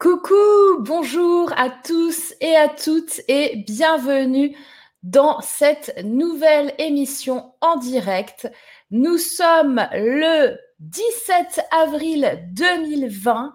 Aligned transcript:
Coucou, 0.00 0.78
bonjour 0.78 1.52
à 1.58 1.68
tous 1.68 2.32
et 2.40 2.56
à 2.56 2.70
toutes 2.70 3.20
et 3.28 3.56
bienvenue 3.66 4.56
dans 5.02 5.42
cette 5.42 5.94
nouvelle 6.02 6.72
émission 6.78 7.52
en 7.60 7.76
direct. 7.76 8.50
Nous 8.90 9.18
sommes 9.18 9.86
le 9.92 10.56
17 10.78 11.60
avril 11.70 12.48
2020 12.52 13.52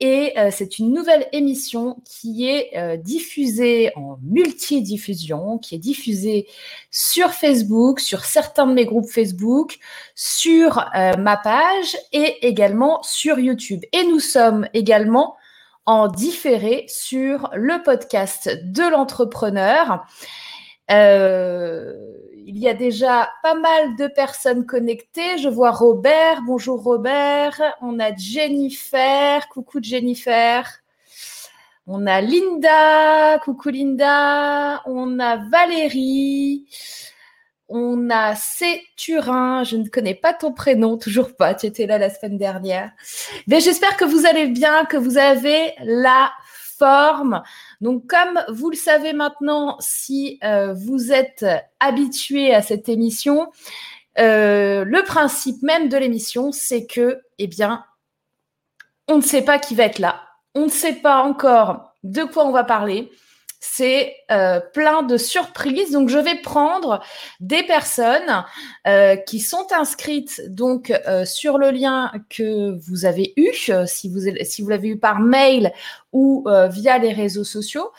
et 0.00 0.38
euh, 0.38 0.50
c'est 0.52 0.78
une 0.78 0.92
nouvelle 0.92 1.26
émission 1.32 2.02
qui 2.04 2.46
est 2.46 2.76
euh, 2.76 2.98
diffusée 2.98 3.90
en 3.96 4.18
multidiffusion, 4.22 5.56
qui 5.56 5.74
est 5.74 5.78
diffusée 5.78 6.48
sur 6.90 7.30
Facebook, 7.30 8.00
sur 8.00 8.26
certains 8.26 8.66
de 8.66 8.74
mes 8.74 8.84
groupes 8.84 9.08
Facebook, 9.08 9.78
sur 10.14 10.84
euh, 10.94 11.16
ma 11.16 11.38
page 11.38 11.96
et 12.12 12.46
également 12.46 13.02
sur 13.02 13.38
YouTube. 13.38 13.80
Et 13.94 14.04
nous 14.04 14.20
sommes 14.20 14.68
également 14.74 15.37
en 15.88 16.06
différé 16.08 16.84
sur 16.86 17.48
le 17.54 17.82
podcast 17.82 18.50
de 18.62 18.82
l'entrepreneur. 18.90 20.04
Euh, 20.90 21.94
il 22.44 22.58
y 22.58 22.68
a 22.68 22.74
déjà 22.74 23.30
pas 23.42 23.54
mal 23.54 23.96
de 23.96 24.06
personnes 24.06 24.66
connectées. 24.66 25.38
Je 25.38 25.48
vois 25.48 25.70
Robert. 25.70 26.42
Bonjour 26.46 26.82
Robert. 26.82 27.58
On 27.80 27.98
a 28.00 28.14
Jennifer. 28.14 29.48
Coucou 29.48 29.78
Jennifer. 29.82 30.68
On 31.86 32.06
a 32.06 32.20
Linda. 32.20 33.38
Coucou 33.38 33.70
Linda. 33.70 34.82
On 34.84 35.18
a 35.18 35.36
Valérie. 35.36 36.66
On 37.68 38.08
a 38.10 38.34
C. 38.34 38.82
Turin, 38.96 39.62
je 39.64 39.76
ne 39.76 39.88
connais 39.88 40.14
pas 40.14 40.32
ton 40.32 40.52
prénom, 40.52 40.96
toujours 40.96 41.36
pas, 41.36 41.54
tu 41.54 41.66
étais 41.66 41.86
là 41.86 41.98
la 41.98 42.10
semaine 42.10 42.38
dernière. 42.38 42.92
Mais 43.46 43.60
j'espère 43.60 43.96
que 43.96 44.04
vous 44.04 44.26
allez 44.26 44.46
bien, 44.46 44.84
que 44.86 44.96
vous 44.96 45.18
avez 45.18 45.74
la 45.84 46.32
forme. 46.78 47.42
Donc 47.80 48.06
comme 48.06 48.40
vous 48.48 48.70
le 48.70 48.76
savez 48.76 49.12
maintenant, 49.12 49.76
si 49.80 50.38
euh, 50.44 50.72
vous 50.72 51.12
êtes 51.12 51.44
habitué 51.80 52.54
à 52.54 52.62
cette 52.62 52.88
émission, 52.88 53.50
euh, 54.18 54.84
le 54.84 55.02
principe 55.04 55.62
même 55.62 55.88
de 55.88 55.96
l'émission, 55.96 56.50
c'est 56.52 56.86
que, 56.86 57.20
eh 57.38 57.46
bien, 57.46 57.84
on 59.06 59.16
ne 59.16 59.22
sait 59.22 59.42
pas 59.42 59.58
qui 59.58 59.74
va 59.74 59.84
être 59.84 59.98
là. 59.98 60.22
On 60.54 60.64
ne 60.64 60.70
sait 60.70 60.94
pas 60.94 61.22
encore 61.22 61.94
de 62.02 62.24
quoi 62.24 62.46
on 62.46 62.52
va 62.52 62.64
parler 62.64 63.10
c'est 63.60 64.14
euh, 64.30 64.60
plein 64.60 65.02
de 65.02 65.16
surprises. 65.16 65.90
Donc, 65.90 66.08
je 66.08 66.18
vais 66.18 66.36
prendre 66.36 67.02
des 67.40 67.62
personnes 67.64 68.44
euh, 68.86 69.16
qui 69.16 69.40
sont 69.40 69.66
inscrites 69.72 70.42
donc 70.48 70.90
euh, 70.90 71.24
sur 71.24 71.58
le 71.58 71.70
lien 71.70 72.12
que 72.30 72.78
vous 72.78 73.04
avez 73.04 73.32
eu, 73.36 73.50
si 73.86 74.08
vous 74.08 74.20
si 74.44 74.62
vous 74.62 74.68
l'avez 74.68 74.88
eu 74.88 74.98
par 74.98 75.20
mail 75.20 75.72
ou 76.12 76.46
via 76.70 76.96
les 76.96 77.12
réseaux 77.12 77.44
sociaux. 77.44 77.90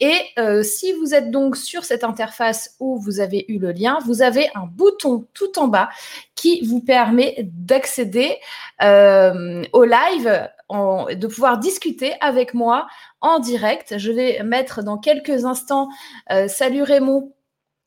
Et 0.00 0.16
si 0.62 0.92
vous 0.94 1.14
êtes 1.14 1.30
donc 1.30 1.54
sur 1.54 1.84
cette 1.84 2.02
interface 2.02 2.74
où 2.80 2.98
vous 2.98 3.20
avez 3.20 3.44
eu 3.48 3.58
le 3.58 3.72
lien, 3.72 3.98
vous 4.06 4.22
avez 4.22 4.48
un 4.54 4.66
bouton 4.66 5.26
tout 5.34 5.58
en 5.58 5.68
bas 5.68 5.90
qui 6.34 6.66
vous 6.66 6.80
permet 6.80 7.36
d'accéder 7.42 8.38
au 8.80 9.84
live 9.84 10.48
de 10.70 11.26
pouvoir 11.26 11.58
discuter 11.58 12.14
avec 12.20 12.54
moi 12.54 12.86
en 13.20 13.38
direct. 13.38 13.96
Je 13.98 14.12
vais 14.12 14.42
mettre 14.42 14.82
dans 14.82 14.98
quelques 14.98 15.44
instants, 15.44 15.88
euh, 16.30 16.48
salut 16.48 16.82
Raymond, 16.82 17.32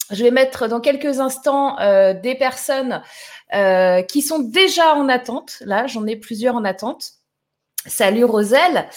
je 0.10 0.23
vais 0.23 0.32
mettre 0.32 0.68
dans 0.68 0.82
quelques 0.82 1.20
instants 1.20 1.80
euh, 1.80 2.14
des 2.14 2.36
personnes 2.36 3.02
euh, 3.54 4.02
qui 4.02 4.22
sont 4.22 4.40
déjà 4.40 4.96
en 4.96 5.08
attente. 5.10 5.58
Là, 5.62 5.88
j'en 5.88 6.06
ai 6.08 6.16
plusieurs 6.16 6.56
en 6.56 6.66
attente. 6.66 7.12
Salut 7.88 8.26
Roselle. 8.26 8.88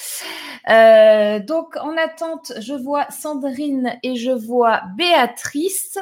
donc 1.47 1.77
en 1.77 1.97
attente, 1.97 2.53
je 2.59 2.75
vois 2.75 3.07
Sandrine 3.11 3.99
et 4.03 4.17
je 4.17 4.31
vois 4.31 4.83
Béatrice. 4.97 5.99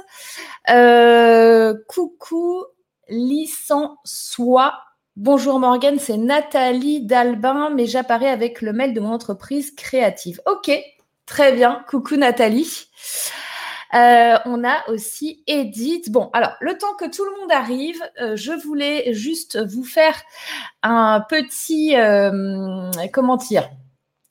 coucou, 1.87 2.65
licence 3.09 3.99
soit 4.05 4.75
Bonjour 5.17 5.61
Morgane, 5.61 5.99
c'est 5.99 6.17
Nathalie 6.17 7.03
Dalbin, 7.03 7.69
mais 7.69 7.85
j'apparais 7.85 8.31
avec 8.31 8.63
le 8.63 8.73
mail 8.73 8.95
de 8.95 9.01
mon 9.01 9.13
entreprise 9.13 9.71
créative. 9.75 10.41
Ok, 10.47 10.71
très 11.27 11.53
bien. 11.53 11.85
Coucou 11.87 12.17
Nathalie. 12.17 12.87
Euh, 13.93 14.39
on 14.47 14.65
a 14.65 14.89
aussi 14.89 15.43
Edith. 15.47 16.11
Bon, 16.11 16.31
alors, 16.33 16.53
le 16.61 16.79
temps 16.79 16.95
que 16.99 17.05
tout 17.05 17.27
le 17.27 17.39
monde 17.39 17.53
arrive, 17.53 18.03
euh, 18.23 18.37
je 18.37 18.53
voulais 18.53 19.13
juste 19.13 19.63
vous 19.63 19.85
faire 19.85 20.15
un 20.83 21.23
petit, 21.29 21.95
euh, 21.95 22.91
comment 23.13 23.37
dire, 23.37 23.69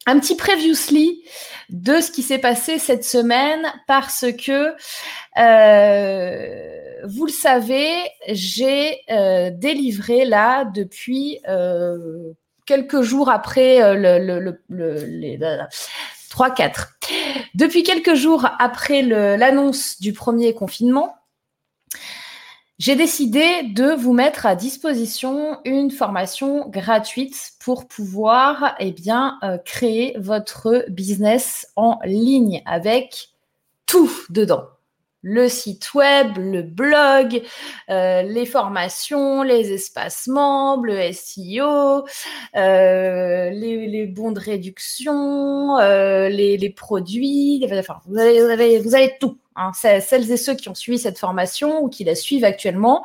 un 0.07 0.19
petit 0.19 0.35
previously 0.35 1.23
de 1.69 2.01
ce 2.01 2.09
qui 2.09 2.23
s'est 2.23 2.39
passé 2.39 2.79
cette 2.79 3.05
semaine 3.05 3.71
parce 3.85 4.25
que 4.31 4.73
vous 7.05 7.25
le 7.25 7.31
savez, 7.31 7.91
j'ai 8.27 8.99
euh, 9.09 9.51
délivré 9.51 10.25
là 10.25 10.65
depuis 10.65 11.39
quelques 12.65 13.01
jours 13.01 13.29
après 13.29 13.95
le, 13.95 14.39
le, 14.39 14.59
le, 14.69 15.05
les 15.05 15.37
3-4. 16.29 16.87
Depuis 17.55 17.83
quelques 17.83 18.15
jours 18.15 18.47
après 18.59 19.01
l'annonce 19.01 19.99
du 19.99 20.13
premier 20.13 20.53
confinement, 20.53 21.15
j'ai 22.81 22.95
décidé 22.95 23.61
de 23.61 23.93
vous 23.93 24.11
mettre 24.11 24.47
à 24.47 24.55
disposition 24.55 25.59
une 25.65 25.91
formation 25.91 26.67
gratuite 26.67 27.51
pour 27.59 27.87
pouvoir 27.87 28.75
eh 28.79 28.91
bien, 28.91 29.37
euh, 29.43 29.59
créer 29.59 30.15
votre 30.17 30.85
business 30.89 31.67
en 31.75 31.99
ligne 32.03 32.63
avec 32.65 33.29
tout 33.85 34.11
dedans 34.31 34.63
le 35.21 35.47
site 35.49 35.93
web, 35.93 36.37
le 36.37 36.63
blog, 36.63 37.41
euh, 37.89 38.21
les 38.23 38.45
formations, 38.45 39.43
les 39.43 39.71
espaces 39.71 40.27
membres, 40.27 40.85
le 40.85 41.11
SEO, 41.11 42.05
euh, 42.55 43.49
les, 43.51 44.07
bons 44.07 44.31
de 44.31 44.39
réduction, 44.39 45.77
euh, 45.77 46.29
les, 46.29 46.69
produits. 46.69 47.63
Enfin, 47.71 48.01
vous 48.05 48.17
avez, 48.17 49.17
tout. 49.19 49.37
Hein. 49.55 49.71
Celles 49.73 50.31
et 50.31 50.37
ceux 50.37 50.55
qui 50.55 50.69
ont 50.69 50.75
suivi 50.75 50.97
cette 50.97 51.19
formation 51.19 51.83
ou 51.83 51.89
qui 51.89 52.03
la 52.03 52.15
suivent 52.15 52.45
actuellement 52.45 53.03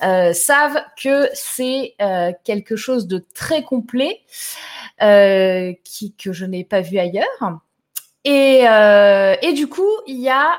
savent 0.00 0.82
que 1.00 1.28
c'est 1.32 1.94
quelque 2.44 2.76
chose 2.76 3.06
de 3.06 3.24
très 3.34 3.62
complet 3.62 4.20
qui, 4.98 6.14
que 6.18 6.32
je 6.32 6.44
n'ai 6.46 6.64
pas 6.64 6.80
vu 6.80 6.98
ailleurs. 6.98 7.60
Et 8.24 9.52
du 9.54 9.68
coup, 9.68 9.88
il 10.06 10.20
y 10.20 10.28
a 10.28 10.58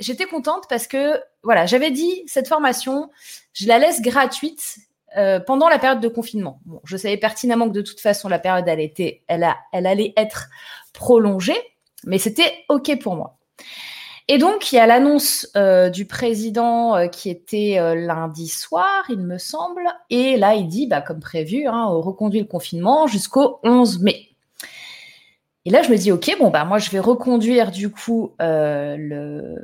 j'étais 0.00 0.26
contente 0.26 0.64
parce 0.68 0.86
que 0.86 1.20
voilà, 1.42 1.66
j'avais 1.66 1.90
dit 1.90 2.22
cette 2.26 2.48
formation, 2.48 3.10
je 3.52 3.66
la 3.66 3.78
laisse 3.78 4.02
gratuite 4.02 4.78
euh, 5.16 5.40
pendant 5.40 5.68
la 5.68 5.78
période 5.78 6.00
de 6.00 6.08
confinement. 6.08 6.60
Je 6.84 6.96
savais 6.96 7.16
pertinemment 7.16 7.68
que 7.68 7.74
de 7.74 7.82
toute 7.82 8.00
façon 8.00 8.28
la 8.28 8.38
période 8.38 8.68
allait 8.68 10.14
être 10.16 10.48
prolongée, 10.92 11.56
mais 12.04 12.18
c'était 12.18 12.52
ok 12.68 12.98
pour 13.00 13.16
moi. 13.16 13.38
Et 14.30 14.36
donc 14.36 14.70
il 14.70 14.76
y 14.76 14.78
a 14.78 14.86
l'annonce 14.86 15.48
euh, 15.56 15.88
du 15.88 16.06
président 16.06 16.94
euh, 16.94 17.06
qui 17.06 17.30
était 17.30 17.78
lundi 17.94 18.48
soir, 18.48 19.04
il 19.08 19.20
me 19.20 19.38
semble, 19.38 19.88
et 20.10 20.36
là 20.36 20.54
il 20.54 20.68
dit, 20.68 20.86
bah, 20.86 21.00
comme 21.00 21.20
prévu, 21.20 21.66
hein, 21.66 21.86
on 21.88 22.02
reconduit 22.02 22.40
le 22.40 22.46
confinement 22.46 23.06
jusqu'au 23.06 23.58
11 23.62 24.00
mai. 24.02 24.28
Et 25.68 25.70
là, 25.70 25.82
je 25.82 25.90
me 25.90 25.98
dis, 25.98 26.10
OK, 26.10 26.34
bon, 26.38 26.48
bah, 26.48 26.64
moi, 26.64 26.78
je 26.78 26.88
vais 26.88 26.98
reconduire 26.98 27.70
du 27.70 27.90
coup 27.90 28.34
euh, 28.40 29.54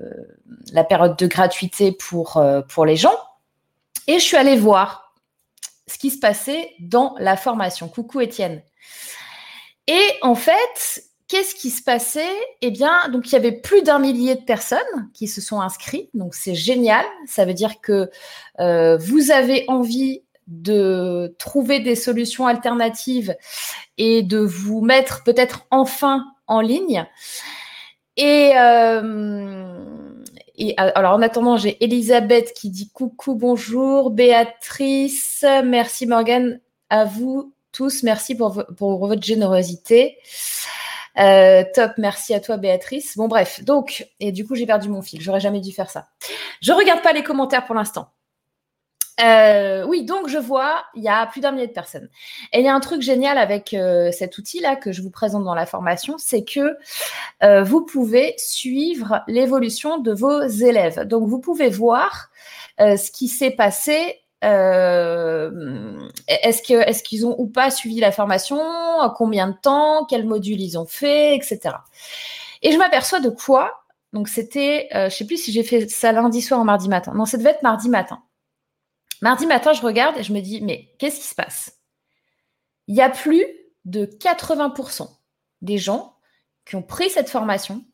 la 0.70 0.84
période 0.84 1.16
de 1.16 1.26
gratuité 1.26 1.92
pour, 1.92 2.36
euh, 2.36 2.60
pour 2.60 2.84
les 2.84 2.94
gens. 2.94 3.18
Et 4.06 4.18
je 4.18 4.22
suis 4.22 4.36
allée 4.36 4.58
voir 4.58 5.14
ce 5.86 5.96
qui 5.96 6.10
se 6.10 6.18
passait 6.18 6.72
dans 6.78 7.14
la 7.18 7.38
formation. 7.38 7.88
Coucou 7.88 8.20
Étienne. 8.20 8.60
Et 9.86 10.06
en 10.20 10.34
fait, 10.34 11.04
qu'est-ce 11.26 11.54
qui 11.54 11.70
se 11.70 11.82
passait? 11.82 12.36
Eh 12.60 12.70
bien, 12.70 13.08
donc 13.08 13.28
il 13.28 13.32
y 13.32 13.36
avait 13.36 13.58
plus 13.58 13.80
d'un 13.80 13.98
millier 13.98 14.34
de 14.34 14.44
personnes 14.44 15.08
qui 15.14 15.26
se 15.26 15.40
sont 15.40 15.62
inscrites. 15.62 16.10
Donc 16.12 16.34
c'est 16.34 16.54
génial. 16.54 17.06
Ça 17.26 17.46
veut 17.46 17.54
dire 17.54 17.80
que 17.80 18.10
euh, 18.60 18.98
vous 18.98 19.30
avez 19.30 19.64
envie 19.68 20.22
de 20.46 21.34
trouver 21.38 21.80
des 21.80 21.94
solutions 21.94 22.46
alternatives 22.46 23.36
et 23.98 24.22
de 24.22 24.38
vous 24.38 24.80
mettre 24.80 25.22
peut-être 25.24 25.66
enfin 25.70 26.24
en 26.46 26.60
ligne. 26.60 27.06
Et, 28.16 28.52
euh, 28.56 29.84
et 30.56 30.74
alors 30.78 31.14
en 31.14 31.22
attendant, 31.22 31.56
j'ai 31.56 31.82
Elisabeth 31.82 32.52
qui 32.52 32.70
dit 32.70 32.90
coucou, 32.90 33.34
bonjour, 33.34 34.10
Béatrice, 34.10 35.44
merci 35.64 36.06
Morgane, 36.06 36.60
à 36.90 37.04
vous 37.04 37.52
tous, 37.72 38.04
merci 38.04 38.36
pour, 38.36 38.64
pour 38.76 39.06
votre 39.06 39.22
générosité. 39.22 40.16
Euh, 41.18 41.64
top, 41.74 41.92
merci 41.98 42.34
à 42.34 42.40
toi 42.40 42.56
Béatrice. 42.56 43.16
Bon 43.16 43.28
bref, 43.28 43.64
donc, 43.64 44.08
et 44.20 44.32
du 44.32 44.46
coup 44.46 44.54
j'ai 44.54 44.66
perdu 44.66 44.88
mon 44.88 45.02
fil, 45.02 45.20
j'aurais 45.20 45.40
jamais 45.40 45.60
dû 45.60 45.72
faire 45.72 45.90
ça. 45.90 46.06
Je 46.60 46.72
regarde 46.72 47.02
pas 47.02 47.12
les 47.12 47.24
commentaires 47.24 47.66
pour 47.66 47.74
l'instant. 47.74 48.08
Euh, 49.20 49.84
oui, 49.86 50.04
donc 50.04 50.28
je 50.28 50.38
vois, 50.38 50.84
il 50.94 51.02
y 51.02 51.08
a 51.08 51.26
plus 51.26 51.40
d'un 51.40 51.52
millier 51.52 51.68
de 51.68 51.72
personnes. 51.72 52.08
Et 52.52 52.60
il 52.60 52.64
y 52.64 52.68
a 52.68 52.74
un 52.74 52.80
truc 52.80 53.00
génial 53.00 53.38
avec 53.38 53.72
euh, 53.72 54.10
cet 54.10 54.38
outil-là 54.38 54.76
que 54.76 54.92
je 54.92 55.02
vous 55.02 55.10
présente 55.10 55.44
dans 55.44 55.54
la 55.54 55.66
formation, 55.66 56.16
c'est 56.18 56.44
que 56.44 56.76
euh, 57.42 57.62
vous 57.62 57.84
pouvez 57.84 58.34
suivre 58.38 59.22
l'évolution 59.28 59.98
de 59.98 60.12
vos 60.12 60.42
élèves. 60.42 61.06
Donc 61.06 61.28
vous 61.28 61.38
pouvez 61.38 61.68
voir 61.68 62.30
ce 62.78 63.10
qui 63.12 63.28
s'est 63.28 63.52
passé. 63.52 64.20
est-ce 64.42 65.42
qu'ils 67.02 67.26
ont 67.26 67.36
ou 67.38 67.46
pas 67.46 67.70
suivi 67.70 68.00
la 68.00 68.10
formation, 68.10 68.60
combien 69.16 69.48
de 69.48 69.54
temps, 69.62 70.04
quel 70.06 70.26
module 70.26 70.60
ils 70.60 70.76
ont 70.76 70.86
fait, 70.86 71.36
etc. 71.36 71.76
Et 72.62 72.72
je 72.72 72.78
m'aperçois 72.78 73.20
de 73.20 73.30
quoi? 73.30 73.84
Donc 74.12 74.28
c'était, 74.28 74.88
je 74.92 75.10
sais 75.10 75.26
plus 75.26 75.36
si 75.36 75.52
j'ai 75.52 75.62
fait 75.62 75.88
ça 75.88 76.10
lundi 76.10 76.42
soir 76.42 76.60
ou 76.60 76.64
mardi 76.64 76.88
matin. 76.88 77.12
Non, 77.14 77.26
ça 77.26 77.38
devait 77.38 77.50
être 77.50 77.62
mardi 77.62 77.88
matin. 77.88 78.20
Mardi 79.24 79.46
matin, 79.46 79.72
je 79.72 79.80
regarde 79.80 80.18
et 80.18 80.22
je 80.22 80.34
me 80.34 80.40
dis, 80.40 80.60
mais 80.60 80.94
qu'est-ce 80.98 81.18
qui 81.18 81.26
se 81.26 81.34
passe? 81.34 81.80
Il 82.88 82.94
y 82.94 83.00
a 83.00 83.08
plus 83.08 83.46
de 83.86 84.04
80% 84.04 85.08
des 85.62 85.78
gens 85.78 86.18
qui 86.66 86.76
ont 86.76 86.82
pris 86.82 87.08
cette 87.08 87.30
formation 87.30 87.86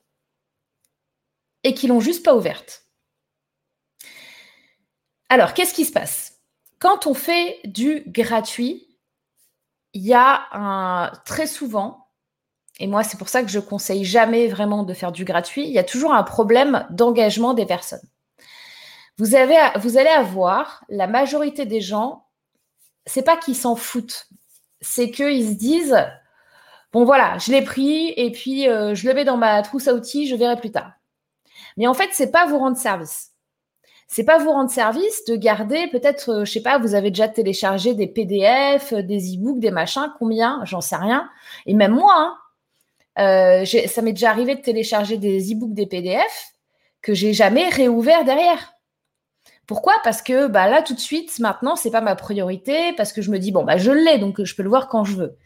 et 1.62 1.72
qui 1.72 1.86
l'ont 1.86 2.00
juste 2.00 2.24
pas 2.24 2.34
ouverte. 2.34 2.84
Alors, 5.28 5.54
qu'est-ce 5.54 5.72
qui 5.72 5.84
se 5.84 5.92
passe? 5.92 6.40
Quand 6.80 7.06
on 7.06 7.14
fait 7.14 7.60
du 7.62 8.02
gratuit, 8.08 8.98
il 9.92 10.02
y 10.02 10.14
a 10.14 10.48
un, 10.50 11.12
très 11.26 11.46
souvent, 11.46 12.08
et 12.80 12.88
moi 12.88 13.04
c'est 13.04 13.18
pour 13.18 13.28
ça 13.28 13.44
que 13.44 13.50
je 13.50 13.60
conseille 13.60 14.04
jamais 14.04 14.48
vraiment 14.48 14.82
de 14.82 14.94
faire 14.94 15.12
du 15.12 15.24
gratuit, 15.24 15.64
il 15.64 15.72
y 15.72 15.78
a 15.78 15.84
toujours 15.84 16.12
un 16.12 16.24
problème 16.24 16.88
d'engagement 16.90 17.54
des 17.54 17.66
personnes 17.66 18.09
vous, 19.20 19.34
avez, 19.34 19.56
vous 19.78 19.98
allez 19.98 20.08
avoir 20.08 20.82
la 20.88 21.06
majorité 21.06 21.66
des 21.66 21.82
gens, 21.82 22.24
c'est 23.04 23.22
pas 23.22 23.36
qu'ils 23.36 23.54
s'en 23.54 23.76
foutent, 23.76 24.28
c'est 24.80 25.10
qu'ils 25.10 25.46
se 25.46 25.54
disent 25.54 26.06
bon 26.92 27.04
voilà, 27.04 27.36
je 27.36 27.52
l'ai 27.52 27.62
pris 27.62 28.14
et 28.16 28.32
puis 28.32 28.66
euh, 28.66 28.94
je 28.94 29.06
le 29.06 29.12
mets 29.12 29.26
dans 29.26 29.36
ma 29.36 29.60
trousse 29.60 29.88
à 29.88 29.94
outils, 29.94 30.26
je 30.26 30.34
verrai 30.34 30.56
plus 30.56 30.72
tard. 30.72 30.92
Mais 31.76 31.86
en 31.86 31.92
fait, 31.92 32.08
c'est 32.12 32.30
pas 32.30 32.46
vous 32.46 32.58
rendre 32.58 32.78
service. 32.78 33.32
C'est 34.08 34.24
pas 34.24 34.38
vous 34.38 34.50
rendre 34.50 34.70
service 34.70 35.24
de 35.26 35.36
garder 35.36 35.86
peut-être, 35.88 36.30
euh, 36.30 36.44
je 36.46 36.52
sais 36.52 36.62
pas, 36.62 36.78
vous 36.78 36.94
avez 36.94 37.10
déjà 37.10 37.28
téléchargé 37.28 37.92
des 37.92 38.06
PDF, 38.06 38.94
des 38.94 39.36
e-books, 39.36 39.60
des 39.60 39.70
machins, 39.70 40.12
combien, 40.18 40.64
j'en 40.64 40.80
sais 40.80 40.96
rien. 40.96 41.28
Et 41.66 41.74
même 41.74 41.92
moi, 41.92 42.14
hein, 43.18 43.62
euh, 43.62 43.86
ça 43.86 44.00
m'est 44.00 44.14
déjà 44.14 44.30
arrivé 44.30 44.54
de 44.54 44.62
télécharger 44.62 45.18
des 45.18 45.52
e-books, 45.52 45.74
des 45.74 45.86
PDF 45.86 46.54
que 47.02 47.12
j'ai 47.12 47.34
jamais 47.34 47.68
réouvert 47.68 48.24
derrière. 48.24 48.79
Pourquoi? 49.70 49.94
Parce 50.02 50.20
que 50.20 50.48
bah, 50.48 50.68
là, 50.68 50.82
tout 50.82 50.94
de 50.94 50.98
suite, 50.98 51.38
maintenant, 51.38 51.76
c'est 51.76 51.92
pas 51.92 52.00
ma 52.00 52.16
priorité, 52.16 52.92
parce 52.94 53.12
que 53.12 53.22
je 53.22 53.30
me 53.30 53.38
dis, 53.38 53.52
bon, 53.52 53.62
bah, 53.62 53.76
je 53.76 53.92
l'ai, 53.92 54.18
donc 54.18 54.42
je 54.42 54.56
peux 54.56 54.64
le 54.64 54.68
voir 54.68 54.88
quand 54.88 55.04
je 55.04 55.14
veux. 55.14 55.36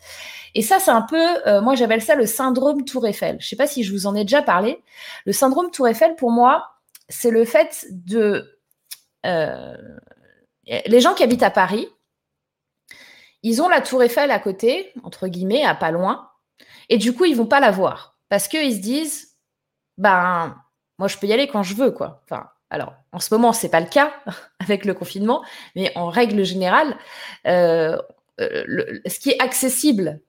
Et 0.55 0.63
ça, 0.63 0.79
c'est 0.79 0.93
un 0.93 1.03
peu, 1.03 1.47
euh, 1.47 1.61
moi, 1.61 1.75
j'appelle 1.75 2.01
ça 2.01 2.15
le 2.15 2.25
syndrome 2.25 2.87
Tour 2.87 3.07
Eiffel. 3.07 3.37
Je 3.39 3.47
sais 3.47 3.55
pas 3.55 3.67
si 3.67 3.85
je 3.85 3.93
vous 3.93 4.07
en 4.07 4.15
ai 4.15 4.23
déjà 4.25 4.41
parlé. 4.41 4.83
Le 5.27 5.35
syndrome 5.35 5.71
Tour 5.71 5.89
Eiffel, 5.89 6.17
pour 6.17 6.31
moi, 6.31 6.71
c'est 7.11 7.31
le 7.31 7.45
fait 7.45 7.87
de... 7.91 8.59
Euh, 9.27 9.77
les 10.65 11.01
gens 11.03 11.13
qui 11.13 11.23
habitent 11.23 11.43
à 11.43 11.51
Paris, 11.51 11.87
ils 13.43 13.61
ont 13.61 13.69
la 13.69 13.83
Tour 13.83 14.03
Eiffel 14.03 14.31
à 14.31 14.39
côté, 14.39 14.95
entre 15.03 15.29
guillemets, 15.29 15.65
à 15.65 15.75
pas 15.75 15.91
loin, 15.91 16.31
et 16.89 16.97
du 16.97 17.13
coup, 17.13 17.27
ils 17.27 17.37
vont 17.37 17.45
pas 17.45 17.61
la 17.61 17.73
voir. 17.73 18.17
Parce 18.31 18.49
qu'ils 18.49 18.75
se 18.75 18.81
disent, 18.81 19.37
ben, 19.99 20.57
moi, 20.99 21.09
je 21.09 21.19
peux 21.19 21.27
y 21.27 21.33
aller 21.35 21.47
quand 21.47 21.63
je 21.63 21.75
veux, 21.75 21.91
quoi. 21.91 22.23
Alors, 22.71 22.95
en 23.13 23.21
ce 23.21 23.33
moment, 23.33 23.53
ce 23.53 23.65
n'est 23.65 23.71
pas 23.71 23.81
le 23.81 23.87
cas 23.87 24.13
avec 24.59 24.85
le 24.85 24.95
confinement, 24.95 25.45
mais 25.77 25.93
en 25.97 26.09
règle 26.09 26.45
générale, 26.45 26.97
euh, 27.47 27.97
euh, 28.41 29.01
ce 29.07 29.19
qui 29.19 29.31
est 29.31 29.41
accessible 29.41 30.21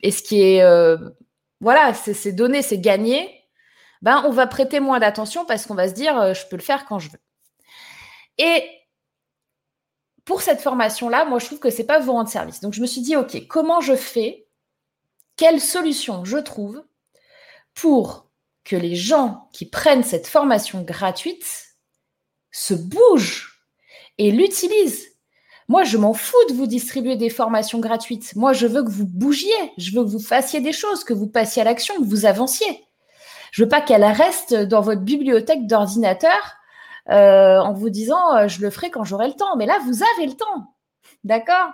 et 0.00 0.10
ce 0.10 0.22
qui 0.22 0.42
est, 0.42 0.62
euh, 0.62 0.98
voilà, 1.60 1.94
c'est 1.94 2.32
donné, 2.32 2.62
c'est 2.62 2.78
gagné, 2.78 3.44
ben, 4.02 4.22
on 4.26 4.30
va 4.30 4.46
prêter 4.46 4.80
moins 4.80 4.98
d'attention 4.98 5.44
parce 5.44 5.66
qu'on 5.66 5.74
va 5.74 5.88
se 5.88 5.94
dire, 5.94 6.34
je 6.34 6.46
peux 6.48 6.56
le 6.56 6.62
faire 6.62 6.84
quand 6.86 6.98
je 6.98 7.10
veux. 7.10 7.20
Et 8.38 8.68
pour 10.24 10.42
cette 10.42 10.60
formation-là, 10.60 11.24
moi, 11.24 11.38
je 11.38 11.46
trouve 11.46 11.60
que 11.60 11.70
ce 11.70 11.78
n'est 11.78 11.86
pas 11.86 12.00
vous 12.00 12.12
rendre 12.12 12.28
service. 12.28 12.60
Donc, 12.60 12.74
je 12.74 12.80
me 12.80 12.86
suis 12.86 13.00
dit, 13.00 13.16
OK, 13.16 13.46
comment 13.46 13.80
je 13.80 13.94
fais? 13.94 14.46
Quelle 15.36 15.60
solution 15.60 16.24
je 16.24 16.38
trouve 16.38 16.84
pour 17.74 18.31
que 18.64 18.76
les 18.76 18.94
gens 18.94 19.48
qui 19.52 19.66
prennent 19.66 20.04
cette 20.04 20.26
formation 20.26 20.82
gratuite 20.82 21.76
se 22.50 22.74
bougent 22.74 23.64
et 24.18 24.30
l'utilisent. 24.30 25.08
Moi, 25.68 25.84
je 25.84 25.96
m'en 25.96 26.12
fous 26.12 26.44
de 26.48 26.54
vous 26.54 26.66
distribuer 26.66 27.16
des 27.16 27.30
formations 27.30 27.78
gratuites. 27.78 28.34
Moi, 28.36 28.52
je 28.52 28.66
veux 28.66 28.82
que 28.82 28.90
vous 28.90 29.06
bougiez, 29.06 29.72
je 29.78 29.92
veux 29.92 30.04
que 30.04 30.10
vous 30.10 30.20
fassiez 30.20 30.60
des 30.60 30.72
choses, 30.72 31.04
que 31.04 31.14
vous 31.14 31.28
passiez 31.28 31.62
à 31.62 31.64
l'action, 31.64 31.94
que 31.96 32.04
vous 32.04 32.26
avanciez. 32.26 32.84
Je 33.52 33.62
veux 33.62 33.68
pas 33.68 33.80
qu'elle 33.80 34.04
reste 34.04 34.54
dans 34.54 34.80
votre 34.80 35.02
bibliothèque 35.02 35.66
d'ordinateur 35.66 36.56
euh, 37.10 37.58
en 37.58 37.72
vous 37.72 37.90
disant 37.90 38.36
euh, 38.36 38.48
je 38.48 38.60
le 38.60 38.70
ferai 38.70 38.90
quand 38.90 39.04
j'aurai 39.04 39.28
le 39.28 39.34
temps. 39.34 39.56
Mais 39.56 39.66
là, 39.66 39.78
vous 39.86 40.02
avez 40.02 40.26
le 40.26 40.34
temps. 40.34 40.74
D'accord? 41.24 41.70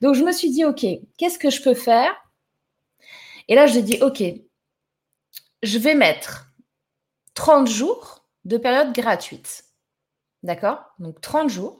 Donc, 0.00 0.14
je 0.14 0.22
me 0.22 0.32
suis 0.32 0.50
dit, 0.50 0.64
OK, 0.64 0.86
qu'est-ce 1.18 1.38
que 1.38 1.50
je 1.50 1.62
peux 1.62 1.74
faire? 1.74 2.14
Et 3.48 3.54
là, 3.54 3.66
j'ai 3.66 3.82
dit, 3.82 3.98
OK, 4.02 4.22
je 5.62 5.78
vais 5.78 5.94
mettre 5.94 6.48
30 7.34 7.68
jours 7.68 8.24
de 8.44 8.56
période 8.56 8.92
gratuite. 8.92 9.64
D'accord? 10.42 10.80
Donc 10.98 11.20
30 11.20 11.48
jours. 11.48 11.78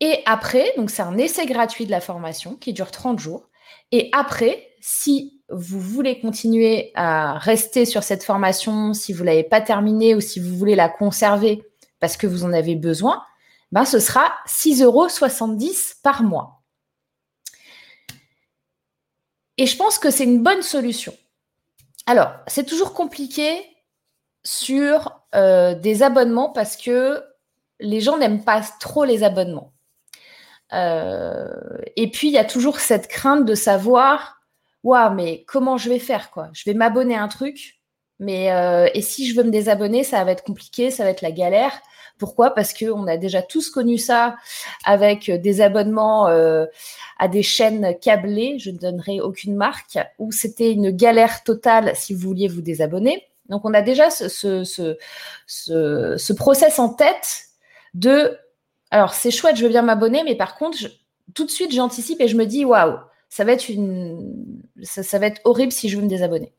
Et 0.00 0.22
après, 0.26 0.72
donc 0.76 0.90
c'est 0.90 1.02
un 1.02 1.16
essai 1.16 1.46
gratuit 1.46 1.86
de 1.86 1.90
la 1.90 2.00
formation 2.00 2.56
qui 2.56 2.72
dure 2.72 2.90
30 2.90 3.18
jours. 3.18 3.48
Et 3.92 4.10
après, 4.12 4.68
si 4.80 5.42
vous 5.48 5.80
voulez 5.80 6.20
continuer 6.20 6.92
à 6.94 7.38
rester 7.38 7.84
sur 7.84 8.02
cette 8.02 8.22
formation, 8.22 8.94
si 8.94 9.12
vous 9.12 9.20
ne 9.20 9.26
l'avez 9.26 9.44
pas 9.44 9.60
terminée 9.60 10.14
ou 10.14 10.20
si 10.20 10.40
vous 10.40 10.56
voulez 10.56 10.74
la 10.74 10.88
conserver 10.88 11.62
parce 12.00 12.16
que 12.16 12.26
vous 12.26 12.44
en 12.44 12.52
avez 12.52 12.76
besoin, 12.76 13.24
ben 13.72 13.84
ce 13.84 13.98
sera 13.98 14.32
6,70 14.46 14.84
euros 14.84 15.08
par 16.02 16.22
mois. 16.22 16.62
Et 19.56 19.66
je 19.66 19.76
pense 19.76 19.98
que 19.98 20.10
c'est 20.10 20.24
une 20.24 20.42
bonne 20.42 20.62
solution. 20.62 21.12
Alors, 22.08 22.32
c'est 22.46 22.64
toujours 22.64 22.94
compliqué 22.94 23.60
sur 24.42 25.20
euh, 25.34 25.74
des 25.74 26.02
abonnements 26.02 26.48
parce 26.48 26.74
que 26.74 27.22
les 27.80 28.00
gens 28.00 28.16
n'aiment 28.16 28.42
pas 28.42 28.62
trop 28.80 29.04
les 29.04 29.24
abonnements. 29.24 29.74
Euh, 30.72 31.50
et 31.96 32.10
puis, 32.10 32.28
il 32.28 32.32
y 32.32 32.38
a 32.38 32.46
toujours 32.46 32.80
cette 32.80 33.08
crainte 33.08 33.44
de 33.44 33.54
savoir, 33.54 34.40
waouh, 34.84 35.12
mais 35.12 35.44
comment 35.46 35.76
je 35.76 35.90
vais 35.90 35.98
faire 35.98 36.30
quoi? 36.30 36.48
Je 36.54 36.62
vais 36.64 36.72
m'abonner 36.72 37.14
à 37.14 37.22
un 37.22 37.28
truc, 37.28 37.78
mais 38.18 38.52
euh, 38.52 38.88
et 38.94 39.02
si 39.02 39.28
je 39.28 39.36
veux 39.36 39.44
me 39.44 39.50
désabonner, 39.50 40.02
ça 40.02 40.24
va 40.24 40.32
être 40.32 40.44
compliqué, 40.44 40.90
ça 40.90 41.04
va 41.04 41.10
être 41.10 41.20
la 41.20 41.30
galère. 41.30 41.78
Pourquoi? 42.18 42.50
Parce 42.50 42.74
qu'on 42.74 43.06
a 43.06 43.16
déjà 43.16 43.42
tous 43.42 43.70
connu 43.70 43.98
ça 43.98 44.36
avec 44.84 45.30
des 45.30 45.60
abonnements 45.60 46.26
à 46.26 47.28
des 47.28 47.42
chaînes 47.42 47.96
câblées, 48.00 48.58
je 48.58 48.70
ne 48.70 48.78
donnerai 48.78 49.20
aucune 49.20 49.54
marque, 49.54 49.98
où 50.18 50.32
c'était 50.32 50.72
une 50.72 50.90
galère 50.90 51.42
totale 51.44 51.92
si 51.94 52.14
vous 52.14 52.28
vouliez 52.28 52.48
vous 52.48 52.62
désabonner. 52.62 53.24
Donc, 53.48 53.64
on 53.64 53.72
a 53.72 53.82
déjà 53.82 54.10
ce, 54.10 54.64
ce, 54.64 56.32
process 56.32 56.78
en 56.78 56.88
tête 56.90 57.44
de 57.94 58.36
alors, 58.90 59.12
c'est 59.12 59.30
chouette, 59.30 59.56
je 59.56 59.64
veux 59.64 59.68
bien 59.68 59.82
m'abonner, 59.82 60.22
mais 60.24 60.34
par 60.34 60.56
contre, 60.56 60.78
tout 61.34 61.44
de 61.44 61.50
suite, 61.50 61.74
j'anticipe 61.74 62.20
et 62.20 62.28
je 62.28 62.36
me 62.36 62.46
dis 62.46 62.64
waouh, 62.64 62.98
ça 63.28 63.44
va 63.44 63.52
une 63.68 64.62
ça, 64.82 65.18
va 65.18 65.26
être 65.26 65.40
horrible 65.44 65.72
si 65.72 65.88
je 65.88 65.96
veux 65.96 66.02
me 66.02 66.08
désabonner. 66.08 66.52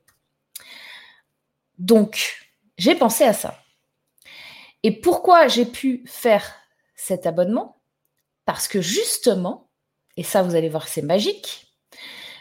Donc, 1.79 2.37
j'ai 2.77 2.95
pensé 2.95 3.23
à 3.23 3.33
ça. 3.33 3.57
Et 4.83 4.99
pourquoi 4.99 5.47
j'ai 5.47 5.65
pu 5.65 6.03
faire 6.07 6.53
cet 6.95 7.25
abonnement? 7.25 7.81
Parce 8.45 8.67
que 8.67 8.81
justement, 8.81 9.69
et 10.17 10.23
ça 10.23 10.41
vous 10.41 10.55
allez 10.55 10.69
voir, 10.69 10.87
c'est 10.87 11.01
magique, 11.01 11.75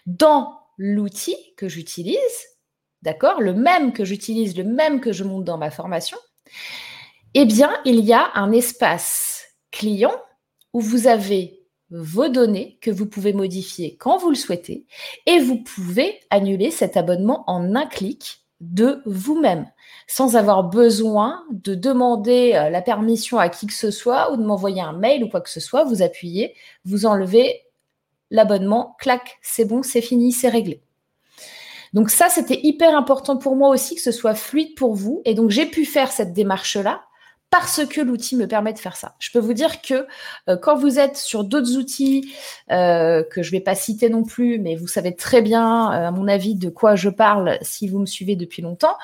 dans 0.07 0.61
l'outil 0.79 1.37
que 1.57 1.69
j'utilise, 1.69 2.17
d'accord, 3.03 3.41
le 3.41 3.53
même 3.53 3.93
que 3.93 4.05
j'utilise, 4.05 4.57
le 4.57 4.65
même 4.65 5.01
que 5.01 5.13
je 5.13 5.25
monte 5.25 5.45
dans 5.45 5.59
ma 5.59 5.71
formation, 5.71 6.19
eh 7.35 7.45
bien, 7.45 7.79
il 7.85 8.01
y 8.01 8.13
a 8.13 8.31
un 8.35 8.53
espace 8.53 9.45
client 9.71 10.15
où 10.73 10.81
vous 10.81 11.07
avez 11.07 11.59
vos 11.91 12.29
données 12.29 12.79
que 12.81 12.91
vous 12.91 13.07
pouvez 13.07 13.33
modifier 13.33 13.97
quand 13.97 14.19
vous 14.19 14.31
le 14.31 14.37
souhaitez 14.37 14.87
et 15.27 15.39
vous 15.41 15.63
pouvez 15.63 16.21
annuler 16.31 16.71
cet 16.71 16.97
abonnement 16.97 17.45
en 17.47 17.75
un 17.75 17.87
clic 17.87 18.47
de 18.61 19.03
vous-même 19.07 19.71
sans 20.09 20.37
avoir 20.37 20.65
besoin 20.65 21.45
de 21.51 21.75
demander 21.75 22.55
euh, 22.55 22.71
la 22.71 22.83
permission 22.83 23.39
à 23.39 23.49
qui 23.49 23.67
que 23.67 23.73
ce 23.73 23.91
soit 23.91 24.33
ou 24.33 24.37
de 24.37 24.43
m'envoyer 24.43 24.81
un 24.81 24.93
mail 24.93 25.23
ou 25.23 25.29
quoi 25.29 25.41
que 25.41 25.51
ce 25.51 25.61
soit. 25.61 25.85
Vous 25.85 26.03
appuyez, 26.03 26.55
vous 26.85 27.07
enlevez 27.07 27.63
l'abonnement, 28.31 28.97
clac, 28.99 29.39
c'est 29.43 29.65
bon, 29.65 29.83
c'est 29.83 30.01
fini, 30.01 30.33
c'est 30.33 30.49
réglé. 30.49 30.83
Donc 31.95 32.11
ça, 32.11 32.29
c'était 32.29 32.61
hyper 32.63 32.97
important 32.97 33.37
pour 33.39 33.57
moi 33.57 33.71
aussi 33.71 33.95
que 33.95 34.01
ce 34.03 34.13
soit 34.13 34.35
fluide 34.35 34.75
pour 34.75 34.95
vous. 34.95 35.23
Et 35.25 35.35
donc 35.35 35.51
j'ai 35.51 35.67
pu 35.67 35.85
faire 35.85 36.13
cette 36.13 36.33
démarche-là 36.33 37.03
parce 37.51 37.85
que 37.87 38.01
l'outil 38.01 38.37
me 38.37 38.47
permet 38.47 38.73
de 38.73 38.79
faire 38.79 38.97
ça. 38.97 39.15
Je 39.19 39.31
peux 39.31 39.39
vous 39.39 39.55
dire 39.55 39.81
que 39.81 40.07
euh, 40.49 40.57
quand 40.57 40.77
vous 40.77 40.99
êtes 40.99 41.17
sur 41.17 41.45
d'autres 41.45 41.77
outils 41.77 42.33
euh, 42.71 43.23
que 43.23 43.43
je 43.43 43.49
ne 43.49 43.53
vais 43.59 43.61
pas 43.61 43.75
citer 43.75 44.11
non 44.11 44.23
plus, 44.23 44.59
mais 44.59 44.77
vous 44.77 44.87
savez 44.87 45.17
très 45.17 45.41
bien, 45.41 45.93
euh, 45.93 46.09
à 46.09 46.11
mon 46.11 46.29
avis, 46.29 46.55
de 46.55 46.69
quoi 46.69 46.95
je 46.95 47.09
parle 47.09 47.59
si 47.63 47.89
vous 47.89 47.99
me 47.99 48.07
suivez 48.07 48.37
depuis 48.37 48.63
longtemps, 48.63 48.97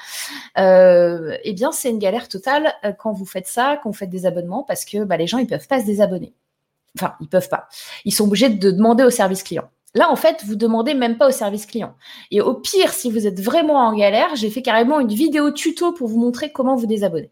eh 0.57 1.53
bien, 1.55 1.73
c'est 1.73 1.91
une 1.91 1.99
galère 1.99 2.29
totale 2.29 2.75
quand 2.99 3.13
vous 3.13 3.27
faites 3.27 3.47
ça, 3.47 3.79
quand 3.83 3.91
vous 3.91 3.97
faites 3.97 4.11
des 4.11 4.27
abonnements, 4.27 4.63
parce 4.63 4.85
que 4.85 5.05
bah, 5.05 5.17
les 5.17 5.27
gens, 5.27 5.39
ils 5.39 5.47
peuvent 5.47 5.67
pas 5.67 5.81
se 5.81 5.87
désabonner. 5.87 6.35
Enfin, 6.97 7.15
ils 7.21 7.29
peuvent 7.29 7.49
pas. 7.49 7.69
Ils 8.05 8.13
sont 8.13 8.25
obligés 8.25 8.49
de 8.49 8.71
demander 8.71 9.05
au 9.05 9.11
service 9.11 9.43
client. 9.43 9.69
Là, 9.95 10.11
en 10.11 10.17
fait, 10.17 10.43
vous 10.45 10.57
demandez 10.57 10.95
même 10.95 11.17
pas 11.17 11.29
au 11.29 11.33
service 11.33 11.67
client. 11.67 11.95
Et 12.31 12.41
au 12.41 12.55
pire, 12.55 12.93
si 12.93 13.11
vous 13.11 13.27
êtes 13.27 13.41
vraiment 13.41 13.79
en 13.79 13.95
galère, 13.95 14.35
j'ai 14.35 14.51
fait 14.51 14.63
carrément 14.63 15.01
une 15.01 15.13
vidéo 15.13 15.51
tuto 15.53 15.93
pour 15.93 16.09
vous 16.09 16.19
montrer 16.19 16.51
comment 16.51 16.75
vous 16.75 16.87
désabonner. 16.87 17.31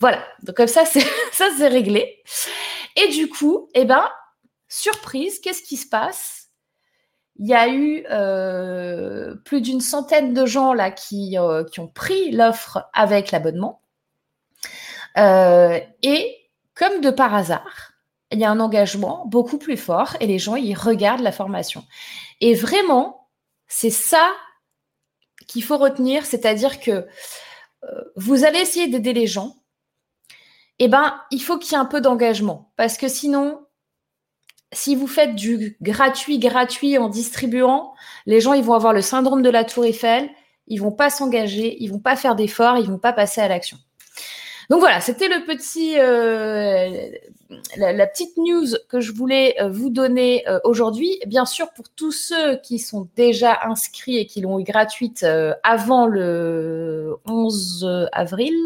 Voilà, 0.00 0.24
donc 0.42 0.56
comme 0.56 0.66
ça, 0.66 0.84
ça 1.32 1.48
c'est 1.56 1.68
réglé. 1.68 2.22
Et 2.96 3.08
du 3.08 3.28
coup, 3.28 3.68
eh 3.74 3.84
ben, 3.84 4.08
surprise, 4.68 5.38
qu'est-ce 5.40 5.62
qui 5.62 5.76
se 5.76 5.88
passe? 5.88 6.48
Il 7.38 7.46
y 7.46 7.54
a 7.54 7.68
eu 7.68 8.04
euh, 8.10 9.34
plus 9.44 9.60
d'une 9.60 9.82
centaine 9.82 10.32
de 10.32 10.46
gens 10.46 10.72
là 10.72 10.90
qui, 10.90 11.38
euh, 11.38 11.64
ont 11.78 11.88
pris 11.88 12.30
l'offre 12.30 12.88
avec 12.94 13.30
l'abonnement. 13.30 13.82
Euh, 15.18 15.78
et 16.02 16.34
comme 16.74 17.02
de 17.02 17.10
par 17.10 17.34
hasard, 17.34 17.92
il 18.32 18.40
y 18.40 18.44
a 18.44 18.50
un 18.50 18.60
engagement 18.60 19.24
beaucoup 19.26 19.58
plus 19.58 19.76
fort 19.76 20.16
et 20.20 20.26
les 20.26 20.38
gens, 20.38 20.56
ils 20.56 20.74
regardent 20.74 21.20
la 21.20 21.32
formation. 21.32 21.84
Et 22.40 22.54
vraiment, 22.54 23.28
c'est 23.68 23.90
ça 23.90 24.32
qu'il 25.46 25.62
faut 25.62 25.76
retenir, 25.76 26.24
c'est-à-dire 26.24 26.80
que 26.80 27.06
vous 28.16 28.44
allez 28.44 28.58
essayer 28.58 28.88
d'aider 28.88 29.12
les 29.12 29.28
gens, 29.28 29.54
eh 30.78 30.88
ben, 30.88 31.20
il 31.30 31.40
faut 31.42 31.58
qu'il 31.58 31.72
y 31.72 31.74
ait 31.74 31.78
un 31.78 31.86
peu 31.86 32.00
d'engagement. 32.00 32.72
Parce 32.76 32.96
que 32.98 33.08
sinon, 33.08 33.60
si 34.72 34.94
vous 34.94 35.06
faites 35.06 35.34
du 35.34 35.76
gratuit, 35.80 36.38
gratuit 36.38 36.98
en 36.98 37.08
distribuant, 37.08 37.94
les 38.26 38.40
gens, 38.40 38.52
ils 38.52 38.64
vont 38.64 38.74
avoir 38.74 38.92
le 38.92 39.02
syndrome 39.02 39.42
de 39.42 39.50
la 39.50 39.64
tour 39.64 39.84
Eiffel, 39.84 40.28
ils 40.66 40.80
vont 40.80 40.92
pas 40.92 41.10
s'engager, 41.10 41.76
ils 41.80 41.90
vont 41.90 42.00
pas 42.00 42.16
faire 42.16 42.34
d'efforts, 42.34 42.78
ils 42.78 42.88
vont 42.90 42.98
pas 42.98 43.12
passer 43.12 43.40
à 43.40 43.48
l'action. 43.48 43.78
Donc 44.68 44.80
voilà, 44.80 45.00
c'était 45.00 45.28
le 45.28 45.44
petit, 45.44 45.96
euh, 45.96 47.08
la, 47.76 48.06
petite 48.06 48.36
news 48.36 48.66
que 48.88 49.00
je 49.00 49.12
voulais 49.12 49.54
euh, 49.60 49.68
vous 49.68 49.90
donner 49.90 50.46
euh, 50.48 50.58
aujourd'hui. 50.64 51.20
Bien 51.26 51.44
sûr, 51.44 51.70
pour 51.72 51.88
tous 51.88 52.10
ceux 52.10 52.56
qui 52.56 52.80
sont 52.80 53.08
déjà 53.14 53.60
inscrits 53.64 54.18
et 54.18 54.26
qui 54.26 54.40
l'ont 54.40 54.58
eu 54.58 54.64
gratuite 54.64 55.24
avant 55.62 56.06
le 56.06 57.16
11 57.26 58.08
avril, 58.10 58.56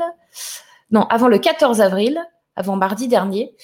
non, 0.90 1.02
avant 1.04 1.28
le 1.28 1.38
14 1.38 1.80
avril, 1.80 2.20
avant 2.56 2.76
mardi 2.76 3.08
dernier. 3.08 3.54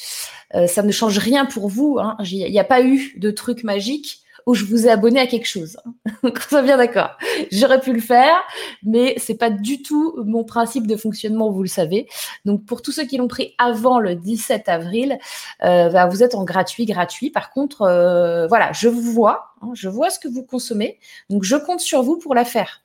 Euh, 0.54 0.66
ça 0.66 0.82
ne 0.82 0.92
change 0.92 1.18
rien 1.18 1.44
pour 1.44 1.68
vous. 1.68 1.98
Hein. 2.00 2.16
Il 2.20 2.50
n'y 2.50 2.60
a 2.60 2.64
pas 2.64 2.82
eu 2.82 3.14
de 3.18 3.30
truc 3.30 3.64
magique 3.64 4.22
où 4.46 4.54
je 4.54 4.64
vous 4.64 4.86
ai 4.86 4.90
abonné 4.90 5.18
à 5.18 5.26
quelque 5.26 5.46
chose. 5.46 5.76
On 6.22 6.62
bien 6.62 6.76
d'accord. 6.76 7.10
J'aurais 7.50 7.80
pu 7.80 7.92
le 7.92 8.00
faire, 8.00 8.36
mais 8.84 9.14
c'est 9.18 9.34
pas 9.34 9.50
du 9.50 9.82
tout 9.82 10.14
mon 10.24 10.44
principe 10.44 10.86
de 10.86 10.96
fonctionnement, 10.96 11.50
vous 11.50 11.62
le 11.62 11.68
savez. 11.68 12.08
Donc, 12.44 12.64
pour 12.64 12.80
tous 12.80 12.92
ceux 12.92 13.04
qui 13.04 13.16
l'ont 13.16 13.26
pris 13.26 13.54
avant 13.58 13.98
le 13.98 14.14
17 14.14 14.68
avril, 14.68 15.18
euh, 15.64 15.90
bah, 15.90 16.06
vous 16.06 16.22
êtes 16.22 16.36
en 16.36 16.44
gratuit, 16.44 16.86
gratuit. 16.86 17.30
Par 17.30 17.50
contre, 17.50 17.82
euh, 17.82 18.46
voilà, 18.46 18.72
je 18.72 18.88
vous 18.88 19.12
vois, 19.12 19.48
hein, 19.62 19.70
je 19.74 19.88
vois 19.88 20.10
ce 20.10 20.20
que 20.20 20.28
vous 20.28 20.44
consommez. 20.44 21.00
Donc, 21.28 21.42
je 21.42 21.56
compte 21.56 21.80
sur 21.80 22.02
vous 22.04 22.16
pour 22.16 22.34
la 22.34 22.44
faire. 22.44 22.82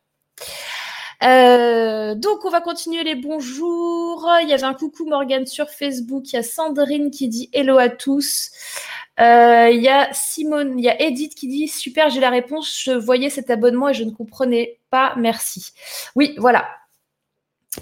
Euh, 1.24 2.16
donc, 2.16 2.46
on 2.46 2.50
va 2.50 2.62
continuer 2.62 3.04
les 3.04 3.16
bonjours. 3.16 4.28
Il 4.42 4.50
y 4.50 4.54
avait 4.54 4.64
un 4.64 4.74
coucou 4.74 5.06
Morgane 5.06 5.46
sur 5.46 5.70
Facebook. 5.70 6.32
Il 6.32 6.36
y 6.36 6.40
a 6.40 6.44
Sandrine 6.44 7.12
qui 7.12 7.28
dit 7.28 7.50
hello 7.54 7.78
à 7.78 7.90
tous. 7.90 8.52
Euh, 9.20 9.70
il 9.72 9.82
y 9.82 9.88
a 9.88 10.12
Simone, 10.14 10.80
il 10.80 10.86
y 10.86 10.90
a 10.90 11.00
Edith 11.00 11.36
qui 11.36 11.48
dit 11.48 11.68
super, 11.68 12.10
j'ai 12.10 12.20
la 12.20 12.30
réponse. 12.30 12.82
Je 12.84 12.92
voyais 12.92 13.30
cet 13.30 13.50
abonnement 13.50 13.90
et 13.90 13.94
je 13.94 14.04
ne 14.04 14.12
comprenais 14.12 14.80
pas. 14.90 15.14
Merci. 15.18 15.74
Oui, 16.16 16.34
voilà. 16.38 16.68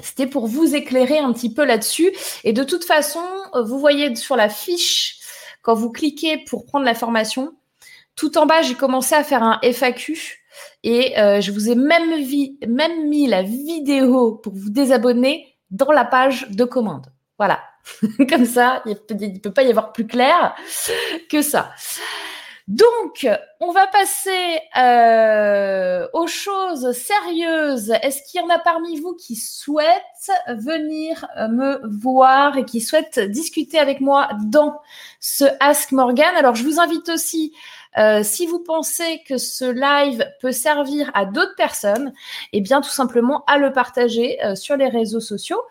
C'était 0.01 0.27
pour 0.27 0.47
vous 0.47 0.75
éclairer 0.75 1.17
un 1.17 1.31
petit 1.33 1.53
peu 1.53 1.63
là-dessus. 1.63 2.11
Et 2.43 2.53
de 2.53 2.63
toute 2.63 2.83
façon, 2.83 3.23
vous 3.55 3.79
voyez 3.79 4.15
sur 4.15 4.35
la 4.35 4.49
fiche, 4.49 5.17
quand 5.61 5.73
vous 5.75 5.91
cliquez 5.91 6.37
pour 6.37 6.65
prendre 6.65 6.85
la 6.85 6.93
formation, 6.93 7.53
tout 8.15 8.37
en 8.37 8.45
bas, 8.45 8.61
j'ai 8.61 8.75
commencé 8.75 9.15
à 9.15 9.23
faire 9.23 9.43
un 9.43 9.59
FAQ 9.63 10.38
et 10.83 11.17
euh, 11.19 11.41
je 11.41 11.51
vous 11.51 11.69
ai 11.69 11.75
même, 11.75 12.09
même 12.67 13.07
mis 13.07 13.27
la 13.27 13.43
vidéo 13.43 14.35
pour 14.35 14.53
vous 14.53 14.69
désabonner 14.69 15.47
dans 15.71 15.91
la 15.91 16.05
page 16.05 16.49
de 16.49 16.63
commande. 16.63 17.07
Voilà. 17.37 17.61
Comme 18.29 18.45
ça, 18.45 18.83
il 18.85 18.97
ne 19.33 19.39
peut 19.39 19.53
pas 19.53 19.63
y 19.63 19.69
avoir 19.69 19.93
plus 19.93 20.05
clair 20.05 20.55
que 21.29 21.41
ça. 21.41 21.71
Donc, 22.69 23.27
on 23.59 23.71
va 23.71 23.87
passer 23.87 24.59
euh, 24.77 26.07
aux 26.13 26.27
choses 26.27 26.91
sérieuses. 26.91 27.89
Est-ce 28.03 28.21
qu'il 28.21 28.39
y 28.39 28.43
en 28.43 28.49
a 28.49 28.59
parmi 28.59 28.99
vous 28.99 29.15
qui 29.15 29.35
souhaitent 29.35 30.29
venir 30.49 31.25
euh, 31.35 31.47
me 31.47 31.81
voir 31.99 32.57
et 32.57 32.65
qui 32.65 32.79
souhaitent 32.79 33.19
discuter 33.19 33.79
avec 33.79 34.01
moi 34.01 34.29
dans 34.45 34.79
ce 35.19 35.45
Ask 35.59 35.93
Morgan? 35.93 36.31
Alors, 36.35 36.53
je 36.53 36.63
vous 36.63 36.79
invite 36.79 37.09
aussi 37.09 37.55
euh, 37.97 38.21
si 38.21 38.45
vous 38.45 38.59
pensez 38.59 39.23
que 39.27 39.39
ce 39.39 39.65
live 39.65 40.31
peut 40.39 40.51
servir 40.51 41.09
à 41.15 41.25
d'autres 41.25 41.55
personnes, 41.57 42.13
eh 42.53 42.61
bien 42.61 42.81
tout 42.81 42.89
simplement 42.91 43.43
à 43.47 43.57
le 43.57 43.73
partager 43.73 44.37
sur 44.53 44.77
les 44.77 44.89
réseaux 44.89 45.19
sociaux. 45.19 45.63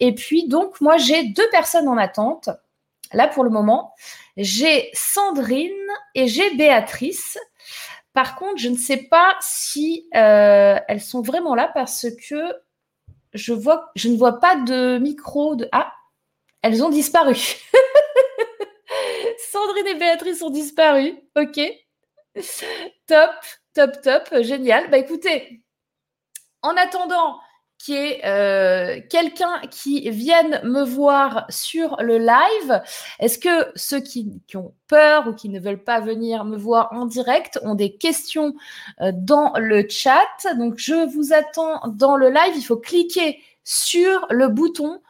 Et 0.00 0.16
puis 0.16 0.48
donc 0.48 0.80
moi 0.80 0.96
j'ai 0.96 1.28
deux 1.28 1.48
personnes 1.52 1.86
en 1.86 1.96
attente. 1.96 2.50
Là 3.12 3.28
pour 3.28 3.44
le 3.44 3.50
moment, 3.50 3.94
j'ai 4.36 4.90
Sandrine 4.92 5.70
et 6.14 6.28
j'ai 6.28 6.54
Béatrice. 6.54 7.38
Par 8.12 8.36
contre, 8.36 8.58
je 8.58 8.68
ne 8.68 8.76
sais 8.76 8.96
pas 8.96 9.36
si 9.40 10.08
euh, 10.14 10.78
elles 10.88 11.00
sont 11.00 11.22
vraiment 11.22 11.54
là 11.54 11.70
parce 11.74 12.06
que 12.28 12.54
je 13.34 13.52
ne 13.52 14.16
vois 14.16 14.40
pas 14.40 14.56
de 14.56 14.98
micro 14.98 15.56
de. 15.56 15.68
Ah, 15.72 15.92
elles 16.62 16.84
ont 16.84 16.90
disparu. 16.90 17.36
Sandrine 19.50 19.86
et 19.86 19.94
Béatrice 19.94 20.42
ont 20.42 20.50
disparu. 20.50 21.16
Ok. 21.36 21.60
Top, 23.06 23.30
top, 23.74 24.02
top. 24.02 24.42
Génial. 24.42 24.90
Bah 24.90 24.98
écoutez, 24.98 25.62
en 26.62 26.76
attendant 26.76 27.40
qu'il 27.80 27.94
y 27.94 27.98
ait 27.98 28.20
euh, 28.24 29.00
quelqu'un 29.08 29.60
qui 29.70 30.10
vienne 30.10 30.60
me 30.64 30.82
voir 30.82 31.46
sur 31.48 31.96
le 32.00 32.18
live, 32.18 32.82
est-ce 33.18 33.38
que 33.38 33.70
ceux 33.74 34.00
qui, 34.00 34.28
ont 34.54 34.74
peur 34.86 35.28
ou 35.28 35.32
qui 35.32 35.48
ne 35.48 35.58
veulent 35.58 35.82
pas 35.82 36.00
venir 36.00 36.44
me 36.44 36.56
voir 36.56 36.92
en 36.92 37.06
direct 37.06 37.58
ont 37.62 37.74
des 37.74 37.96
questions 37.96 38.54
euh, 39.00 39.12
dans 39.14 39.52
le 39.56 39.88
chat? 39.88 40.28
Donc 40.58 40.74
je 40.76 41.08
vous 41.14 41.32
attends 41.32 41.80
dans 41.88 42.16
le 42.16 42.28
live. 42.28 42.52
Il 42.56 42.62
faut 42.62 42.76
cliquer 42.76 43.38
sur 43.64 44.26
le 44.30 44.48
bouton 44.48 45.00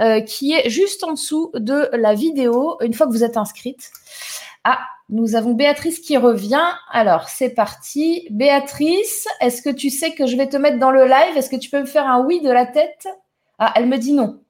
euh, 0.00 0.20
qui 0.20 0.52
est 0.52 0.68
juste 0.68 1.04
en 1.04 1.12
dessous 1.12 1.50
de 1.54 1.88
la 1.92 2.14
vidéo, 2.14 2.76
une 2.82 2.92
fois 2.92 3.06
que 3.06 3.12
vous 3.12 3.24
êtes 3.24 3.36
inscrite. 3.36 3.90
Ah, 4.64 4.80
nous 5.08 5.36
avons 5.36 5.54
Béatrice 5.54 6.00
qui 6.00 6.16
revient. 6.16 6.68
Alors, 6.90 7.28
c'est 7.28 7.50
parti. 7.50 8.26
Béatrice, 8.30 9.26
est-ce 9.40 9.62
que 9.62 9.70
tu 9.70 9.90
sais 9.90 10.14
que 10.14 10.26
je 10.26 10.36
vais 10.36 10.48
te 10.48 10.56
mettre 10.56 10.78
dans 10.78 10.90
le 10.90 11.04
live? 11.04 11.36
Est-ce 11.36 11.48
que 11.48 11.56
tu 11.56 11.70
peux 11.70 11.80
me 11.80 11.86
faire 11.86 12.06
un 12.06 12.24
oui 12.24 12.40
de 12.40 12.50
la 12.50 12.66
tête? 12.66 13.08
Ah, 13.58 13.72
elle 13.76 13.86
me 13.86 13.96
dit 13.96 14.12
non. 14.12 14.42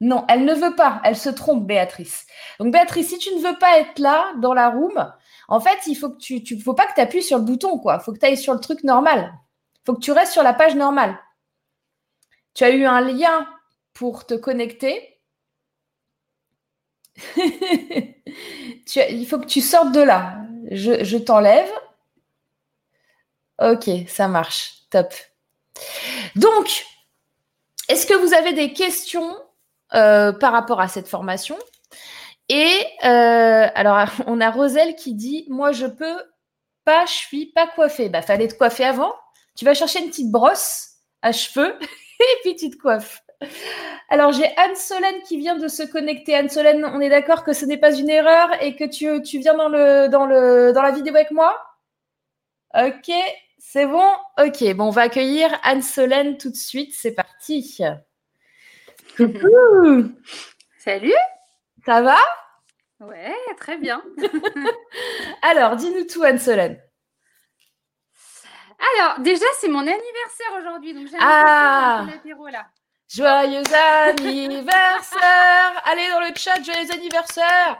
Non, 0.00 0.24
elle 0.28 0.44
ne 0.44 0.54
veut 0.54 0.74
pas. 0.74 1.00
Elle 1.04 1.16
se 1.16 1.30
trompe, 1.30 1.66
Béatrice. 1.66 2.26
Donc, 2.58 2.72
Béatrice, 2.72 3.08
si 3.08 3.18
tu 3.18 3.34
ne 3.34 3.40
veux 3.40 3.56
pas 3.58 3.78
être 3.78 3.98
là, 4.00 4.32
dans 4.40 4.52
la 4.52 4.68
room, 4.68 5.12
en 5.48 5.60
fait, 5.60 5.78
il 5.86 5.94
faut 5.94 6.10
tu, 6.10 6.42
tu 6.42 6.58
faut 6.60 6.74
pas 6.74 6.86
que 6.86 6.94
tu 6.94 7.00
appuies 7.00 7.22
sur 7.22 7.38
le 7.38 7.44
bouton, 7.44 7.78
quoi. 7.78 7.98
Il 8.00 8.04
faut 8.04 8.12
que 8.12 8.18
tu 8.18 8.26
ailles 8.26 8.36
sur 8.36 8.54
le 8.54 8.60
truc 8.60 8.82
normal. 8.82 9.32
Il 9.76 9.80
faut 9.86 9.94
que 9.94 10.00
tu 10.00 10.12
restes 10.12 10.32
sur 10.32 10.42
la 10.42 10.54
page 10.54 10.74
normale. 10.74 11.18
Tu 12.54 12.64
as 12.64 12.70
eu 12.70 12.84
un 12.84 13.00
lien 13.00 13.48
pour 13.92 14.26
te 14.26 14.34
connecter. 14.34 15.13
il 18.96 19.26
faut 19.28 19.38
que 19.38 19.46
tu 19.46 19.60
sortes 19.60 19.92
de 19.92 20.00
là. 20.00 20.38
Je, 20.70 21.16
t'enlève. 21.16 21.70
Ok, 23.60 23.88
ça 24.08 24.28
marche. 24.28 24.74
Top. 24.90 25.12
Donc, 26.36 26.84
est-ce 27.88 28.06
que 28.06 28.14
vous 28.14 28.34
avez 28.34 28.52
des 28.52 28.72
questions 28.72 29.36
euh, 29.94 30.32
par 30.32 30.52
rapport 30.52 30.80
à 30.80 30.88
cette 30.88 31.08
formation? 31.08 31.56
Et 32.48 32.84
euh, 33.04 33.68
alors, 33.74 34.08
on 34.26 34.40
a 34.40 34.50
Roselle 34.50 34.96
qui 34.96 35.14
dit 35.14 35.46
Moi, 35.48 35.72
je 35.72 35.86
peux 35.86 36.22
pas, 36.84 37.06
je 37.06 37.12
suis 37.12 37.46
pas 37.46 37.66
coiffée. 37.66 38.08
Bah, 38.08 38.22
fallait 38.22 38.48
te 38.48 38.54
coiffer 38.54 38.84
avant. 38.84 39.14
Tu 39.56 39.64
vas 39.64 39.74
chercher 39.74 40.00
une 40.00 40.10
petite 40.10 40.30
brosse 40.30 40.88
à 41.22 41.32
cheveux 41.32 41.78
et 42.20 42.36
puis 42.42 42.56
tu 42.56 42.70
te 42.70 42.76
coiffes. 42.76 43.23
Alors, 44.08 44.32
j'ai 44.32 44.46
Anne-Solène 44.56 45.22
qui 45.22 45.38
vient 45.38 45.56
de 45.56 45.68
se 45.68 45.82
connecter. 45.82 46.34
Anne-Solène, 46.34 46.84
on 46.84 47.00
est 47.00 47.08
d'accord 47.08 47.44
que 47.44 47.52
ce 47.52 47.64
n'est 47.64 47.78
pas 47.78 47.94
une 47.94 48.10
erreur 48.10 48.50
et 48.62 48.76
que 48.76 48.84
tu, 48.84 49.22
tu 49.22 49.38
viens 49.38 49.54
dans, 49.54 49.68
le, 49.68 50.08
dans, 50.08 50.26
le, 50.26 50.72
dans 50.72 50.82
la 50.82 50.90
vidéo 50.90 51.14
avec 51.14 51.30
moi? 51.30 51.56
Ok, 52.74 53.10
c'est 53.58 53.86
bon? 53.86 54.08
Ok, 54.38 54.62
bon, 54.74 54.86
on 54.86 54.90
va 54.90 55.02
accueillir 55.02 55.58
Anne-Solène 55.62 56.36
tout 56.36 56.50
de 56.50 56.56
suite. 56.56 56.94
C'est 56.94 57.14
parti. 57.14 57.78
Coucou 59.16 60.12
Salut 60.78 61.12
Ça 61.86 62.02
va? 62.02 62.18
Ouais, 63.00 63.34
très 63.58 63.78
bien. 63.78 64.02
Alors, 65.42 65.76
dis-nous 65.76 66.04
tout, 66.04 66.22
Anne-Solène. 66.22 66.80
Alors, 68.98 69.20
déjà, 69.20 69.46
c'est 69.60 69.68
mon 69.68 69.80
anniversaire 69.80 70.58
aujourd'hui, 70.60 70.94
donc 70.94 71.06
j'ai 71.06 71.16
Ah 71.20 72.06
l'apéro 72.06 72.48
là. 72.48 72.66
Joyeux 73.14 73.62
anniversaire 73.72 75.80
Allez 75.84 76.08
dans 76.08 76.18
le 76.18 76.34
chat, 76.34 76.60
joyeux 76.64 76.90
anniversaire 76.90 77.78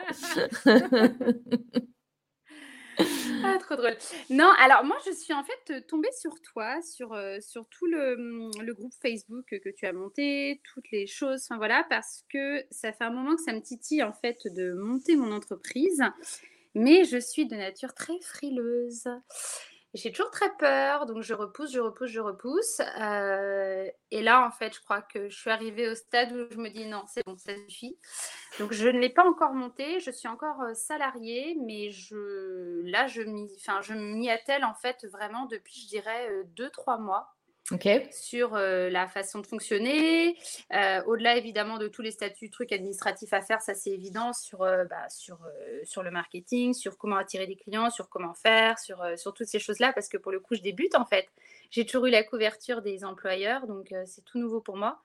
Ah, 3.43 3.59
trop 3.59 3.75
drôle. 3.75 3.97
Non, 4.31 4.49
alors 4.61 4.85
moi, 4.85 4.97
je 5.05 5.11
suis 5.13 5.35
en 5.35 5.43
fait 5.43 5.85
tombée 5.89 6.13
sur 6.17 6.41
toi, 6.41 6.81
sur, 6.83 7.15
euh, 7.15 7.41
sur 7.41 7.67
tout 7.69 7.87
le, 7.87 8.15
le 8.63 8.75
groupe 8.75 8.93
Facebook 9.03 9.45
que 9.49 9.71
tu 9.71 9.87
as 9.87 9.93
monté, 9.93 10.63
toutes 10.73 10.89
les 10.93 11.09
choses, 11.09 11.43
enfin 11.43 11.57
voilà, 11.57 11.85
parce 11.91 12.23
que 12.33 12.63
ça 12.71 12.93
fait 12.93 13.03
un 13.03 13.11
moment 13.11 13.35
que 13.35 13.43
ça 13.43 13.53
me 13.53 13.61
titille 13.61 14.05
en 14.05 14.13
fait 14.13 14.39
de 14.47 14.73
monter 14.75 15.17
mon 15.17 15.33
entreprise, 15.33 16.01
mais 16.77 17.05
je 17.05 17.19
suis 17.19 17.47
de 17.47 17.57
nature 17.57 17.93
très 17.95 18.21
frileuse. 18.21 19.09
J'ai 19.95 20.11
toujours 20.11 20.33
très 20.33 20.51
peur, 20.57 21.07
donc 21.07 21.23
je 21.23 21.35
repousse, 21.35 21.73
je 21.73 21.79
repousse, 21.79 22.11
je 22.11 22.19
repousse. 22.19 22.81
Euh, 23.01 23.89
et 24.11 24.23
là, 24.23 24.45
en 24.45 24.51
fait, 24.51 24.75
je 24.75 24.81
crois 24.81 25.03
que 25.03 25.29
je 25.29 25.37
suis 25.37 25.51
arrivée 25.51 25.89
au 25.89 25.95
stade 25.95 26.33
où 26.33 26.53
je 26.53 26.59
me 26.59 26.69
dis 26.69 26.87
non, 26.87 27.05
c'est 27.07 27.25
bon, 27.25 27.37
ça 27.37 27.53
suffit. 27.69 27.97
Donc 28.59 28.73
je 28.73 28.89
ne 28.89 28.99
l'ai 28.99 29.09
pas 29.09 29.25
encore 29.25 29.55
monté, 29.55 30.01
je 30.01 30.11
suis 30.11 30.27
encore 30.27 30.61
euh, 30.63 30.75
salariée, 30.75 31.57
mais 31.65 31.93
je, 31.93 32.83
là, 32.91 33.07
je 33.07 33.23
m'y, 33.23 33.49
enfin, 33.57 33.83
je 33.83 33.95
m'y 33.95 34.29
attelle 34.31 34.65
en 34.65 34.75
fait 34.75 35.07
vraiment 35.07 35.47
depuis, 35.47 35.83
je 35.83 35.87
dirais, 35.87 36.29
euh, 36.29 36.43
deux, 36.57 36.71
trois 36.71 36.99
mois 36.99 37.33
sur 38.11 38.55
euh, 38.55 38.91
la 38.91 39.09
façon 39.09 39.41
de 39.41 39.47
fonctionner. 39.47 40.37
Euh, 40.73 41.03
au-delà 41.07 41.37
évidemment 41.37 41.79
de 41.79 41.89
tous 41.89 42.03
les 42.03 42.11
statuts, 42.11 42.51
trucs 42.51 42.73
administratifs 42.73 43.33
à 43.33 43.41
faire, 43.41 43.63
ça 43.63 43.75
c'est 43.75 43.91
évident 43.91 44.33
sur, 44.33 44.63
euh, 44.63 44.85
bah, 44.85 45.09
sur, 45.09 45.39
sur 45.85 46.03
le 46.03 46.11
marketing, 46.11 46.75
sur 46.75 46.99
comment 46.99 47.17
attirer 47.17 47.47
des 47.47 47.57
clients, 47.57 47.91
sur 47.91 48.09
comment 48.09 48.35
faire, 48.35 48.79
sur, 48.79 49.03
sur 49.17 49.33
toutes 49.33 49.47
ces 49.47 49.59
choses-là, 49.59 49.93
parce 49.93 50.09
que 50.09 50.19
pour 50.19 50.33
le 50.33 50.41
coup, 50.41 50.55
je 50.55 50.61
débute 50.61 50.95
en 50.95 51.07
fait. 51.07 51.29
J'ai 51.71 51.87
toujours 51.87 52.07
eu 52.07 52.11
la 52.11 52.23
couverture 52.23 52.83
des 52.83 53.05
employeurs, 53.05 53.67
donc 53.67 53.93
c'est 54.07 54.25
tout 54.25 54.39
nouveau 54.39 54.61
pour 54.61 54.77
moi. 54.77 55.03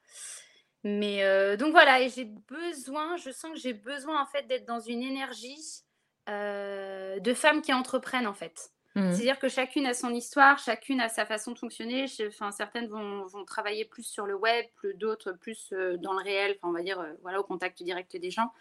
Mais 0.83 1.57
donc 1.57 1.71
voilà, 1.71 2.01
et 2.01 2.09
j'ai 2.09 2.25
besoin, 2.25 3.17
je 3.17 3.31
sens 3.31 3.51
que 3.53 3.59
j'ai 3.59 3.73
besoin 3.73 4.21
en 4.21 4.25
fait 4.25 4.47
d'être 4.47 4.65
dans 4.65 4.79
une 4.79 5.01
énergie 5.01 5.83
de 6.27 7.33
femmes 7.33 7.61
qui 7.61 7.73
entreprennent 7.73 8.27
en 8.27 8.33
fait. 8.33 8.71
Mmh. 8.99 9.13
C'est-à-dire 9.13 9.39
que 9.39 9.47
chacune 9.47 9.85
a 9.85 9.93
son 9.93 10.13
histoire, 10.13 10.57
chacune 10.57 10.99
a 10.99 11.07
sa 11.07 11.25
façon 11.25 11.53
de 11.53 11.57
fonctionner. 11.57 12.05
Enfin, 12.27 12.51
certaines 12.51 12.87
vont, 12.87 13.25
vont 13.27 13.45
travailler 13.45 13.85
plus 13.85 14.03
sur 14.03 14.25
le 14.25 14.35
web, 14.35 14.65
d'autres 14.95 15.31
plus 15.31 15.69
euh, 15.71 15.97
dans 15.97 16.13
le 16.13 16.23
réel, 16.23 16.57
enfin, 16.57 16.69
on 16.69 16.73
va 16.73 16.81
dire 16.81 16.99
euh, 16.99 17.13
voilà, 17.21 17.39
au 17.39 17.43
contact 17.43 17.81
direct 17.81 18.17
des 18.17 18.31
gens. 18.31 18.51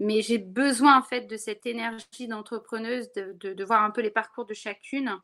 Mais 0.00 0.20
j'ai 0.22 0.38
besoin 0.38 0.98
en 0.98 1.02
fait 1.02 1.22
de 1.22 1.36
cette 1.36 1.66
énergie 1.66 2.28
d'entrepreneuse, 2.28 3.12
de, 3.12 3.52
de, 3.52 3.64
voir 3.64 3.82
un 3.82 3.90
peu 3.90 4.00
les 4.00 4.10
parcours 4.10 4.46
de 4.46 4.54
chacune. 4.54 5.16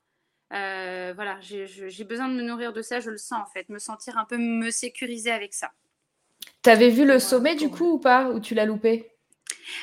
Euh, 0.53 1.13
voilà, 1.15 1.39
j'ai 1.41 2.05
besoin 2.05 2.29
de 2.29 2.35
me 2.35 2.43
nourrir 2.43 2.73
de 2.73 2.83
ça, 2.83 3.01
je 3.01 3.11
le 3.11 3.17
sens 3.17 3.41
en 3.41 3.47
fait, 3.47 3.69
me 3.69 3.79
sentir 3.79 4.19
un 4.19 4.25
peu 4.25 4.37
me 4.37 4.71
sécuriser 4.71 5.31
avec 5.31 5.55
ça. 5.55 5.73
Tu 6.63 6.71
avais 6.71 6.91
vu 6.91 7.05
le 7.05 7.19
sommet 7.19 7.55
du 7.55 7.71
coup 7.71 7.93
ou 7.93 7.99
pas? 7.99 8.31
Ou 8.31 8.41
tu 8.41 8.55
l'as 8.55 8.67
loupé? 8.67 9.14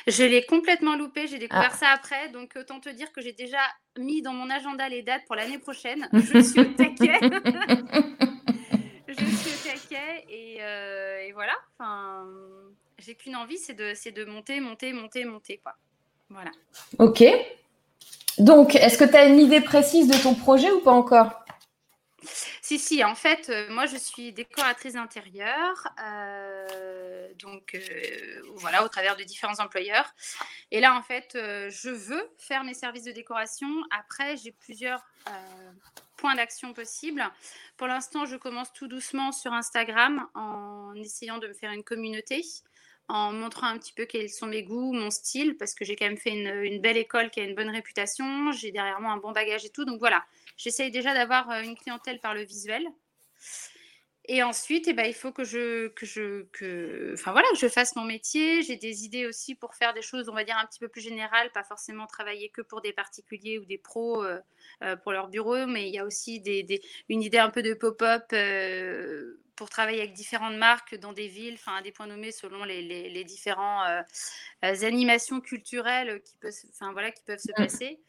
Je 0.06 0.24
l'ai 0.24 0.44
complètement 0.44 0.96
loupé, 0.96 1.26
j'ai 1.26 1.38
découvert 1.38 1.72
ah. 1.72 1.76
ça 1.76 1.88
après, 1.88 2.28
donc 2.30 2.54
autant 2.58 2.80
te 2.80 2.88
dire 2.88 3.12
que 3.12 3.20
j'ai 3.20 3.32
déjà 3.32 3.58
mis 3.98 4.22
dans 4.22 4.32
mon 4.32 4.50
agenda 4.50 4.88
les 4.88 5.02
dates 5.02 5.24
pour 5.26 5.36
l'année 5.36 5.58
prochaine. 5.58 6.08
Je 6.12 6.38
suis 6.40 6.60
au 6.60 6.64
taquet. 6.64 7.18
je 9.08 9.14
suis 9.14 9.50
au 9.50 9.70
taquet 9.70 10.24
et, 10.28 10.58
euh, 10.60 11.26
et 11.26 11.32
voilà. 11.32 11.52
Enfin, 11.78 12.26
j'ai 12.98 13.14
qu'une 13.14 13.36
envie, 13.36 13.58
c'est 13.58 13.74
de, 13.74 14.10
de 14.10 14.24
monter, 14.24 14.60
monter, 14.60 14.92
monter, 14.92 15.24
monter. 15.24 15.60
Quoi. 15.62 15.74
Voilà. 16.30 16.50
Ok. 16.98 17.24
Donc, 18.38 18.74
est-ce 18.74 18.96
que 18.96 19.04
tu 19.04 19.16
as 19.16 19.26
une 19.26 19.38
idée 19.38 19.60
précise 19.60 20.08
de 20.08 20.16
ton 20.22 20.34
projet 20.34 20.70
ou 20.70 20.80
pas 20.80 20.92
encore? 20.92 21.41
Si, 22.60 22.78
si, 22.78 23.04
en 23.04 23.14
fait, 23.14 23.48
euh, 23.48 23.68
moi 23.70 23.86
je 23.86 23.96
suis 23.96 24.32
décoratrice 24.32 24.94
d'intérieur, 24.94 25.88
euh, 26.02 27.32
donc 27.34 27.74
euh, 27.74 28.42
voilà, 28.54 28.84
au 28.84 28.88
travers 28.88 29.16
de 29.16 29.22
différents 29.24 29.58
employeurs. 29.60 30.14
Et 30.70 30.80
là, 30.80 30.94
en 30.96 31.02
fait, 31.02 31.30
je 31.34 31.90
veux 31.90 32.30
faire 32.38 32.64
mes 32.64 32.74
services 32.74 33.04
de 33.04 33.12
décoration. 33.12 33.68
Après, 33.90 34.36
j'ai 34.36 34.52
plusieurs 34.52 35.04
points 36.16 36.34
d'action 36.34 36.72
possibles. 36.72 37.24
Pour 37.76 37.86
l'instant, 37.86 38.26
je 38.26 38.36
commence 38.36 38.72
tout 38.72 38.86
doucement 38.86 39.32
sur 39.32 39.52
Instagram 39.52 40.26
en 40.34 40.94
essayant 40.94 41.38
de 41.38 41.48
me 41.48 41.54
faire 41.54 41.72
une 41.72 41.84
communauté 41.84 42.44
en 43.08 43.32
montrant 43.32 43.66
un 43.66 43.78
petit 43.78 43.92
peu 43.92 44.04
quels 44.04 44.30
sont 44.30 44.46
mes 44.46 44.62
goûts, 44.62 44.92
mon 44.92 45.10
style, 45.10 45.56
parce 45.56 45.74
que 45.74 45.84
j'ai 45.84 45.96
quand 45.96 46.06
même 46.06 46.16
fait 46.16 46.30
une, 46.30 46.80
belle 46.80 46.96
école 46.96 47.30
qui 47.30 47.40
a 47.40 47.44
une 47.44 47.54
bonne 47.54 47.70
réputation, 47.70 48.52
j'ai 48.52 48.72
derrière 48.72 49.00
moi 49.00 49.12
un 49.12 49.18
bon 49.18 49.32
bagage 49.32 49.64
et 49.64 49.70
tout. 49.70 49.84
Donc 49.84 49.98
voilà, 49.98 50.24
j'essaye 50.56 50.90
déjà 50.90 51.14
d'avoir 51.14 51.50
euh, 51.50 51.62
une 51.62 51.76
clientèle 51.76 52.20
par 52.20 52.34
le 52.34 52.42
visuel. 52.42 52.86
Et 54.26 54.42
ensuite, 54.44 54.86
eh 54.86 54.92
ben, 54.92 55.04
il 55.04 55.14
faut 55.14 55.32
que 55.32 55.42
je, 55.42 55.88
que 55.88 56.06
je, 56.06 56.44
que, 56.52 57.12
enfin 57.14 57.32
voilà, 57.32 57.48
que 57.50 57.58
je 57.58 57.68
fasse 57.68 57.96
mon 57.96 58.04
métier. 58.04 58.62
J'ai 58.62 58.76
des 58.76 59.04
idées 59.04 59.26
aussi 59.26 59.56
pour 59.56 59.74
faire 59.74 59.94
des 59.94 60.02
choses, 60.02 60.28
on 60.28 60.34
va 60.34 60.44
dire 60.44 60.56
un 60.56 60.64
petit 60.64 60.78
peu 60.78 60.86
plus 60.86 61.00
générales, 61.00 61.50
pas 61.50 61.64
forcément 61.64 62.06
travailler 62.06 62.48
que 62.48 62.62
pour 62.62 62.80
des 62.82 62.92
particuliers 62.92 63.58
ou 63.58 63.64
des 63.64 63.78
pros 63.78 64.22
euh, 64.22 64.38
euh, 64.84 64.94
pour 64.94 65.10
leur 65.10 65.28
bureau, 65.28 65.66
mais 65.66 65.88
il 65.88 65.94
y 65.94 65.98
a 65.98 66.04
aussi 66.04 66.40
des, 66.40 66.62
des, 66.62 66.80
une 67.08 67.20
idée 67.20 67.38
un 67.38 67.50
peu 67.50 67.62
de 67.62 67.74
pop-up 67.74 68.32
pour 69.56 69.70
travailler 69.70 70.00
avec 70.00 70.12
différentes 70.14 70.56
marques 70.56 70.96
dans 70.96 71.12
des 71.12 71.28
villes, 71.28 71.54
enfin 71.54 71.76
à 71.76 71.82
des 71.82 71.92
points 71.92 72.06
nommés 72.06 72.32
selon 72.32 72.64
les, 72.64 72.82
les, 72.82 73.08
les 73.08 73.24
différentes 73.24 74.04
animations 74.62 75.40
culturelles 75.40 76.22
qui 76.22 76.36
peuvent, 76.38 76.54
enfin 76.70 76.92
voilà, 76.92 77.10
qui 77.10 77.22
peuvent 77.24 77.38
se 77.38 77.52
mmh. 77.52 77.54
passer. 77.56 78.00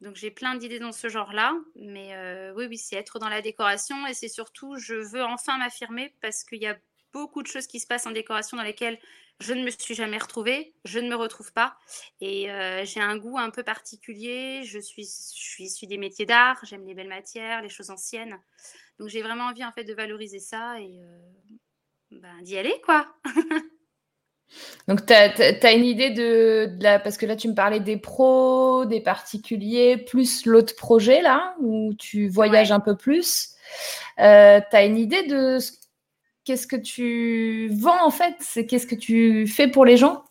Donc 0.00 0.16
j'ai 0.16 0.30
plein 0.30 0.54
d'idées 0.54 0.78
dans 0.78 0.92
ce 0.92 1.08
genre-là, 1.08 1.54
mais 1.76 2.14
euh, 2.14 2.54
oui, 2.56 2.66
oui, 2.66 2.78
c'est 2.78 2.96
être 2.96 3.18
dans 3.18 3.28
la 3.28 3.42
décoration 3.42 4.06
et 4.06 4.14
c'est 4.14 4.28
surtout, 4.28 4.78
je 4.78 4.94
veux 4.94 5.22
enfin 5.22 5.58
m'affirmer 5.58 6.14
parce 6.22 6.42
qu'il 6.42 6.60
y 6.62 6.66
a 6.66 6.78
beaucoup 7.12 7.42
de 7.42 7.48
choses 7.48 7.66
qui 7.66 7.80
se 7.80 7.86
passent 7.86 8.06
en 8.06 8.12
décoration 8.12 8.56
dans 8.56 8.62
lesquelles 8.62 8.98
je 9.40 9.52
ne 9.52 9.62
me 9.62 9.70
suis 9.70 9.94
jamais 9.94 10.18
retrouvée, 10.18 10.74
je 10.84 11.00
ne 11.00 11.08
me 11.08 11.16
retrouve 11.16 11.52
pas 11.52 11.78
et 12.20 12.50
euh, 12.50 12.84
j'ai 12.84 13.00
un 13.00 13.16
goût 13.16 13.38
un 13.38 13.50
peu 13.50 13.62
particulier. 13.62 14.62
Je 14.64 14.78
suis, 14.78 15.04
je 15.04 15.64
suis 15.66 15.86
des 15.86 15.98
métiers 15.98 16.26
d'art, 16.26 16.58
j'aime 16.64 16.86
les 16.86 16.94
belles 16.94 17.08
matières, 17.08 17.60
les 17.60 17.68
choses 17.68 17.90
anciennes. 17.90 18.38
Donc 19.00 19.08
j'ai 19.08 19.22
vraiment 19.22 19.44
envie 19.44 19.64
en 19.64 19.72
fait 19.72 19.84
de 19.84 19.94
valoriser 19.94 20.38
ça 20.38 20.78
et 20.78 21.00
euh, 21.02 21.18
ben, 22.10 22.42
d'y 22.42 22.58
aller 22.58 22.80
quoi. 22.84 23.06
Donc, 24.88 25.06
tu 25.06 25.12
as, 25.12 25.72
une 25.72 25.84
idée 25.84 26.10
de, 26.10 26.76
la. 26.80 26.98
Parce 26.98 27.16
que 27.16 27.24
là, 27.24 27.36
tu 27.36 27.46
me 27.46 27.54
parlais 27.54 27.78
des 27.78 27.96
pros, 27.96 28.84
des 28.84 29.00
particuliers, 29.00 29.96
plus 29.96 30.44
l'autre 30.44 30.74
projet, 30.74 31.22
là, 31.22 31.54
où 31.60 31.94
tu 31.94 32.28
voyages 32.28 32.72
un 32.72 32.80
peu 32.80 32.96
plus. 32.96 33.54
Euh, 34.18 34.60
tu 34.68 34.76
as 34.76 34.84
une 34.84 34.98
idée 34.98 35.22
de 35.28 35.58
qu'est-ce 36.44 36.66
que 36.66 36.74
tu 36.74 37.68
vends, 37.68 38.04
en 38.04 38.10
fait? 38.10 38.34
C'est 38.40 38.66
qu'est-ce 38.66 38.88
que 38.88 38.96
tu 38.96 39.46
fais 39.46 39.68
pour 39.68 39.84
les 39.84 39.96
gens? 39.96 40.24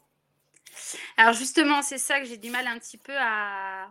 Alors, 1.15 1.31
justement, 1.31 1.81
c'est 1.81 1.97
ça 1.97 2.19
que 2.19 2.25
j'ai 2.25 2.35
du 2.35 2.49
mal 2.49 2.67
un 2.67 2.77
petit 2.77 2.97
peu 2.97 3.15
à, 3.17 3.83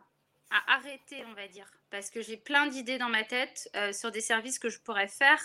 à 0.51 0.75
arrêter, 0.75 1.25
on 1.31 1.35
va 1.35 1.49
dire. 1.49 1.78
Parce 1.91 2.11
que 2.11 2.21
j'ai 2.21 2.37
plein 2.37 2.67
d'idées 2.67 2.99
dans 2.99 3.09
ma 3.09 3.25
tête 3.25 3.71
euh, 3.77 3.93
sur 3.93 4.11
des 4.11 4.21
services 4.21 4.59
que 4.59 4.69
je 4.69 4.79
pourrais 4.81 5.09
faire. 5.09 5.41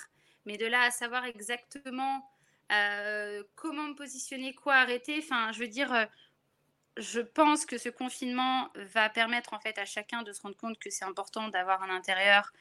Mais 0.45 0.57
de 0.57 0.65
là 0.65 0.81
à 0.81 0.91
savoir 0.91 1.25
exactement 1.25 2.29
euh, 2.71 3.43
comment 3.55 3.83
me 3.83 3.95
positionner, 3.95 4.53
quoi 4.53 4.75
arrêter. 4.75 5.19
Enfin, 5.19 5.51
je 5.53 5.59
veux 5.59 5.67
dire, 5.67 5.93
euh, 5.93 6.05
je 6.97 7.21
pense 7.21 7.65
que 7.65 7.77
ce 7.77 7.89
confinement 7.89 8.69
va 8.75 9.09
permettre 9.09 9.53
en 9.53 9.59
fait 9.59 9.77
à 9.77 9.85
chacun 9.85 10.21
de 10.21 10.33
se 10.33 10.41
rendre 10.41 10.57
compte 10.57 10.77
que 10.79 10.89
c'est 10.89 11.05
important 11.05 11.47
d'avoir 11.47 11.81
un 11.83 11.95
intérieur 11.95 12.51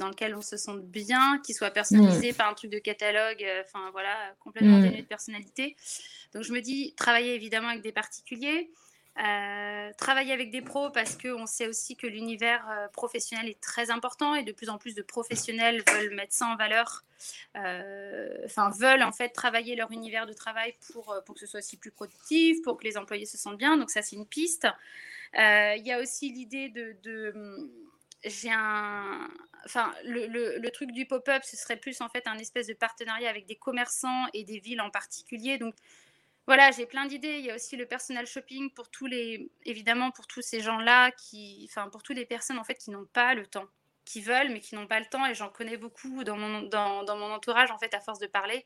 dans 0.00 0.08
lequel 0.08 0.34
on 0.34 0.42
se 0.42 0.56
sente 0.56 0.84
bien, 0.84 1.38
qui 1.44 1.54
soit 1.54 1.70
personnalisé, 1.70 2.32
mmh. 2.32 2.34
pas 2.34 2.48
un 2.48 2.54
truc 2.54 2.72
de 2.72 2.78
catalogue, 2.80 3.46
enfin 3.64 3.90
voilà, 3.92 4.34
complètement 4.40 4.78
mmh. 4.78 4.82
dénué 4.82 5.02
de 5.02 5.06
personnalité. 5.06 5.76
Donc 6.32 6.42
je 6.42 6.52
me 6.52 6.60
dis, 6.60 6.94
travailler 6.96 7.34
évidemment 7.34 7.68
avec 7.68 7.82
des 7.82 7.92
particuliers, 7.92 8.72
euh, 9.18 9.92
travailler 9.96 10.34
avec 10.34 10.50
des 10.50 10.60
pros 10.60 10.90
parce 10.90 11.16
qu'on 11.16 11.46
sait 11.46 11.66
aussi 11.66 11.96
que 11.96 12.06
l'univers 12.06 12.68
euh, 12.68 12.88
professionnel 12.88 13.48
est 13.48 13.60
très 13.60 13.90
important 13.90 14.34
et 14.34 14.42
de 14.42 14.52
plus 14.52 14.68
en 14.68 14.76
plus 14.76 14.94
de 14.94 15.00
professionnels 15.00 15.82
veulent 15.90 16.14
mettre 16.14 16.34
ça 16.34 16.46
en 16.46 16.56
valeur, 16.56 17.02
euh, 17.56 18.36
enfin 18.44 18.70
veulent 18.78 19.02
en 19.02 19.12
fait 19.12 19.30
travailler 19.30 19.74
leur 19.74 19.90
univers 19.90 20.26
de 20.26 20.34
travail 20.34 20.74
pour, 20.92 21.14
pour 21.24 21.34
que 21.34 21.40
ce 21.40 21.46
soit 21.46 21.60
aussi 21.60 21.78
plus 21.78 21.90
productif, 21.90 22.60
pour 22.62 22.76
que 22.76 22.84
les 22.84 22.98
employés 22.98 23.24
se 23.24 23.38
sentent 23.38 23.56
bien. 23.56 23.78
Donc 23.78 23.90
ça 23.90 24.02
c'est 24.02 24.16
une 24.16 24.26
piste. 24.26 24.66
Il 25.34 25.82
y 25.82 25.92
a 25.92 26.00
aussi 26.00 26.30
l'idée 26.30 26.68
de, 26.68 26.96
de 27.02 27.70
j'ai 28.24 28.50
un, 28.50 29.30
enfin 29.64 29.94
le, 30.04 30.26
le, 30.26 30.58
le, 30.58 30.70
truc 30.70 30.92
du 30.92 31.06
pop-up, 31.06 31.42
ce 31.44 31.56
serait 31.56 31.76
plus 31.76 32.00
en 32.00 32.08
fait 32.08 32.26
un 32.26 32.38
espèce 32.38 32.66
de 32.66 32.74
partenariat 32.74 33.30
avec 33.30 33.46
des 33.46 33.56
commerçants 33.56 34.26
et 34.34 34.44
des 34.44 34.58
villes 34.58 34.80
en 34.80 34.90
particulier. 34.90 35.58
Donc 35.58 35.74
voilà, 36.46 36.70
j'ai 36.70 36.86
plein 36.86 37.06
d'idées. 37.06 37.38
Il 37.38 37.44
y 37.44 37.50
a 37.50 37.54
aussi 37.56 37.76
le 37.76 37.86
personal 37.86 38.26
shopping 38.26 38.70
pour 38.70 38.88
tous 38.90 39.06
les, 39.06 39.50
évidemment, 39.64 40.10
pour 40.10 40.26
tous 40.26 40.42
ces 40.42 40.60
gens-là, 40.60 41.10
qui, 41.12 41.68
enfin, 41.70 41.88
pour 41.88 42.02
toutes 42.02 42.16
les 42.16 42.26
personnes 42.26 42.58
en 42.58 42.64
fait 42.64 42.74
qui 42.74 42.90
n'ont 42.90 43.06
pas 43.06 43.34
le 43.34 43.46
temps, 43.46 43.66
qui 44.04 44.20
veulent 44.20 44.50
mais 44.50 44.60
qui 44.60 44.74
n'ont 44.74 44.86
pas 44.86 45.00
le 45.00 45.06
temps. 45.06 45.26
Et 45.26 45.34
j'en 45.34 45.48
connais 45.48 45.76
beaucoup 45.76 46.24
dans 46.24 46.36
mon, 46.36 46.62
dans, 46.62 47.02
dans, 47.04 47.16
mon 47.16 47.32
entourage 47.32 47.70
en 47.70 47.78
fait 47.78 47.92
à 47.94 48.00
force 48.00 48.18
de 48.20 48.26
parler. 48.26 48.64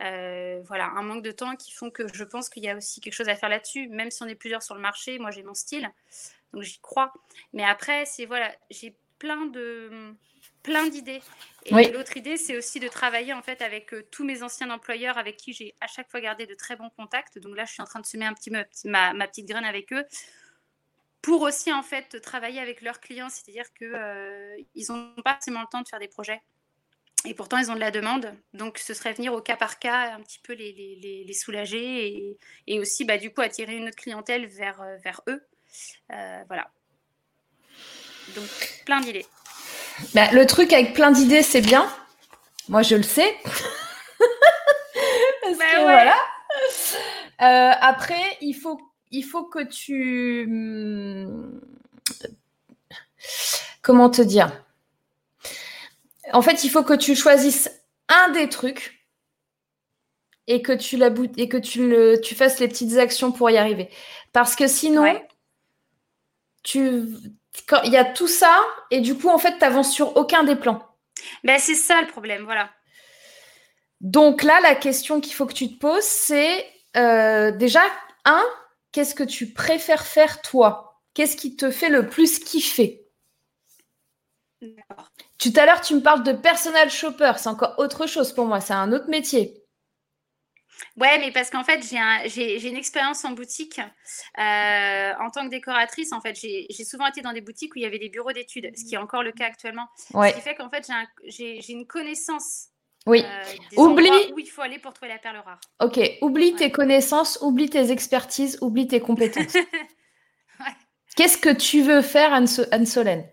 voilà, 0.00 0.86
un 0.96 1.02
manque 1.02 1.22
de 1.22 1.32
temps 1.32 1.56
qui 1.56 1.72
font 1.72 1.90
que 1.90 2.06
je 2.12 2.24
pense 2.24 2.48
qu'il 2.48 2.64
y 2.64 2.68
a 2.68 2.76
aussi 2.76 3.00
quelque 3.00 3.14
chose 3.14 3.28
à 3.28 3.36
faire 3.36 3.50
là-dessus, 3.50 3.88
même 3.88 4.10
si 4.10 4.22
on 4.22 4.26
est 4.26 4.34
plusieurs 4.34 4.62
sur 4.62 4.74
le 4.74 4.80
marché. 4.80 5.18
Moi, 5.18 5.30
j'ai 5.30 5.42
mon 5.42 5.54
style, 5.54 5.90
donc 6.54 6.62
j'y 6.62 6.80
crois. 6.80 7.12
Mais 7.52 7.64
après, 7.64 8.06
c'est 8.06 8.26
voilà, 8.26 8.54
j'ai 8.70 8.96
plein 9.18 9.46
de 9.46 10.14
plein 10.62 10.88
d'idées. 10.88 11.22
Et 11.66 11.90
l'autre 11.90 12.16
idée, 12.16 12.36
c'est 12.36 12.56
aussi 12.56 12.80
de 12.80 12.88
travailler 12.88 13.32
en 13.32 13.42
fait 13.42 13.60
avec 13.62 13.94
tous 14.10 14.24
mes 14.24 14.42
anciens 14.42 14.70
employeurs 14.70 15.18
avec 15.18 15.36
qui 15.36 15.52
j'ai 15.52 15.74
à 15.80 15.86
chaque 15.86 16.10
fois 16.10 16.20
gardé 16.20 16.46
de 16.46 16.54
très 16.54 16.76
bons 16.76 16.90
contacts. 16.90 17.38
Donc 17.38 17.56
là, 17.56 17.64
je 17.64 17.72
suis 17.72 17.82
en 17.82 17.86
train 17.86 18.00
de 18.00 18.06
semer 18.06 18.24
un 18.24 18.34
petit 18.34 18.50
ma, 18.50 19.12
ma 19.12 19.28
petite 19.28 19.46
graine 19.46 19.64
avec 19.64 19.92
eux 19.92 20.04
pour 21.22 21.42
aussi 21.42 21.72
en 21.72 21.82
fait 21.82 22.20
travailler 22.20 22.60
avec 22.60 22.80
leurs 22.80 23.00
clients, 23.00 23.28
c'est-à-dire 23.28 23.72
que 23.74 23.84
euh, 23.84 24.56
ils 24.74 24.86
n'ont 24.88 25.14
pas 25.22 25.34
forcément 25.34 25.60
le 25.60 25.66
temps 25.70 25.82
de 25.82 25.88
faire 25.88 25.98
des 25.98 26.08
projets. 26.08 26.40
Et 27.26 27.34
pourtant, 27.34 27.58
ils 27.58 27.70
ont 27.70 27.74
de 27.74 27.80
la 27.80 27.90
demande. 27.90 28.34
Donc, 28.54 28.78
ce 28.78 28.94
serait 28.94 29.12
venir 29.12 29.34
au 29.34 29.42
cas 29.42 29.56
par 29.56 29.78
cas, 29.78 30.14
un 30.14 30.20
petit 30.22 30.38
peu 30.38 30.54
les, 30.54 30.72
les, 30.72 31.24
les 31.24 31.34
soulager 31.34 32.06
et, 32.06 32.38
et, 32.66 32.80
aussi, 32.80 33.04
bah, 33.04 33.18
du 33.18 33.30
coup, 33.30 33.42
attirer 33.42 33.76
une 33.76 33.88
autre 33.88 33.96
clientèle 33.96 34.46
vers, 34.46 34.80
euh, 34.80 34.96
vers 35.04 35.20
eux. 35.28 35.42
Euh, 36.12 36.42
voilà. 36.46 36.72
Donc, 38.34 38.48
plein 38.86 39.00
d'idées. 39.02 39.26
Bah, 40.14 40.30
le 40.32 40.46
truc 40.46 40.72
avec 40.72 40.94
plein 40.94 41.10
d'idées, 41.10 41.42
c'est 41.42 41.60
bien. 41.60 41.86
Moi, 42.68 42.82
je 42.82 42.96
le 42.96 43.02
sais. 43.02 43.36
Parce 45.42 45.58
bah 45.58 45.64
que, 45.74 45.82
voilà. 45.82 46.16
après, 47.80 48.22
il 48.40 48.54
faut 48.54 48.80
il 49.10 49.22
faut 49.22 49.44
que 49.44 49.64
tu... 49.64 50.46
Hmm, 50.48 51.60
comment 53.82 54.10
te 54.10 54.22
dire? 54.22 54.64
En 56.32 56.42
fait, 56.42 56.64
il 56.64 56.70
faut 56.70 56.84
que 56.84 56.94
tu 56.94 57.16
choisisses 57.16 57.70
un 58.08 58.30
des 58.30 58.48
trucs 58.48 59.06
et 60.46 60.62
que 60.62 60.72
tu, 60.72 60.96
la 60.96 61.10
et 61.36 61.48
que 61.48 61.56
tu, 61.56 61.88
le, 61.88 62.20
tu 62.20 62.34
fasses 62.34 62.60
les 62.60 62.68
petites 62.68 62.96
actions 62.98 63.32
pour 63.32 63.50
y 63.50 63.56
arriver. 63.56 63.88
Parce 64.32 64.54
que 64.54 64.68
sinon, 64.68 65.20
tu 66.62 67.16
il 67.84 67.92
y 67.92 67.96
a 67.96 68.04
tout 68.04 68.28
ça 68.28 68.60
et 68.90 69.00
du 69.00 69.16
coup, 69.16 69.28
en 69.28 69.38
fait, 69.38 69.52
tu 69.52 69.58
n'avances 69.60 69.92
sur 69.92 70.16
aucun 70.16 70.44
des 70.44 70.56
plans. 70.56 70.86
Ben, 71.44 71.58
c'est 71.58 71.74
ça 71.74 72.00
le 72.00 72.06
problème, 72.06 72.44
voilà. 72.44 72.70
Donc 74.00 74.42
là, 74.42 74.58
la 74.62 74.74
question 74.74 75.20
qu'il 75.20 75.34
faut 75.34 75.46
que 75.46 75.52
tu 75.52 75.68
te 75.68 75.78
poses, 75.78 76.04
c'est 76.04 76.66
euh, 76.96 77.50
déjà, 77.52 77.82
un, 78.24 78.42
qu'est-ce 78.92 79.14
que 79.14 79.24
tu 79.24 79.52
préfères 79.52 80.06
faire 80.06 80.40
toi? 80.42 81.02
Qu'est-ce 81.14 81.36
qui 81.36 81.56
te 81.56 81.70
fait 81.70 81.88
le 81.88 82.08
plus 82.08 82.38
kiffer? 82.38 83.06
Tout 85.38 85.52
à 85.56 85.66
l'heure, 85.66 85.80
tu 85.80 85.94
me 85.94 86.00
parles 86.00 86.22
de 86.22 86.32
personal 86.32 86.90
shopper. 86.90 87.32
C'est 87.38 87.48
encore 87.48 87.74
autre 87.78 88.06
chose 88.06 88.32
pour 88.32 88.46
moi. 88.46 88.60
C'est 88.60 88.74
un 88.74 88.92
autre 88.92 89.08
métier. 89.08 89.59
Ouais, 90.96 91.18
mais 91.18 91.30
parce 91.30 91.50
qu'en 91.50 91.64
fait, 91.64 91.82
j'ai 91.82 92.68
une 92.68 92.76
expérience 92.76 93.24
en 93.24 93.32
boutique 93.32 93.80
euh, 94.38 95.12
en 95.20 95.30
tant 95.30 95.44
que 95.44 95.50
décoratrice. 95.50 96.12
En 96.12 96.20
fait, 96.20 96.38
j'ai 96.38 96.84
souvent 96.84 97.06
été 97.06 97.20
dans 97.22 97.32
des 97.32 97.40
boutiques 97.40 97.74
où 97.74 97.78
il 97.78 97.82
y 97.82 97.86
avait 97.86 97.98
des 97.98 98.08
bureaux 98.08 98.32
d'études, 98.32 98.70
ce 98.76 98.84
qui 98.84 98.94
est 98.94 98.98
encore 98.98 99.22
le 99.22 99.32
cas 99.32 99.46
actuellement. 99.46 99.88
Ce 99.96 100.34
qui 100.34 100.40
fait 100.40 100.54
qu'en 100.54 100.70
fait, 100.70 100.88
j'ai 101.26 101.72
une 101.72 101.86
connaissance 101.86 102.70
oui. 103.06 103.24
Euh, 103.24 103.82
oublie 103.82 104.10
où 104.34 104.38
il 104.38 104.46
faut 104.46 104.60
aller 104.60 104.78
pour 104.78 104.92
trouver 104.92 105.10
la 105.10 105.18
perle 105.18 105.38
rare. 105.38 105.58
Ok, 105.80 105.98
oublie 106.20 106.54
tes 106.54 106.70
connaissances, 106.70 107.38
oublie 107.40 107.70
tes 107.70 107.90
expertises, 107.90 108.58
oublie 108.60 108.86
tes 108.86 109.00
compétences. 109.00 109.56
Qu'est-ce 111.16 111.38
que 111.38 111.50
tu 111.50 111.82
veux 111.82 112.02
faire, 112.02 112.32
Anne-Solène 112.32 113.26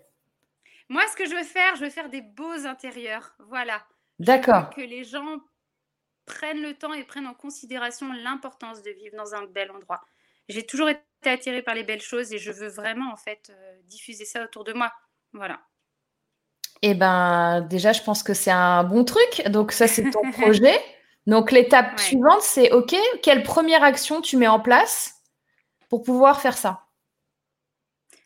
Moi, 0.88 1.02
ce 1.10 1.16
que 1.16 1.26
je 1.26 1.34
veux 1.34 1.44
faire, 1.44 1.76
je 1.76 1.84
veux 1.84 1.90
faire 1.90 2.08
des 2.08 2.22
beaux 2.22 2.66
intérieurs. 2.66 3.34
Voilà. 3.48 3.82
D'accord. 4.18 4.70
Que 4.70 4.80
les 4.80 5.04
gens 5.04 5.38
prennent 6.28 6.62
le 6.62 6.74
temps 6.74 6.92
et 6.92 7.02
prennent 7.04 7.26
en 7.26 7.34
considération 7.34 8.12
l'importance 8.12 8.82
de 8.82 8.90
vivre 8.90 9.16
dans 9.16 9.34
un 9.34 9.44
bel 9.46 9.70
endroit. 9.70 10.00
J'ai 10.48 10.64
toujours 10.64 10.88
été 10.88 11.02
attirée 11.24 11.62
par 11.62 11.74
les 11.74 11.82
belles 11.82 12.00
choses 12.00 12.32
et 12.32 12.38
je 12.38 12.52
veux 12.52 12.68
vraiment 12.68 13.12
en 13.12 13.16
fait 13.16 13.50
euh, 13.50 13.76
diffuser 13.84 14.24
ça 14.24 14.44
autour 14.44 14.64
de 14.64 14.72
moi. 14.72 14.92
Voilà. 15.32 15.60
Eh 16.82 16.94
ben, 16.94 17.62
déjà, 17.62 17.92
je 17.92 18.02
pense 18.02 18.22
que 18.22 18.34
c'est 18.34 18.52
un 18.52 18.84
bon 18.84 19.04
truc. 19.04 19.42
Donc, 19.48 19.72
ça, 19.72 19.88
c'est 19.88 20.08
ton 20.10 20.30
projet. 20.32 20.78
Donc, 21.26 21.50
l'étape 21.50 21.98
suivante, 21.98 22.40
c'est 22.42 22.70
OK, 22.72 22.94
quelle 23.22 23.42
première 23.42 23.82
action 23.82 24.20
tu 24.20 24.36
mets 24.36 24.48
en 24.48 24.60
place 24.60 25.22
pour 25.88 26.02
pouvoir 26.02 26.40
faire 26.40 26.56
ça? 26.56 26.86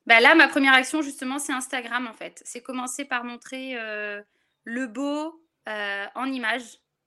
Bah 0.06 0.20
Là, 0.20 0.34
ma 0.34 0.48
première 0.48 0.74
action, 0.74 1.00
justement, 1.00 1.38
c'est 1.38 1.52
Instagram, 1.52 2.06
en 2.06 2.12
fait. 2.12 2.42
C'est 2.44 2.60
commencer 2.60 3.04
par 3.04 3.24
montrer 3.24 3.76
euh, 3.76 4.20
le 4.64 4.86
beau 4.86 5.42
euh, 5.68 6.06
en 6.14 6.26
image, 6.26 6.62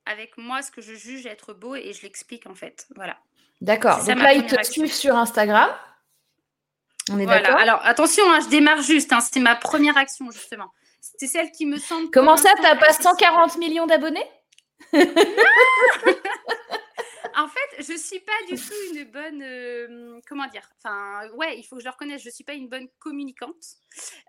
avec 0.06 0.38
moi, 0.38 0.62
ce 0.62 0.72
que 0.72 0.82
je 0.82 0.94
juge 0.94 1.26
être 1.26 1.54
beau, 1.54 1.76
et 1.76 1.94
je 1.94 2.04
l'explique, 2.04 2.48
en 2.48 2.56
fait. 2.56 2.88
Voilà. 2.96 3.18
D'accord. 3.62 4.04
Donc 4.06 4.22
là, 4.22 4.34
ils 4.34 4.46
te 4.46 4.62
suivent 4.63 4.94
sur 4.94 5.15
Instagram. 5.15 5.70
On 7.12 7.20
est 7.20 7.26
voilà. 7.26 7.58
Alors, 7.58 7.80
attention, 7.86 8.24
hein, 8.32 8.39
je 8.41 8.50
démarre 8.50 8.82
juste. 8.82 9.13
Hein, 9.13 9.20
c'est 9.22 9.39
ma 9.39 9.56
première 9.56 9.98
action, 9.98 10.30
justement. 10.32 10.72
C'est 11.18 11.28
celle 11.28 11.52
qui 11.52 11.65
me 11.65 11.78
semble. 11.78 12.10
Comment 12.12 12.36
ça, 12.38 12.50
t'as 12.62 12.76
pas 12.76 12.91
140 12.91 13.58
millions 13.58 13.86
d'abonnés? 13.86 14.26
En 17.38 17.48
fait, 17.48 17.84
je 17.84 17.98
suis 17.98 18.19
pas 18.19 18.32
du 18.50 18.56
tout 18.56 18.74
une 18.93 19.04
bonne. 19.12 19.41
Euh, 19.41 20.19
comment 20.28 20.48
dire 20.48 20.69
Enfin, 20.78 21.30
ouais, 21.36 21.58
il 21.58 21.63
faut 21.63 21.76
que 21.76 21.82
je 21.82 21.86
le 21.86 21.91
reconnaisse, 21.91 22.24
je 22.24 22.30
suis 22.30 22.43
pas 22.43 22.54
une 22.54 22.69
bonne 22.69 22.88
communicante. 23.00 23.78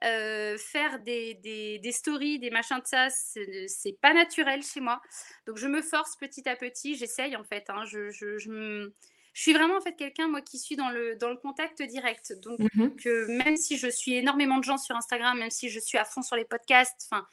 Euh, 0.04 0.58
faire 0.58 0.98
des, 1.00 1.34
des, 1.34 1.78
des, 1.78 1.92
stories, 1.92 2.38
des 2.38 2.50
machins 2.50 2.78
de 2.78 2.86
ça, 2.86 3.08
c'est 3.10 3.98
pas 4.00 4.12
naturel 4.12 4.62
chez 4.62 4.80
moi. 4.80 5.00
Donc, 5.46 5.56
je 5.56 5.66
me 5.66 5.82
force 5.82 6.16
petit 6.16 6.48
à 6.48 6.56
petit, 6.56 6.96
j'essaye 6.96 7.36
en 7.36 7.44
fait. 7.44 7.64
Hein, 7.68 7.84
je, 7.84 8.10
je, 8.10 8.38
je 8.38 8.50
me 8.50 8.94
je 9.36 9.42
suis 9.42 9.52
vraiment 9.52 9.76
en 9.76 9.80
fait 9.82 9.92
quelqu'un 9.92 10.28
moi 10.28 10.40
qui 10.40 10.58
suis 10.58 10.76
dans 10.76 10.88
le 10.88 11.14
dans 11.16 11.28
le 11.28 11.36
contact 11.36 11.82
direct. 11.82 12.32
Donc 12.40 12.58
mhm. 12.74 12.94
même 13.28 13.58
si 13.58 13.76
je 13.76 13.86
suis 13.86 14.14
énormément 14.14 14.56
de 14.56 14.64
gens 14.64 14.78
sur 14.78 14.96
Instagram, 14.96 15.38
même 15.38 15.50
si 15.50 15.68
je 15.68 15.78
suis 15.78 15.98
à 15.98 16.06
fond 16.06 16.22
sur 16.22 16.36
les 16.36 16.46
podcasts, 16.46 17.06
enfin 17.10 17.26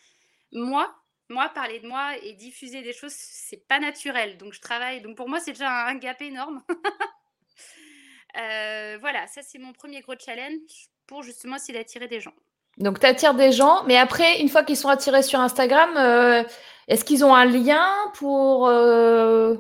moi 0.52 0.94
moi 1.30 1.50
parler 1.50 1.80
de 1.80 1.88
moi 1.88 2.12
et 2.22 2.34
diffuser 2.34 2.82
des 2.82 2.94
choses 2.94 3.14
c'est 3.14 3.68
pas 3.68 3.80
naturel. 3.80 4.38
Donc 4.38 4.54
je 4.54 4.62
travaille. 4.62 5.02
Donc 5.02 5.18
pour 5.18 5.30
moi 5.30 5.40
c'est 5.40 5.52
déjà 5.52 5.88
un, 5.88 5.96
gap 5.96 6.22
énorme. 6.22 6.62
Euh, 8.36 8.98
voilà, 9.00 9.28
ça 9.28 9.44
c'est 9.44 9.60
mon 9.60 9.74
premier 9.74 10.02
gros 10.02 10.16
challenge 10.18 10.90
pour 11.06 11.22
justement 11.22 11.58
essayer 11.58 11.78
d'attirer 11.78 12.08
des 12.08 12.20
gens. 12.20 12.34
Donc 12.78 13.00
tu 13.00 13.06
attires 13.06 13.36
des 13.36 13.52
gens, 13.52 13.84
mais 13.84 13.96
après 13.96 14.42
une 14.42 14.50
fois 14.50 14.64
qu'ils 14.64 14.76
sont 14.76 14.90
attirés 14.90 15.22
sur 15.22 15.40
Instagram, 15.40 15.96
euh, 15.98 16.44
est-ce 16.88 17.06
qu'ils 17.06 17.24
ont 17.24 17.36
un 17.36 17.46
lien 17.46 17.86
pour 18.16 18.68
euh, 18.68 19.58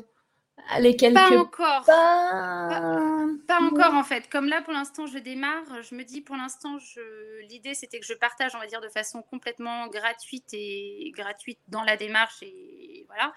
Pas 1.13 1.37
encore. 1.37 1.83
Pas... 1.85 3.59
encore 3.59 3.93
en 3.93 4.03
fait. 4.03 4.29
Comme 4.29 4.47
là 4.47 4.61
pour 4.61 4.73
l'instant 4.73 5.05
je 5.07 5.17
démarre, 5.17 5.81
je 5.81 5.95
me 5.95 6.03
dis 6.03 6.21
pour 6.21 6.35
l'instant 6.35 6.77
je... 6.79 7.41
l'idée 7.47 7.73
c'était 7.73 7.99
que 7.99 8.05
je 8.05 8.13
partage 8.13 8.55
on 8.55 8.59
va 8.59 8.67
dire 8.67 8.81
de 8.81 8.89
façon 8.89 9.21
complètement 9.21 9.87
gratuite 9.87 10.53
et 10.53 11.11
gratuite 11.15 11.59
dans 11.67 11.83
la 11.83 11.97
démarche 11.97 12.41
et 12.43 13.05
voilà 13.07 13.33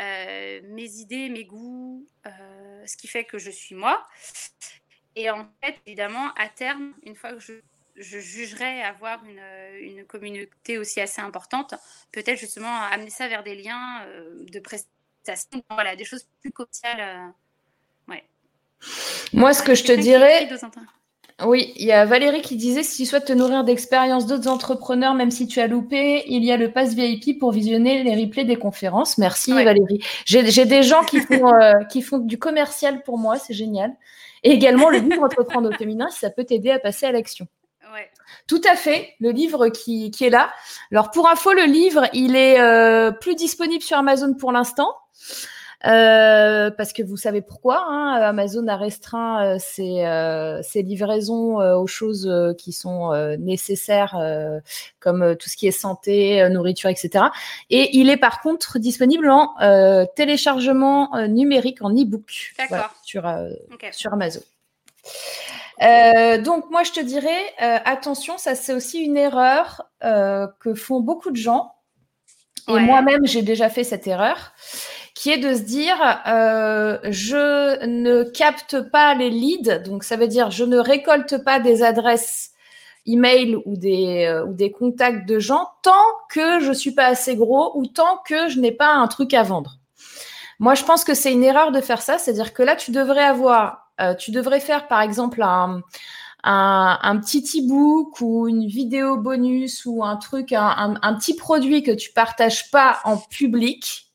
euh, 0.00 0.60
mes 0.64 0.96
idées, 0.96 1.28
mes 1.28 1.44
goûts, 1.44 2.06
euh, 2.26 2.86
ce 2.86 2.96
qui 2.96 3.08
fait 3.08 3.24
que 3.24 3.38
je 3.38 3.50
suis 3.50 3.74
moi. 3.74 4.06
Et 5.14 5.30
en 5.30 5.48
fait 5.62 5.76
évidemment 5.86 6.32
à 6.34 6.48
terme 6.48 6.94
une 7.02 7.16
fois 7.16 7.32
que 7.32 7.40
je 7.40 7.54
je 7.98 8.18
jugerais 8.18 8.82
avoir 8.82 9.24
une, 9.24 9.40
une, 9.80 10.04
communauté 10.04 10.76
aussi 10.76 11.00
assez 11.00 11.22
importante, 11.22 11.74
peut-être 12.12 12.38
justement 12.38 12.82
amener 12.82 13.08
ça 13.08 13.26
vers 13.26 13.42
des 13.42 13.54
liens 13.54 14.04
euh, 14.04 14.44
de 14.52 14.60
voilà, 15.70 15.96
des 15.96 16.04
choses 16.04 16.26
plus 16.40 16.52
commerciales. 16.52 17.00
Euh, 17.00 18.12
ouais. 18.12 18.24
Moi, 19.32 19.52
ce 19.52 19.62
que 19.62 19.74
je 19.74 19.84
te 19.84 19.92
dirais. 19.92 20.48
Oui, 21.44 21.74
il 21.76 21.84
y 21.84 21.92
a 21.92 22.06
Valérie 22.06 22.40
qui 22.40 22.56
disait 22.56 22.82
si 22.82 22.96
tu 22.96 23.04
souhaites 23.04 23.26
te 23.26 23.32
nourrir 23.34 23.62
d'expériences 23.62 24.26
d'autres 24.26 24.48
entrepreneurs, 24.48 25.12
même 25.12 25.30
si 25.30 25.46
tu 25.46 25.60
as 25.60 25.66
loupé, 25.66 26.24
il 26.28 26.42
y 26.42 26.50
a 26.50 26.56
le 26.56 26.72
pass 26.72 26.94
VIP 26.94 27.38
pour 27.38 27.52
visionner 27.52 28.02
les 28.02 28.24
replays 28.24 28.46
des 28.46 28.56
conférences. 28.56 29.18
Merci 29.18 29.52
Valérie. 29.52 30.02
J'ai 30.24 30.64
des 30.64 30.82
gens 30.82 31.04
qui 31.04 31.20
font, 31.20 31.52
euh, 31.52 31.72
qui 31.90 32.00
font 32.00 32.18
du 32.18 32.38
commercial 32.38 33.02
pour 33.02 33.18
moi, 33.18 33.36
c'est 33.36 33.52
génial. 33.52 33.94
Et 34.44 34.52
également 34.52 34.88
le 34.88 34.98
livre 34.98 35.22
Entreprendre 35.22 35.68
au 35.68 35.72
féminin, 35.72 36.08
si 36.08 36.20
ça 36.20 36.30
peut 36.30 36.44
t'aider 36.44 36.70
à 36.70 36.78
passer 36.78 37.04
à 37.04 37.12
l'action. 37.12 37.46
Tout 38.46 38.60
à 38.68 38.76
fait, 38.76 39.14
le 39.20 39.30
livre 39.30 39.68
qui, 39.68 40.10
qui, 40.10 40.24
est 40.24 40.30
là. 40.30 40.52
Alors 40.92 41.10
pour 41.10 41.28
info, 41.28 41.52
le 41.52 41.64
livre, 41.64 42.06
il 42.12 42.36
est 42.36 42.60
euh, 42.60 43.10
plus 43.10 43.34
disponible 43.34 43.82
sur 43.82 43.96
Amazon 43.96 44.34
pour 44.34 44.52
l'instant. 44.52 44.94
Euh, 45.84 46.70
parce 46.70 46.92
que 46.92 47.02
vous 47.02 47.16
savez 47.16 47.42
pourquoi 47.42 47.84
hein, 47.88 48.14
Amazon 48.22 48.66
a 48.66 48.76
restreint 48.76 49.44
euh, 49.44 49.56
ses, 49.58 50.04
euh, 50.04 50.60
ses, 50.62 50.82
livraisons 50.82 51.56
aux 51.56 51.86
choses 51.86 52.30
qui 52.58 52.72
sont 52.72 53.12
nécessaires, 53.38 54.16
comme 55.00 55.36
tout 55.36 55.48
ce 55.48 55.56
qui 55.56 55.66
est 55.66 55.72
santé, 55.72 56.46
nourriture, 56.48 56.90
etc. 56.90 57.26
Et 57.70 57.96
il 57.96 58.10
est 58.10 58.16
par 58.16 58.40
contre 58.40 58.78
disponible 58.78 59.28
en 59.30 59.54
téléchargement 60.14 61.10
numérique, 61.28 61.82
en 61.82 61.90
e-book 61.90 62.54
sur, 63.02 63.22
sur 63.92 64.12
Amazon. 64.12 64.40
Donc 65.80 66.70
moi 66.70 66.82
je 66.82 66.92
te 66.92 67.00
dirais 67.00 67.54
attention, 67.58 68.38
ça 68.38 68.54
c'est 68.54 68.72
aussi 68.72 69.00
une 69.00 69.16
erreur 69.16 69.90
que 70.00 70.74
font 70.74 71.00
beaucoup 71.00 71.30
de 71.30 71.36
gens. 71.36 71.72
Et 72.68 72.78
moi-même 72.78 73.26
j'ai 73.26 73.42
déjà 73.42 73.68
fait 73.68 73.84
cette 73.84 74.06
erreur 74.06 74.52
qui 75.16 75.30
est 75.30 75.38
de 75.38 75.54
se 75.54 75.62
dire, 75.62 75.96
euh, 76.28 76.98
je 77.04 77.84
ne 77.86 78.22
capte 78.22 78.82
pas 78.90 79.14
les 79.14 79.30
leads, 79.30 79.78
donc 79.78 80.04
ça 80.04 80.16
veut 80.16 80.28
dire 80.28 80.50
je 80.50 80.62
ne 80.62 80.76
récolte 80.76 81.42
pas 81.42 81.58
des 81.58 81.82
adresses 81.82 82.50
email 83.06 83.56
ou 83.64 83.76
des, 83.76 84.26
euh, 84.26 84.44
ou 84.44 84.52
des 84.52 84.70
contacts 84.70 85.26
de 85.26 85.38
gens 85.38 85.70
tant 85.82 86.04
que 86.28 86.60
je 86.60 86.72
suis 86.72 86.90
pas 86.90 87.06
assez 87.06 87.34
gros 87.34 87.72
ou 87.78 87.86
tant 87.86 88.18
que 88.26 88.48
je 88.48 88.60
n'ai 88.60 88.72
pas 88.72 88.92
un 88.92 89.06
truc 89.08 89.32
à 89.32 89.42
vendre. 89.42 89.78
Moi, 90.58 90.74
je 90.74 90.84
pense 90.84 91.02
que 91.02 91.14
c'est 91.14 91.32
une 91.32 91.44
erreur 91.44 91.72
de 91.72 91.80
faire 91.80 92.02
ça, 92.02 92.18
c'est-à-dire 92.18 92.52
que 92.52 92.62
là, 92.62 92.76
tu 92.76 92.90
devrais 92.90 93.24
avoir, 93.24 93.85
euh, 94.00 94.14
tu 94.14 94.30
devrais 94.30 94.60
faire 94.60 94.88
par 94.88 95.00
exemple 95.00 95.42
un, 95.42 95.82
un, 96.44 96.98
un 97.02 97.16
petit 97.18 97.40
e-book 97.40 98.20
ou 98.20 98.48
une 98.48 98.66
vidéo 98.66 99.16
bonus 99.16 99.84
ou 99.86 100.04
un 100.04 100.16
truc, 100.16 100.52
un, 100.52 100.96
un, 101.02 101.14
petit 101.14 101.34
produit 101.34 101.82
que 101.82 101.92
tu 101.92 102.12
partages 102.12 102.70
pas 102.70 103.00
en 103.04 103.16
public. 103.16 104.12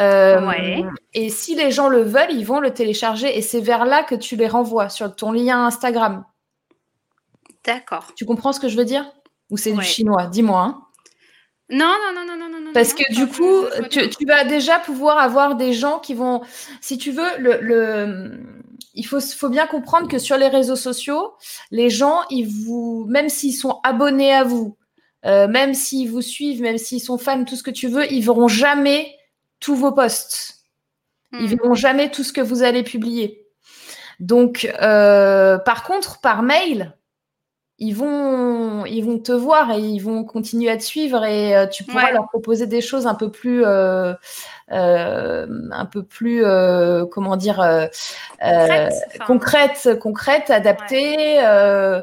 Euh, 0.00 0.40
Ouais. 0.46 0.84
Et 1.12 1.28
si 1.28 1.54
les 1.56 1.70
gens 1.72 1.88
le 1.88 2.02
veulent, 2.02 2.30
ils 2.32 2.46
vont 2.46 2.60
le 2.60 2.72
télécharger 2.72 3.36
et 3.36 3.42
c'est 3.42 3.60
vers 3.60 3.84
là 3.84 4.04
que 4.04 4.14
tu 4.14 4.36
les 4.36 4.46
renvoies 4.48 4.88
sur 4.88 5.14
ton 5.14 5.32
lien 5.32 5.66
Instagram. 5.66 6.24
D'accord. 7.64 8.12
Tu 8.14 8.24
comprends 8.24 8.52
ce 8.52 8.60
que 8.60 8.68
je 8.68 8.76
veux 8.76 8.84
dire? 8.84 9.10
Ou 9.50 9.56
c'est 9.56 9.72
Ouais. 9.72 9.78
du 9.78 9.84
chinois? 9.84 10.26
Dis-moi. 10.26 10.60
hein. 10.60 10.82
Non, 11.70 11.94
non, 12.14 12.24
non, 12.24 12.36
non, 12.36 12.48
non, 12.48 12.60
non. 12.60 12.72
Parce 12.72 12.90
non, 12.92 12.96
que 13.04 13.14
du 13.14 13.26
coup, 13.26 13.66
tu, 13.90 14.24
vas 14.24 14.44
déjà 14.44 14.78
pouvoir 14.78 15.18
avoir 15.18 15.54
des 15.54 15.74
gens 15.74 15.98
qui 15.98 16.14
vont, 16.14 16.40
si 16.80 16.96
tu 16.96 17.10
veux, 17.10 17.36
le, 17.38 17.58
le- 17.60 18.57
il 18.98 19.04
faut, 19.06 19.20
faut 19.20 19.48
bien 19.48 19.66
comprendre 19.66 20.08
que 20.08 20.18
sur 20.18 20.36
les 20.36 20.48
réseaux 20.48 20.76
sociaux, 20.76 21.34
les 21.70 21.88
gens, 21.88 22.20
ils 22.30 22.46
vous, 22.46 23.06
même 23.08 23.28
s'ils 23.28 23.54
sont 23.54 23.80
abonnés 23.84 24.34
à 24.34 24.44
vous, 24.44 24.76
euh, 25.24 25.46
même 25.48 25.72
s'ils 25.72 26.10
vous 26.10 26.20
suivent, 26.22 26.62
même 26.62 26.78
s'ils 26.78 27.00
sont 27.00 27.16
fans, 27.16 27.44
tout 27.44 27.56
ce 27.56 27.62
que 27.62 27.70
tu 27.70 27.88
veux, 27.88 28.10
ils 28.12 28.22
verront 28.24 28.48
jamais 28.48 29.14
tous 29.60 29.76
vos 29.76 29.92
posts. 29.92 30.64
Ils 31.38 31.46
Hmm. 31.46 31.56
verront 31.56 31.74
jamais 31.74 32.10
tout 32.10 32.24
ce 32.24 32.32
que 32.32 32.40
vous 32.40 32.62
allez 32.62 32.82
publier. 32.82 33.46
Donc, 34.20 34.64
euh, 34.82 35.58
par 35.58 35.84
contre, 35.84 36.20
par 36.20 36.42
mail, 36.42 36.96
ils 37.78 37.92
vont, 37.94 38.84
ils 38.86 39.02
vont 39.04 39.20
te 39.20 39.30
voir 39.30 39.70
et 39.70 39.78
ils 39.80 40.00
vont 40.00 40.24
continuer 40.24 40.68
à 40.70 40.76
te 40.76 40.82
suivre 40.82 41.24
et 41.24 41.56
euh, 41.56 41.66
tu 41.68 41.84
pourras 41.84 42.06
Ouais. 42.06 42.12
leur 42.12 42.26
proposer 42.28 42.66
des 42.66 42.80
choses 42.80 43.06
un 43.06 43.14
peu 43.14 43.30
plus, 43.30 43.64
euh, 43.64 44.14
un 44.70 45.86
peu 45.86 46.02
plus, 46.02 46.44
euh, 46.44 47.06
comment 47.06 47.36
dire, 47.36 47.60
euh, 47.60 47.86
Concrète, 49.26 50.44
enfin, 50.50 50.54
adaptées. 50.54 51.40
euh, 51.42 52.02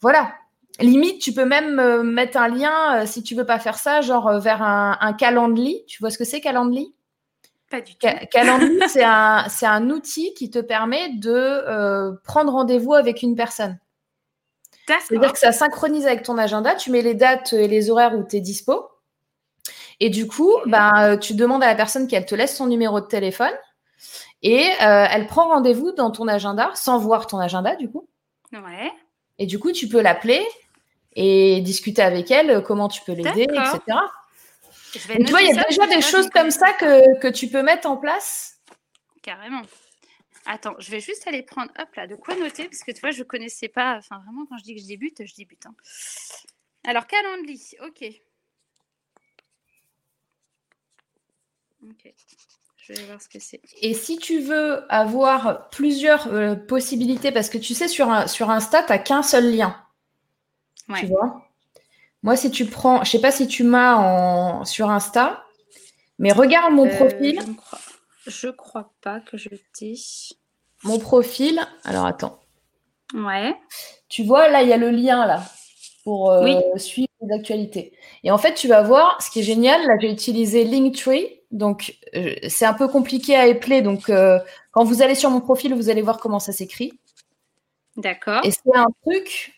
voilà. 0.00 0.32
Limite, 0.80 1.20
tu 1.20 1.32
peux 1.32 1.44
même 1.44 1.78
euh, 1.78 2.02
mettre 2.02 2.38
un 2.38 2.48
lien, 2.48 3.02
euh, 3.02 3.06
si 3.06 3.22
tu 3.22 3.34
veux 3.34 3.46
pas 3.46 3.58
faire 3.58 3.76
ça, 3.78 4.00
genre 4.00 4.28
euh, 4.28 4.38
vers 4.38 4.62
un, 4.62 4.96
un 5.00 5.12
Calendly. 5.12 5.84
Tu 5.86 5.98
vois 6.00 6.10
ce 6.10 6.18
que 6.18 6.24
c'est 6.24 6.40
Calendly? 6.40 6.94
Pas 7.70 7.80
du 7.82 7.92
tout. 7.92 7.98
Ca- 8.08 8.26
Calendly, 8.26 8.80
c'est 8.88 9.04
un, 9.04 9.44
un 9.62 9.90
outil 9.90 10.34
qui 10.34 10.50
te 10.50 10.58
permet 10.58 11.10
de 11.10 11.30
euh, 11.30 12.12
prendre 12.24 12.52
rendez-vous 12.52 12.94
avec 12.94 13.22
une 13.22 13.36
personne. 13.36 13.78
C'est-à-dire 15.00 15.32
que 15.32 15.38
ça 15.38 15.52
synchronise 15.52 16.06
avec 16.06 16.22
ton 16.22 16.38
agenda, 16.38 16.74
tu 16.74 16.90
mets 16.90 17.02
les 17.02 17.14
dates 17.14 17.52
et 17.52 17.68
les 17.68 17.90
horaires 17.90 18.14
où 18.16 18.24
tu 18.24 18.36
es 18.36 18.40
dispo. 18.40 18.88
Et 20.04 20.10
du 20.10 20.26
coup, 20.26 20.52
Ok. 20.52 20.66
bah, 20.66 21.16
tu 21.16 21.34
demandes 21.34 21.62
à 21.62 21.68
la 21.68 21.76
personne 21.76 22.08
qu'elle 22.08 22.26
te 22.26 22.34
laisse 22.34 22.56
son 22.56 22.66
numéro 22.66 23.00
de 23.00 23.06
téléphone 23.06 23.52
et 24.42 24.66
euh, 24.82 25.06
elle 25.08 25.28
prend 25.28 25.46
rendez-vous 25.46 25.92
dans 25.92 26.10
ton 26.10 26.26
agenda 26.26 26.72
sans 26.74 26.98
voir 26.98 27.28
ton 27.28 27.38
agenda 27.38 27.76
du 27.76 27.88
coup. 27.88 28.08
Ouais. 28.52 28.90
Et 29.38 29.46
du 29.46 29.60
coup, 29.60 29.70
tu 29.70 29.86
peux 29.86 30.00
l'appeler 30.00 30.44
et 31.14 31.60
discuter 31.60 32.02
avec 32.02 32.32
elle 32.32 32.50
euh, 32.50 32.60
comment 32.60 32.88
tu 32.88 33.00
peux 33.02 33.12
l'aider, 33.12 33.44
etc. 33.44 33.80
Tu 34.90 34.98
vois, 35.30 35.40
il 35.40 35.46
y 35.46 35.50
a 35.52 35.54
ça, 35.54 35.64
déjà 35.68 35.86
des 35.86 36.02
choses 36.02 36.26
ne 36.26 36.30
comme 36.30 36.50
ça 36.50 36.72
que, 36.72 37.20
que 37.20 37.28
tu 37.28 37.46
peux 37.46 37.62
mettre 37.62 37.88
en 37.88 37.96
place. 37.96 38.56
Carrément. 39.22 39.62
Attends, 40.46 40.74
je 40.80 40.90
vais 40.90 40.98
juste 40.98 41.28
aller 41.28 41.42
prendre, 41.42 41.70
hop 41.78 41.94
là, 41.94 42.08
de 42.08 42.16
quoi 42.16 42.34
noter, 42.34 42.64
parce 42.64 42.82
que 42.82 42.90
tu 42.90 43.00
vois, 43.00 43.12
je 43.12 43.22
connaissais 43.22 43.68
pas, 43.68 43.98
enfin 43.98 44.20
vraiment, 44.24 44.46
quand 44.46 44.58
je 44.58 44.64
dis 44.64 44.74
que 44.74 44.80
je 44.82 44.88
débute, 44.88 45.24
je 45.24 45.34
débute. 45.36 45.64
hein. 45.66 45.74
Alors, 46.84 47.06
Calendly, 47.06 47.76
ok. 47.86 48.04
Ok, 51.84 52.12
je 52.76 52.92
vais 52.92 53.04
voir 53.06 53.20
ce 53.20 53.28
que 53.28 53.38
c'est. 53.40 53.60
Et 53.80 53.94
si 53.94 54.18
tu 54.18 54.40
veux 54.40 54.84
avoir 54.92 55.68
plusieurs 55.70 56.28
euh, 56.28 56.54
possibilités, 56.54 57.32
parce 57.32 57.48
que 57.50 57.58
tu 57.58 57.74
sais, 57.74 57.88
sur, 57.88 58.08
un, 58.10 58.26
sur 58.26 58.50
Insta, 58.50 58.82
tu 58.82 58.92
n'as 58.92 58.98
qu'un 58.98 59.22
seul 59.22 59.54
lien. 59.54 59.76
Tu 60.96 61.06
vois? 61.06 61.48
Moi, 62.22 62.36
si 62.36 62.50
tu 62.50 62.66
prends, 62.66 63.02
je 63.02 63.10
sais 63.10 63.20
pas 63.20 63.32
si 63.32 63.48
tu 63.48 63.64
m'as 63.64 63.96
en, 63.96 64.64
sur 64.64 64.90
Insta, 64.90 65.44
mais 66.18 66.32
regarde 66.32 66.72
mon 66.72 66.86
Euh, 66.86 66.96
profil. 66.96 67.40
je 67.40 67.46
ne 67.48 67.54
crois, 67.54 67.78
je 68.26 68.48
crois 68.48 68.92
pas 69.00 69.20
que 69.20 69.36
je 69.36 69.48
t'ai. 69.76 69.94
Mon 70.84 70.98
profil. 70.98 71.60
Alors, 71.84 72.06
attends. 72.06 72.40
Ouais. 73.14 73.54
Tu 74.08 74.22
vois, 74.24 74.48
là, 74.48 74.62
il 74.62 74.68
y 74.68 74.72
a 74.72 74.76
le 74.76 74.90
lien, 74.90 75.26
là, 75.26 75.42
pour 76.04 76.30
euh, 76.30 76.42
Oui. 76.44 76.56
suivre 76.80 77.08
les 77.22 77.34
actualités. 77.34 77.96
Et 78.24 78.30
en 78.30 78.38
fait, 78.38 78.54
tu 78.54 78.68
vas 78.68 78.82
voir, 78.82 79.20
ce 79.22 79.30
qui 79.30 79.40
est 79.40 79.44
génial, 79.44 79.84
là, 79.86 79.94
j'ai 80.00 80.10
utilisé 80.10 80.64
Linktree. 80.64 81.40
Donc, 81.52 81.98
euh, 82.14 82.34
c'est 82.48 82.64
un 82.64 82.72
peu 82.72 82.88
compliqué 82.88 83.36
à 83.36 83.46
épeler. 83.46 83.82
Donc, 83.82 84.08
euh, 84.08 84.38
quand 84.72 84.84
vous 84.84 85.02
allez 85.02 85.14
sur 85.14 85.30
mon 85.30 85.40
profil, 85.40 85.74
vous 85.74 85.90
allez 85.90 86.02
voir 86.02 86.18
comment 86.18 86.38
ça 86.38 86.52
s'écrit. 86.52 86.98
D'accord. 87.96 88.40
Et 88.44 88.50
c'est 88.50 88.74
un 88.74 88.88
truc 89.04 89.54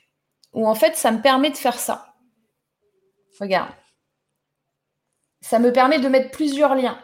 où, 0.52 0.66
en 0.66 0.74
fait, 0.74 0.96
ça 0.96 1.12
me 1.12 1.22
permet 1.22 1.50
de 1.50 1.56
faire 1.56 1.78
ça. 1.78 2.14
Regarde. 3.40 3.70
Ça 5.40 5.60
me 5.60 5.72
permet 5.72 6.00
de 6.00 6.08
mettre 6.08 6.32
plusieurs 6.32 6.74
liens. 6.74 6.98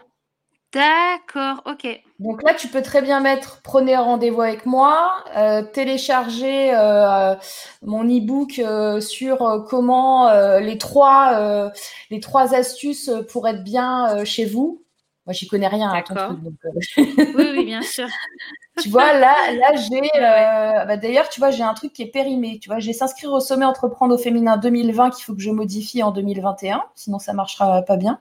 D'accord, 0.73 1.63
ok. 1.67 2.01
Donc 2.21 2.43
là, 2.45 2.55
tu 2.55 2.69
peux 2.69 2.83
très 2.83 3.03
bien 3.03 3.21
mettre 3.21 3.61
prenez 3.63 3.95
un 3.95 4.03
rendez-vous 4.03 4.43
avec 4.43 4.67
moi, 4.67 5.25
euh, 5.37 5.63
télécharger 5.63 6.73
euh, 6.73 7.35
mon 7.83 8.05
e-book 8.05 8.61
euh, 8.61 9.01
sur 9.01 9.67
comment 9.69 10.31
les 10.61 10.79
trois 10.79 11.73
les 12.11 12.21
trois 12.21 12.55
astuces 12.55 13.11
pour 13.33 13.49
être 13.49 13.65
bien 13.65 14.25
chez 14.25 14.45
vous. 14.45 14.85
Moi, 15.27 15.35
j'y 15.35 15.47
connais 15.47 15.69
rien 15.69 15.91
à 15.91 16.03
ton 16.03 16.15
D'accord. 16.15 16.31
truc. 16.31 16.43
donc, 16.43 16.55
euh, 16.65 16.97
Oui, 17.37 17.47
oui, 17.53 17.65
bien 17.65 17.83
sûr. 17.83 18.09
tu 18.81 18.89
vois, 18.89 19.13
là, 19.13 19.35
là 19.53 19.75
j'ai. 19.77 20.01
bah, 20.15 20.97
D'ailleurs, 20.97 21.29
tu 21.29 21.41
vois, 21.41 21.51
j'ai 21.51 21.63
un 21.63 21.75
truc 21.75 21.93
qui 21.93 22.03
est 22.03 22.11
périmé. 22.11 22.59
Tu 22.61 22.69
vois, 22.69 22.79
j'ai 22.79 22.93
s'inscrire 22.93 23.33
au 23.33 23.41
sommet 23.41 23.65
entreprendre 23.65 24.15
au 24.15 24.19
féminin 24.19 24.57
2020 24.57 25.11
qu'il 25.11 25.25
faut 25.25 25.35
que 25.35 25.43
je 25.43 25.51
modifie 25.51 26.03
en 26.03 26.11
2021, 26.11 26.85
sinon 26.95 27.19
ça 27.19 27.33
marchera 27.33 27.83
pas 27.83 27.97
bien. 27.97 28.19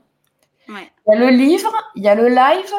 Ouais. 0.69 0.91
Il 1.08 1.13
y 1.13 1.17
a 1.17 1.19
le 1.19 1.36
livre, 1.36 1.73
il 1.95 2.03
y 2.03 2.08
a 2.10 2.15
le 2.15 2.29
live 2.29 2.73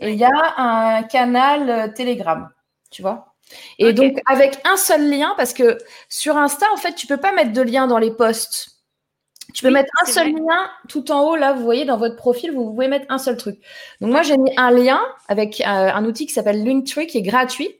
et 0.00 0.12
il 0.12 0.18
y 0.18 0.24
a 0.24 0.30
un 0.58 1.02
canal 1.04 1.70
euh, 1.70 1.88
Telegram, 1.92 2.48
tu 2.90 3.02
vois. 3.02 3.34
Et 3.78 3.92
donc 3.94 4.18
avec 4.26 4.60
un 4.66 4.76
seul 4.76 5.08
lien, 5.10 5.34
parce 5.36 5.54
que 5.54 5.78
sur 6.08 6.36
Insta, 6.36 6.66
en 6.72 6.76
fait, 6.76 6.94
tu 6.94 7.06
peux 7.06 7.16
pas 7.16 7.32
mettre 7.32 7.52
de 7.52 7.62
lien 7.62 7.86
dans 7.86 7.98
les 7.98 8.10
posts. 8.12 8.70
Tu 9.54 9.62
peux 9.62 9.70
Oui, 9.70 9.72
mettre 9.72 9.90
un 10.02 10.06
seul 10.06 10.32
vrai. 10.32 10.40
lien 10.40 10.70
tout 10.88 11.10
en 11.10 11.22
haut, 11.22 11.36
là, 11.36 11.54
vous 11.54 11.62
voyez, 11.64 11.86
dans 11.86 11.96
votre 11.96 12.16
profil, 12.16 12.52
vous 12.52 12.70
pouvez 12.70 12.88
mettre 12.88 13.06
un 13.08 13.18
seul 13.18 13.36
truc. 13.38 13.58
Donc 14.00 14.10
moi, 14.12 14.22
j'ai 14.22 14.36
mis 14.36 14.52
un 14.58 14.70
lien 14.70 15.00
avec 15.28 15.60
euh, 15.62 15.64
un 15.66 16.04
outil 16.04 16.26
qui 16.26 16.34
s'appelle 16.34 16.62
Linktree, 16.64 17.06
qui 17.06 17.18
est 17.18 17.22
gratuit. 17.22 17.74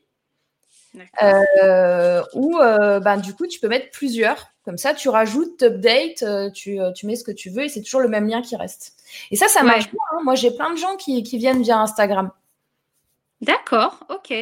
Euh, 1.23 2.23
où 2.35 2.59
euh, 2.59 3.01
ben, 3.01 3.17
du 3.17 3.35
coup, 3.35 3.47
tu 3.47 3.61
peux 3.61 3.69
mettre 3.69 3.91
plusieurs. 3.91 4.49
Comme 4.65 4.79
ça, 4.79 4.95
tu 4.95 5.09
rajoutes, 5.09 5.59
tu 5.59 5.65
updates, 5.65 6.23
euh, 6.23 6.51
tu, 6.51 6.81
euh, 6.81 6.93
tu 6.93 7.07
mets 7.07 7.17
ce 7.17 7.25
que 7.25 7.31
tu 7.33 7.49
veux 7.51 7.63
et 7.65 7.69
c'est 7.69 7.83
toujours 7.83 8.01
le 8.01 8.09
même 8.09 8.29
lien 8.29 8.43
qui 8.43 8.55
reste. 8.57 8.95
Et 9.31 9.37
ça, 9.37 9.49
ça 9.49 9.61
Ouais. 9.61 9.67
marche 9.67 9.91
bien. 9.91 9.99
hein. 10.13 10.19
Moi, 10.25 10.35
j'ai 10.35 10.51
plein 10.51 10.71
de 10.73 10.77
gens 10.79 10.97
qui, 10.97 11.23
qui 11.23 11.39
viennent 11.39 11.63
via 11.63 11.79
Instagram. 11.79 12.31
D'accord, 13.41 14.01
ok. 14.09 14.35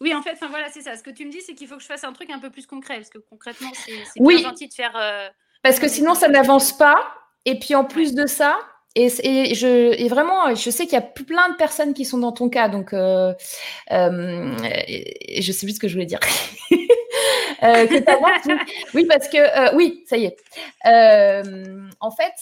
Oui, 0.00 0.14
en 0.14 0.22
fait, 0.22 0.32
enfin 0.32 0.48
voilà, 0.48 0.68
c'est 0.70 0.80
ça. 0.80 0.96
Ce 0.96 1.02
que 1.02 1.10
tu 1.10 1.26
me 1.26 1.30
dis, 1.30 1.42
c'est 1.42 1.54
qu'il 1.54 1.68
faut 1.68 1.76
que 1.76 1.82
je 1.82 1.86
fasse 1.86 2.04
un 2.04 2.12
truc 2.12 2.30
un 2.30 2.38
peu 2.38 2.50
plus 2.50 2.66
concret, 2.66 2.96
parce 2.96 3.10
que 3.10 3.18
concrètement, 3.18 3.70
c'est 3.74 4.02
Oui. 4.18 4.42
gentil 4.42 4.66
de 4.68 4.74
faire. 4.74 4.96
euh, 4.96 5.28
Parce 5.62 5.78
que 5.78 5.88
sinon, 5.88 6.14
ça 6.14 6.28
n'avance 6.28 6.72
pas. 6.76 6.96
Et 7.44 7.58
puis, 7.58 7.74
en 7.74 7.84
plus 7.84 8.14
de 8.14 8.26
ça, 8.26 8.58
et, 8.96 9.54
je, 9.54 10.08
vraiment, 10.08 10.54
je 10.54 10.70
sais 10.70 10.84
qu'il 10.84 10.94
y 10.94 10.96
a 10.96 11.00
plein 11.02 11.48
de 11.50 11.56
personnes 11.56 11.94
qui 11.94 12.04
sont 12.04 12.18
dans 12.18 12.32
ton 12.32 12.48
cas. 12.48 12.68
Donc, 12.68 12.92
euh, 12.92 13.32
euh, 13.92 14.52
je 15.40 15.52
sais 15.52 15.66
plus 15.66 15.74
ce 15.76 15.80
que 15.80 15.88
je 15.88 15.94
voulais 15.94 16.06
dire. 16.06 16.20
Euh, 17.62 17.86
oui. 18.94 19.04
parce 19.04 19.28
que, 19.28 19.36
euh, 19.36 19.76
oui, 19.76 20.02
ça 20.08 20.16
y 20.16 20.24
est. 20.24 20.36
En 22.00 22.10
fait, 22.10 22.32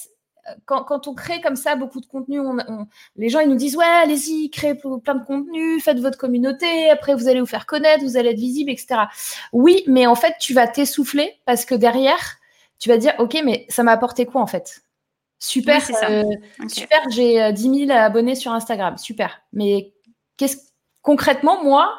quand, 0.65 0.85
quand 0.85 1.09
on 1.09 1.15
crée 1.15 1.41
comme 1.41 1.57
ça 1.57 1.75
beaucoup 1.77 2.01
de 2.01 2.07
contenu, 2.07 2.41
on, 2.41 2.57
on- 2.69 2.87
les 3.17 3.29
gens 3.29 3.41
ils 3.41 3.49
nous 3.49 3.57
disent 3.57 3.77
ouais, 3.77 3.85
allez-y, 3.85 4.51
créez 4.51 4.75
plein 4.75 5.15
de 5.17 5.25
contenu, 5.25 5.81
faites 5.81 5.99
votre 6.01 6.19
communauté, 6.19 6.91
après 6.91 7.15
vous 7.15 7.29
allez 7.29 7.41
vous 7.41 7.47
faire 7.47 7.67
connaître, 7.67 8.05
vous 8.05 8.17
allez 8.17 8.31
être 8.31 8.39
visible, 8.39 8.71
etc. 8.71 9.09
Oui, 9.53 9.83
mais 9.87 10.07
en 10.07 10.15
fait, 10.15 10.35
tu 10.41 10.55
vas 10.55 10.69
t'essouffler 10.69 11.41
parce 11.45 11.65
que 11.65 11.75
derrière, 11.75 12.37
tu 12.79 12.89
vas 12.89 12.97
dire 12.97 13.15
ok, 13.19 13.41
mais 13.45 13.67
ça 13.69 13.83
m'a 13.83 13.93
apporté 13.93 14.25
quoi 14.27 14.41
en 14.41 14.47
fait? 14.47 14.83
Super, 15.41 15.81
Oui, 15.89 15.95
euh, 16.05 16.25
super, 16.69 17.01
j'ai 17.11 17.41
euh, 17.43 17.53
10 17.53 17.87
000 17.87 17.91
abonnés 17.93 18.35
sur 18.35 18.53
Instagram, 18.53 18.99
super. 18.99 19.41
Mais 19.53 19.93
qu'est-ce 20.37 20.59
concrètement 21.03 21.63
moi 21.63 21.95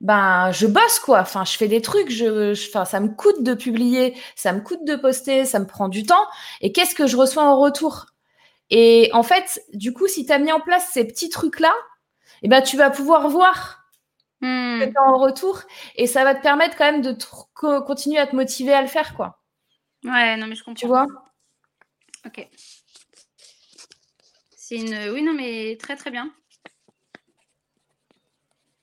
ben 0.00 0.50
je 0.52 0.66
bosse 0.66 0.98
quoi. 1.00 1.20
Enfin, 1.20 1.44
je 1.44 1.56
fais 1.58 1.68
des 1.68 1.82
trucs. 1.82 2.10
Je, 2.10 2.54
je- 2.54 2.68
enfin, 2.70 2.86
ça 2.86 3.00
me 3.00 3.08
coûte 3.08 3.42
de 3.42 3.52
publier, 3.54 4.16
ça 4.34 4.52
me 4.54 4.60
coûte 4.62 4.84
de 4.86 4.96
poster, 4.96 5.44
ça 5.44 5.58
me 5.58 5.66
prend 5.66 5.88
du 5.90 6.04
temps. 6.04 6.26
Et 6.62 6.72
qu'est-ce 6.72 6.94
que 6.94 7.06
je 7.06 7.16
reçois 7.18 7.42
en 7.44 7.60
retour? 7.60 8.06
Et 8.70 9.10
en 9.14 9.22
fait, 9.22 9.62
du 9.74 9.92
coup, 9.92 10.06
si 10.08 10.26
tu 10.26 10.32
as 10.32 10.38
mis 10.38 10.52
en 10.52 10.60
place 10.60 10.88
ces 10.92 11.06
petits 11.06 11.28
trucs-là, 11.30 11.74
eh 12.42 12.48
ben, 12.48 12.62
tu 12.62 12.76
vas 12.78 12.90
pouvoir 12.90 13.28
voir 13.28 13.78
Hmm. 14.42 14.80
ce 14.80 14.86
que 14.86 14.90
tu 14.90 14.98
en 14.98 15.18
retour 15.18 15.60
et 15.96 16.06
ça 16.06 16.24
va 16.24 16.34
te 16.34 16.42
permettre 16.42 16.76
quand 16.76 16.90
même 16.90 17.02
de 17.02 17.14
continuer 17.80 18.18
à 18.18 18.26
te 18.26 18.34
motiver 18.34 18.72
à 18.74 18.82
le 18.82 18.88
faire, 18.88 19.14
quoi. 19.14 19.38
Ouais, 20.04 20.36
non, 20.38 20.46
mais 20.46 20.54
je 20.54 20.64
comprends. 20.64 20.80
Tu 20.80 20.86
vois? 20.86 21.06
Ok. 22.26 22.48
C'est 24.56 24.76
une. 24.76 25.10
Oui, 25.12 25.22
non, 25.22 25.32
mais 25.34 25.76
très 25.80 25.96
très 25.96 26.10
bien. 26.10 26.32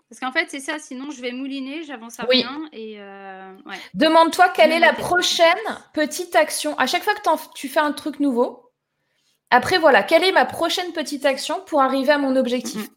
Parce 0.10 0.22
qu'en 0.22 0.32
fait, 0.32 0.50
c'est 0.50 0.62
ça, 0.62 0.80
sinon 0.80 1.12
je 1.12 1.22
vais 1.22 1.32
mouliner, 1.32 1.84
j'avance 1.84 2.20
à 2.20 2.28
Oui. 2.28 2.38
rien. 2.38 2.70
Et 2.72 2.96
euh, 3.00 3.54
ouais. 3.66 3.76
Demande-toi 3.94 4.50
quelle 4.50 4.72
est 4.72 4.80
la 4.80 4.94
prochaine 4.94 5.58
petite 5.94 6.36
action. 6.36 6.78
À 6.78 6.88
chaque 6.88 7.04
fois 7.04 7.14
que 7.14 7.54
tu 7.54 7.68
fais 7.68 7.82
un 7.82 7.92
truc 7.92 8.20
nouveau, 8.20 8.72
après, 9.50 9.78
voilà, 9.78 10.04
quelle 10.04 10.24
est 10.24 10.32
ma 10.32 10.46
prochaine 10.46 10.92
petite 10.94 11.26
action 11.26 11.62
pour 11.66 11.82
arriver 11.82 12.12
à 12.12 12.18
mon 12.18 12.36
objectif? 12.36 12.90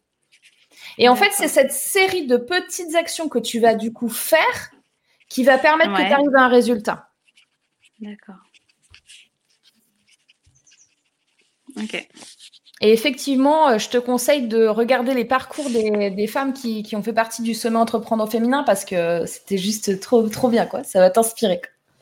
Et 0.97 1.07
en 1.09 1.15
fait, 1.15 1.31
c'est 1.31 1.47
cette 1.47 1.71
série 1.71 2.27
de 2.27 2.37
petites 2.37 2.95
actions 2.95 3.29
que 3.29 3.39
tu 3.39 3.59
vas 3.59 3.75
du 3.75 3.93
coup 3.93 4.09
faire 4.09 4.71
qui 5.29 5.43
va 5.43 5.57
permettre 5.57 5.93
que 5.93 6.01
tu 6.01 6.13
arrives 6.13 6.35
à 6.35 6.41
un 6.41 6.49
résultat. 6.49 7.09
D'accord. 7.99 8.35
Ok. 11.77 12.07
Et 12.83 12.91
effectivement, 12.93 13.69
euh, 13.69 13.77
je 13.77 13.89
te 13.89 13.97
conseille 13.97 14.47
de 14.47 14.65
regarder 14.67 15.13
les 15.13 15.25
parcours 15.25 15.69
des, 15.69 16.09
des 16.09 16.27
femmes 16.27 16.53
qui, 16.53 16.81
qui 16.83 16.95
ont 16.95 17.03
fait 17.03 17.13
partie 17.13 17.43
du 17.43 17.53
sommet 17.53 17.77
entreprendre 17.77 18.23
au 18.23 18.27
féminin 18.27 18.63
parce 18.63 18.85
que 18.85 19.25
c'était 19.27 19.59
juste 19.59 19.99
trop, 19.99 20.27
trop 20.29 20.49
bien, 20.49 20.65
quoi. 20.65 20.83
Ça 20.83 20.99
va 20.99 21.11
t'inspirer. 21.11 21.61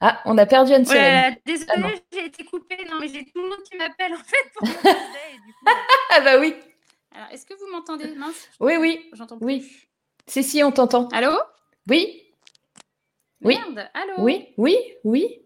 ah, 0.00 0.20
on 0.24 0.38
a 0.38 0.46
perdu 0.46 0.72
Anne 0.72 0.84
là 0.84 0.94
là, 1.12 1.30
Ah 1.32 1.36
désolée, 1.44 2.02
j'ai 2.12 2.24
été 2.26 2.44
coupée. 2.44 2.78
Non, 2.90 2.98
mais 3.00 3.08
j'ai 3.08 3.24
tout 3.26 3.42
le 3.42 3.48
monde 3.50 3.62
qui 3.70 3.76
m'appelle 3.76 4.14
en 4.14 4.24
fait 4.24 4.50
pour 4.54 4.66
me 4.66 4.72
demander, 4.72 5.18
et 5.34 5.38
du 5.46 5.52
coup, 5.52 5.66
Ah 6.10 6.20
bah 6.20 6.38
oui, 6.40 6.54
Alors, 7.14 7.28
est-ce 7.32 7.44
que 7.46 7.54
vous 7.54 7.70
m'entendez? 7.70 8.06
Mince, 8.16 8.48
oui, 8.60 8.76
oui, 8.78 9.10
j'entends 9.12 9.38
Oui. 9.42 9.60
plus. 9.60 9.88
si, 10.26 10.42
si, 10.42 10.64
on 10.64 10.72
t'entend. 10.72 11.08
Allô? 11.08 11.32
Oui, 11.88 12.22
Oui. 13.42 13.58
Merde, 13.58 13.88
allô? 13.94 14.14
Oui, 14.24 14.48
oui, 14.56 14.76
oui, 15.04 15.42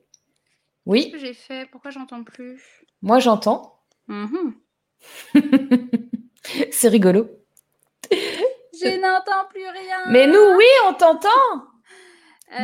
oui, 0.90 1.11
que 1.11 1.18
j'ai 1.18 1.35
fait? 1.35 1.68
Pourquoi 1.70 1.90
j'entends 1.90 2.24
plus? 2.24 2.85
Moi 3.03 3.18
j'entends. 3.18 3.81
Mhm. 4.09 4.55
C'est 6.70 6.88
rigolo. 6.88 7.29
Je 8.11 9.00
n'entends 9.00 9.46
plus 9.48 9.66
rien. 9.68 10.11
Mais 10.11 10.26
nous, 10.26 10.57
oui, 10.57 10.64
on 10.87 10.94
t'entend. 10.94 11.29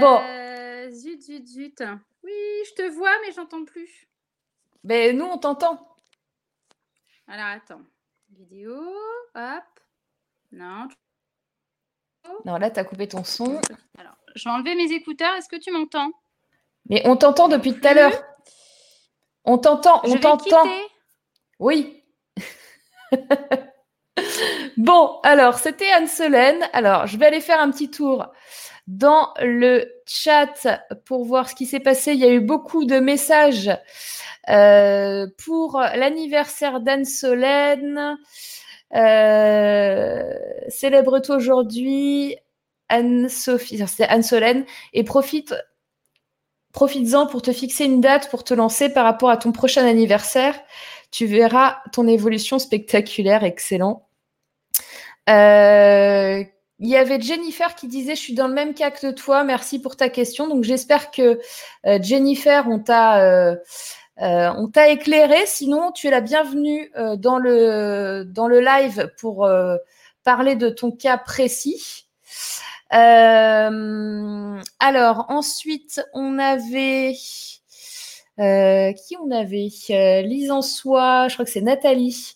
bon. 0.01 0.21
Euh, 0.23 0.91
zut, 0.91 1.23
zut, 1.23 1.47
zut. 1.47 1.83
Oui, 2.23 2.33
je 2.69 2.75
te 2.75 2.91
vois, 2.91 3.13
mais 3.23 3.33
j'entends 3.33 3.65
plus. 3.65 4.09
Mais 4.83 5.13
nous, 5.13 5.27
on 5.27 5.39
t'entend. 5.39 5.95
Alors, 7.29 7.47
attends. 7.47 7.83
Vidéo, 8.31 8.75
hop. 9.35 9.65
Non. 10.53 10.89
Non, 12.45 12.57
là, 12.57 12.71
t'as 12.71 12.85
coupé 12.85 13.07
ton 13.07 13.25
son. 13.25 13.61
Alors, 13.99 14.17
je 14.35 14.45
vais 14.45 14.51
enlever 14.51 14.75
mes 14.75 14.93
écouteurs. 14.93 15.35
Est-ce 15.35 15.49
que 15.49 15.57
tu 15.57 15.71
m'entends? 15.71 16.11
Mais 16.89 17.03
on 17.05 17.17
t'entend 17.17 17.49
depuis 17.49 17.75
tout 17.75 17.87
à 17.87 17.95
l'heure. 17.95 18.13
On 19.45 19.59
t'entend, 19.59 20.01
on 20.05 20.17
t'entend. 20.19 20.65
Oui. 21.59 22.03
bon, 24.77 25.19
alors, 25.23 25.59
c'était 25.59 25.91
Anne-Solène. 25.91 26.69
Alors, 26.73 27.07
je 27.07 27.17
vais 27.17 27.27
aller 27.27 27.41
faire 27.41 27.61
un 27.61 27.71
petit 27.71 27.91
tour 27.91 28.27
dans 28.87 29.33
le 29.41 29.87
chat 30.07 30.69
pour 31.05 31.25
voir 31.25 31.49
ce 31.49 31.55
qui 31.55 31.67
s'est 31.67 31.81
passé. 31.81 32.13
Il 32.13 32.19
y 32.19 32.25
a 32.25 32.33
eu 32.33 32.41
beaucoup 32.41 32.85
de 32.85 32.99
messages 32.99 33.71
euh, 34.49 35.27
pour 35.45 35.81
l'anniversaire 35.81 36.81
d'Anne-Solène. 36.81 38.17
Euh, 38.95 40.35
Célèbre-toi 40.69 41.37
aujourd'hui 41.37 42.37
Anne-Sophie, 42.89 43.83
c'est 43.87 44.07
Anne-Solène, 44.07 44.65
et 44.93 45.03
profite 45.03 45.55
profites-en 46.77 47.27
pour 47.27 47.41
te 47.41 47.53
fixer 47.53 47.87
une 47.87 48.03
date 48.03 48.29
pour 48.29 48.45
te 48.45 48.53
lancer 48.53 48.91
par 48.91 49.05
rapport 49.05 49.31
à 49.31 49.39
ton 49.39 49.51
prochain 49.51 49.87
anniversaire. 49.87 50.55
Tu 51.11 51.25
verras 51.25 51.79
ton 51.91 52.07
évolution 52.07 52.59
spectaculaire, 52.59 53.45
excellent. 53.45 54.07
Euh, 55.31 56.45
il 56.79 56.89
y 56.89 56.97
avait 56.97 57.19
Jennifer 57.19 57.75
qui 57.77 57.89
disait 57.89 58.15
je 58.15 58.21
suis 58.21 58.35
dans 58.35 58.47
le 58.47 58.53
même 58.53 58.75
cas 58.75 58.91
que 58.91 59.11
toi, 59.11 59.43
merci 59.43 59.81
pour 59.81 59.97
ta 59.97 60.11
question. 60.11 60.49
Donc 60.49 60.65
j'espère 60.65 61.11
que 61.11 61.41
euh, 61.87 61.99
Jennifer, 62.03 62.67
on 62.69 62.79
t'a 62.79 63.23
euh, 63.23 63.57
on 64.19 64.69
t'a 64.69 64.91
éclairé. 64.91 65.47
Sinon, 65.47 65.93
tu 65.93 66.09
es 66.09 66.11
la 66.11 66.21
bienvenue 66.21 66.93
dans 67.17 67.39
le 67.39 68.25
dans 68.27 68.49
le 68.49 68.61
live 68.61 69.11
pour 69.19 69.49
parler 70.25 70.57
de 70.57 70.69
ton 70.69 70.91
cas 70.91 71.17
précis. 71.17 72.07
Euh, 72.93 74.61
alors 74.79 75.27
ensuite, 75.29 76.01
on 76.13 76.39
avait 76.39 77.15
euh, 78.39 78.93
qui 78.93 79.17
on 79.21 79.31
avait? 79.31 79.69
Euh, 79.91 80.23
Lise 80.23 80.51
en 80.51 80.63
soi, 80.63 81.29
je 81.29 81.35
crois 81.35 81.45
que 81.45 81.51
c'est 81.51 81.61
Nathalie. 81.61 82.35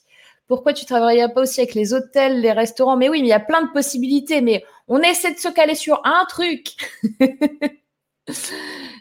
Pourquoi 0.49 0.73
tu 0.73 0.85
travailles 0.85 1.25
pas 1.33 1.43
aussi 1.43 1.61
avec 1.61 1.75
les 1.75 1.95
hôtels, 1.95 2.41
les 2.41 2.53
restaurants? 2.53 2.97
Mais 2.97 3.09
oui, 3.09 3.21
mais 3.21 3.29
il 3.29 3.31
y 3.31 3.33
a 3.33 3.41
plein 3.41 3.63
de 3.63 3.71
possibilités. 3.71 4.41
Mais 4.41 4.65
on 4.89 5.01
essaie 5.01 5.33
de 5.33 5.39
se 5.39 5.49
caler 5.49 5.77
sur 5.77 6.01
un 6.05 6.25
truc. 6.29 6.75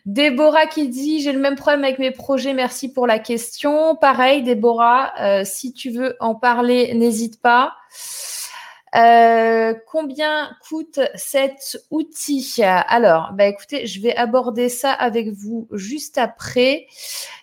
Déborah 0.06 0.68
qui 0.68 0.90
dit 0.90 1.22
j'ai 1.22 1.32
le 1.32 1.40
même 1.40 1.56
problème 1.56 1.84
avec 1.84 2.00
mes 2.00 2.12
projets, 2.12 2.54
merci 2.54 2.92
pour 2.92 3.08
la 3.08 3.20
question. 3.20 3.96
Pareil, 3.96 4.44
Déborah, 4.44 5.44
si 5.46 5.74
tu 5.74 5.90
veux 5.90 6.16
en 6.20 6.36
parler, 6.36 6.94
n'hésite 6.94 7.42
pas. 7.42 7.74
Euh, 8.96 9.74
combien 9.88 10.52
coûte 10.68 11.00
cet 11.16 11.78
outil? 11.92 12.62
Alors, 12.64 13.32
bah 13.34 13.46
écoutez, 13.46 13.86
je 13.86 14.02
vais 14.02 14.16
aborder 14.16 14.70
ça 14.70 14.92
avec 14.92 15.30
vous 15.30 15.68
juste 15.72 16.18
après. 16.18 16.88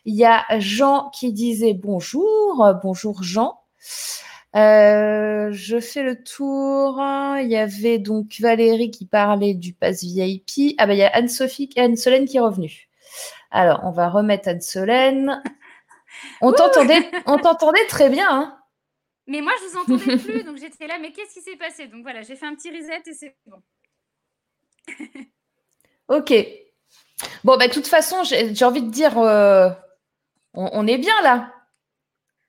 Il 0.05 0.15
y 0.15 0.25
a 0.25 0.45
Jean 0.59 1.11
qui 1.11 1.33
disait 1.33 1.75
bonjour, 1.75 2.75
bonjour 2.83 3.23
Jean. 3.23 3.61
Euh, 4.57 5.51
je 5.53 5.79
fais 5.81 6.03
le 6.03 6.23
tour. 6.23 7.01
Il 7.41 7.49
y 7.49 7.57
avait 7.57 7.99
donc 7.99 8.37
Valérie 8.41 8.91
qui 8.91 9.07
parlait 9.07 9.55
du 9.55 9.73
pass 9.73 10.03
VIP. 10.03 10.75
Ah 10.79 10.87
bah 10.87 10.95
il 10.95 10.99
y 10.99 11.03
a 11.03 11.15
Anne-Sophie, 11.15 11.71
Anne-Solène 11.77 12.27
qui 12.27 12.39
est 12.39 12.41
revenue. 12.41 12.89
Alors, 13.51 13.81
on 13.85 13.91
va 13.91 14.09
remettre 14.09 14.49
Anne-Solène. 14.49 15.43
On 16.41 16.53
t'entendait, 16.53 17.11
on 17.27 17.39
t'entendait 17.39 17.87
très 17.89 18.09
bien. 18.09 18.27
Hein 18.31 18.57
Mais 19.27 19.41
moi, 19.41 19.53
je 19.61 19.69
vous 19.69 19.77
entendais 19.79 20.17
plus, 20.23 20.45
donc 20.45 20.59
j'étais 20.59 20.87
là. 20.87 20.99
Mais 20.99 21.13
qu'est-ce 21.13 21.35
qui 21.35 21.43
s'est 21.43 21.57
passé? 21.57 21.89
Donc 21.89 22.03
voilà, 22.03 22.23
j'ai 22.23 22.37
fait 22.37 22.47
un 22.47 22.55
petit 22.55 22.71
reset 22.71 23.03
et 23.07 23.15
c'est 23.15 23.37
bon. 23.47 23.63
ok. 26.09 26.33
Bon, 27.45 27.57
bah, 27.57 27.69
de 27.69 27.73
toute 27.73 27.87
façon, 27.87 28.23
j'ai 28.25 28.65
envie 28.65 28.83
de 28.83 28.91
dire, 28.91 29.19
euh, 29.19 29.71
on, 30.55 30.69
on 30.73 30.87
est 30.87 30.99
bien 30.99 31.21
là. 31.23 31.53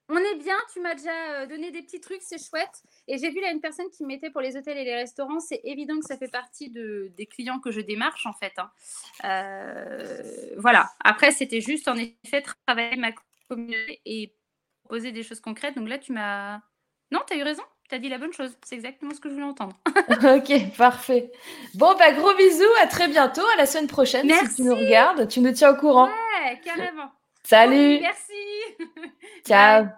On 0.10 0.18
est 0.18 0.36
bien, 0.36 0.56
tu 0.72 0.80
m'as 0.80 0.96
déjà 0.96 1.12
euh, 1.32 1.48
donné 1.48 1.70
des 1.70 1.82
petits 1.82 2.00
trucs, 2.00 2.22
c'est 2.22 2.42
chouette. 2.42 2.82
Et 3.10 3.18
j'ai 3.18 3.30
vu 3.30 3.42
là 3.42 3.52
une 3.52 3.60
personne 3.60 3.90
qui 3.90 4.06
mettait 4.06 4.30
pour 4.30 4.40
les 4.40 4.56
hôtels 4.56 4.78
et 4.78 4.86
les 4.86 4.96
restaurants, 4.96 5.42
c'est 5.42 5.60
évident 5.66 6.00
que 6.00 6.06
ça 6.06 6.18
fait 6.18 6.30
partie 6.30 6.70
de, 6.70 7.12
des 7.18 7.26
clients 7.26 7.60
que 7.60 7.72
je 7.72 7.82
démarche 7.82 8.26
en 8.26 8.32
fait. 8.34 8.54
hein. 8.58 8.72
Euh, 9.26 10.56
voilà, 10.58 10.90
après 11.04 11.32
c'était 11.32 11.60
juste 11.60 11.90
en 11.90 11.98
effet 11.98 12.42
travailler 12.66 12.96
ma 12.96 13.12
communauté 13.50 14.00
et 14.06 14.34
poser 14.88 15.12
des 15.12 15.24
choses 15.24 15.42
concrètes. 15.42 15.76
Donc 15.76 15.90
là 15.90 15.98
tu 15.98 16.13
m'as... 16.13 16.62
Non, 17.12 17.20
tu 17.28 17.34
as 17.34 17.38
eu 17.38 17.43
raison, 17.43 17.63
tu 17.89 17.96
as 17.96 18.00
dit 18.00 18.10
la 18.10 18.17
bonne 18.17 18.34
chose, 18.34 18.52
c'est 18.65 18.76
exactement 18.76 19.13
ce 19.13 19.20
que 19.20 19.30
je 19.30 19.34
voulais 19.34 19.46
entendre. 19.46 19.76
ok, 20.10 20.76
parfait. 20.78 21.32
Bon, 21.76 21.96
bah, 21.98 22.12
gros 22.12 22.34
bisous, 22.36 22.63
à 22.82 22.88
très 22.88 23.08
bientôt, 23.08 23.46
à 23.54 23.58
la 23.58 23.65
semaine 23.65 23.88
prochaine. 23.88 24.24
Si 24.24 24.28
Merci. 24.28 24.56
tu 24.56 24.63
nous 24.63 24.76
regardes, 24.76 25.28
tu 25.28 25.39
nous 25.39 25.52
tiens 25.54 25.72
au 25.72 25.78
courant. 25.78 26.08
Ouais, 26.08 26.60
carrément. 26.63 27.12
Salut, 27.43 28.00
Merci. 28.02 28.34
ciao. 29.46 29.84
Bye. 29.86 29.93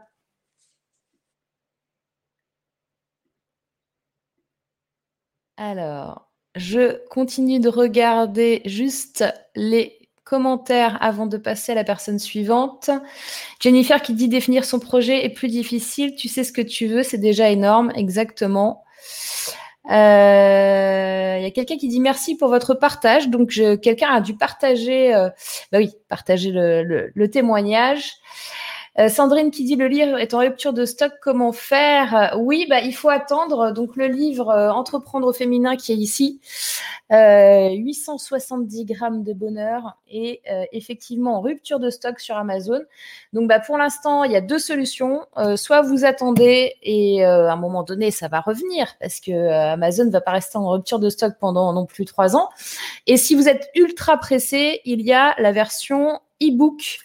Alors, 5.58 6.31
je 6.56 7.06
continue 7.10 7.60
de 7.60 7.67
regarder 7.69 8.62
juste 8.65 9.25
les 9.56 9.98
commentaires 10.30 10.98
avant 11.02 11.25
de 11.25 11.38
passer 11.38 11.71
à 11.71 11.75
la 11.75 11.84
personne 11.84 12.19
suivante. 12.19 12.92
Jennifer 13.60 14.02
qui 14.02 14.13
dit 14.13 14.27
définir 14.27 14.63
son 14.63 14.80
projet 14.80 15.25
est 15.25 15.30
plus 15.30 15.48
difficile. 15.48 16.15
Tu 16.15 16.27
sais 16.27 16.44
ce 16.44 16.54
que 16.54 16.62
tu 16.62 16.86
veux, 16.86 17.02
c'est 17.02 17.17
déjà 17.17 17.50
énorme, 17.50 17.92
exactement. 17.96 18.84
Euh, 19.90 21.36
Il 21.40 21.44
y 21.44 21.48
a 21.48 21.52
quelqu'un 21.52 21.77
qui 21.77 21.88
dit 21.88 22.00
merci 22.00 22.38
pour 22.38 22.50
votre 22.50 22.75
partage. 22.75 23.30
Donc, 23.30 23.60
quelqu'un 23.82 24.10
a 24.10 24.21
dû 24.21 24.36
partager, 24.36 25.15
euh, 25.15 25.30
bah 25.71 25.80
oui, 25.80 25.92
partager 26.08 26.52
le 26.54 27.27
témoignage. 27.27 28.13
Euh, 29.00 29.08
Sandrine 29.08 29.50
qui 29.50 29.63
dit 29.63 29.77
le 29.77 29.87
livre 29.87 30.17
est 30.17 30.33
en 30.33 30.39
rupture 30.39 30.73
de 30.73 30.83
stock, 30.83 31.13
comment 31.21 31.54
faire? 31.54 32.35
Oui, 32.37 32.65
bah, 32.69 32.81
il 32.81 32.93
faut 32.93 33.10
attendre. 33.10 33.71
Donc 33.71 33.95
le 33.95 34.08
livre 34.08 34.54
Entreprendre 34.73 35.27
au 35.27 35.33
féminin 35.33 35.77
qui 35.77 35.93
est 35.93 35.97
ici, 35.97 36.41
870 37.12 38.85
grammes 38.85 39.23
de 39.23 39.33
bonheur 39.33 39.97
et 40.08 40.41
effectivement 40.71 41.37
en 41.37 41.41
rupture 41.41 41.79
de 41.79 41.89
stock 41.89 42.19
sur 42.19 42.35
Amazon. 42.35 42.81
Donc 43.33 43.47
bah, 43.47 43.60
pour 43.60 43.77
l'instant, 43.77 44.23
il 44.23 44.31
y 44.31 44.35
a 44.35 44.41
deux 44.41 44.60
solutions. 44.60 45.25
soit 45.56 45.81
vous 45.81 46.06
attendez 46.06 46.75
et 46.83 47.23
à 47.23 47.54
un 47.54 47.56
moment 47.56 47.83
donné, 47.83 48.12
ça 48.12 48.27
va 48.27 48.41
revenir 48.41 48.95
parce 49.00 49.19
que 49.19 49.50
Amazon 49.71 50.06
ne 50.06 50.12
va 50.12 50.21
pas 50.21 50.31
rester 50.31 50.58
en 50.58 50.69
rupture 50.69 51.00
de 51.00 51.10
stock 51.10 51.33
pendant 51.39 51.73
non 51.73 51.85
plus 51.85 52.06
trois 52.06 52.35
ans. 52.35 52.50
Et 53.08 53.17
si 53.17 53.35
vous 53.35 53.47
êtes 53.47 53.69
ultra 53.75 54.17
pressé, 54.17 54.81
il 54.85 55.02
y 55.02 55.13
a 55.13 55.35
la 55.39 55.52
version 55.52 56.19
e-book 56.41 57.00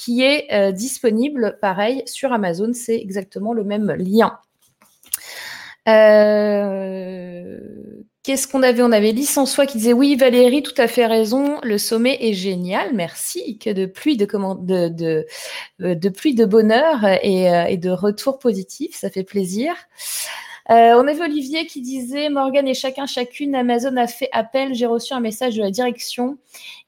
qui 0.00 0.22
est 0.22 0.46
euh, 0.50 0.72
disponible, 0.72 1.58
pareil, 1.60 2.02
sur 2.06 2.32
Amazon. 2.32 2.70
C'est 2.72 2.96
exactement 2.96 3.52
le 3.52 3.64
même 3.64 3.92
lien. 3.98 4.38
Euh, 5.88 7.58
qu'est-ce 8.22 8.48
qu'on 8.48 8.62
avait? 8.62 8.82
On 8.82 8.92
avait 8.92 9.12
Licençois 9.12 9.66
qui 9.66 9.76
disait 9.76 9.92
oui, 9.92 10.16
Valérie, 10.16 10.62
tout 10.62 10.72
à 10.78 10.88
fait 10.88 11.04
raison. 11.04 11.60
Le 11.62 11.76
sommet 11.76 12.16
est 12.18 12.32
génial. 12.32 12.94
Merci. 12.94 13.58
Que 13.58 13.68
de 13.68 13.84
pluie 13.84 14.16
de, 14.16 14.24
de, 14.24 14.88
de, 14.88 15.26
euh, 15.82 15.94
de, 15.94 16.08
pluie 16.08 16.34
de 16.34 16.46
bonheur 16.46 17.04
et 17.22 17.76
de 17.76 17.90
retour 17.90 18.38
positif. 18.38 18.96
Ça 18.96 19.10
fait 19.10 19.24
plaisir. 19.24 19.74
Euh, 20.70 20.94
on 20.96 21.08
avait 21.08 21.22
Olivier 21.22 21.66
qui 21.66 21.80
disait 21.80 22.28
Morgan 22.28 22.66
et 22.68 22.74
chacun, 22.74 23.06
chacune, 23.06 23.56
Amazon 23.56 23.96
a 23.96 24.06
fait 24.06 24.28
appel. 24.30 24.72
J'ai 24.74 24.86
reçu 24.86 25.12
un 25.12 25.20
message 25.20 25.56
de 25.56 25.62
la 25.62 25.70
direction. 25.70 26.38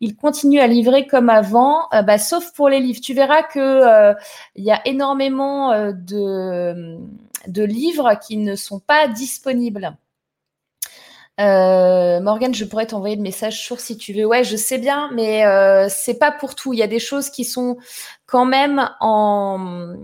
Il 0.01 0.15
continue 0.15 0.61
à 0.61 0.69
livrer 0.69 1.09
comme 1.09 1.29
avant, 1.29 1.89
euh, 1.93 2.03
bah, 2.03 2.19
sauf 2.19 2.53
pour 2.53 2.69
les 2.69 2.79
livres. 2.79 3.01
Tu 3.03 3.13
verras 3.13 3.43
que 3.43 3.59
euh, 3.59 4.15
il 4.55 4.65
y 4.65 4.71
a 4.71 4.81
énormément 4.87 5.73
de, 5.93 6.97
livres 7.65 8.15
qui 8.25 8.37
ne 8.37 8.55
sont 8.55 8.79
pas 8.79 9.09
disponibles. 9.09 9.97
Morgan, 11.39 12.55
je 12.55 12.65
pourrais 12.65 12.87
t'envoyer 12.87 13.17
le 13.17 13.23
message 13.23 13.61
sur 13.61 13.81
si 13.81 13.97
tu 13.97 14.13
veux. 14.13 14.25
Ouais, 14.25 14.45
je 14.45 14.57
sais 14.57 14.79
bien, 14.79 15.11
mais 15.13 15.43
c'est 15.89 16.21
pas 16.21 16.31
pour 16.31 16.55
tout. 16.55 16.73
Il 16.73 16.79
y 16.79 16.85
a 16.85 16.87
des 16.87 17.01
choses 17.01 17.31
qui 17.31 17.45
sont 17.45 17.79
quand 18.27 18.45
même 18.45 18.89
en, 19.01 19.97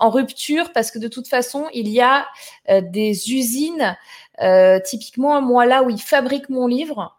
en 0.00 0.10
rupture 0.10 0.72
parce 0.72 0.90
que 0.90 0.98
de 0.98 1.08
toute 1.08 1.28
façon, 1.28 1.66
il 1.72 1.88
y 1.88 2.00
a 2.00 2.26
euh, 2.70 2.80
des 2.80 3.32
usines, 3.32 3.96
euh, 4.42 4.80
typiquement 4.84 5.40
moi 5.40 5.66
là 5.66 5.82
où 5.82 5.90
ils 5.90 6.00
fabriquent 6.00 6.48
mon 6.48 6.66
livre. 6.66 7.16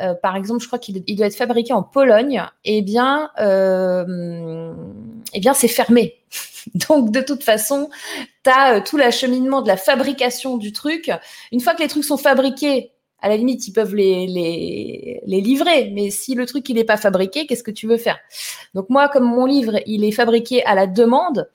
Euh, 0.00 0.14
par 0.14 0.36
exemple, 0.36 0.62
je 0.62 0.66
crois 0.66 0.78
qu'il 0.78 1.04
doit 1.04 1.26
être 1.26 1.36
fabriqué 1.36 1.74
en 1.74 1.82
Pologne, 1.82 2.42
eh 2.64 2.80
bien, 2.80 3.30
eh 3.38 5.40
bien, 5.40 5.54
c'est 5.54 5.68
fermé. 5.68 6.16
Donc, 6.88 7.10
de 7.10 7.20
toute 7.20 7.44
façon, 7.44 7.90
tu 8.42 8.50
as 8.50 8.80
tout 8.80 8.96
l'acheminement 8.96 9.60
de 9.60 9.68
la 9.68 9.76
fabrication 9.76 10.56
du 10.56 10.72
truc. 10.72 11.10
Une 11.52 11.60
fois 11.60 11.74
que 11.74 11.82
les 11.82 11.88
trucs 11.88 12.04
sont 12.04 12.16
fabriqués, 12.16 12.92
à 13.20 13.28
la 13.28 13.36
limite, 13.36 13.68
ils 13.68 13.72
peuvent 13.72 13.94
les, 13.94 14.26
les, 14.26 15.20
les 15.24 15.40
livrer. 15.40 15.90
Mais 15.92 16.10
si 16.10 16.34
le 16.34 16.46
truc, 16.46 16.68
il 16.70 16.76
n'est 16.76 16.84
pas 16.84 16.96
fabriqué, 16.96 17.46
qu'est-ce 17.46 17.62
que 17.62 17.70
tu 17.70 17.86
veux 17.86 17.98
faire? 17.98 18.18
Donc, 18.74 18.88
moi, 18.88 19.08
comme 19.08 19.24
mon 19.24 19.44
livre, 19.44 19.78
il 19.86 20.04
est 20.04 20.12
fabriqué 20.12 20.64
à 20.64 20.74
la 20.74 20.86
demande, 20.86 21.48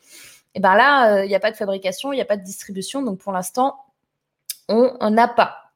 et 0.55 0.59
bien 0.59 0.75
là, 0.75 1.17
euh, 1.17 1.25
il 1.25 1.27
n'y 1.27 1.35
a 1.35 1.39
pas 1.39 1.51
de 1.51 1.55
fabrication, 1.55 2.11
il 2.13 2.15
n'y 2.15 2.21
a 2.21 2.25
pas 2.25 2.37
de 2.37 2.43
distribution. 2.43 3.01
Donc 3.01 3.19
pour 3.19 3.31
l'instant, 3.31 3.77
on 4.67 4.93
n'en 4.99 5.17
a 5.17 5.27
pas. 5.27 5.71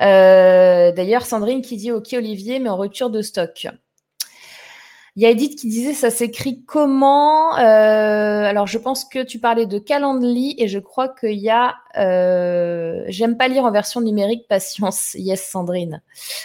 Euh, 0.00 0.92
d'ailleurs, 0.92 1.26
Sandrine 1.26 1.62
qui 1.62 1.76
dit 1.76 1.92
OK 1.92 2.12
Olivier, 2.12 2.58
mais 2.58 2.68
en 2.70 2.76
rupture 2.76 3.10
de 3.10 3.22
stock. 3.22 3.68
Il 5.20 5.24
y 5.24 5.26
a 5.26 5.30
Edith 5.32 5.58
qui 5.58 5.68
disait 5.68 5.92
ça 5.92 6.08
s'écrit 6.08 6.64
comment 6.64 7.54
euh, 7.58 8.42
Alors 8.42 8.66
je 8.66 8.78
pense 8.78 9.04
que 9.04 9.22
tu 9.22 9.38
parlais 9.38 9.66
de 9.66 9.78
Calendly 9.78 10.54
et 10.56 10.66
je 10.66 10.78
crois 10.78 11.08
qu'il 11.10 11.38
y 11.38 11.50
a 11.50 11.76
euh, 11.98 13.04
j'aime 13.08 13.36
pas 13.36 13.48
lire 13.48 13.66
en 13.66 13.70
version 13.70 14.00
numérique 14.00 14.48
patience. 14.48 15.12
Yes 15.18 15.46
Sandrine. 15.46 16.00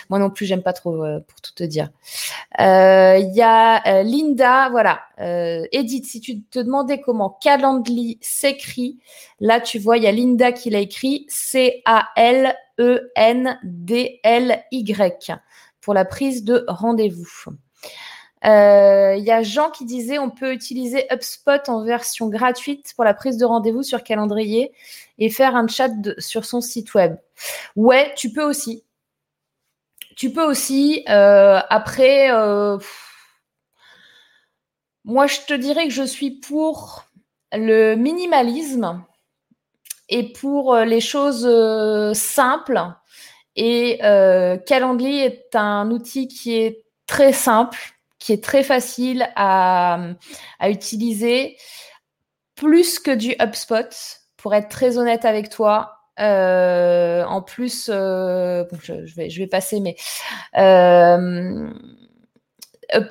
Moi 0.09 0.19
non 0.19 0.30
plus 0.30 0.45
j'aime 0.45 0.61
pas 0.61 0.73
trop 0.73 1.05
euh, 1.05 1.21
pour 1.26 1.39
tout 1.39 1.53
te 1.53 1.63
dire. 1.63 1.89
Il 2.59 3.32
y 3.34 3.41
a 3.41 4.03
Linda 4.03 4.67
voilà 4.67 5.03
Edith 5.19 6.05
si 6.05 6.19
tu 6.19 6.41
te 6.41 6.59
demandais 6.59 6.99
comment 6.99 7.30
Calendly 7.30 8.17
s'écrit 8.19 8.99
là 9.39 9.61
tu 9.61 9.80
vois 9.80 9.95
il 9.95 10.03
y 10.03 10.07
a 10.07 10.11
Linda 10.11 10.51
qui 10.51 10.69
l'a 10.69 10.80
écrit 10.80 11.26
C 11.30 11.82
A 11.86 12.09
L 12.17 12.53
E 12.82 13.09
N 13.15 13.57
D 13.63 14.19
L 14.23 14.65
Y 14.69 15.32
pour 15.80 15.93
la 15.93 16.03
prise 16.03 16.43
de 16.43 16.65
rendez-vous. 16.67 17.55
Il 18.46 18.52
euh, 18.52 19.16
y 19.16 19.32
a 19.32 19.41
Jean 19.41 19.72
qui 19.72 19.86
disait 19.86 20.20
on 20.20 20.30
peut 20.30 20.54
utiliser 20.54 21.08
HubSpot 21.12 21.68
en 21.68 21.84
version 21.84 22.30
gratuite 22.30 22.93
pour 22.96 23.04
la 23.04 23.16
prise 23.16 23.38
de 23.38 23.46
rendez-vous 23.46 23.82
sur 23.82 24.04
calendrier 24.04 24.72
et 25.18 25.32
faire 25.32 25.56
un 25.56 25.68
chat 25.68 25.89
sur 26.20 26.46
son 26.46 26.62
site 26.62 26.93
web. 26.93 27.16
Ouais, 27.76 28.14
tu 28.16 28.32
peux 28.32 28.43
aussi. 28.43 28.84
Tu 30.16 30.32
peux 30.32 30.43
aussi. 30.43 31.04
Euh, 31.10 31.60
après, 31.72 32.32
euh, 32.32 32.78
moi, 35.06 35.26
je 35.26 35.39
te 35.48 35.56
dirais 35.56 35.88
que 35.88 35.93
je 35.93 36.04
suis 36.04 36.30
pour 36.30 37.06
le 37.52 37.96
minimalisme 37.96 39.04
et 40.08 40.32
pour 40.34 40.76
les 40.76 41.02
choses 41.02 41.50
simples. 42.16 42.80
Et 43.56 43.98
Calendly 44.68 45.18
est 45.18 45.56
un 45.56 45.89
outil 45.89 46.28
qui 46.28 46.54
est 46.54 46.86
très 47.08 47.34
simple 47.34 47.95
qui 48.26 48.34
est 48.34 48.43
très 48.43 48.63
facile 48.63 49.30
à, 49.36 49.99
utiliser, 50.63 51.57
plus 52.55 52.97
que 52.97 53.11
du 53.11 53.36
HubSpot, 53.39 54.19
pour 54.36 54.55
être 54.55 54.67
très 54.67 54.97
honnête 54.97 55.26
avec 55.26 55.49
toi. 55.49 55.91
Euh, 56.19 57.23
en 57.26 57.43
plus, 57.43 57.88
euh, 57.93 58.63
je, 58.82 59.15
vais, 59.15 59.30
je 59.30 59.39
vais 59.39 59.45
passer, 59.45 59.80
mais 59.80 59.95
euh, 60.57 61.69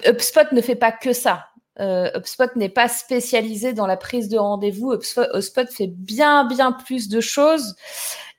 HubSpot 0.04 0.50
ne 0.50 0.60
fait 0.60 0.74
pas 0.74 0.90
que 0.90 1.12
ça. 1.12 1.46
HubSpot 1.78 2.56
n'est 2.56 2.68
pas 2.68 2.88
spécialisé 2.88 3.72
dans 3.72 3.86
la 3.86 3.96
prise 3.96 4.28
de 4.28 4.38
rendez-vous. 4.38 4.94
HubSpot 4.94 5.70
fait 5.70 5.86
bien, 5.86 6.44
bien 6.44 6.72
plus 6.72 7.08
de 7.08 7.20
choses. 7.20 7.76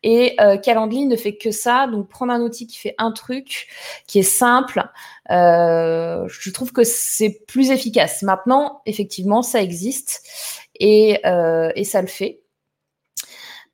Et 0.08 0.36
euh, 0.40 0.58
Calendly 0.58 1.08
ne 1.08 1.16
fait 1.16 1.36
que 1.36 1.50
ça. 1.50 1.88
Donc, 1.88 2.08
prendre 2.10 2.32
un 2.32 2.40
outil 2.42 2.68
qui 2.68 2.78
fait 2.78 2.94
un 3.00 3.12
truc, 3.12 3.68
qui 4.06 4.20
est 4.20 4.24
simple, 4.24 4.84
euh, 5.32 6.28
je 6.30 6.52
trouve 6.52 6.72
que 6.72 6.84
c'est 6.84 7.42
plus 7.48 7.72
efficace. 7.72 8.22
Maintenant, 8.22 8.82
effectivement, 8.86 9.42
ça 9.42 9.64
existe 9.64 10.22
et, 10.80 11.20
euh, 11.26 11.72
et 11.76 11.84
ça 11.84 12.02
le 12.02 12.08
fait. 12.08 12.44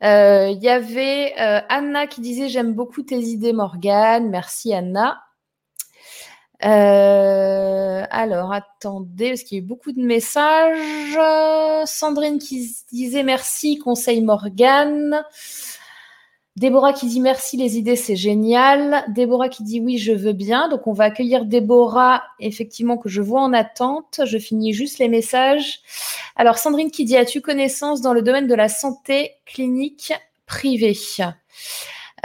Il 0.04 0.58
y 0.62 0.70
avait 0.70 1.34
Anna 1.36 2.08
qui 2.08 2.22
disait 2.22 2.50
J'aime 2.50 2.74
beaucoup 2.74 3.04
tes 3.04 3.20
idées, 3.20 3.54
Morgane. 3.54 4.30
Merci, 4.30 4.74
Anna. 4.74 5.22
alors, 6.62 8.54
attendez, 8.54 9.30
parce 9.30 9.44
qu'il 9.44 9.58
y 9.58 9.62
a 9.62 9.64
eu 9.64 9.68
beaucoup 9.68 9.92
de 9.92 10.02
messages. 10.02 11.20
Sandrine 11.88 12.40
qui 12.40 12.74
disait 12.92 13.24
merci, 13.24 13.78
conseil 13.78 14.22
Morgane. 14.22 15.24
Déborah 16.58 16.92
qui 16.94 17.08
dit 17.08 17.22
merci, 17.22 17.56
les 17.56 17.78
idées, 17.78 17.96
c'est 17.96 18.16
génial. 18.18 19.06
Déborah 19.10 19.48
qui 19.50 19.64
dit 19.64 19.80
oui, 19.80 19.98
je 19.98 20.12
veux 20.12 20.34
bien. 20.34 20.68
Donc, 20.68 20.86
on 20.86 20.94
va 20.94 21.06
accueillir 21.06 21.46
Déborah, 21.46 22.24
effectivement, 22.40 22.98
que 22.98 23.08
je 23.10 23.22
vois 23.22 23.42
en 23.42 23.54
attente. 23.54 24.22
Je 24.26 24.38
finis 24.38 24.74
juste 24.74 25.00
les 25.00 25.08
messages. 25.08 25.80
Alors, 26.36 26.58
Sandrine 26.58 26.92
qui 26.92 27.06
dit 27.06 27.16
as-tu 27.18 27.42
connaissance 27.42 28.02
dans 28.02 28.14
le 28.14 28.22
domaine 28.22 28.48
de 28.48 28.56
la 28.56 28.68
santé 28.70 29.32
clinique 29.46 30.14
privée? 30.46 30.98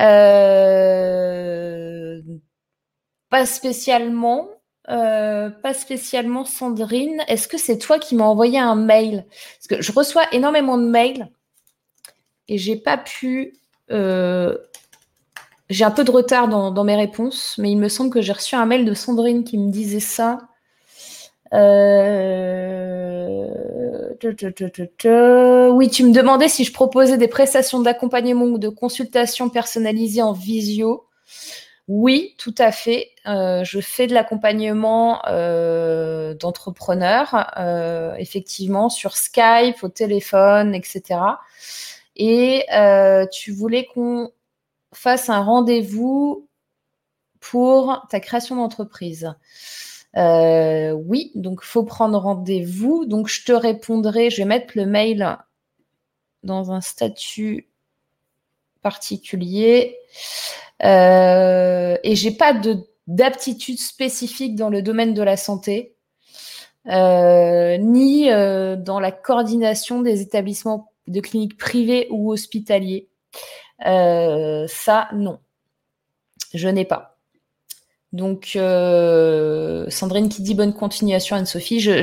Euh, 0.01 2.21
Pas 3.31 3.47
spécialement. 3.47 4.49
Euh, 4.89 5.51
pas 5.51 5.75
spécialement, 5.75 6.45
Sandrine. 6.45 7.23
Est-ce 7.29 7.49
que 7.49 7.59
c'est 7.59 7.79
toi 7.79 7.99
qui 7.99 8.15
m'as 8.15 8.25
envoyé 8.25 8.59
un 8.59 8.77
mail? 8.77 9.27
Parce 9.59 9.67
que 9.69 9.83
je 9.83 9.93
reçois 9.93 10.25
énormément 10.33 10.79
de 10.79 10.87
mails 10.87 11.29
et 12.49 12.59
j'ai 12.59 12.77
pas 12.77 12.97
pu 12.97 13.55
j'ai 15.69 15.85
un 15.85 15.91
peu 15.91 16.05
de 16.05 16.11
retard 16.11 16.49
dans, 16.49 16.85
mes 16.85 16.97
réponses, 16.97 17.57
mais 17.59 17.71
il 17.71 17.77
me 17.77 17.89
semble 17.89 18.11
que 18.11 18.21
j'ai 18.21 18.33
reçu 18.33 18.55
un 18.55 18.67
mail 18.67 18.85
de 18.85 18.95
Sandrine 18.95 19.45
qui 19.45 19.59
me 19.59 19.71
disait 19.71 20.01
ça. 20.01 20.39
Euh, 21.53 23.49
oui, 25.71 25.91
tu 25.91 26.05
me 26.05 26.13
demandais 26.13 26.49
si 26.49 26.65
je 26.65 26.73
proposais 26.73 27.19
des 27.19 27.29
prestations 27.29 27.81
d'accompagnement 27.81 28.45
ou 28.45 28.59
de 28.59 28.69
consultation 28.69 29.49
personnalisées 29.49 30.23
en 30.23 30.33
visio. 30.33 31.05
Oui, 31.89 32.35
tout 32.39 32.55
à 32.59 32.73
fait. 32.73 33.11
Euh, 33.27 33.63
je 33.65 33.81
fais 33.81 34.07
de 34.07 34.15
l'accompagnement 34.15 35.21
d'entrepreneurs, 36.41 37.35
effectivement, 38.19 38.89
sur 38.89 39.17
Skype, 39.17 39.83
au 39.83 39.89
téléphone, 39.89 40.77
etc 40.77 41.17
et 42.17 42.65
euh, 42.73 43.27
tu 43.27 43.53
voulais 43.53 43.87
qu'on 43.87 44.31
fasse 44.93 45.29
un 45.29 45.43
rendez-vous 45.43 46.49
pour 47.41 48.07
ta 48.11 48.19
création 48.21 48.57
d'entreprise. 48.57 49.35
oui, 50.15 51.31
donc 51.35 51.63
faut 51.63 51.85
prendre 51.85 52.19
rendez-vous. 52.19 53.05
Donc 53.05 53.29
je 53.29 53.45
te 53.45 53.53
répondrai, 53.53 54.31
je 54.31 54.39
vais 54.39 54.47
mettre 54.47 54.73
le 54.77 54.87
mail 54.87 55.37
dans 56.43 56.73
un 56.73 56.81
statut 56.81 57.69
particulier. 58.83 59.99
et 60.81 62.15
j'ai 62.15 62.31
pas 62.33 62.55
de 62.55 62.79
d'aptitude 63.07 63.79
spécifique 63.79 64.57
dans 64.57 64.69
le 64.69 64.83
domaine 64.83 65.15
de 65.15 65.23
la 65.23 65.37
santé, 65.37 65.95
ni 66.87 68.29
dans 68.29 69.01
la 69.01 69.13
coordination 69.13 70.01
des 70.01 70.23
établissements 70.23 70.91
de 71.07 71.21
cliniques 71.21 71.57
privées 71.57 72.09
ou 72.11 72.33
hospitaliers. 72.33 73.09
ça, 73.81 75.09
non 75.13 75.39
je 76.55 76.69
n'ai 76.69 76.85
pas. 76.85 77.17
Donc, 78.13 78.53
euh, 78.57 79.87
Sandrine 79.89 80.29
qui 80.29 80.43
dit 80.43 80.55
bonne 80.55 80.73
continuation, 80.73 81.37
Anne-Sophie. 81.37 81.81
Je, 81.81 82.03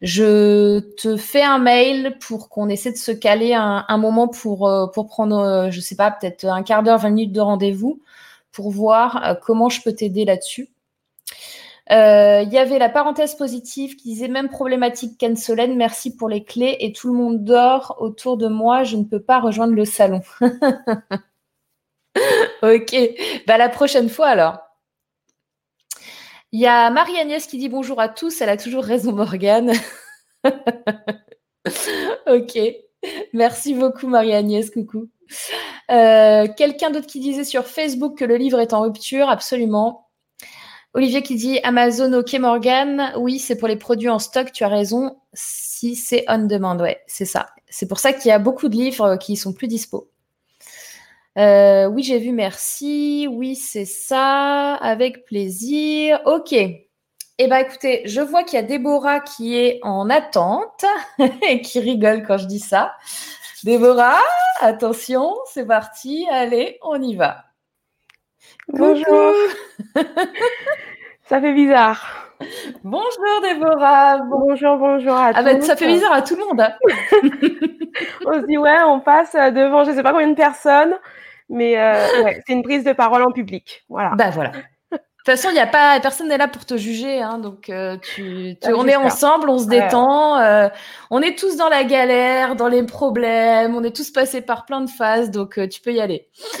je, 0.00 0.78
te 0.96 1.16
fais 1.16 1.42
un 1.42 1.58
mail 1.58 2.16
pour 2.20 2.48
qu'on 2.48 2.68
essaie 2.68 2.92
de 2.92 2.96
se 2.96 3.12
caler 3.12 3.54
un, 3.54 3.98
moment 3.98 4.28
pour, 4.28 4.66
euh, 4.66 4.86
pour 4.86 5.06
prendre, 5.06 5.38
euh, 5.38 5.70
je 5.70 5.80
sais 5.80 5.96
pas, 5.96 6.10
peut-être 6.10 6.44
un 6.46 6.62
quart 6.62 6.82
d'heure, 6.82 6.98
20 6.98 7.10
minutes 7.10 7.32
de 7.32 7.40
rendez-vous 7.40 8.00
pour 8.52 8.70
voir 8.70 9.36
comment 9.42 9.68
je 9.68 9.82
peux 9.82 9.92
t'aider 9.92 10.24
là-dessus. 10.24 10.68
Il 11.90 12.48
y 12.50 12.58
avait 12.58 12.78
la 12.78 12.88
parenthèse 12.88 13.34
positive 13.34 13.96
qui 13.96 14.08
disait 14.10 14.28
même 14.28 14.48
problématique 14.48 15.18
qu'Anne 15.18 15.36
Solène, 15.36 15.76
merci 15.76 16.16
pour 16.16 16.28
les 16.28 16.44
clés 16.44 16.76
et 16.80 16.92
tout 16.92 17.08
le 17.08 17.18
monde 17.18 17.44
dort 17.44 17.96
autour 17.98 18.36
de 18.36 18.48
moi, 18.48 18.84
je 18.84 18.96
ne 18.96 19.04
peux 19.04 19.20
pas 19.20 19.40
rejoindre 19.40 19.74
le 19.74 19.84
salon. 19.84 20.22
ok, 22.62 22.96
bah 23.46 23.58
la 23.58 23.68
prochaine 23.68 24.08
fois 24.08 24.28
alors. 24.28 24.58
Il 26.52 26.60
y 26.60 26.66
a 26.66 26.88
Marie-Agnès 26.90 27.46
qui 27.46 27.58
dit 27.58 27.68
bonjour 27.68 28.00
à 28.00 28.08
tous, 28.08 28.40
elle 28.40 28.48
a 28.48 28.56
toujours 28.56 28.84
raison 28.84 29.12
Morgane. 29.12 29.72
ok, 32.26 32.58
merci 33.32 33.74
beaucoup 33.74 34.06
Marie-Agnès, 34.06 34.70
coucou. 34.70 35.10
Euh, 35.90 36.46
quelqu'un 36.56 36.90
d'autre 36.90 37.06
qui 37.06 37.20
disait 37.20 37.44
sur 37.44 37.66
Facebook 37.66 38.16
que 38.16 38.24
le 38.24 38.36
livre 38.36 38.60
est 38.60 38.72
en 38.72 38.82
rupture, 38.82 39.28
absolument. 39.28 40.03
Olivier 40.94 41.22
qui 41.22 41.34
dit 41.34 41.58
Amazon, 41.64 42.12
ok 42.12 42.34
Morgane, 42.34 43.12
oui, 43.16 43.40
c'est 43.40 43.56
pour 43.56 43.66
les 43.66 43.74
produits 43.74 44.08
en 44.08 44.20
stock, 44.20 44.52
tu 44.52 44.62
as 44.62 44.68
raison, 44.68 45.16
si 45.32 45.96
c'est 45.96 46.24
on 46.28 46.46
demand, 46.46 46.78
ouais, 46.78 47.02
c'est 47.08 47.24
ça. 47.24 47.48
C'est 47.68 47.88
pour 47.88 47.98
ça 47.98 48.12
qu'il 48.12 48.28
y 48.28 48.32
a 48.32 48.38
beaucoup 48.38 48.68
de 48.68 48.76
livres 48.76 49.16
qui 49.16 49.36
sont 49.36 49.52
plus 49.52 49.66
dispo. 49.66 50.08
Euh, 51.36 51.86
oui, 51.86 52.04
j'ai 52.04 52.20
vu, 52.20 52.30
merci. 52.30 53.26
Oui, 53.28 53.56
c'est 53.56 53.86
ça, 53.86 54.74
avec 54.74 55.24
plaisir. 55.24 56.20
Ok. 56.26 56.52
Eh 56.52 57.48
bien, 57.48 57.58
écoutez, 57.58 58.02
je 58.04 58.20
vois 58.20 58.44
qu'il 58.44 58.54
y 58.54 58.62
a 58.62 58.62
Déborah 58.62 59.18
qui 59.18 59.56
est 59.56 59.80
en 59.82 60.08
attente 60.08 60.84
et 61.48 61.60
qui 61.60 61.80
rigole 61.80 62.24
quand 62.24 62.38
je 62.38 62.46
dis 62.46 62.60
ça. 62.60 62.94
Déborah, 63.64 64.20
attention, 64.60 65.34
c'est 65.52 65.66
parti. 65.66 66.24
Allez, 66.30 66.78
on 66.82 67.02
y 67.02 67.16
va. 67.16 67.46
Bonjour. 68.68 69.34
ça 71.24 71.40
fait 71.40 71.52
bizarre. 71.52 72.32
Bonjour 72.82 73.40
Déborah. 73.42 74.18
Bonjour, 74.28 74.76
bonjour 74.76 75.14
à 75.14 75.32
ah 75.34 75.42
ben, 75.42 75.62
ça 75.62 75.76
fait 75.76 75.86
bizarre 75.86 76.12
à 76.12 76.22
tout 76.22 76.36
le 76.36 76.44
monde. 76.44 76.60
Hein. 76.60 76.72
on 78.26 78.40
se 78.40 78.46
dit 78.46 78.58
ouais, 78.58 78.82
on 78.86 79.00
passe 79.00 79.34
devant 79.34 79.84
je 79.84 79.90
ne 79.90 79.96
sais 79.96 80.02
pas 80.02 80.12
combien 80.12 80.28
de 80.28 80.34
personnes. 80.34 80.94
Mais 81.48 81.78
euh, 81.78 82.06
c'est 82.46 82.54
une 82.54 82.62
prise 82.62 82.84
de 82.84 82.92
parole 82.92 83.22
en 83.22 83.30
public. 83.30 83.84
Voilà. 83.88 84.12
Bah 84.16 84.30
voilà. 84.30 84.52
De 85.24 85.32
toute 85.32 85.40
façon, 85.40 85.48
il 85.50 85.56
y 85.56 85.60
a 85.60 85.66
pas 85.66 85.98
personne 86.00 86.28
n'est 86.28 86.36
là 86.36 86.48
pour 86.48 86.66
te 86.66 86.76
juger, 86.76 87.22
hein, 87.22 87.38
donc 87.38 87.70
euh, 87.70 87.96
tu, 87.96 88.58
ah, 88.62 88.72
on 88.76 88.86
est 88.86 88.96
ensemble, 88.96 89.48
on 89.48 89.58
se 89.58 89.66
détend, 89.66 90.38
euh, 90.38 90.68
on 91.10 91.22
est 91.22 91.38
tous 91.38 91.56
dans 91.56 91.70
la 91.70 91.82
galère, 91.84 92.56
dans 92.56 92.68
les 92.68 92.82
problèmes, 92.82 93.74
on 93.74 93.82
est 93.84 93.96
tous 93.96 94.10
passés 94.10 94.42
par 94.42 94.66
plein 94.66 94.82
de 94.82 94.90
phases, 94.90 95.30
donc 95.30 95.58
tu 95.70 95.80
peux 95.80 95.94
y 95.94 96.00
aller. 96.00 96.28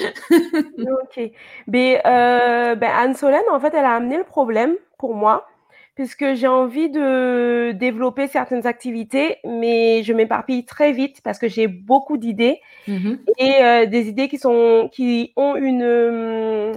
ok. 0.50 1.30
Mais 1.66 2.00
ben, 2.04 2.82
Anne 2.82 3.14
Solène, 3.14 3.42
en 3.52 3.60
fait, 3.60 3.74
elle 3.74 3.84
a 3.84 3.92
amené 3.92 4.16
le 4.16 4.24
problème 4.24 4.76
pour 4.98 5.14
moi 5.14 5.46
puisque 5.94 6.34
j'ai 6.34 6.48
envie 6.48 6.90
de 6.90 7.72
développer 7.72 8.26
certaines 8.26 8.66
activités, 8.66 9.38
mais 9.44 10.02
je 10.02 10.12
m'éparpille 10.12 10.64
très 10.64 10.92
vite 10.92 11.20
parce 11.22 11.38
que 11.38 11.48
j'ai 11.48 11.68
beaucoup 11.68 12.16
d'idées 12.16 12.60
mmh 12.88 13.14
et 13.38 13.62
euh, 13.62 13.86
des 13.86 14.08
idées 14.08 14.28
qui 14.28 14.38
sont 14.38 14.90
qui 14.92 15.32
ont 15.36 15.56
une 15.56 15.82
euh, 15.82 16.72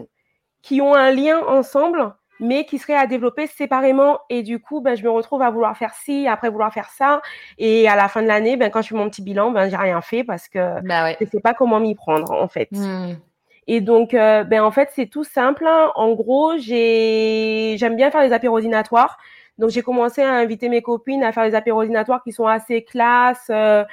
qui 0.68 0.82
ont 0.82 0.94
un 0.94 1.12
lien 1.12 1.40
ensemble, 1.48 2.14
mais 2.42 2.66
qui 2.66 2.78
seraient 2.78 2.98
à 2.98 3.08
développer 3.08 3.48
séparément. 3.48 4.20
Et 4.30 4.44
du 4.44 4.60
coup, 4.60 4.82
ben, 4.82 4.96
je 4.96 5.04
me 5.04 5.10
retrouve 5.10 5.42
à 5.42 5.50
vouloir 5.50 5.78
faire 5.78 5.94
ci, 5.94 6.28
après 6.28 6.50
vouloir 6.50 6.74
faire 6.74 6.90
ça, 6.90 7.22
et 7.58 7.88
à 7.88 7.96
la 7.96 8.10
fin 8.10 8.22
de 8.22 8.28
l'année, 8.28 8.58
ben, 8.58 8.70
quand 8.70 8.82
je 8.82 8.90
fais 8.90 8.96
mon 8.96 9.10
petit 9.10 9.22
bilan, 9.22 9.52
ben, 9.52 9.70
j'ai 9.70 9.78
rien 9.78 10.02
fait 10.02 10.26
parce 10.26 10.50
que 10.50 10.82
bah 10.86 11.14
je 11.14 11.24
ne 11.24 11.30
sais 11.30 11.40
pas 11.40 11.54
comment 11.54 11.80
m'y 11.80 11.96
prendre 11.96 12.32
en 12.32 12.50
fait. 12.50 12.68
Mmh. 12.72 13.14
Et 13.68 13.80
donc, 13.80 14.14
euh, 14.14 14.44
ben 14.44 14.62
en 14.62 14.72
fait, 14.72 14.90
c'est 14.94 15.08
tout 15.08 15.24
simple. 15.24 15.66
Hein. 15.66 15.92
En 15.96 16.14
gros, 16.14 16.58
j'ai, 16.58 17.76
j'aime 17.78 17.96
bien 17.96 18.12
faire 18.12 18.22
les 18.22 18.34
apérodinatoires. 18.34 19.18
Donc, 19.58 19.72
j'ai 19.72 19.82
commencé 19.82 20.22
à 20.22 20.34
inviter 20.34 20.70
mes 20.70 20.82
copines 20.82 21.24
à 21.24 21.32
faire 21.32 21.44
les 21.44 21.56
apérodinatoires 21.56 22.22
qui 22.24 22.32
sont 22.32 22.46
assez 22.46 22.84
classe, 22.84 23.48
euh, 23.50 23.84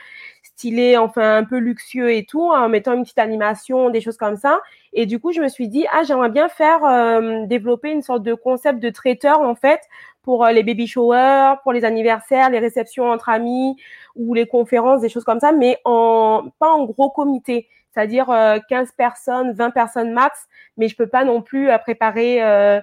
stylés, 0.57 0.97
enfin 0.97 1.39
un 1.39 1.45
peu 1.45 1.59
luxueux 1.59 2.13
et 2.13 2.25
tout, 2.25 2.51
en 2.51 2.69
mettant 2.69 2.95
une 2.95 3.03
petite 3.03 3.19
animation, 3.19 3.91
des 3.91 4.01
choses 4.01 4.17
comme 4.17 4.37
ça. 4.37 4.61
Et 4.93 5.07
du 5.07 5.19
coup, 5.19 5.33
je 5.33 5.41
me 5.41 5.49
suis 5.49 5.69
dit, 5.69 5.87
ah, 5.93 6.03
j'aimerais 6.05 6.31
bien 6.31 6.49
faire 6.49 6.85
euh, 6.85 7.47
développer 7.47 7.91
une 7.91 8.03
sorte 8.03 8.23
de 8.23 8.35
concept 8.35 8.81
de 8.81 8.91
traiteur 8.91 9.41
en 9.41 9.55
fait 9.55 9.81
pour 10.23 10.47
les 10.47 10.63
baby 10.63 10.87
showers, 10.87 11.57
pour 11.63 11.73
les 11.73 11.85
anniversaires, 11.85 12.49
les 12.51 12.59
réceptions 12.59 13.11
entre 13.11 13.29
amis 13.29 13.77
ou 14.17 14.35
les 14.35 14.47
conférences, 14.47 15.03
des 15.03 15.11
choses 15.11 15.25
comme 15.25 15.41
ça, 15.41 15.53
mais 15.53 15.79
en 15.85 16.45
pas 16.59 16.71
en 16.71 16.85
gros 16.85 17.11
comité 17.11 17.69
c'est-à-dire 17.95 18.27
15 18.27 18.89
euh, 18.89 18.93
personnes, 18.97 19.53
20 19.53 19.71
personnes 19.71 20.13
max, 20.13 20.49
mais 20.77 20.89
je 20.89 20.97
peux 20.97 21.07
pas 21.07 21.25
non 21.25 21.43
plus 21.43 21.71
euh, 21.71 21.79
préparer 21.79 22.43
euh, 22.43 22.81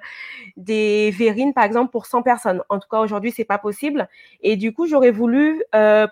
des 0.56 1.12
verrines 1.12 1.54
par 1.54 1.66
exemple 1.66 1.92
pour 1.92 2.06
100 2.06 2.22
personnes. 2.22 2.64
En 2.70 2.80
tout 2.80 2.88
cas, 2.90 3.00
aujourd'hui, 3.00 3.32
c'est 3.32 3.46
pas 3.46 3.58
possible. 3.58 4.08
Et 4.42 4.56
du 4.56 4.74
coup, 4.74 4.88
j'aurais 4.88 5.12
voulu 5.12 5.64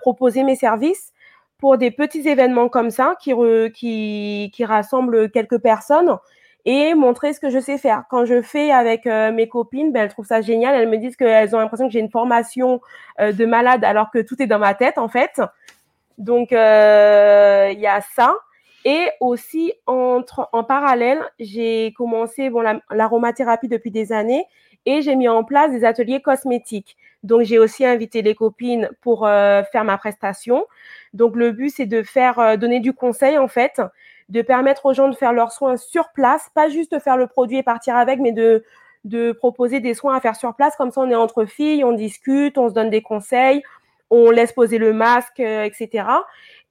proposer 0.01 0.43
mes 0.43 0.55
services 0.55 1.13
pour 1.59 1.77
des 1.77 1.91
petits 1.91 2.27
événements 2.27 2.69
comme 2.69 2.89
ça 2.89 3.15
qui, 3.21 3.33
qui, 3.73 4.51
qui 4.53 4.65
rassemblent 4.65 5.29
quelques 5.29 5.59
personnes 5.59 6.17
et 6.65 6.93
montrer 6.95 7.33
ce 7.33 7.39
que 7.39 7.49
je 7.49 7.59
sais 7.59 7.77
faire. 7.77 8.03
Quand 8.09 8.25
je 8.25 8.41
fais 8.41 8.71
avec 8.71 9.05
mes 9.05 9.47
copines, 9.47 9.91
ben, 9.91 10.03
elles 10.03 10.09
trouvent 10.09 10.25
ça 10.25 10.41
génial. 10.41 10.75
Elles 10.75 10.89
me 10.89 10.97
disent 10.97 11.15
qu'elles 11.15 11.55
ont 11.55 11.59
l'impression 11.59 11.87
que 11.87 11.93
j'ai 11.93 11.99
une 11.99 12.11
formation 12.11 12.81
de 13.19 13.45
malade 13.45 13.83
alors 13.83 14.11
que 14.11 14.19
tout 14.19 14.41
est 14.41 14.47
dans 14.47 14.59
ma 14.59 14.73
tête 14.73 14.97
en 14.97 15.07
fait. 15.07 15.41
Donc 16.17 16.51
il 16.51 16.55
y 16.55 17.87
a 17.87 18.01
ça. 18.15 18.35
Et 18.85 19.09
aussi, 19.19 19.73
entre, 19.87 20.47
en 20.53 20.63
parallèle, 20.63 21.19
j'ai 21.39 21.93
commencé 21.97 22.49
bon, 22.49 22.63
l'aromathérapie 22.89 23.67
depuis 23.67 23.91
des 23.91 24.13
années 24.13 24.45
et 24.85 25.01
j'ai 25.01 25.15
mis 25.15 25.27
en 25.27 25.43
place 25.43 25.71
des 25.71 25.85
ateliers 25.85 26.21
cosmétiques. 26.21 26.97
Donc, 27.23 27.41
j'ai 27.41 27.59
aussi 27.59 27.85
invité 27.85 28.21
les 28.21 28.35
copines 28.35 28.89
pour 29.01 29.27
euh, 29.27 29.63
faire 29.71 29.83
ma 29.83 29.97
prestation. 29.97 30.65
Donc, 31.13 31.35
le 31.35 31.51
but, 31.51 31.69
c'est 31.69 31.85
de 31.85 32.01
faire 32.01 32.39
euh, 32.39 32.55
donner 32.55 32.79
du 32.79 32.93
conseil, 32.93 33.37
en 33.37 33.47
fait, 33.47 33.81
de 34.29 34.41
permettre 34.41 34.85
aux 34.85 34.93
gens 34.93 35.09
de 35.09 35.15
faire 35.15 35.33
leurs 35.33 35.51
soins 35.51 35.75
sur 35.75 36.09
place, 36.09 36.49
pas 36.53 36.69
juste 36.69 36.93
de 36.93 36.99
faire 36.99 37.17
le 37.17 37.27
produit 37.27 37.57
et 37.57 37.63
partir 37.63 37.95
avec, 37.95 38.19
mais 38.19 38.31
de, 38.31 38.63
de 39.03 39.31
proposer 39.31 39.79
des 39.79 39.93
soins 39.93 40.15
à 40.15 40.21
faire 40.21 40.35
sur 40.35 40.55
place. 40.55 40.75
Comme 40.75 40.91
ça, 40.91 41.01
on 41.01 41.09
est 41.09 41.15
entre 41.15 41.45
filles, 41.45 41.83
on 41.83 41.93
discute, 41.93 42.57
on 42.57 42.69
se 42.69 42.73
donne 42.73 42.89
des 42.89 43.01
conseils, 43.01 43.63
on 44.09 44.31
laisse 44.31 44.53
poser 44.53 44.77
le 44.77 44.93
masque, 44.93 45.39
euh, 45.39 45.63
etc. 45.63 46.05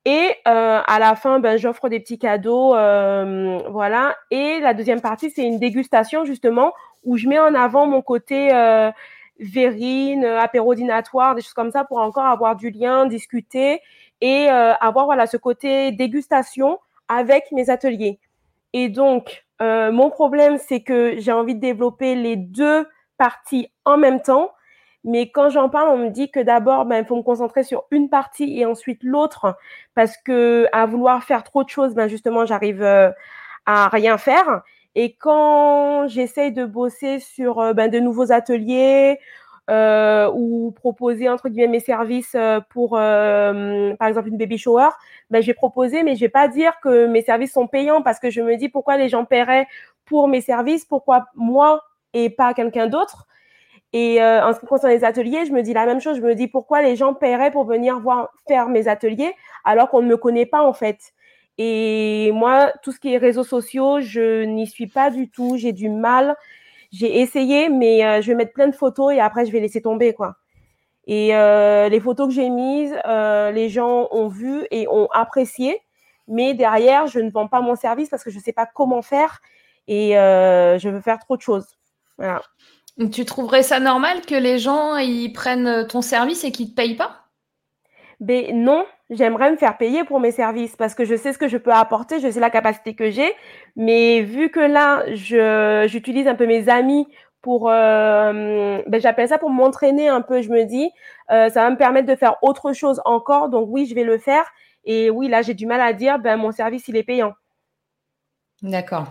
Et 0.04 0.30
euh, 0.46 0.80
à 0.86 0.98
la 0.98 1.14
fin, 1.16 1.40
ben, 1.40 1.58
j'offre 1.58 1.88
des 1.88 2.00
petits 2.00 2.18
cadeaux, 2.18 2.74
euh, 2.74 3.58
voilà. 3.68 4.16
Et 4.30 4.60
la 4.60 4.74
deuxième 4.74 5.00
partie, 5.00 5.30
c'est 5.30 5.44
une 5.44 5.58
dégustation 5.58 6.24
justement 6.24 6.72
où 7.04 7.16
je 7.16 7.28
mets 7.28 7.38
en 7.38 7.54
avant 7.54 7.86
mon 7.86 8.00
côté 8.00 8.54
euh, 8.54 8.90
verrine, 9.38 10.24
apérodinatoire, 10.24 11.34
des 11.34 11.42
choses 11.42 11.52
comme 11.52 11.70
ça 11.70 11.84
pour 11.84 11.98
encore 11.98 12.26
avoir 12.26 12.56
du 12.56 12.70
lien, 12.70 13.06
discuter 13.06 13.80
et 14.20 14.48
avoir 14.48 15.04
voilà 15.04 15.28
ce 15.28 15.36
côté 15.36 15.92
dégustation 15.92 16.80
avec 17.06 17.52
mes 17.52 17.70
ateliers. 17.70 18.18
Et 18.72 18.88
donc, 18.88 19.44
mon 19.60 20.10
problème, 20.10 20.58
c'est 20.58 20.80
que 20.80 21.14
j'ai 21.18 21.30
envie 21.30 21.54
de 21.54 21.60
développer 21.60 22.16
les 22.16 22.34
deux 22.34 22.88
parties 23.16 23.70
en 23.84 23.96
même 23.96 24.20
temps 24.20 24.50
mais 25.04 25.30
quand 25.30 25.48
j'en 25.50 25.68
parle, 25.68 25.88
on 25.90 25.98
me 25.98 26.10
dit 26.10 26.30
que 26.30 26.40
d'abord, 26.40 26.84
ben, 26.84 26.98
il 26.98 27.04
faut 27.06 27.16
me 27.16 27.22
concentrer 27.22 27.62
sur 27.62 27.84
une 27.90 28.08
partie 28.08 28.58
et 28.58 28.66
ensuite 28.66 29.02
l'autre, 29.02 29.56
parce 29.94 30.16
que 30.16 30.66
à 30.72 30.86
vouloir 30.86 31.22
faire 31.24 31.44
trop 31.44 31.62
de 31.64 31.68
choses, 31.68 31.94
ben, 31.94 32.08
justement, 32.08 32.44
j'arrive 32.46 32.82
euh, 32.82 33.10
à 33.66 33.88
rien 33.88 34.18
faire. 34.18 34.62
Et 34.94 35.14
quand 35.14 36.08
j'essaye 36.08 36.52
de 36.52 36.64
bosser 36.64 37.20
sur 37.20 37.60
euh, 37.60 37.72
ben, 37.74 37.90
de 37.90 38.00
nouveaux 38.00 38.32
ateliers 38.32 39.18
euh, 39.70 40.30
ou 40.34 40.72
proposer 40.72 41.28
entre 41.28 41.48
guillemets 41.48 41.68
mes 41.68 41.80
services 41.80 42.36
pour, 42.70 42.90
par 42.92 44.08
exemple, 44.08 44.28
une 44.28 44.38
baby 44.38 44.58
shower, 44.58 44.88
ben, 45.30 45.42
je 45.42 45.46
vais 45.48 45.54
proposer, 45.54 46.02
mais 46.02 46.16
je 46.16 46.20
vais 46.20 46.28
pas 46.28 46.48
dire 46.48 46.72
que 46.82 47.06
mes 47.06 47.22
services 47.22 47.52
sont 47.52 47.68
payants 47.68 48.02
parce 48.02 48.18
que 48.18 48.30
je 48.30 48.40
me 48.40 48.56
dis 48.56 48.68
pourquoi 48.68 48.96
les 48.96 49.08
gens 49.08 49.24
paieraient 49.24 49.68
pour 50.06 50.26
mes 50.28 50.40
services, 50.40 50.84
pourquoi 50.84 51.26
moi 51.34 51.82
et 52.14 52.30
pas 52.30 52.54
quelqu'un 52.54 52.88
d'autre. 52.88 53.28
Et 53.92 54.22
euh, 54.22 54.46
en 54.46 54.52
ce 54.52 54.60
qui 54.60 54.66
concerne 54.66 54.92
les 54.92 55.04
ateliers, 55.04 55.46
je 55.46 55.52
me 55.52 55.62
dis 55.62 55.72
la 55.72 55.86
même 55.86 56.00
chose. 56.00 56.16
Je 56.18 56.22
me 56.22 56.34
dis 56.34 56.46
pourquoi 56.48 56.82
les 56.82 56.96
gens 56.96 57.14
paieraient 57.14 57.50
pour 57.50 57.64
venir 57.64 58.00
voir 58.00 58.30
faire 58.46 58.68
mes 58.68 58.86
ateliers 58.88 59.34
alors 59.64 59.88
qu'on 59.88 60.02
ne 60.02 60.08
me 60.08 60.16
connaît 60.16 60.46
pas 60.46 60.62
en 60.62 60.72
fait. 60.72 60.98
Et 61.56 62.30
moi, 62.34 62.72
tout 62.82 62.92
ce 62.92 63.00
qui 63.00 63.12
est 63.12 63.18
réseaux 63.18 63.44
sociaux, 63.44 64.00
je 64.00 64.44
n'y 64.44 64.66
suis 64.66 64.86
pas 64.86 65.10
du 65.10 65.30
tout. 65.30 65.56
J'ai 65.56 65.72
du 65.72 65.88
mal. 65.88 66.36
J'ai 66.92 67.20
essayé, 67.20 67.68
mais 67.68 68.04
euh, 68.04 68.22
je 68.22 68.28
vais 68.28 68.34
mettre 68.34 68.52
plein 68.52 68.68
de 68.68 68.74
photos 68.74 69.12
et 69.12 69.20
après 69.20 69.44
je 69.44 69.52
vais 69.52 69.60
laisser 69.60 69.82
tomber 69.82 70.14
quoi. 70.14 70.36
Et 71.06 71.34
euh, 71.34 71.88
les 71.88 72.00
photos 72.00 72.28
que 72.28 72.34
j'ai 72.34 72.50
mises, 72.50 72.94
les 73.54 73.68
gens 73.70 74.08
ont 74.10 74.28
vu 74.28 74.66
et 74.70 74.86
ont 74.88 75.08
apprécié. 75.12 75.80
Mais 76.28 76.52
derrière, 76.52 77.06
je 77.06 77.20
ne 77.20 77.30
vends 77.30 77.48
pas 77.48 77.62
mon 77.62 77.74
service 77.76 78.10
parce 78.10 78.22
que 78.22 78.30
je 78.30 78.36
ne 78.36 78.42
sais 78.42 78.52
pas 78.52 78.66
comment 78.66 79.00
faire 79.00 79.40
et 79.86 80.10
je 80.12 80.88
veux 80.88 81.00
faire 81.00 81.18
trop 81.18 81.36
de 81.36 81.42
choses. 81.42 81.78
Voilà. 82.18 82.42
Tu 83.12 83.24
trouverais 83.24 83.62
ça 83.62 83.78
normal 83.78 84.22
que 84.22 84.34
les 84.34 84.58
gens 84.58 84.96
ils 84.96 85.32
prennent 85.32 85.86
ton 85.86 86.02
service 86.02 86.42
et 86.44 86.50
qu'ils 86.50 86.66
ne 86.66 86.70
te 86.70 86.76
payent 86.76 86.96
pas? 86.96 87.28
Ben 88.20 88.46
non, 88.52 88.84
j'aimerais 89.10 89.52
me 89.52 89.56
faire 89.56 89.78
payer 89.78 90.02
pour 90.02 90.18
mes 90.18 90.32
services 90.32 90.74
parce 90.74 90.94
que 90.94 91.04
je 91.04 91.14
sais 91.14 91.32
ce 91.32 91.38
que 91.38 91.46
je 91.46 91.56
peux 91.56 91.72
apporter, 91.72 92.18
je 92.18 92.28
sais 92.28 92.40
la 92.40 92.50
capacité 92.50 92.94
que 92.94 93.10
j'ai. 93.10 93.32
Mais 93.76 94.22
vu 94.22 94.50
que 94.50 94.58
là, 94.58 95.04
je, 95.14 95.86
j'utilise 95.88 96.26
un 96.26 96.34
peu 96.34 96.46
mes 96.46 96.68
amis 96.68 97.06
pour, 97.40 97.70
euh, 97.70 98.82
ben, 98.86 99.00
j'appelle 99.00 99.28
ça 99.28 99.38
pour 99.38 99.50
m'entraîner 99.50 100.08
un 100.08 100.20
peu. 100.20 100.42
Je 100.42 100.50
me 100.50 100.64
dis, 100.64 100.90
euh, 101.30 101.48
ça 101.50 101.62
va 101.62 101.70
me 101.70 101.76
permettre 101.76 102.08
de 102.08 102.16
faire 102.16 102.36
autre 102.42 102.72
chose 102.72 103.00
encore. 103.04 103.48
Donc 103.48 103.68
oui, 103.70 103.86
je 103.86 103.94
vais 103.94 104.04
le 104.04 104.18
faire. 104.18 104.44
Et 104.84 105.08
oui, 105.10 105.28
là, 105.28 105.42
j'ai 105.42 105.54
du 105.54 105.66
mal 105.66 105.80
à 105.80 105.92
dire, 105.92 106.18
ben 106.18 106.36
mon 106.36 106.50
service, 106.50 106.88
il 106.88 106.96
est 106.96 107.04
payant. 107.04 107.34
D'accord. 108.62 109.06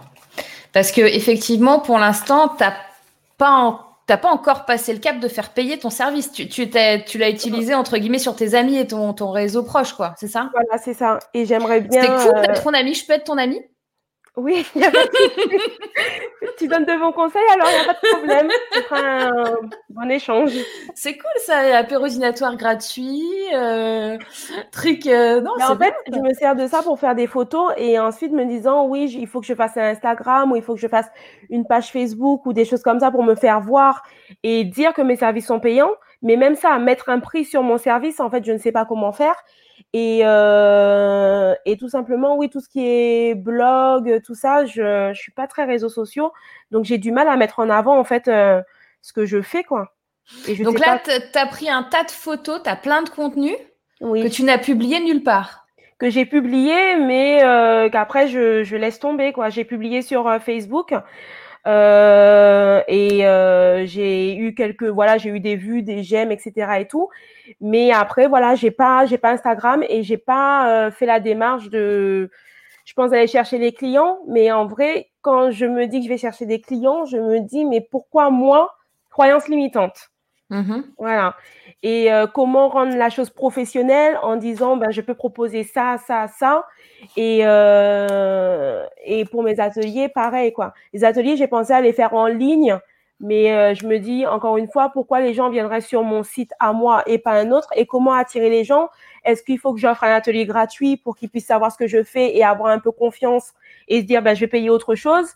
Parce 0.73 0.91
que 0.91 1.01
effectivement, 1.01 1.79
pour 1.79 1.97
l'instant, 1.97 2.49
tu 2.49 2.63
n'as 2.63 2.73
pas, 3.38 3.51
en- 3.51 3.79
t'as 4.07 4.17
pas 4.17 4.29
encore 4.29 4.65
passé 4.65 4.93
le 4.93 4.99
cap 4.99 5.19
de 5.19 5.27
faire 5.27 5.49
payer 5.53 5.77
ton 5.79 5.89
service. 5.89 6.31
Tu, 6.31 6.47
tu, 6.47 6.69
tu 6.69 7.17
l'as 7.17 7.29
utilisé 7.29 7.75
entre 7.75 7.97
guillemets 7.97 8.19
sur 8.19 8.35
tes 8.35 8.53
amis 8.55 8.77
et 8.77 8.88
ton, 8.88 9.13
ton 9.13 9.31
réseau 9.31 9.63
proche, 9.63 9.93
quoi. 9.93 10.13
C'est 10.17 10.27
ça? 10.27 10.49
Voilà, 10.53 10.81
c'est 10.81 10.93
ça. 10.93 11.19
Et 11.33 11.45
j'aimerais 11.45 11.81
bien. 11.81 12.01
C'était 12.01 12.13
cool 12.29 12.38
euh, 12.38 12.41
d'être 12.41 12.63
ton 12.63 12.73
ami. 12.73 12.93
Je 12.93 13.05
peux 13.05 13.13
être 13.13 13.25
ton 13.25 13.38
ami? 13.38 13.61
Oui, 14.38 14.63
y 14.75 14.83
a 14.83 14.91
pas 14.91 15.03
de 15.03 16.47
tu 16.59 16.67
donnes 16.67 16.85
de 16.85 16.93
bons 16.99 17.11
conseils, 17.11 17.41
alors 17.53 17.67
il 17.71 17.75
n'y 17.75 17.81
a 17.81 17.93
pas 17.93 17.99
de 17.99 18.17
problème. 18.17 18.49
Ce 18.71 18.81
sera 18.83 18.99
un 18.99 19.55
bon 19.89 20.11
échange. 20.11 20.51
C'est 20.93 21.17
cool 21.17 21.31
ça, 21.43 21.57
apéro 21.77 22.07
dînatoire 22.07 22.55
gratuit, 22.55 23.23
euh, 23.55 24.17
truc. 24.71 25.07
euh, 25.07 25.41
non, 25.41 25.53
en 25.59 25.75
fait, 25.75 25.93
bien, 26.07 26.17
je 26.17 26.19
me 26.19 26.33
sers 26.33 26.55
de 26.55 26.67
ça 26.67 26.83
pour 26.83 26.99
faire 26.99 27.15
des 27.15 27.25
photos 27.25 27.73
et 27.77 27.99
ensuite 27.99 28.31
me 28.31 28.45
disant 28.45 28.85
oui, 28.85 29.11
il 29.19 29.25
faut 29.25 29.41
que 29.41 29.47
je 29.47 29.55
fasse 29.55 29.75
un 29.75 29.89
Instagram 29.89 30.51
ou 30.51 30.55
il 30.55 30.61
faut 30.61 30.75
que 30.75 30.81
je 30.81 30.88
fasse 30.88 31.07
une 31.49 31.65
page 31.65 31.91
Facebook 31.91 32.45
ou 32.45 32.53
des 32.53 32.65
choses 32.65 32.83
comme 32.83 32.99
ça 32.99 33.09
pour 33.09 33.23
me 33.23 33.33
faire 33.33 33.59
voir 33.59 34.03
et 34.43 34.63
dire 34.63 34.93
que 34.93 35.01
mes 35.01 35.15
services 35.15 35.47
sont 35.47 35.59
payants. 35.59 35.91
Mais 36.21 36.35
même 36.35 36.55
ça, 36.55 36.77
mettre 36.79 37.09
un 37.09 37.19
prix 37.19 37.43
sur 37.43 37.63
mon 37.63 37.77
service, 37.77 38.19
en 38.19 38.29
fait, 38.29 38.43
je 38.45 38.51
ne 38.51 38.57
sais 38.57 38.71
pas 38.71 38.85
comment 38.85 39.11
faire. 39.11 39.35
Et, 39.93 40.21
euh, 40.23 41.53
et 41.65 41.78
tout 41.78 41.89
simplement, 41.89 42.36
oui, 42.38 42.49
tout 42.49 42.59
ce 42.59 42.69
qui 42.69 42.86
est 42.86 43.36
blog, 43.36 44.21
tout 44.25 44.36
ça, 44.36 44.65
je 44.65 45.09
ne 45.09 45.13
suis 45.13 45.32
pas 45.32 45.47
très 45.47 45.65
réseaux 45.65 45.89
sociaux. 45.89 46.32
Donc, 46.71 46.86
j'ai 46.86 46.97
du 46.97 47.11
mal 47.11 47.28
à 47.28 47.36
mettre 47.38 47.59
en 47.59 47.69
avant, 47.69 47.97
en 47.97 48.03
fait, 48.03 48.28
euh, 48.28 48.61
ce 49.01 49.13
que 49.13 49.25
je 49.25 49.41
fais, 49.41 49.63
quoi. 49.63 49.93
Et 50.47 50.55
je 50.55 50.63
Donc 50.63 50.80
là, 50.80 50.99
pas- 50.99 51.19
tu 51.19 51.38
as 51.39 51.45
pris 51.47 51.69
un 51.69 51.84
tas 51.84 52.03
de 52.03 52.11
photos, 52.11 52.61
tu 52.63 52.69
as 52.69 52.75
plein 52.75 53.01
de 53.01 53.09
contenus 53.09 53.55
oui. 54.01 54.23
que 54.23 54.28
tu 54.28 54.43
n'as 54.43 54.57
publié 54.57 54.99
nulle 54.99 55.23
part. 55.23 55.65
que 55.99 56.09
j'ai 56.11 56.25
publié, 56.25 56.95
mais 56.97 57.43
euh, 57.43 57.89
qu'après 57.89 58.28
je, 58.28 58.63
je 58.63 58.75
laisse 58.75 58.99
tomber. 58.99 59.32
quoi. 59.34 59.49
J'ai 59.49 59.63
publié 59.65 60.01
sur 60.03 60.32
Facebook 60.41 60.93
euh, 61.68 62.82
et 62.88 63.26
euh, 63.28 63.86
j'ai 63.86 64.36
eu 64.36 64.55
quelques, 64.55 64.84
voilà, 64.84 65.18
j'ai 65.18 65.30
eu 65.30 65.39
des 65.39 65.55
vues, 65.55 65.84
des 65.84 66.03
j'aime, 66.03 66.32
etc. 66.32 66.80
et 66.80 66.88
tout. 66.88 67.09
Mais 67.61 67.91
après, 67.91 68.28
voilà, 68.28 68.55
j'ai 68.55 68.72
pas, 68.72 69.05
j'ai 69.05 69.18
pas 69.18 69.32
Instagram 69.32 69.84
et 69.89 70.03
j'ai 70.03 70.18
pas 70.18 70.88
euh, 70.88 70.91
fait 70.91 71.05
la 71.05 71.20
démarche 71.20 71.70
de, 71.70 72.32
je 72.86 72.93
pense 72.93 73.11
aller 73.11 73.28
chercher 73.28 73.57
les 73.57 73.74
clients. 73.74 74.20
Mais 74.28 74.51
en 74.51 74.65
vrai, 74.65 75.09
quand 75.22 75.51
je 75.51 75.65
me 75.65 75.88
dis 75.88 75.99
que 75.99 76.05
je 76.05 76.09
vais 76.09 76.18
chercher 76.18 76.45
des 76.45 76.61
clients, 76.61 77.05
je 77.05 77.18
me 77.18 77.41
dis 77.41 77.65
mais 77.65 77.82
pourquoi 77.82 78.30
moi, 78.30 78.76
croyance 79.09 79.47
limitante? 79.49 80.11
Mhm. 80.49 80.85
Voilà. 80.97 81.35
Et 81.83 82.11
euh, 82.11 82.25
comment 82.25 82.69
rendre 82.69 82.95
la 82.95 83.09
chose 83.09 83.29
professionnelle 83.29 84.17
en 84.23 84.37
disant 84.37 84.77
ben, 84.77 84.91
je 84.91 85.01
peux 85.01 85.13
proposer 85.13 85.63
ça, 85.63 85.97
ça, 86.07 86.27
ça. 86.29 86.65
Et, 87.17 87.41
euh, 87.43 88.85
et 89.03 89.25
pour 89.25 89.43
mes 89.43 89.59
ateliers, 89.59 90.07
pareil. 90.09 90.53
quoi. 90.53 90.73
Les 90.93 91.03
ateliers, 91.03 91.35
j'ai 91.35 91.47
pensé 91.47 91.73
à 91.73 91.81
les 91.81 91.91
faire 91.91 92.13
en 92.13 92.27
ligne, 92.27 92.77
mais 93.19 93.51
euh, 93.51 93.73
je 93.75 93.85
me 93.87 93.99
dis 93.99 94.25
encore 94.25 94.55
une 94.57 94.69
fois, 94.69 94.89
pourquoi 94.93 95.19
les 95.19 95.33
gens 95.33 95.49
viendraient 95.49 95.81
sur 95.81 96.03
mon 96.03 96.23
site 96.23 96.53
à 96.59 96.71
moi 96.71 97.03
et 97.07 97.17
pas 97.17 97.33
un 97.33 97.51
autre? 97.51 97.67
Et 97.75 97.85
comment 97.85 98.13
attirer 98.13 98.49
les 98.49 98.63
gens? 98.63 98.89
Est-ce 99.25 99.43
qu'il 99.43 99.59
faut 99.59 99.73
que 99.73 99.79
j'offre 99.81 100.05
un 100.05 100.13
atelier 100.15 100.45
gratuit 100.45 100.95
pour 100.95 101.17
qu'ils 101.17 101.29
puissent 101.29 101.47
savoir 101.47 101.73
ce 101.73 101.77
que 101.77 101.87
je 101.87 102.03
fais 102.03 102.37
et 102.37 102.43
avoir 102.45 102.71
un 102.71 102.79
peu 102.79 102.91
confiance 102.91 103.53
et 103.89 103.99
se 104.01 104.05
dire 104.05 104.21
ben, 104.21 104.33
je 104.33 104.39
vais 104.41 104.47
payer 104.47 104.69
autre 104.69 104.95
chose? 104.95 105.27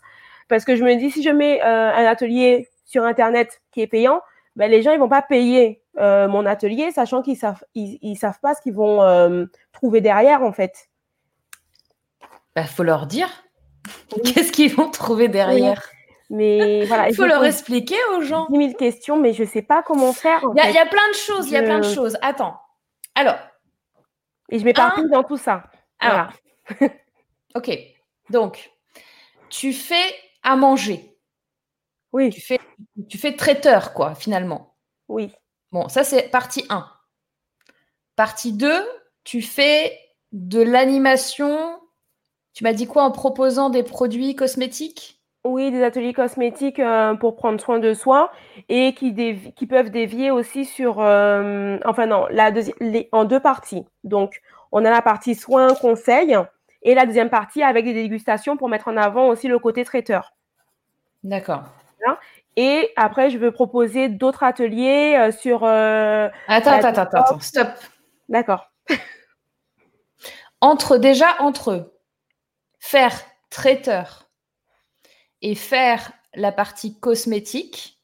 Parce 0.48 0.64
que 0.64 0.74
je 0.76 0.84
me 0.84 0.94
dis, 0.96 1.10
si 1.10 1.22
je 1.22 1.30
mets 1.30 1.60
un 1.62 2.04
atelier 2.06 2.68
sur 2.84 3.04
Internet 3.04 3.60
qui 3.72 3.80
est 3.82 3.86
payant, 3.86 4.20
ben, 4.56 4.70
les 4.70 4.82
gens 4.82 4.92
ils 4.92 4.98
vont 4.98 5.08
pas 5.08 5.22
payer 5.22 5.82
euh, 5.98 6.28
mon 6.28 6.46
atelier, 6.46 6.90
sachant 6.92 7.22
qu'ils 7.22 7.36
savent 7.36 7.64
ils, 7.74 7.98
ils 8.02 8.16
savent 8.16 8.40
pas 8.40 8.54
ce 8.54 8.62
qu'ils 8.62 8.74
vont 8.74 9.02
euh, 9.02 9.46
trouver 9.72 10.00
derrière 10.00 10.42
en 10.42 10.52
fait. 10.52 10.88
Bah, 12.54 12.64
faut 12.64 12.82
leur 12.82 13.06
dire. 13.06 13.28
Qu'est-ce 14.24 14.52
qu'ils 14.52 14.74
vont 14.74 14.90
trouver 14.90 15.28
derrière? 15.28 15.82
Mais 16.30 16.84
voilà, 16.86 17.08
Il 17.08 17.14
faut 17.14 17.26
leur 17.26 17.44
expliquer 17.44 17.96
aux 18.16 18.22
gens. 18.22 18.46
10 18.48 18.56
000 18.58 18.72
questions, 18.74 19.18
mais 19.18 19.32
je 19.34 19.44
sais 19.44 19.60
pas 19.62 19.82
comment 19.82 20.12
faire. 20.12 20.40
Il 20.54 20.56
y, 20.56 20.60
a- 20.60 20.70
y 20.84 20.88
plein 20.88 21.08
de 21.10 21.14
choses, 21.14 21.48
il 21.48 21.52
y 21.52 21.56
a 21.56 21.62
plein 21.62 21.78
de 21.80 21.84
choses. 21.84 22.16
Attends. 22.22 22.58
Alors, 23.14 23.36
Et 24.48 24.58
je 24.58 24.64
m'éparpille 24.64 25.08
dans 25.10 25.24
tout 25.24 25.36
ça. 25.36 25.64
alors, 25.98 26.28
Voilà. 26.78 26.92
ok. 27.54 27.78
Donc, 28.30 28.70
tu 29.50 29.72
fais 29.74 30.14
à 30.42 30.56
manger. 30.56 31.11
Oui, 32.12 32.30
Tu 32.30 32.40
fais, 32.40 32.60
tu 33.08 33.18
fais 33.18 33.34
traiteur, 33.36 33.92
quoi, 33.94 34.14
finalement. 34.14 34.74
oui, 35.08 35.32
Bon, 35.70 35.88
ça, 35.88 36.04
c'est 36.04 36.28
partie 36.28 36.66
1. 36.68 36.86
Partie 38.16 38.52
2, 38.52 38.82
tu 39.24 39.40
fais 39.40 39.98
de 40.32 40.60
l'animation. 40.60 41.80
Tu 42.52 42.64
m'as 42.64 42.74
dit 42.74 42.86
quoi 42.86 43.04
en 43.04 43.10
proposant 43.10 43.70
des 43.70 43.82
produits 43.82 44.34
cosmétiques? 44.36 45.22
Oui, 45.44 45.72
des 45.72 45.82
ateliers 45.82 46.12
cosmétiques 46.12 46.78
euh, 46.78 47.14
pour 47.14 47.34
prendre 47.34 47.60
soin 47.60 47.78
de 47.80 47.94
soi 47.94 48.30
et 48.68 48.94
qui, 48.94 49.12
dévi- 49.12 49.52
qui 49.54 49.66
peuvent 49.66 49.90
dévier 49.90 50.30
aussi 50.30 50.64
sur, 50.64 51.00
euh, 51.00 51.78
enfin 51.84 52.06
non, 52.06 52.26
la 52.30 52.50
les, 52.80 53.08
en 53.10 53.24
deux 53.24 53.40
parties. 53.40 53.84
Donc, 54.04 54.40
on 54.70 54.84
a 54.84 54.90
la 54.90 55.02
partie 55.02 55.34
soins, 55.34 55.74
conseils 55.74 56.36
et 56.82 56.94
la 56.94 57.06
deuxième 57.06 57.30
partie 57.30 57.62
avec 57.62 57.84
des 57.84 57.94
dégustations 57.94 58.56
pour 58.56 58.68
mettre 58.68 58.88
en 58.88 58.96
avant 58.96 59.28
aussi 59.28 59.48
le 59.48 59.58
côté 59.58 59.84
traiteur. 59.84 60.32
D'accord. 61.24 61.64
Et 62.56 62.90
après, 62.96 63.30
je 63.30 63.38
veux 63.38 63.50
proposer 63.52 64.08
d'autres 64.08 64.42
ateliers 64.42 65.16
euh, 65.18 65.32
sur. 65.32 65.64
euh, 65.64 66.28
Attends, 66.48 66.72
attends, 66.72 66.88
attends, 66.88 67.20
attends, 67.20 67.40
stop. 67.40 67.68
D'accord. 68.28 68.70
Entre 70.60 70.96
déjà 70.98 71.40
entre 71.40 71.72
eux, 71.72 71.98
faire 72.78 73.18
traiteur 73.50 74.28
et 75.40 75.54
faire 75.54 76.12
la 76.34 76.52
partie 76.52 77.00
cosmétique, 77.00 77.98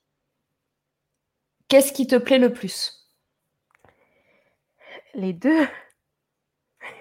qu'est-ce 1.69 1.93
qui 1.93 2.07
te 2.07 2.17
plaît 2.17 2.39
le 2.39 2.53
plus? 2.53 3.07
Les 5.15 5.33
deux. 5.33 5.69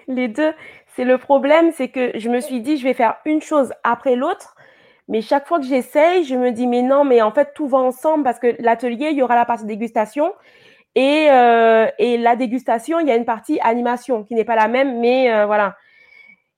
Les 0.06 0.28
deux. 0.28 0.54
C'est 0.94 1.04
le 1.04 1.18
problème, 1.18 1.72
c'est 1.72 1.90
que 1.90 2.18
je 2.18 2.28
me 2.28 2.40
suis 2.40 2.60
dit, 2.60 2.76
je 2.76 2.84
vais 2.84 2.94
faire 2.94 3.16
une 3.24 3.40
chose 3.40 3.72
après 3.84 4.16
l'autre. 4.16 4.54
Mais 5.08 5.22
chaque 5.22 5.46
fois 5.48 5.58
que 5.58 5.64
j'essaye, 5.64 6.24
je 6.24 6.34
me 6.34 6.52
dis, 6.52 6.66
mais 6.66 6.82
non, 6.82 7.02
mais 7.04 7.22
en 7.22 7.32
fait, 7.32 7.52
tout 7.54 7.66
va 7.66 7.78
ensemble 7.78 8.24
parce 8.24 8.38
que 8.38 8.54
l'atelier, 8.58 9.08
il 9.10 9.16
y 9.16 9.22
aura 9.22 9.34
la 9.36 9.46
partie 9.46 9.64
dégustation. 9.64 10.32
Et, 10.94 11.28
euh, 11.30 11.86
et 11.98 12.18
la 12.18 12.36
dégustation, 12.36 13.00
il 13.00 13.08
y 13.08 13.10
a 13.10 13.16
une 13.16 13.24
partie 13.24 13.58
animation 13.60 14.24
qui 14.24 14.34
n'est 14.34 14.44
pas 14.44 14.56
la 14.56 14.68
même, 14.68 15.00
mais 15.00 15.32
euh, 15.32 15.46
voilà. 15.46 15.76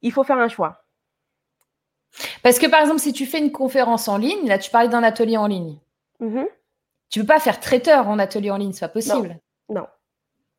Il 0.02 0.12
faut 0.12 0.24
faire 0.24 0.38
un 0.38 0.48
choix. 0.48 0.82
Parce 2.42 2.58
que 2.58 2.66
par 2.66 2.80
exemple, 2.80 3.00
si 3.00 3.12
tu 3.12 3.26
fais 3.26 3.38
une 3.38 3.52
conférence 3.52 4.08
en 4.08 4.16
ligne, 4.16 4.48
là 4.48 4.58
tu 4.58 4.70
parlais 4.70 4.88
d'un 4.88 5.02
atelier 5.02 5.36
en 5.36 5.46
ligne, 5.46 5.78
Mhm. 6.18 6.46
tu 7.08 7.20
peux 7.20 7.26
pas 7.26 7.38
faire 7.38 7.60
traiteur 7.60 8.08
en 8.08 8.18
atelier 8.18 8.50
en 8.50 8.56
ligne, 8.56 8.72
c'est 8.72 8.80
pas 8.80 8.88
possible. 8.88 9.38
Non. 9.68 9.86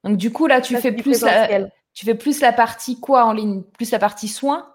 Donc 0.04 0.18
du 0.18 0.32
coup 0.32 0.48
là, 0.48 0.62
tu 0.62 0.76
Ça, 0.76 0.82
fais 0.82 0.92
plus 0.94 1.22
la, 1.22 1.48
tu 1.94 2.06
fais 2.06 2.16
plus 2.16 2.40
la 2.40 2.54
partie 2.54 3.00
quoi 3.00 3.26
en 3.26 3.34
ligne, 3.34 3.64
plus 3.64 3.92
la 3.92 4.00
partie 4.00 4.28
soins. 4.28 4.71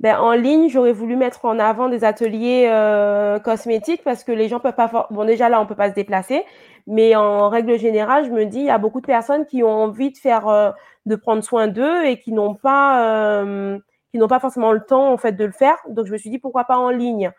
Ben, 0.00 0.18
en 0.18 0.32
ligne, 0.32 0.68
j'aurais 0.68 0.92
voulu 0.92 1.16
mettre 1.16 1.44
en 1.44 1.58
avant 1.58 1.88
des 1.88 2.04
ateliers 2.04 2.66
euh, 2.68 3.38
cosmétiques 3.38 4.02
parce 4.04 4.24
que 4.24 4.32
les 4.32 4.48
gens 4.48 4.60
peuvent 4.60 4.74
pas. 4.74 4.88
for- 4.88 5.06
Bon, 5.10 5.24
déjà 5.24 5.48
là, 5.48 5.60
on 5.60 5.66
peut 5.66 5.74
pas 5.76 5.88
se 5.90 5.94
déplacer, 5.94 6.42
mais 6.86 7.14
en 7.16 7.48
règle 7.48 7.78
générale, 7.78 8.24
je 8.26 8.30
me 8.30 8.44
dis, 8.44 8.58
il 8.60 8.66
y 8.66 8.70
a 8.70 8.78
beaucoup 8.78 9.00
de 9.00 9.06
personnes 9.06 9.46
qui 9.46 9.62
ont 9.62 9.68
envie 9.70 10.10
de 10.12 10.18
faire, 10.18 10.48
euh, 10.48 10.70
de 11.06 11.16
prendre 11.16 11.42
soin 11.44 11.68
d'eux 11.68 12.04
et 12.04 12.18
qui 12.18 12.32
n'ont 12.32 12.54
pas, 12.54 13.40
euh, 13.42 13.78
qui 14.10 14.18
n'ont 14.18 14.28
pas 14.28 14.40
forcément 14.40 14.72
le 14.72 14.80
temps 14.84 15.12
en 15.12 15.16
fait 15.16 15.32
de 15.32 15.44
le 15.44 15.52
faire. 15.52 15.76
Donc, 15.88 16.06
je 16.06 16.12
me 16.12 16.18
suis 16.18 16.30
dit 16.30 16.38
pourquoi 16.38 16.64
pas 16.64 16.76
en 16.76 16.90
ligne? 16.90 17.30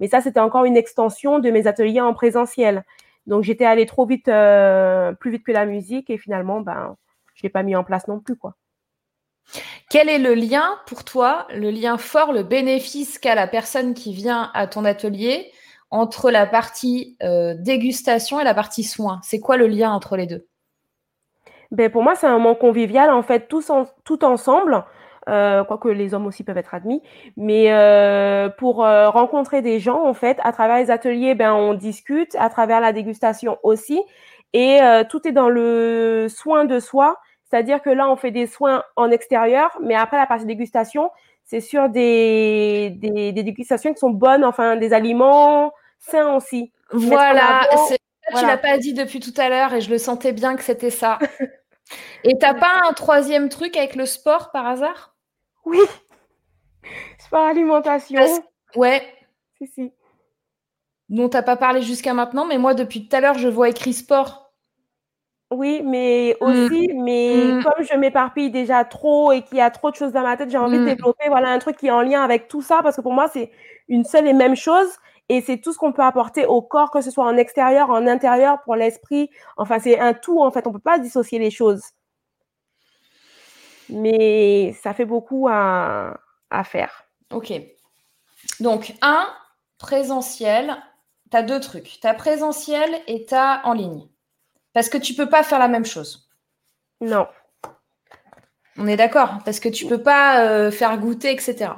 Mais 0.00 0.08
ça, 0.08 0.20
c'était 0.20 0.40
encore 0.40 0.64
une 0.64 0.76
extension 0.76 1.38
de 1.40 1.50
mes 1.50 1.66
ateliers 1.66 2.00
en 2.00 2.14
présentiel. 2.14 2.84
Donc 3.26 3.42
j'étais 3.42 3.64
allée 3.64 3.86
trop 3.86 4.04
vite, 4.06 4.28
euh, 4.28 5.12
plus 5.14 5.30
vite 5.30 5.44
que 5.44 5.52
la 5.52 5.64
musique 5.66 6.10
et 6.10 6.18
finalement, 6.18 6.60
ben, 6.60 6.94
je 7.34 7.42
l'ai 7.42 7.48
pas 7.48 7.62
mis 7.62 7.74
en 7.76 7.82
place 7.84 8.06
non 8.08 8.20
plus, 8.20 8.36
quoi. 8.36 8.54
Quel 9.90 10.08
est 10.08 10.18
le 10.18 10.34
lien 10.34 10.78
pour 10.86 11.04
toi, 11.04 11.46
le 11.54 11.70
lien 11.70 11.98
fort, 11.98 12.32
le 12.32 12.42
bénéfice 12.42 13.18
qu'a 13.18 13.34
la 13.34 13.46
personne 13.46 13.94
qui 13.94 14.14
vient 14.14 14.50
à 14.54 14.66
ton 14.66 14.84
atelier 14.84 15.52
entre 15.90 16.30
la 16.30 16.46
partie 16.46 17.16
euh, 17.22 17.54
dégustation 17.56 18.40
et 18.40 18.44
la 18.44 18.54
partie 18.54 18.82
soin 18.82 19.20
C'est 19.22 19.38
quoi 19.38 19.56
le 19.56 19.66
lien 19.66 19.92
entre 19.92 20.16
les 20.16 20.26
deux? 20.26 20.46
Ben, 21.70 21.90
Pour 21.90 22.02
moi, 22.02 22.14
c'est 22.14 22.26
un 22.26 22.32
moment 22.32 22.54
convivial, 22.54 23.10
en 23.10 23.22
fait, 23.22 23.46
tous 23.48 23.70
tout 24.04 24.24
ensemble. 24.24 24.84
Euh, 25.28 25.64
quoique 25.64 25.88
les 25.88 26.12
hommes 26.12 26.26
aussi 26.26 26.44
peuvent 26.44 26.58
être 26.58 26.74
admis, 26.74 27.00
mais 27.38 27.72
euh, 27.72 28.50
pour 28.50 28.76
rencontrer 28.78 29.62
des 29.62 29.80
gens, 29.80 30.04
en 30.04 30.12
fait, 30.12 30.38
à 30.42 30.52
travers 30.52 30.76
les 30.76 30.90
ateliers, 30.90 31.34
ben, 31.34 31.54
on 31.54 31.72
discute, 31.72 32.34
à 32.38 32.50
travers 32.50 32.80
la 32.80 32.92
dégustation 32.92 33.56
aussi, 33.62 34.02
et 34.52 34.80
tout 35.08 35.26
est 35.26 35.32
dans 35.32 35.48
le 35.48 36.26
soin 36.28 36.64
de 36.64 36.78
soi, 36.78 37.18
c'est-à-dire 37.44 37.82
que 37.82 37.90
là, 37.90 38.10
on 38.10 38.16
fait 38.16 38.30
des 38.30 38.46
soins 38.46 38.82
en 38.96 39.10
extérieur, 39.10 39.76
mais 39.80 39.94
après 39.94 40.16
la 40.16 40.26
partie 40.26 40.46
dégustation, 40.46 41.10
c'est 41.44 41.60
sur 41.60 41.88
des, 41.88 42.90
des, 42.96 43.32
des, 43.32 43.42
dégustations 43.42 43.92
qui 43.92 43.98
sont 43.98 44.10
bonnes, 44.10 44.44
enfin 44.44 44.76
des 44.76 44.92
aliments 44.92 45.72
sains 45.98 46.34
aussi. 46.34 46.72
Voilà, 46.90 47.68
tu 48.36 48.46
l'as 48.46 48.58
pas 48.58 48.78
dit 48.78 48.94
depuis 48.94 49.20
tout 49.20 49.34
à 49.36 49.48
l'heure 49.48 49.74
et 49.74 49.80
je 49.80 49.90
le 49.90 49.98
sentais 49.98 50.32
bien 50.32 50.56
que 50.56 50.62
c'était 50.62 50.90
ça. 50.90 51.18
et 52.24 52.38
t'as 52.38 52.54
pas 52.54 52.82
un 52.88 52.92
troisième 52.92 53.48
truc 53.48 53.76
avec 53.76 53.94
le 53.94 54.06
sport 54.06 54.50
par 54.50 54.66
hasard? 54.66 55.14
Oui. 55.64 55.78
Sport 57.18 57.44
alimentation. 57.44 58.22
Ouais. 58.74 59.02
Si, 59.58 59.66
si. 59.68 59.92
Dont 61.10 61.28
t'as 61.28 61.42
pas 61.42 61.56
parlé 61.56 61.82
jusqu'à 61.82 62.14
maintenant, 62.14 62.46
mais 62.46 62.58
moi, 62.58 62.74
depuis 62.74 63.06
tout 63.06 63.14
à 63.14 63.20
l'heure, 63.20 63.38
je 63.38 63.48
vois 63.48 63.68
écrit 63.68 63.92
sport. 63.92 64.43
Oui, 65.50 65.82
mais 65.84 66.36
mmh. 66.40 66.44
aussi, 66.44 66.90
mais 66.94 67.36
mmh. 67.44 67.62
comme 67.62 67.84
je 67.84 67.96
m'éparpille 67.96 68.50
déjà 68.50 68.84
trop 68.84 69.32
et 69.32 69.42
qu'il 69.42 69.58
y 69.58 69.60
a 69.60 69.70
trop 69.70 69.90
de 69.90 69.96
choses 69.96 70.12
dans 70.12 70.22
ma 70.22 70.36
tête, 70.36 70.50
j'ai 70.50 70.58
envie 70.58 70.78
de 70.78 70.82
mmh. 70.82 70.86
développer 70.86 71.28
voilà, 71.28 71.50
un 71.50 71.58
truc 71.58 71.76
qui 71.76 71.86
est 71.86 71.92
en 71.92 72.02
lien 72.02 72.22
avec 72.22 72.48
tout 72.48 72.62
ça, 72.62 72.80
parce 72.82 72.96
que 72.96 73.02
pour 73.02 73.12
moi, 73.12 73.28
c'est 73.32 73.50
une 73.88 74.04
seule 74.04 74.26
et 74.26 74.32
même 74.32 74.56
chose. 74.56 74.88
Et 75.30 75.40
c'est 75.40 75.58
tout 75.58 75.72
ce 75.72 75.78
qu'on 75.78 75.92
peut 75.92 76.02
apporter 76.02 76.44
au 76.44 76.60
corps, 76.60 76.90
que 76.90 77.00
ce 77.00 77.10
soit 77.10 77.24
en 77.24 77.36
extérieur, 77.36 77.88
en 77.88 78.06
intérieur, 78.06 78.60
pour 78.62 78.76
l'esprit. 78.76 79.30
Enfin, 79.56 79.78
c'est 79.78 79.98
un 79.98 80.12
tout, 80.12 80.40
en 80.40 80.50
fait. 80.50 80.66
On 80.66 80.72
peut 80.72 80.78
pas 80.78 80.98
dissocier 80.98 81.38
les 81.38 81.50
choses 81.50 81.82
mais 83.88 84.74
ça 84.82 84.94
fait 84.94 85.04
beaucoup 85.04 85.48
à, 85.50 86.16
faire. 86.64 87.04
Ok. 87.32 87.52
Donc, 88.60 88.94
un, 89.02 89.26
présentiel, 89.78 90.76
tu 91.30 91.36
as 91.36 91.42
deux 91.42 91.60
trucs. 91.60 91.98
Tu 92.00 92.06
as 92.06 92.14
présentiel 92.14 92.90
et 93.06 93.26
tu 93.26 93.34
as 93.34 93.62
en 93.64 93.72
ligne. 93.72 94.08
Parce 94.74 94.90
que 94.90 94.98
tu 94.98 95.14
peux 95.14 95.28
pas 95.28 95.42
faire 95.42 95.58
la 95.58 95.68
même 95.68 95.86
chose. 95.86 96.28
Non. 97.00 97.26
On 98.76 98.86
est 98.86 98.96
d'accord 98.96 99.38
Parce 99.44 99.60
que 99.60 99.68
tu 99.68 99.86
peux 99.86 100.02
pas 100.02 100.44
euh, 100.46 100.70
faire 100.70 100.98
goûter, 100.98 101.32
etc. 101.32 101.70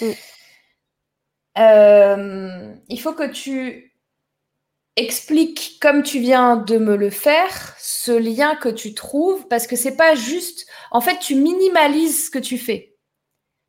Mm. 0.00 0.10
Euh, 1.56 2.74
il 2.88 3.00
faut 3.00 3.14
que 3.14 3.30
tu 3.30 3.96
expliques, 4.96 5.78
comme 5.80 6.02
tu 6.02 6.20
viens 6.20 6.56
de 6.56 6.78
me 6.78 6.96
le 6.96 7.10
faire, 7.10 7.74
ce 7.78 8.12
lien 8.12 8.54
que 8.54 8.68
tu 8.68 8.94
trouves, 8.94 9.48
parce 9.48 9.66
que 9.66 9.76
c'est 9.76 9.96
pas 9.96 10.14
juste. 10.14 10.66
En 10.90 11.00
fait, 11.00 11.18
tu 11.18 11.34
minimalises 11.34 12.26
ce 12.26 12.30
que 12.30 12.38
tu 12.38 12.58
fais. 12.58 12.96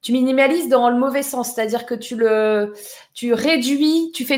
Tu 0.02 0.12
minimalises 0.12 0.68
dans 0.68 0.90
le 0.90 0.98
mauvais 0.98 1.24
sens, 1.24 1.54
c'est-à-dire 1.54 1.86
que 1.86 1.96
tu 1.96 2.16
le, 2.16 2.74
tu 3.14 3.34
réduis, 3.34 4.12
tu 4.14 4.24
fais, 4.24 4.38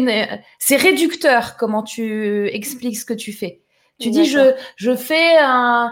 c'est 0.59 0.77
réducteur 0.77 1.57
comment 1.57 1.83
tu 1.83 2.47
expliques 2.53 2.97
ce 2.97 3.05
que 3.05 3.13
tu 3.13 3.33
fais. 3.33 3.63
Tu 3.99 4.11
dis 4.11 4.25
je, 4.25 4.53
je 4.75 4.95
fais 4.95 5.37
un, 5.39 5.91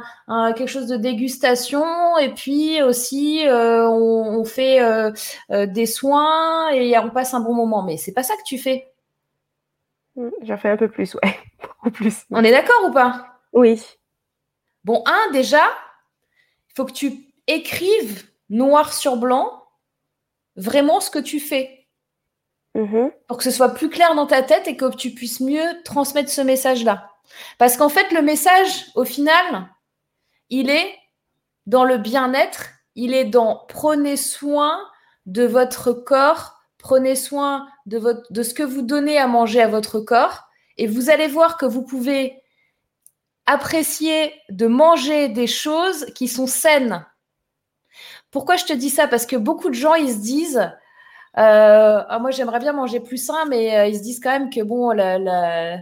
quelque 0.56 0.68
chose 0.68 0.88
de 0.88 0.95
dégustation 0.95 2.18
et 2.20 2.30
puis 2.30 2.82
aussi 2.84 3.47
euh, 3.47 3.89
on, 3.89 4.43
fait 4.45 4.80
euh, 4.80 5.12
euh, 5.49 5.66
des 5.66 5.88
soins 5.88 6.70
et 6.70 6.95
on 6.99 7.10
passe 7.10 7.34
un 7.34 7.39
bon 7.39 7.56
moment. 7.56 7.82
Mais 7.82 7.97
c'est 7.97 8.14
pas 8.14 8.22
ça 8.22 8.36
que 8.36 8.43
tu 8.45 8.60
fais. 8.60 8.91
Mmh, 10.16 10.30
j'en 10.43 10.58
fais 10.58 10.70
un 10.70 10.78
peu 10.78 10.88
plus, 10.88 11.16
ouais. 11.16 11.39
Beaucoup 11.62 11.91
plus. 11.91 12.26
On 12.30 12.43
est 12.43 12.51
d'accord 12.51 12.88
ou 12.88 12.91
pas? 12.91 13.39
Oui. 13.53 13.84
Bon, 14.84 15.03
un, 15.08 15.32
déjà, 15.32 15.64
il 16.70 16.76
faut 16.76 16.86
que 16.86 16.91
tu 16.91 17.26
écrives 17.47 18.24
noir 18.49 18.93
sur 18.93 19.18
blanc 19.18 19.64
vraiment 20.56 20.99
ce 20.99 21.10
que 21.10 21.20
tu 21.20 21.39
fais. 21.39 21.88
Mmh 22.76 23.08
pour 23.28 23.38
que 23.38 23.43
ce 23.43 23.51
soit 23.51 23.74
plus 23.74 23.89
clair 23.89 24.16
dans 24.16 24.28
ta 24.28 24.43
tête 24.43 24.68
et 24.68 24.76
que 24.76 24.93
tu 24.95 25.12
puisses 25.12 25.39
mieux 25.39 25.82
transmettre 25.84 26.30
ce 26.30 26.41
message-là. 26.41 27.14
Parce 27.57 27.78
qu'en 27.78 27.89
fait, 27.89 28.11
le 28.11 28.21
message, 28.21 28.86
au 28.95 29.05
final, 29.05 29.69
il 30.49 30.69
est 30.69 30.95
dans 31.65 31.84
le 31.84 31.97
bien-être, 31.97 32.69
il 32.95 33.13
est 33.13 33.26
dans 33.26 33.65
prenez 33.67 34.17
soin 34.17 34.80
de 35.26 35.43
votre 35.43 35.91
corps 35.91 36.55
prenez 36.86 37.15
soin 37.15 37.67
de, 37.88 38.43
ce 38.43 38.53
que 38.53 38.61
vous 38.61 38.84
donnez 38.84 39.17
à 39.17 39.26
manger 39.26 39.59
à 39.59 39.67
votre 39.67 39.99
corps 39.99 40.43
et 40.78 40.86
vous 40.86 41.09
allez 41.09 41.26
voir 41.26 41.57
que 41.57 41.65
vous 41.65 41.82
pouvez 41.82 42.43
apprécier 43.47 44.32
de 44.49 44.67
manger 44.67 45.28
des 45.30 45.47
choses 45.47 46.05
qui 46.13 46.28
sont 46.28 46.45
saines. 46.45 47.03
Pourquoi 48.30 48.55
je 48.55 48.65
te 48.65 48.73
dis 48.73 48.91
ça? 48.91 49.07
Parce 49.07 49.26
que 49.26 49.36
beaucoup 49.36 49.69
de 49.69 49.73
gens, 49.73 49.95
ils 49.95 50.13
se 50.13 50.19
disent, 50.19 50.71
euh, 51.39 52.03
ah, 52.07 52.19
moi 52.21 52.30
j'aimerais 52.30 52.59
bien 52.59 52.73
manger 52.73 52.99
plus 52.99 53.17
sain, 53.17 53.45
mais 53.45 53.76
euh, 53.76 53.88
ils 53.88 53.97
se 53.97 54.03
disent 54.03 54.19
quand 54.19 54.30
même 54.30 54.51
que 54.51 54.61
bon, 54.61 54.91
la, 54.91 55.80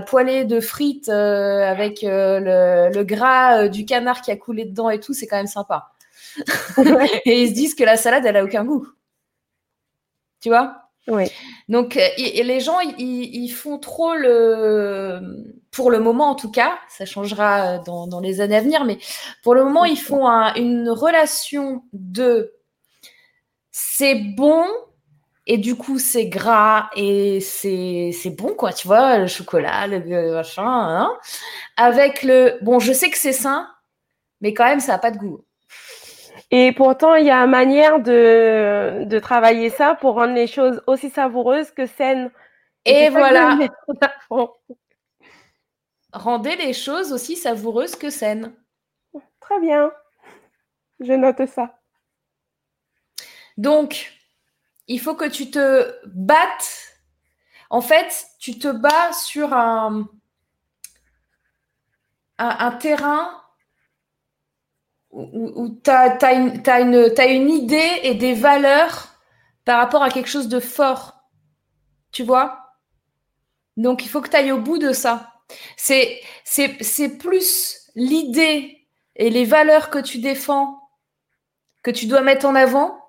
poêlée 0.00 0.44
de 0.44 0.60
frites 0.60 1.08
euh, 1.08 1.62
avec 1.62 2.02
le, 2.02 2.90
le, 2.92 3.04
gras 3.04 3.68
du 3.68 3.84
canard 3.84 4.20
qui 4.20 4.30
a 4.30 4.36
coulé 4.36 4.64
dedans 4.64 4.90
et 4.90 5.00
tout, 5.00 5.14
c'est 5.14 5.26
quand 5.26 5.36
même 5.36 5.46
sympa. 5.46 5.92
et 7.24 7.42
ils 7.42 7.48
se 7.48 7.54
disent 7.54 7.74
que 7.74 7.84
la 7.84 7.96
salade, 7.96 8.26
elle 8.26 8.36
a 8.36 8.44
aucun 8.44 8.64
goût. 8.64 8.86
Tu 10.40 10.48
vois? 10.48 10.86
Oui. 11.08 11.24
Donc, 11.68 11.96
euh, 11.96 12.08
les 12.18 12.60
gens, 12.60 12.80
ils, 12.80 13.48
font 13.50 13.78
trop 13.78 14.14
le. 14.14 15.20
Pour 15.70 15.90
le 15.90 16.00
moment, 16.00 16.30
en 16.30 16.34
tout 16.34 16.50
cas, 16.50 16.78
ça 16.88 17.04
changera 17.04 17.78
dans, 17.78 18.20
les 18.20 18.40
années 18.40 18.56
à 18.56 18.60
venir, 18.60 18.84
mais 18.84 18.98
pour 19.42 19.54
le 19.54 19.62
moment, 19.62 19.84
ils 19.84 19.98
font 19.98 20.26
une 20.56 20.88
relation 20.88 21.84
de 21.92 22.52
c'est 23.70 24.14
bon, 24.14 24.64
et 25.46 25.58
du 25.58 25.76
coup, 25.76 25.98
c'est 25.98 26.26
gras 26.26 26.90
et 26.96 27.40
c'est 27.40 28.34
bon, 28.36 28.54
quoi, 28.54 28.72
tu 28.72 28.88
vois, 28.88 29.18
le 29.18 29.28
chocolat, 29.28 29.86
le, 29.86 30.32
machin, 30.32 30.64
hein, 30.66 31.16
avec 31.76 32.22
le 32.22 32.58
bon, 32.62 32.80
je 32.80 32.92
sais 32.92 33.10
que 33.10 33.18
c'est 33.18 33.32
sain, 33.32 33.70
mais 34.40 34.52
quand 34.54 34.64
même, 34.64 34.80
ça 34.80 34.92
n'a 34.92 34.98
pas 34.98 35.12
de 35.12 35.18
goût. 35.18 35.44
Et 36.50 36.72
pourtant, 36.72 37.14
il 37.14 37.26
y 37.26 37.30
a 37.30 37.38
une 37.38 37.50
manière 37.50 38.00
de, 38.00 39.04
de 39.04 39.18
travailler 39.18 39.70
ça 39.70 39.94
pour 39.94 40.14
rendre 40.14 40.34
les 40.34 40.46
choses 40.46 40.82
aussi 40.86 41.10
savoureuses 41.10 41.70
que 41.70 41.86
saines. 41.86 42.30
Et, 42.84 43.08
voilà. 43.08 43.58
Rendez 46.12 46.56
les 46.56 46.72
choses 46.72 47.12
aussi 47.12 47.36
savoureuses 47.36 47.96
que 47.96 48.10
saines. 48.10 48.52
Très 49.40 49.60
bien. 49.60 49.92
Je 51.00 51.12
note 51.12 51.46
ça. 51.46 51.78
Donc, 53.56 54.15
il 54.88 55.00
faut 55.00 55.14
que 55.14 55.28
tu 55.28 55.50
te 55.50 55.94
battes. 56.06 56.98
En 57.70 57.80
fait, 57.80 58.26
tu 58.38 58.58
te 58.58 58.68
bats 58.68 59.12
sur 59.12 59.52
un, 59.52 60.08
terrain 62.80 63.42
où, 65.10 65.80
tu 65.82 65.90
as, 65.90 66.32
une, 66.32 67.50
idée 67.50 68.00
et 68.02 68.14
des 68.14 68.34
valeurs 68.34 69.08
par 69.64 69.78
rapport 69.78 70.02
à 70.02 70.10
quelque 70.10 70.28
chose 70.28 70.48
de 70.48 70.60
fort. 70.60 71.14
Tu 72.12 72.22
vois? 72.22 72.74
Donc, 73.76 74.04
il 74.04 74.08
faut 74.08 74.20
que 74.20 74.28
tu 74.28 74.36
ailles 74.36 74.52
au 74.52 74.60
bout 74.60 74.78
de 74.78 74.92
ça. 74.92 75.32
C'est 75.76 76.20
plus 77.18 77.90
l'idée 77.94 78.86
et 79.16 79.30
les 79.30 79.44
valeurs 79.44 79.90
que 79.90 79.98
tu 79.98 80.18
défends 80.18 80.80
que 81.86 81.92
tu 81.92 82.06
dois 82.06 82.20
mettre 82.20 82.46
en 82.46 82.56
avant 82.56 83.00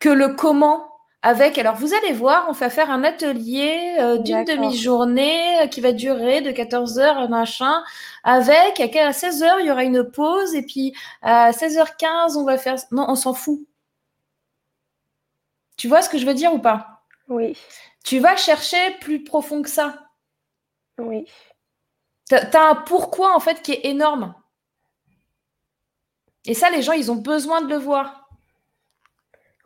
que 0.00 0.08
le 0.08 0.34
comment 0.34 0.95
avec, 1.22 1.58
alors 1.58 1.74
vous 1.74 1.92
allez 1.94 2.12
voir, 2.12 2.46
on 2.48 2.52
va 2.52 2.70
faire 2.70 2.90
un 2.90 3.02
atelier 3.02 3.96
euh, 3.98 4.18
d'une 4.18 4.44
demi-journée 4.44 5.62
euh, 5.62 5.66
qui 5.66 5.80
va 5.80 5.92
durer 5.92 6.40
de 6.40 6.52
14 6.52 6.98
heures, 6.98 7.28
machin, 7.28 7.82
avec, 8.22 8.80
à 8.80 9.12
16 9.12 9.42
heures, 9.42 9.60
il 9.60 9.66
y 9.66 9.70
aura 9.70 9.84
une 9.84 10.04
pause, 10.04 10.54
et 10.54 10.62
puis 10.62 10.94
à 11.22 11.50
16h15, 11.50 12.36
on 12.36 12.44
va 12.44 12.58
faire... 12.58 12.76
Non, 12.92 13.06
on 13.08 13.16
s'en 13.16 13.34
fout. 13.34 13.60
Tu 15.76 15.88
vois 15.88 16.02
ce 16.02 16.08
que 16.08 16.18
je 16.18 16.26
veux 16.26 16.34
dire 16.34 16.54
ou 16.54 16.58
pas? 16.58 17.02
Oui. 17.28 17.56
Tu 18.04 18.18
vas 18.18 18.36
chercher 18.36 18.92
plus 19.00 19.24
profond 19.24 19.62
que 19.62 19.68
ça. 19.68 20.06
Oui. 20.98 21.26
Tu 22.28 22.34
as 22.34 22.70
un 22.70 22.74
pourquoi, 22.74 23.34
en 23.34 23.40
fait, 23.40 23.62
qui 23.62 23.72
est 23.72 23.86
énorme. 23.86 24.34
Et 26.44 26.54
ça, 26.54 26.70
les 26.70 26.82
gens, 26.82 26.92
ils 26.92 27.10
ont 27.10 27.16
besoin 27.16 27.60
de 27.62 27.68
le 27.68 27.76
voir. 27.76 28.25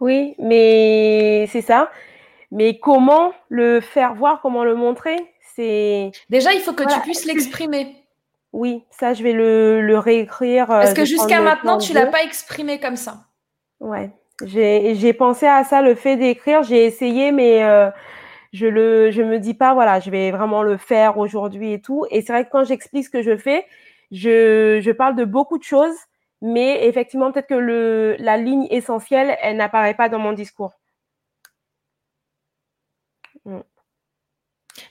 Oui, 0.01 0.35
mais 0.39 1.47
c'est 1.53 1.61
ça. 1.61 1.91
Mais 2.51 2.79
comment 2.79 3.33
le 3.49 3.81
faire 3.81 4.15
voir, 4.15 4.41
comment 4.43 4.65
le 4.65 4.75
montrer, 4.75 5.17
c'est. 5.55 6.11
Déjà, 6.31 6.53
il 6.53 6.61
faut 6.61 6.73
que 6.73 6.83
tu 6.83 7.01
puisses 7.01 7.27
l'exprimer. 7.27 7.97
Oui, 8.53 8.83
ça, 8.91 9.15
je 9.15 9.23
vais 9.23 9.33
le, 9.33 9.81
le 9.81 9.99
réécrire. 9.99 10.67
Parce 10.67 10.95
que 10.95 11.05
jusqu'à 11.05 11.41
maintenant, 11.41 11.79
tu 11.79 11.93
l'as 11.93 12.07
pas 12.07 12.25
exprimé 12.25 12.81
comme 12.81 12.97
ça? 12.97 13.19
Ouais. 13.79 14.11
J'ai 14.45 15.13
pensé 15.13 15.47
à 15.47 15.63
ça, 15.65 15.83
le 15.83 15.95
fait 15.95 16.17
d'écrire. 16.17 16.63
J'ai 16.65 16.85
essayé, 16.85 17.31
mais 17.31 17.61
je 18.53 18.67
le, 18.67 19.13
je 19.13 19.23
me 19.23 19.39
dis 19.39 19.55
pas, 19.55 19.75
voilà, 19.75 20.01
je 20.01 20.11
vais 20.11 20.33
vraiment 20.33 20.65
le 20.65 20.77
faire 20.77 21.19
aujourd'hui 21.19 21.75
et 21.75 21.81
tout. 21.81 22.07
Et 22.11 22.23
c'est 22.23 22.33
vrai 22.33 22.45
que 22.45 22.51
quand 22.51 22.65
j'explique 22.65 23.05
ce 23.05 23.11
que 23.11 23.23
je 23.23 23.37
fais, 23.37 23.65
je, 24.11 24.81
je 24.83 24.91
parle 24.91 25.15
de 25.15 25.25
beaucoup 25.25 25.59
de 25.59 25.63
choses, 25.63 25.95
mais 26.43 26.87
effectivement, 26.87 27.33
peut-être 27.33 27.49
que 27.49 27.55
le, 27.55 28.17
la 28.19 28.37
ligne 28.37 28.67
essentielle, 28.71 29.37
elle 29.41 29.57
n'apparaît 29.57 29.95
pas 29.95 30.09
dans 30.09 30.19
mon 30.19 30.33
discours. 30.33 30.73
Mm. 33.45 33.61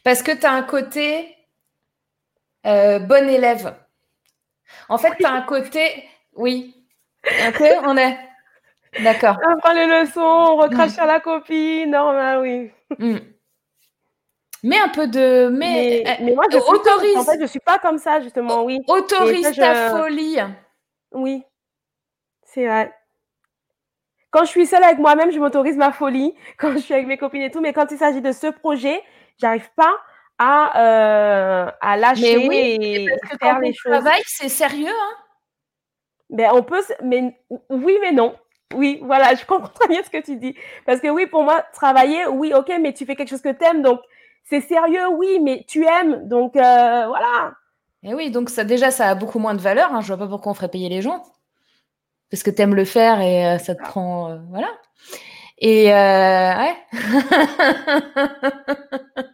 Parce 0.04 0.22
que 0.22 0.32
tu 0.32 0.46
as 0.46 0.52
un 0.52 0.64
côté 0.64 1.36
euh, 2.66 3.00
bon 3.00 3.28
élève. 3.28 3.76
En 4.90 4.98
fait, 4.98 5.16
tu 5.18 5.26
as 5.26 5.32
un 5.32 5.42
côté. 5.42 6.04
Oui. 6.36 6.76
Ok, 7.48 7.64
on 7.84 7.98
est. 7.98 8.18
D'accord. 9.04 9.38
On 9.48 9.60
prend 9.60 9.74
les 9.74 9.86
leçons, 9.86 10.22
on 10.22 10.56
recrache 10.58 10.92
mm. 10.92 10.96
sur 10.96 11.06
la 11.06 11.20
copie, 11.20 11.86
normal, 11.88 12.40
oui. 12.40 12.72
Mm. 12.98 13.18
Mais 14.64 14.78
un 14.80 14.90
peu 14.90 15.08
de. 15.08 15.48
Mais, 15.48 16.04
mais, 16.22 16.34
moi, 16.34 16.46
je 16.52 16.58
autorise. 16.58 17.18
en 17.18 17.24
fait, 17.24 17.40
je 17.40 17.46
suis 17.46 17.60
pas 17.60 17.80
comme 17.80 17.98
ça, 17.98 18.20
justement, 18.22 18.64
oui. 18.64 18.80
Autorise 18.88 19.56
ta 19.56 19.92
folie. 19.92 20.40
Oui. 21.12 21.44
C'est 22.44 22.66
vrai. 22.68 22.94
Quand 24.32 24.46
je 24.46 24.50
suis 24.50 24.66
seule 24.68 24.84
avec 24.84 25.00
moi-même, 25.00 25.32
je 25.32 25.40
m'autorise 25.40 25.78
ma 25.78 25.92
folie. 25.92 26.36
Quand 26.58 26.72
je 26.74 26.80
suis 26.80 26.94
avec 26.94 27.08
mes 27.08 27.18
copines 27.18 27.42
et 27.42 27.52
tout. 27.52 27.62
Mais 27.62 27.74
quand 27.74 27.92
il 27.92 27.98
s'agit 27.98 28.22
de 28.22 28.32
ce 28.32 28.48
projet, 28.48 29.02
j'arrive 29.38 29.70
pas 29.76 29.96
à, 30.38 31.66
euh, 31.66 31.72
à 31.82 31.98
lâcher 31.98 32.46
et, 32.46 33.08
faire 33.40 33.60
les 33.60 33.74
choses. 33.74 33.92
travail, 33.92 34.22
c'est 34.26 34.50
sérieux, 34.50 34.88
hein 34.88 35.16
ben, 36.30 36.52
on 36.54 36.64
peut, 36.64 36.82
mais 37.04 37.36
oui, 37.70 37.98
mais 38.02 38.12
non. 38.12 38.36
Oui, 38.76 39.00
voilà, 39.04 39.34
je 39.34 39.46
comprends 39.46 39.70
très 39.70 39.88
bien 39.88 40.04
ce 40.04 40.12
que 40.12 40.22
tu 40.22 40.36
dis. 40.36 40.56
Parce 40.86 41.02
que 41.02 41.08
oui, 41.08 41.26
pour 41.26 41.44
moi, 41.44 41.64
travailler, 41.74 42.28
oui, 42.28 42.54
ok, 42.54 42.72
mais 42.80 42.94
tu 42.94 43.06
fais 43.06 43.16
quelque 43.16 43.30
chose 43.30 43.42
que 43.42 43.52
tu 43.52 43.66
aimes, 43.66 43.82
donc 43.82 44.00
c'est 44.44 44.62
sérieux, 44.62 45.08
oui, 45.10 45.40
mais 45.42 45.66
tu 45.68 45.86
aimes, 45.86 46.28
donc 46.28 46.56
euh, 46.56 47.08
voilà. 47.08 47.54
Et 48.04 48.14
oui, 48.14 48.32
donc 48.32 48.50
ça 48.50 48.64
déjà, 48.64 48.92
ça 48.92 49.10
a 49.10 49.16
beaucoup 49.16 49.40
moins 49.40 49.54
de 49.54 49.62
valeur. 49.62 49.94
Hein. 49.94 50.02
Je 50.02 50.08
vois 50.08 50.18
pas 50.18 50.28
pourquoi 50.28 50.52
on 50.52 50.56
ferait 50.56 50.70
payer 50.70 50.90
les 50.90 51.02
gens. 51.02 51.24
Parce 52.30 52.44
que 52.44 52.52
tu 52.52 52.62
aimes 52.62 52.76
le 52.76 52.86
faire 52.86 53.22
et 53.22 53.46
euh, 53.46 53.58
ça 53.58 53.76
te 53.76 53.82
prend. 53.82 54.32
Euh, 54.32 54.38
voilà. 54.50 54.70
Et 55.58 55.88
ouais. 55.88 56.76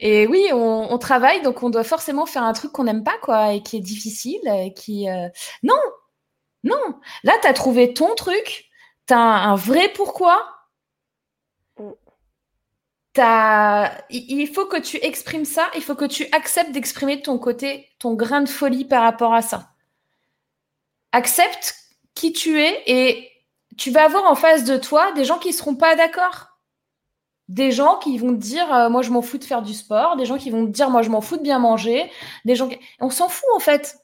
et 0.00 0.26
oui, 0.26 0.48
on, 0.52 0.98
travaille, 0.98 1.40
donc 1.42 1.62
on 1.62 1.70
doit 1.70 1.84
forcément 1.84 2.26
faire 2.26 2.42
un 2.42 2.52
truc 2.52 2.72
qu'on 2.72 2.84
n'aime 2.84 3.04
pas, 3.04 3.16
quoi, 3.22 3.54
et 3.54 3.62
qui 3.62 3.78
est 3.78 3.80
difficile, 3.80 4.40
et 4.46 4.74
qui. 4.74 5.06
Non, 5.62 5.80
non. 6.62 7.00
Là, 7.24 7.32
tu 7.40 7.48
as 7.48 7.54
trouvé 7.54 7.94
ton 7.94 8.14
truc, 8.14 8.66
tu 9.06 9.14
as 9.14 9.18
un 9.18 9.56
vrai 9.56 9.90
pourquoi. 9.94 10.59
Il 14.10 14.50
faut 14.52 14.66
que 14.66 14.78
tu 14.78 14.96
exprimes 15.02 15.44
ça, 15.44 15.68
il 15.74 15.82
faut 15.82 15.94
que 15.94 16.04
tu 16.04 16.26
acceptes 16.32 16.72
d'exprimer 16.72 17.22
ton 17.22 17.38
côté, 17.38 17.88
ton 17.98 18.14
grain 18.14 18.42
de 18.42 18.48
folie 18.48 18.84
par 18.84 19.02
rapport 19.02 19.34
à 19.34 19.42
ça. 19.42 19.70
Accepte 21.12 21.74
qui 22.14 22.32
tu 22.32 22.60
es 22.60 22.82
et 22.86 23.30
tu 23.76 23.90
vas 23.90 24.04
avoir 24.04 24.24
en 24.24 24.34
face 24.34 24.64
de 24.64 24.76
toi 24.76 25.12
des 25.12 25.24
gens 25.24 25.38
qui 25.38 25.48
ne 25.48 25.54
seront 25.54 25.74
pas 25.74 25.96
d'accord. 25.96 26.48
Des 27.48 27.72
gens 27.72 27.98
qui 27.98 28.16
vont 28.18 28.32
te 28.34 28.40
dire 28.40 28.72
euh, 28.72 28.90
moi 28.90 29.02
je 29.02 29.10
m'en 29.10 29.22
fous 29.22 29.38
de 29.38 29.44
faire 29.44 29.62
du 29.62 29.74
sport, 29.74 30.16
des 30.16 30.24
gens 30.24 30.38
qui 30.38 30.50
vont 30.50 30.66
te 30.66 30.70
dire 30.70 30.90
moi 30.90 31.02
je 31.02 31.10
m'en 31.10 31.20
fous 31.20 31.36
de 31.36 31.42
bien 31.42 31.58
manger, 31.58 32.10
des 32.44 32.54
gens 32.54 32.68
on 33.00 33.10
s'en 33.10 33.28
fout 33.28 33.48
en 33.56 33.60
fait. 33.60 33.98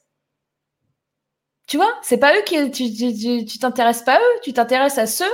Tu 1.67 1.77
vois, 1.77 1.93
c'est 2.01 2.17
pas 2.17 2.35
eux 2.35 2.41
qui 2.43 2.71
tu 2.71 3.59
t'intéresses 3.59 4.01
pas 4.03 4.15
à 4.15 4.19
eux, 4.19 4.39
tu 4.43 4.53
t'intéresses 4.53 4.97
à 4.97 5.07
ceux 5.07 5.25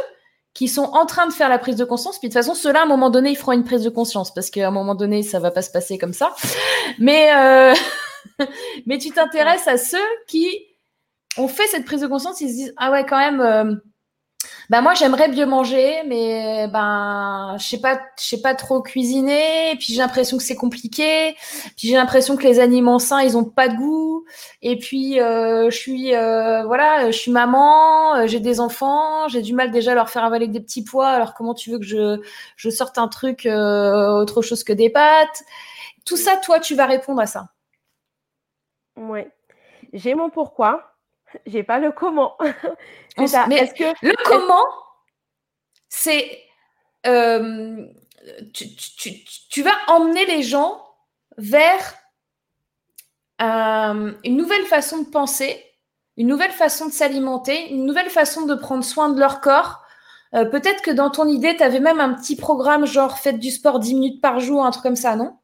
qui 0.54 0.68
sont 0.68 0.84
en 0.84 1.06
train 1.06 1.28
de 1.28 1.34
faire 1.34 1.49
la 1.49 1.58
prise 1.58 1.76
de 1.76 1.86
conscience. 1.86 2.20
Puis 2.20 2.30
de 2.30 2.34
toute 2.34 2.43
façon, 2.43 2.54
ceux-là, 2.54 2.82
à 2.82 2.84
un 2.84 2.88
moment 2.88 3.10
donné, 3.10 3.32
ils 3.32 3.38
feront 3.38 3.54
une 3.54 3.64
prise 3.64 3.84
de 3.84 3.89
conscience 3.89 4.34
parce 4.34 4.49
qu'à 4.49 4.68
un 4.68 4.72
moment 4.72 4.95
donné, 4.95 5.24
ça 5.24 5.39
va 5.39 5.51
pas 5.51 5.62
se 5.62 5.72
passer 5.72 5.97
comme 5.97 6.14
ça. 6.14 6.36
Mais, 6.99 7.34
euh... 7.36 7.74
mais 8.86 8.97
tu 8.97 9.10
t'intéresses 9.10 9.68
à 9.68 9.78
ceux 9.78 9.97
qui 10.28 10.47
ont 11.38 11.47
fait 11.47 11.68
cette 11.68 11.86
prise 11.86 12.01
de 12.01 12.08
conscience. 12.08 12.39
Ils 12.41 12.49
se 12.49 12.54
disent 12.54 12.74
ah 12.78 12.91
ouais, 12.91 13.06
quand 13.06 13.18
même. 13.18 13.82
Bah 14.70 14.82
moi 14.82 14.93
j'aimerais 14.93 15.30
bien 15.30 15.45
manger, 15.45 16.03
mais 16.07 16.68
ben 16.68 17.55
je 17.59 17.68
sais 17.68 17.80
pas, 17.82 17.99
je 18.20 18.24
sais 18.26 18.41
pas 18.41 18.55
trop 18.55 18.82
cuisiner. 18.82 19.76
Puis 19.78 19.93
j'ai 19.93 19.97
l'impression 19.97 20.38
que 20.38 20.43
c'est 20.43 20.55
compliqué. 20.55 21.36
Puis 21.78 21.89
j'ai 21.89 21.95
l'impression 21.95 22.38
que 22.38 22.43
les 22.43 22.59
aliments 22.59 22.99
sains 22.99 23.22
ils 23.22 23.38
ont 23.38 23.43
pas 23.43 23.68
de 23.68 23.76
goût. 23.76 24.26
Et 24.61 24.78
puis 24.78 25.20
euh, 25.20 25.70
je 25.70 25.78
suis 25.78 26.16
euh, 26.16 26.64
voilà, 26.66 27.11
je 27.11 27.18
suis 27.18 27.32
maman, 27.32 28.16
euh, 28.16 28.28
j'ai 28.28 28.39
des 28.39 28.59
enfants, 28.59 29.28
j'ai 29.28 29.41
du 29.41 29.53
mal 29.53 29.72
déjà 29.72 29.91
à 29.91 29.95
leur 29.95 30.09
faire 30.09 30.24
avaler 30.24 30.47
des 30.47 30.61
petits 30.61 30.84
pois. 30.84 31.09
Alors 31.09 31.34
comment 31.34 31.53
tu 31.53 31.72
veux 31.72 31.80
que 31.80 31.86
je 31.86 32.22
je 32.55 32.70
sorte 32.70 32.97
un 32.97 33.07
truc 33.07 33.45
autre 33.45 34.41
chose 34.41 34.64
que 34.64 34.74
des 34.74 34.89
pâtes? 34.89 35.43
Tout 36.05 36.18
ça, 36.18 36.38
toi 36.38 36.59
tu 36.59 36.76
vas 36.76 36.86
répondre 36.86 37.22
à 37.22 37.26
ça. 37.26 37.49
Oui, 38.95 39.22
j'ai 39.93 40.16
mon 40.16 40.30
pourquoi 40.30 40.93
j'ai 41.45 41.63
pas 41.63 41.79
le 41.79 41.91
comment. 41.91 42.38
Mais 43.17 43.25
est-ce 43.25 43.73
que 43.73 43.93
le 44.01 44.15
comment, 44.25 44.65
c'est 45.89 46.41
euh, 47.05 47.86
tu, 48.53 49.61
vas 49.61 49.75
emmener 49.88 50.25
les 50.25 50.43
gens 50.43 50.81
vers 51.38 51.95
euh, 53.41 54.13
une 54.23 54.38
nouvelle 54.38 54.65
façon 54.65 54.99
de 54.99 55.09
penser, 55.09 55.63
une 56.17 56.27
nouvelle 56.27 56.51
façon 56.51 56.88
de 56.88 56.91
s'alimenter, 56.91 57.71
une 57.71 57.86
nouvelle 57.86 58.09
façon 58.09 58.45
de 58.45 58.55
prendre 58.55 58.84
soin 58.84 59.09
de 59.09 59.19
leur 59.19 59.41
corps. 59.41 59.81
Euh, 60.34 60.45
peut-être 60.45 60.81
que 60.81 60.91
dans 60.91 61.09
ton 61.09 61.27
idée, 61.27 61.55
tu 61.55 61.63
avais 61.63 61.79
même 61.79 61.99
un 61.99 62.13
petit 62.13 62.36
programme 62.36 62.86
genre 62.86 63.17
faites 63.17 63.39
du 63.39 63.51
sport 63.51 63.79
10 63.79 63.95
minutes 63.95 64.21
par 64.21 64.39
jour, 64.39 64.65
un 64.65 64.71
truc 64.71 64.84
comme 64.84 64.95
ça, 64.95 65.15
non? 65.15 65.38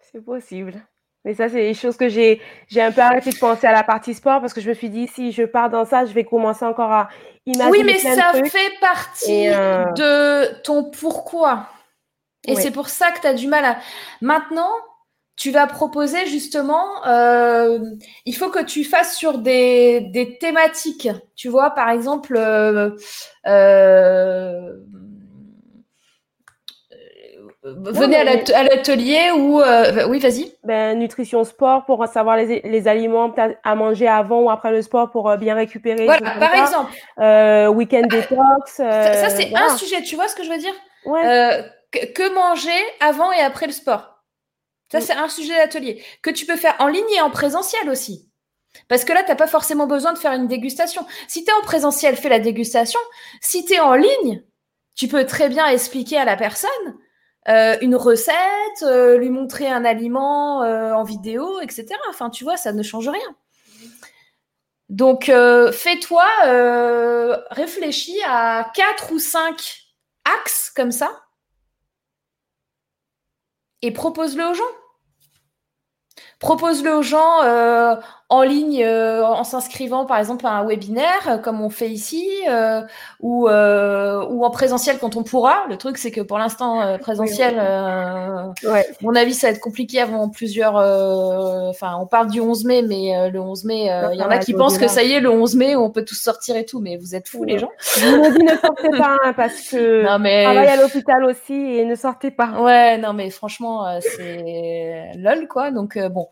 C'est 0.00 0.24
possible. 0.24 0.86
Mais 1.24 1.34
ça, 1.34 1.48
c'est 1.48 1.62
des 1.62 1.74
choses 1.74 1.96
que 1.96 2.08
j'ai, 2.08 2.40
j'ai 2.68 2.80
un 2.80 2.92
peu 2.92 3.02
arrêté 3.02 3.30
de 3.30 3.38
penser 3.38 3.66
à 3.66 3.72
la 3.72 3.82
partie 3.82 4.14
sport 4.14 4.40
parce 4.40 4.54
que 4.54 4.60
je 4.60 4.68
me 4.68 4.74
suis 4.74 4.88
dit, 4.88 5.06
si 5.06 5.32
je 5.32 5.42
pars 5.42 5.68
dans 5.68 5.84
ça, 5.84 6.06
je 6.06 6.12
vais 6.12 6.24
commencer 6.24 6.64
encore 6.64 6.92
à 6.92 7.08
imaginer. 7.44 7.70
Oui, 7.70 7.84
mais 7.84 7.98
ça 7.98 8.32
fait 8.32 8.72
partie 8.80 9.48
euh, 9.48 9.84
de 9.92 10.62
ton 10.62 10.84
pourquoi. 10.84 11.68
Et 12.46 12.56
c'est 12.56 12.70
pour 12.70 12.88
ça 12.88 13.10
que 13.10 13.20
tu 13.20 13.26
as 13.26 13.34
du 13.34 13.48
mal 13.48 13.64
à. 13.64 13.76
Maintenant, 14.22 14.70
tu 15.36 15.50
vas 15.50 15.66
proposer 15.66 16.26
justement, 16.26 17.06
euh, 17.06 17.78
il 18.26 18.34
faut 18.34 18.48
que 18.48 18.62
tu 18.62 18.84
fasses 18.84 19.16
sur 19.16 19.38
des, 19.38 20.00
des 20.12 20.38
thématiques. 20.38 21.08
Tu 21.34 21.48
vois, 21.48 21.70
par 21.70 21.90
exemple, 21.90 22.36
euh, 22.36 22.90
venez 27.62 28.16
à 28.16 28.62
l'atelier 28.62 29.30
ou 29.36 29.60
euh, 29.60 30.06
oui 30.08 30.18
vas-y. 30.18 30.54
Ben, 30.64 30.98
nutrition 30.98 31.44
sport 31.44 31.84
pour 31.84 32.06
savoir 32.06 32.36
les, 32.36 32.60
les, 32.62 32.88
aliments 32.88 33.34
à 33.62 33.74
manger 33.74 34.08
avant 34.08 34.42
ou 34.42 34.50
après 34.50 34.70
le 34.70 34.82
sport 34.82 35.10
pour 35.10 35.28
euh, 35.28 35.36
bien 35.36 35.54
récupérer 35.54 36.04
voilà, 36.04 36.30
par 36.38 36.54
exemple. 36.54 36.92
Euh, 37.18 37.68
week-end 37.68 38.06
détox 38.08 38.72
ça, 38.72 39.30
c'est 39.30 39.54
un 39.54 39.76
sujet 39.76 40.02
tu 40.02 40.14
vois 40.14 40.28
ce 40.28 40.36
que 40.36 40.44
je 40.44 40.50
veux 40.50 40.58
dire? 40.58 40.74
Que, 41.92 42.34
manger 42.34 42.70
avant 43.00 43.32
et 43.32 43.40
après 43.40 43.66
le 43.66 43.72
sport. 43.72 44.22
Ça 44.90 44.98
mm. 44.98 45.02
c'est 45.02 45.14
un 45.14 45.28
sujet 45.28 45.56
d'atelier. 45.56 46.02
Que 46.22 46.30
tu 46.30 46.46
peux 46.46 46.56
faire 46.56 46.76
en 46.78 46.86
ligne 46.86 47.10
et 47.16 47.20
en 47.20 47.30
présentiel 47.30 47.90
aussi. 47.90 48.28
Parce 48.88 49.04
que 49.04 49.12
là, 49.12 49.24
tu 49.24 49.30
n'as 49.30 49.36
pas 49.36 49.48
forcément 49.48 49.88
besoin 49.88 50.12
de 50.12 50.18
faire 50.18 50.32
une 50.32 50.46
dégustation. 50.46 51.04
Si 51.26 51.44
tu 51.44 51.50
es 51.50 51.52
en 51.52 51.62
présentiel, 51.62 52.14
fais 52.14 52.28
la 52.28 52.38
dégustation. 52.38 53.00
Si 53.40 53.64
tu 53.64 53.74
es 53.74 53.80
en 53.80 53.94
ligne, 53.94 54.44
tu 54.96 55.08
peux 55.08 55.26
très 55.26 55.48
bien 55.48 55.66
expliquer 55.66 56.18
à 56.18 56.24
la 56.24 56.36
personne 56.36 56.70
euh, 57.48 57.76
une 57.80 57.96
recette, 57.96 58.82
euh, 58.82 59.16
lui 59.16 59.30
montrer 59.30 59.68
un 59.68 59.84
aliment 59.84 60.62
euh, 60.62 60.92
en 60.92 61.04
vidéo, 61.04 61.60
etc. 61.60 61.86
Enfin, 62.10 62.28
tu 62.28 62.44
vois, 62.44 62.56
ça 62.56 62.72
ne 62.72 62.82
change 62.82 63.08
rien. 63.08 63.36
Donc, 64.90 65.26
fais-toi, 65.72 66.26
réfléchis 67.50 68.20
à 68.26 68.72
quatre 68.74 69.12
ou 69.12 69.20
cinq 69.20 69.84
axes 70.24 70.72
comme 70.74 70.90
ça 70.90 71.10
et 73.82 73.92
propose-le 73.92 74.44
aux 74.46 74.54
gens. 74.54 74.64
propose-le 76.40 76.92
aux 76.92 77.02
gens 77.02 77.40
en 78.32 78.42
ligne 78.42 78.82
euh, 78.84 79.24
en 79.24 79.42
s'inscrivant 79.42 80.06
par 80.06 80.16
exemple 80.18 80.46
à 80.46 80.50
un 80.50 80.64
webinaire 80.64 81.26
euh, 81.26 81.36
comme 81.38 81.60
on 81.60 81.68
fait 81.68 81.88
ici 81.88 82.28
euh, 82.48 82.80
ou, 83.18 83.48
ou 83.48 84.44
en 84.44 84.50
présentiel 84.50 84.98
quand 84.98 85.16
on 85.16 85.24
pourra. 85.24 85.64
Le 85.68 85.76
truc 85.76 85.98
c'est 85.98 86.12
que 86.12 86.20
pour 86.20 86.38
l'instant 86.38 86.96
présentiel, 86.98 87.56
Ouais. 88.64 88.86
mon 89.02 89.14
avis 89.16 89.34
ça 89.34 89.48
va 89.48 89.52
être 89.52 89.60
compliqué 89.60 90.00
avant 90.00 90.28
plusieurs. 90.28 90.76
Enfin 90.76 91.96
on 92.00 92.06
parle 92.06 92.30
du 92.30 92.40
11 92.40 92.64
mai 92.64 92.82
mais 92.82 93.30
le 93.30 93.40
11 93.40 93.64
mai 93.64 93.90
il 94.12 94.18
y 94.18 94.22
en 94.22 94.30
a 94.30 94.38
qui 94.38 94.54
pensent 94.54 94.78
que 94.78 94.88
ça 94.88 95.02
y 95.02 95.12
est 95.12 95.20
le 95.20 95.30
11 95.30 95.56
mai 95.56 95.76
on 95.76 95.90
peut 95.90 96.04
tous 96.04 96.14
sortir 96.14 96.56
et 96.56 96.64
tout 96.64 96.80
mais 96.80 96.96
vous 96.96 97.14
êtes 97.16 97.28
fous 97.28 97.42
les 97.44 97.58
gens. 97.58 97.70
Je 97.96 98.06
vous 98.06 98.38
dis 98.38 98.44
ne 98.44 98.56
sortez 98.56 98.90
pas 98.96 99.16
hein, 99.24 99.32
parce 99.36 99.60
que 99.70 100.04
Non 100.10 100.18
mais 100.20 100.44
travaille 100.44 100.68
à 100.68 100.76
l'hôpital 100.76 101.24
aussi 101.24 101.52
et 101.54 101.84
ne 101.84 101.96
sortez 101.96 102.30
pas. 102.30 102.60
ouais 102.60 102.96
non 102.98 103.12
mais 103.12 103.30
franchement 103.30 103.98
c'est 104.00 105.10
lol 105.16 105.48
quoi 105.48 105.72
donc 105.72 105.98
bon 106.12 106.28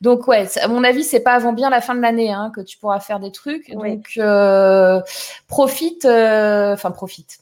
donc 0.00 0.26
ouais 0.26 0.46
à 0.62 0.68
mon 0.68 0.82
avis 0.84 1.04
c'est 1.04 1.20
pas 1.20 1.33
avant 1.34 1.52
bien 1.52 1.70
la 1.70 1.80
fin 1.80 1.94
de 1.94 2.00
l'année 2.00 2.32
hein, 2.32 2.50
que 2.54 2.60
tu 2.60 2.78
pourras 2.78 3.00
faire 3.00 3.20
des 3.20 3.32
trucs. 3.32 3.72
Oui. 3.74 3.96
donc 3.96 4.12
euh, 4.18 5.00
profite 5.48 6.04
euh, 6.04 6.72
enfin 6.72 6.90
profite. 6.90 7.38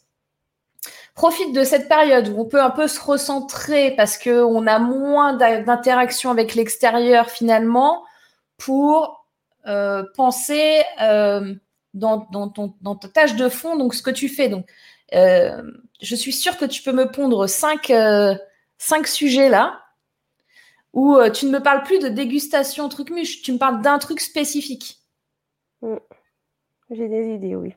Profite 1.14 1.54
de 1.54 1.62
cette 1.62 1.88
période 1.88 2.28
où 2.28 2.40
on 2.40 2.46
peut 2.46 2.62
un 2.62 2.70
peu 2.70 2.88
se 2.88 3.00
recentrer 3.00 3.94
parce 3.96 4.16
que 4.16 4.42
on 4.42 4.66
a 4.66 4.78
moins 4.78 5.34
d'interaction 5.34 6.30
avec 6.30 6.54
l'extérieur 6.54 7.28
finalement 7.28 8.02
pour 8.56 9.26
euh, 9.66 10.04
penser 10.16 10.82
dans, 11.94 12.26
dans, 12.32 12.48
ton, 12.48 12.74
dans 12.80 12.96
ta 12.96 13.08
tâche 13.08 13.36
de 13.36 13.48
fond 13.48 13.76
donc 13.76 13.94
ce 13.94 14.02
que 14.02 14.10
tu 14.10 14.28
fais. 14.28 14.48
Donc 14.48 14.66
euh, 15.14 15.62
je 16.00 16.16
suis 16.16 16.32
sûre 16.32 16.56
que 16.56 16.64
tu 16.64 16.82
peux 16.82 16.92
me 16.92 17.10
pondre 17.10 17.48
cinq, 17.48 17.90
euh, 17.90 18.34
cinq 18.78 19.06
sujets 19.06 19.48
là 19.48 19.81
où 20.92 21.16
euh, 21.16 21.30
tu 21.30 21.46
ne 21.46 21.50
me 21.50 21.60
parles 21.60 21.82
plus 21.82 21.98
de 21.98 22.08
dégustation 22.08 22.88
truc 22.88 23.10
muche, 23.10 23.42
tu 23.42 23.52
me 23.52 23.58
parles 23.58 23.80
d'un 23.82 23.98
truc 23.98 24.20
spécifique. 24.20 24.98
J'ai 26.90 27.08
des 27.08 27.34
idées, 27.34 27.56
oui. 27.56 27.74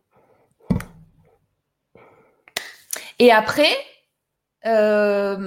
Et 3.20 3.32
après, 3.32 3.72
euh, 4.66 5.38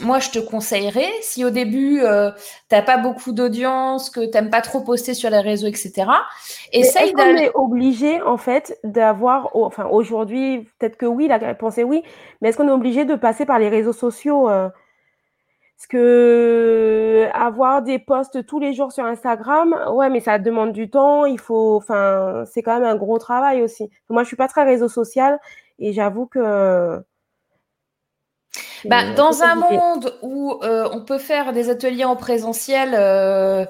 moi, 0.00 0.18
je 0.18 0.30
te 0.30 0.38
conseillerais, 0.38 1.10
si 1.20 1.44
au 1.44 1.50
début, 1.50 2.00
euh, 2.02 2.30
t'as 2.68 2.82
pas 2.82 2.96
beaucoup 2.98 3.32
d'audience, 3.32 4.10
que 4.10 4.24
t'aimes 4.26 4.50
pas 4.50 4.60
trop 4.60 4.80
poster 4.80 5.14
sur 5.14 5.30
les 5.30 5.40
réseaux, 5.40 5.66
etc., 5.66 5.92
essaye 6.72 7.08
Est-ce 7.08 7.12
qu'on 7.12 7.18
d'aller... 7.18 7.44
est 7.44 7.54
obligé, 7.54 8.20
en 8.22 8.36
fait, 8.36 8.78
d'avoir, 8.84 9.50
oh, 9.54 9.64
enfin, 9.64 9.86
aujourd'hui, 9.90 10.68
peut-être 10.78 10.96
que 10.96 11.06
oui, 11.06 11.28
la 11.28 11.38
réponse 11.38 11.78
est 11.78 11.84
oui, 11.84 12.02
mais 12.40 12.48
est-ce 12.48 12.56
qu'on 12.56 12.68
est 12.68 12.72
obligé 12.72 13.04
de 13.04 13.14
passer 13.14 13.46
par 13.46 13.58
les 13.58 13.68
réseaux 13.68 13.92
sociaux 13.92 14.48
euh, 14.48 14.68
Parce 15.76 15.88
que 15.88 17.28
avoir 17.34 17.82
des 17.82 17.98
posts 17.98 18.46
tous 18.46 18.58
les 18.58 18.72
jours 18.72 18.92
sur 18.92 19.04
Instagram, 19.04 19.76
ouais, 19.92 20.08
mais 20.08 20.20
ça 20.20 20.38
demande 20.38 20.72
du 20.72 20.88
temps, 20.88 21.26
il 21.26 21.38
faut, 21.38 21.76
enfin, 21.76 22.44
c'est 22.50 22.62
quand 22.62 22.80
même 22.80 22.88
un 22.88 22.96
gros 22.96 23.18
travail 23.18 23.62
aussi. 23.62 23.90
Moi, 24.08 24.22
je 24.22 24.28
suis 24.28 24.36
pas 24.36 24.48
très 24.48 24.64
réseau 24.64 24.88
social 24.88 25.38
et 25.78 25.92
j'avoue 25.92 26.26
que. 26.26 26.98
Bah, 28.86 29.12
dans 29.14 29.42
un 29.42 29.54
monde 29.54 30.16
où 30.22 30.58
euh, 30.62 30.88
on 30.92 31.04
peut 31.04 31.18
faire 31.18 31.52
des 31.52 31.68
ateliers 31.68 32.04
en 32.04 32.16
présentiel, 32.16 32.94
euh, 32.94 33.66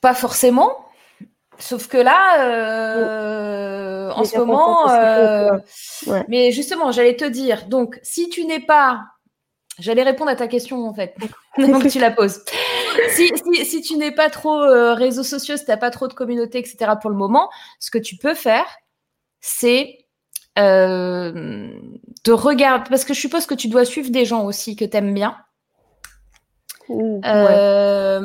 pas 0.00 0.14
forcément. 0.14 0.84
Sauf 1.58 1.88
que 1.88 1.98
là, 1.98 2.40
euh, 2.40 4.10
en 4.10 4.24
ce 4.24 4.38
moment, 4.38 4.86
ouais. 4.86 6.24
mais 6.26 6.50
justement, 6.52 6.90
j'allais 6.90 7.16
te 7.16 7.26
dire, 7.26 7.66
donc, 7.66 8.00
si 8.02 8.30
tu 8.30 8.46
n'es 8.46 8.60
pas, 8.60 9.02
j'allais 9.80 10.02
répondre 10.02 10.30
à 10.30 10.36
ta 10.36 10.46
question 10.46 10.86
en 10.86 10.94
fait, 10.94 11.16
donc 11.58 11.88
tu 11.88 11.98
la 11.98 12.10
poses. 12.10 12.44
Si, 13.10 13.30
si, 13.52 13.64
si 13.64 13.80
tu 13.82 13.96
n'es 13.96 14.12
pas 14.12 14.30
trop 14.30 14.62
euh, 14.62 14.94
réseaux 14.94 15.22
sociaux, 15.22 15.56
si 15.56 15.64
tu 15.64 15.70
n'as 15.70 15.76
pas 15.76 15.90
trop 15.90 16.08
de 16.08 16.14
communauté, 16.14 16.58
etc. 16.58 16.92
pour 17.00 17.10
le 17.10 17.16
moment, 17.16 17.50
ce 17.78 17.90
que 17.90 17.98
tu 17.98 18.16
peux 18.16 18.34
faire, 18.34 18.66
c'est 19.40 20.06
euh, 20.58 21.70
de 22.24 22.32
regarder, 22.32 22.88
parce 22.90 23.04
que 23.04 23.14
je 23.14 23.20
suppose 23.20 23.46
que 23.46 23.54
tu 23.54 23.68
dois 23.68 23.84
suivre 23.84 24.10
des 24.10 24.24
gens 24.24 24.44
aussi 24.44 24.76
que 24.76 24.84
tu 24.84 24.96
aimes 24.96 25.14
bien. 25.14 25.36
Ouais. 26.88 27.20
Euh, 27.24 28.20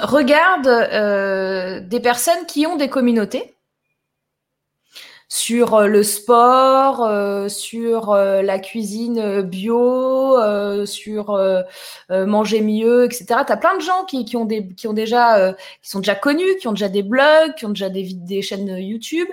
regarde 0.00 0.66
euh, 0.66 1.80
des 1.80 2.00
personnes 2.00 2.46
qui 2.46 2.66
ont 2.66 2.76
des 2.76 2.88
communautés 2.88 3.55
sur 5.28 5.74
euh, 5.74 5.86
le 5.86 6.02
sport, 6.02 7.04
euh, 7.04 7.48
sur 7.48 8.10
euh, 8.10 8.42
la 8.42 8.58
cuisine 8.58 9.42
bio, 9.42 10.36
sur 10.86 11.38
manger 12.10 12.60
mieux, 12.60 13.04
etc. 13.04 13.26
Tu 13.46 13.52
as 13.52 13.56
plein 13.56 13.76
de 13.76 13.82
gens 13.82 14.04
qui, 14.04 14.36
ont, 14.36 14.44
déjà, 14.44 15.54
sont 15.82 16.00
déjà 16.00 16.14
connus, 16.14 16.56
qui 16.60 16.68
ont 16.68 16.72
déjà 16.72 16.88
des 16.88 17.02
blogs, 17.02 17.54
qui 17.56 17.66
ont 17.66 17.70
déjà 17.70 17.88
des 17.90 18.42
chaînes 18.42 18.78
YouTube. 18.78 19.28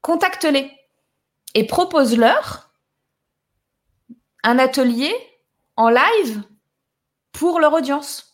Contacte-les 0.00 0.70
et 1.54 1.66
propose-leur 1.66 2.70
un 4.44 4.58
atelier 4.58 5.12
en 5.76 5.88
live 5.88 6.42
pour 7.32 7.60
leur 7.60 7.72
audience. 7.74 8.27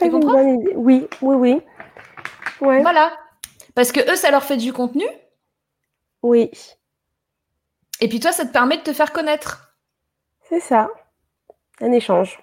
Une 0.00 0.12
comprends. 0.12 0.42
Oui, 0.74 1.08
oui, 1.20 1.34
oui. 1.36 1.62
Ouais, 2.60 2.80
Voilà. 2.82 3.12
Parce 3.74 3.92
que 3.92 4.00
eux, 4.12 4.16
ça 4.16 4.30
leur 4.30 4.44
fait 4.44 4.56
du 4.56 4.72
contenu. 4.72 5.04
oui, 6.22 6.50
Et 8.00 8.08
puis 8.08 8.20
toi, 8.20 8.32
ça 8.32 8.44
te 8.46 8.52
permet 8.52 8.76
de 8.78 8.82
te 8.82 8.92
faire 8.92 9.12
connaître. 9.12 9.74
c'est 10.48 10.60
ça. 10.60 10.88
Un 11.80 11.92
échange. 11.92 12.42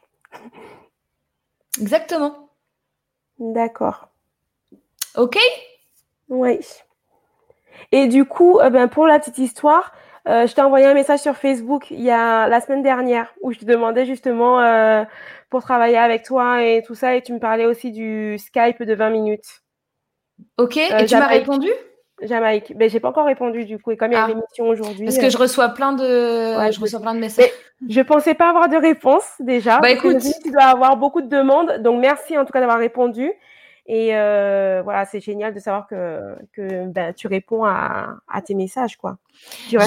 Exactement. 1.80 2.50
D'accord. 3.38 4.10
OK? 5.16 5.38
Oui. 6.28 6.60
Et 7.92 8.08
du 8.08 8.26
coup, 8.26 8.60
euh, 8.60 8.70
ben, 8.70 8.88
pour 8.88 9.08
la 9.08 9.20
petite 9.20 9.38
histoire, 9.38 9.94
euh, 10.28 10.46
je 10.48 10.54
t'ai 10.54 10.62
envoyé 10.62 10.86
un 10.86 10.94
message 10.94 11.20
sur 11.20 11.36
Facebook 11.36 11.90
il 11.92 12.02
y 12.02 12.12
a 12.12 12.48
la 12.48 12.60
semaine 12.62 12.84
dernière 12.84 13.34
où 13.42 13.52
je 13.52 13.60
te 13.60 13.66
demandais 13.66 14.06
justement 14.06 14.60
euh, 14.62 15.04
pour 15.50 15.62
travailler 15.64 15.98
avec 15.98 16.24
toi 16.24 16.64
et 16.64 16.84
tout 16.86 16.96
ça, 16.96 17.16
et 17.16 17.22
tu 17.22 17.34
me 17.34 17.40
parlais 17.40 17.66
aussi 17.66 17.92
du 17.92 18.38
Skype 18.38 18.84
de 18.84 18.94
20 18.94 19.10
minutes. 19.10 19.62
OK. 20.58 20.78
Euh, 20.78 21.00
Et 21.00 21.06
tu 21.06 21.16
m'as 21.16 21.28
répondu? 21.28 21.70
Jamaïque. 22.22 22.74
Ben, 22.76 22.90
j'ai 22.90 23.00
pas 23.00 23.08
encore 23.10 23.26
répondu 23.26 23.64
du 23.66 23.80
coup, 23.80 23.92
et 23.92 23.98
comme 23.98 24.12
il 24.12 24.16
y 24.16 24.18
a 24.18 24.26
Ah. 24.26 24.28
l'émission 24.28 24.68
aujourd'hui, 24.68 25.06
Parce 25.06 25.18
que 25.18 25.30
je 25.30 25.38
reçois 25.38 25.70
plein 25.70 25.94
de, 25.94 26.58
Ouais, 26.58 26.72
je 26.72 26.80
reçois 26.82 27.00
plein 27.00 27.14
de 27.16 27.20
messages. 27.20 27.50
je 27.90 28.02
pensais 28.02 28.34
pas 28.36 28.50
avoir 28.50 28.68
de 28.68 28.76
réponse 28.76 29.26
déjà. 29.40 29.80
Bah, 29.80 29.90
écoute. 29.90 30.18
tu 30.44 30.52
dois 30.52 30.64
avoir 30.66 30.98
beaucoup 30.98 31.22
de 31.22 31.30
demandes, 31.30 31.78
donc 31.82 32.02
merci 32.02 32.38
en 32.38 32.44
tout 32.46 32.52
cas 32.52 32.60
d'avoir 32.60 32.78
répondu. 32.80 33.32
Et 33.92 34.16
euh, 34.16 34.82
voilà, 34.84 35.06
c'est 35.06 35.20
génial 35.20 35.52
de 35.52 35.60
savoir 35.60 35.88
que, 35.88 36.36
que 36.54 36.86
ben, 36.86 37.12
tu 37.12 37.26
réponds 37.28 37.66
à, 37.66 38.18
à 38.28 38.42
tes 38.44 38.54
messages, 38.54 38.98
quoi. 38.98 39.18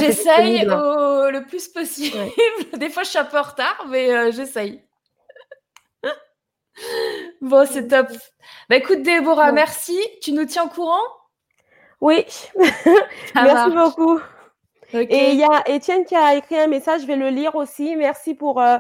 J'essaye 0.01 0.67
au- 0.67 1.31
le 1.31 1.45
plus 1.47 1.69
possible. 1.69 2.19
Des 2.79 2.91
fois, 2.91 3.05
je 3.05 3.11
suis 3.11 3.19
un 3.21 3.25
peu 3.25 3.39
en 3.39 3.43
retard, 3.43 3.87
mais 3.89 4.11
euh, 4.13 4.33
j'essaye. 4.33 4.83
bon, 7.41 7.65
c'est 7.65 7.87
top. 7.87 8.09
Bah 8.69 8.75
écoute, 8.77 9.03
Déborah, 9.03 9.51
Bon. 9.51 9.55
merci. 9.55 9.97
Tu 10.21 10.33
nous 10.33 10.47
tiens 10.47 10.65
au 10.65 10.69
courant? 10.69 10.99
Oui, 12.01 12.27
merci 13.37 13.73
marche. 13.73 13.95
beaucoup. 13.95 14.21
Et 14.93 15.31
il 15.31 15.39
y 15.39 15.45
a 15.45 15.63
Étienne 15.71 16.05
qui 16.05 16.17
a 16.17 16.35
écrit 16.35 16.59
un 16.59 16.67
message, 16.67 17.03
je 17.03 17.07
vais 17.07 17.15
le 17.17 17.29
lire 17.29 17.55
aussi. 17.55 17.95
Merci 17.95 18.35
pour 18.35 18.61
euh, 18.61 18.79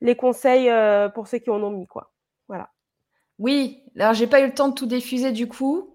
les 0.00 0.16
conseils 0.16 0.68
pour 1.14 1.28
ceux 1.28 1.38
qui 1.38 1.50
en 1.50 1.62
ont 1.62 1.70
mis, 1.70 1.86
quoi. 1.86 2.10
Oui, 3.38 3.82
alors 3.98 4.14
j'ai 4.14 4.26
pas 4.26 4.40
eu 4.40 4.46
le 4.46 4.54
temps 4.54 4.68
de 4.68 4.74
tout 4.74 4.86
diffuser 4.86 5.32
du 5.32 5.48
coup. 5.48 5.90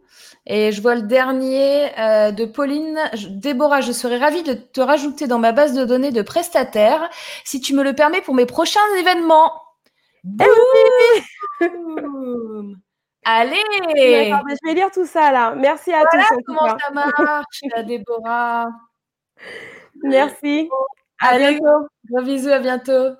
Et 0.46 0.72
je 0.72 0.82
vois 0.82 0.96
le 0.96 1.04
dernier 1.04 1.98
euh, 2.00 2.32
de 2.32 2.46
Pauline. 2.46 3.00
Je- 3.14 3.28
Déborah, 3.28 3.82
je 3.82 3.92
serais 3.92 4.18
ravie 4.18 4.44
de 4.44 4.54
te 4.54 4.82
rajouter 4.82 5.28
dans 5.28 5.38
ma 5.40 5.52
base 5.52 5.74
de 5.74 5.86
données 5.86 6.12
de 6.12 6.22
prestataires 6.22 7.10
si 7.46 7.62
tu 7.62 7.74
me 7.76 7.84
le 7.84 7.94
permets 7.94 8.22
pour 8.22 8.34
mes 8.34 8.46
prochains 8.46 8.80
événements. 9.00 9.52
Boum 10.24 10.50
Allez 13.26 13.62
je 13.96 14.68
vais 14.68 14.74
lire 14.74 14.92
tout 14.92 15.06
ça 15.06 15.32
là. 15.32 15.54
Merci 15.56 15.94
à 15.94 16.06
tous. 16.06 16.18
en 16.18 16.38
tout 16.38 16.44
Comment 16.46 16.78
ça 16.78 16.92
marche, 16.94 17.60
la 17.76 17.84
Déborah 17.84 18.68
Merci. 20.04 20.70
À 21.22 21.30
Allez, 21.34 21.60
bientôt. 21.60 21.88
gros 22.10 22.22
bisous, 22.24 22.50
à 22.50 22.60
bientôt. 22.60 23.16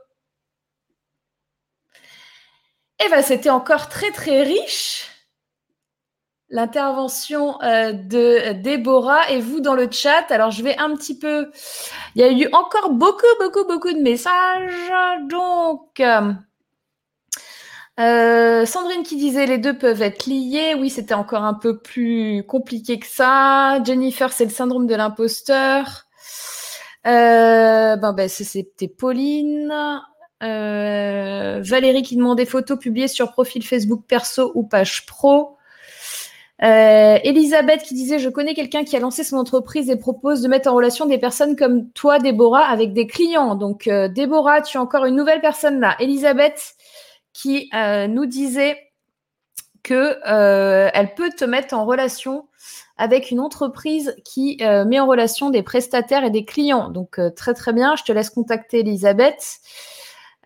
Eh 3.04 3.10
ben, 3.10 3.22
c'était 3.24 3.50
encore 3.50 3.90
très 3.90 4.12
très 4.12 4.44
riche 4.44 5.08
l'intervention 6.50 7.62
euh, 7.62 7.94
de 7.94 8.54
Déborah 8.54 9.30
et 9.30 9.40
vous 9.40 9.60
dans 9.60 9.76
le 9.76 9.90
chat. 9.92 10.32
Alors 10.32 10.52
je 10.52 10.64
vais 10.64 10.78
un 10.78 10.96
petit 10.96 11.18
peu. 11.18 11.52
Il 12.16 12.22
y 12.22 12.24
a 12.24 12.32
eu 12.32 12.48
encore 12.54 12.90
beaucoup 12.92 13.26
beaucoup 13.40 13.66
beaucoup 13.66 13.94
de 13.94 14.00
messages. 14.02 14.74
Donc 15.30 16.00
euh, 16.00 16.34
Euh, 18.00 18.66
Sandrine 18.66 19.04
qui 19.04 19.18
disait 19.18 19.46
les 19.46 19.58
deux 19.58 19.78
peuvent 19.78 20.02
être 20.02 20.26
liés. 20.26 20.74
Oui, 20.80 20.90
c'était 20.90 21.14
encore 21.14 21.44
un 21.44 21.54
peu 21.54 21.80
plus 21.80 22.46
compliqué 22.48 22.98
que 22.98 23.08
ça. 23.08 23.84
Jennifer, 23.84 24.32
c'est 24.32 24.46
le 24.46 24.52
syndrome 24.52 24.88
de 24.88 24.96
l'imposteur. 24.96 26.06
Ben, 27.04 28.14
ben, 28.14 28.30
c'était 28.30 28.88
Pauline. 28.88 29.74
Euh, 30.42 31.62
Valérie 31.62 32.02
qui 32.02 32.16
demandait 32.16 32.46
photos 32.46 32.80
publiées 32.80 33.10
sur 33.10 33.32
profil 33.32 33.66
Facebook 33.66 34.04
perso 34.08 34.52
ou 34.56 34.64
page 34.64 35.06
pro. 35.06 35.58
Euh, 36.62 37.18
Elisabeth 37.24 37.84
qui 37.84 37.94
disait 37.94 38.20
Je 38.20 38.30
connais 38.30 38.54
quelqu'un 38.54 38.84
qui 38.84 38.96
a 38.96 39.00
lancé 39.00 39.24
son 39.24 39.38
entreprise 39.38 39.90
et 39.90 39.98
propose 39.98 40.42
de 40.42 40.48
mettre 40.48 40.70
en 40.70 40.76
relation 40.76 41.06
des 41.06 41.18
personnes 41.18 41.56
comme 41.56 41.90
toi, 41.92 42.20
Déborah, 42.20 42.66
avec 42.66 42.94
des 42.94 43.08
clients. 43.08 43.56
Donc, 43.56 43.88
euh, 43.88 44.08
Déborah, 44.08 44.62
tu 44.62 44.78
as 44.78 44.82
encore 44.82 45.06
une 45.06 45.16
nouvelle 45.16 45.42
personne 45.42 45.80
là. 45.80 45.96
Elisabeth 46.00 46.76
qui 47.34 47.70
nous 48.10 48.26
disait 48.26 48.78
que 49.84 50.18
elle 50.26 51.14
peut 51.16 51.30
te 51.30 51.46
mettre 51.46 51.74
en 51.74 51.86
relation 51.86 52.48
avec 52.98 53.32
une 53.32 53.40
entreprise 53.40 54.14
qui 54.26 54.58
met 54.60 55.00
en 55.00 55.06
relation 55.06 55.50
des 55.50 55.64
prestataires 55.64 56.26
et 56.26 56.32
des 56.32 56.44
clients. 56.44 56.90
Donc, 56.90 57.18
très 57.38 57.54
très 57.54 57.72
bien. 57.72 57.96
Je 57.96 58.04
te 58.04 58.12
laisse 58.12 58.30
contacter 58.30 58.80
Elisabeth. 58.80 59.62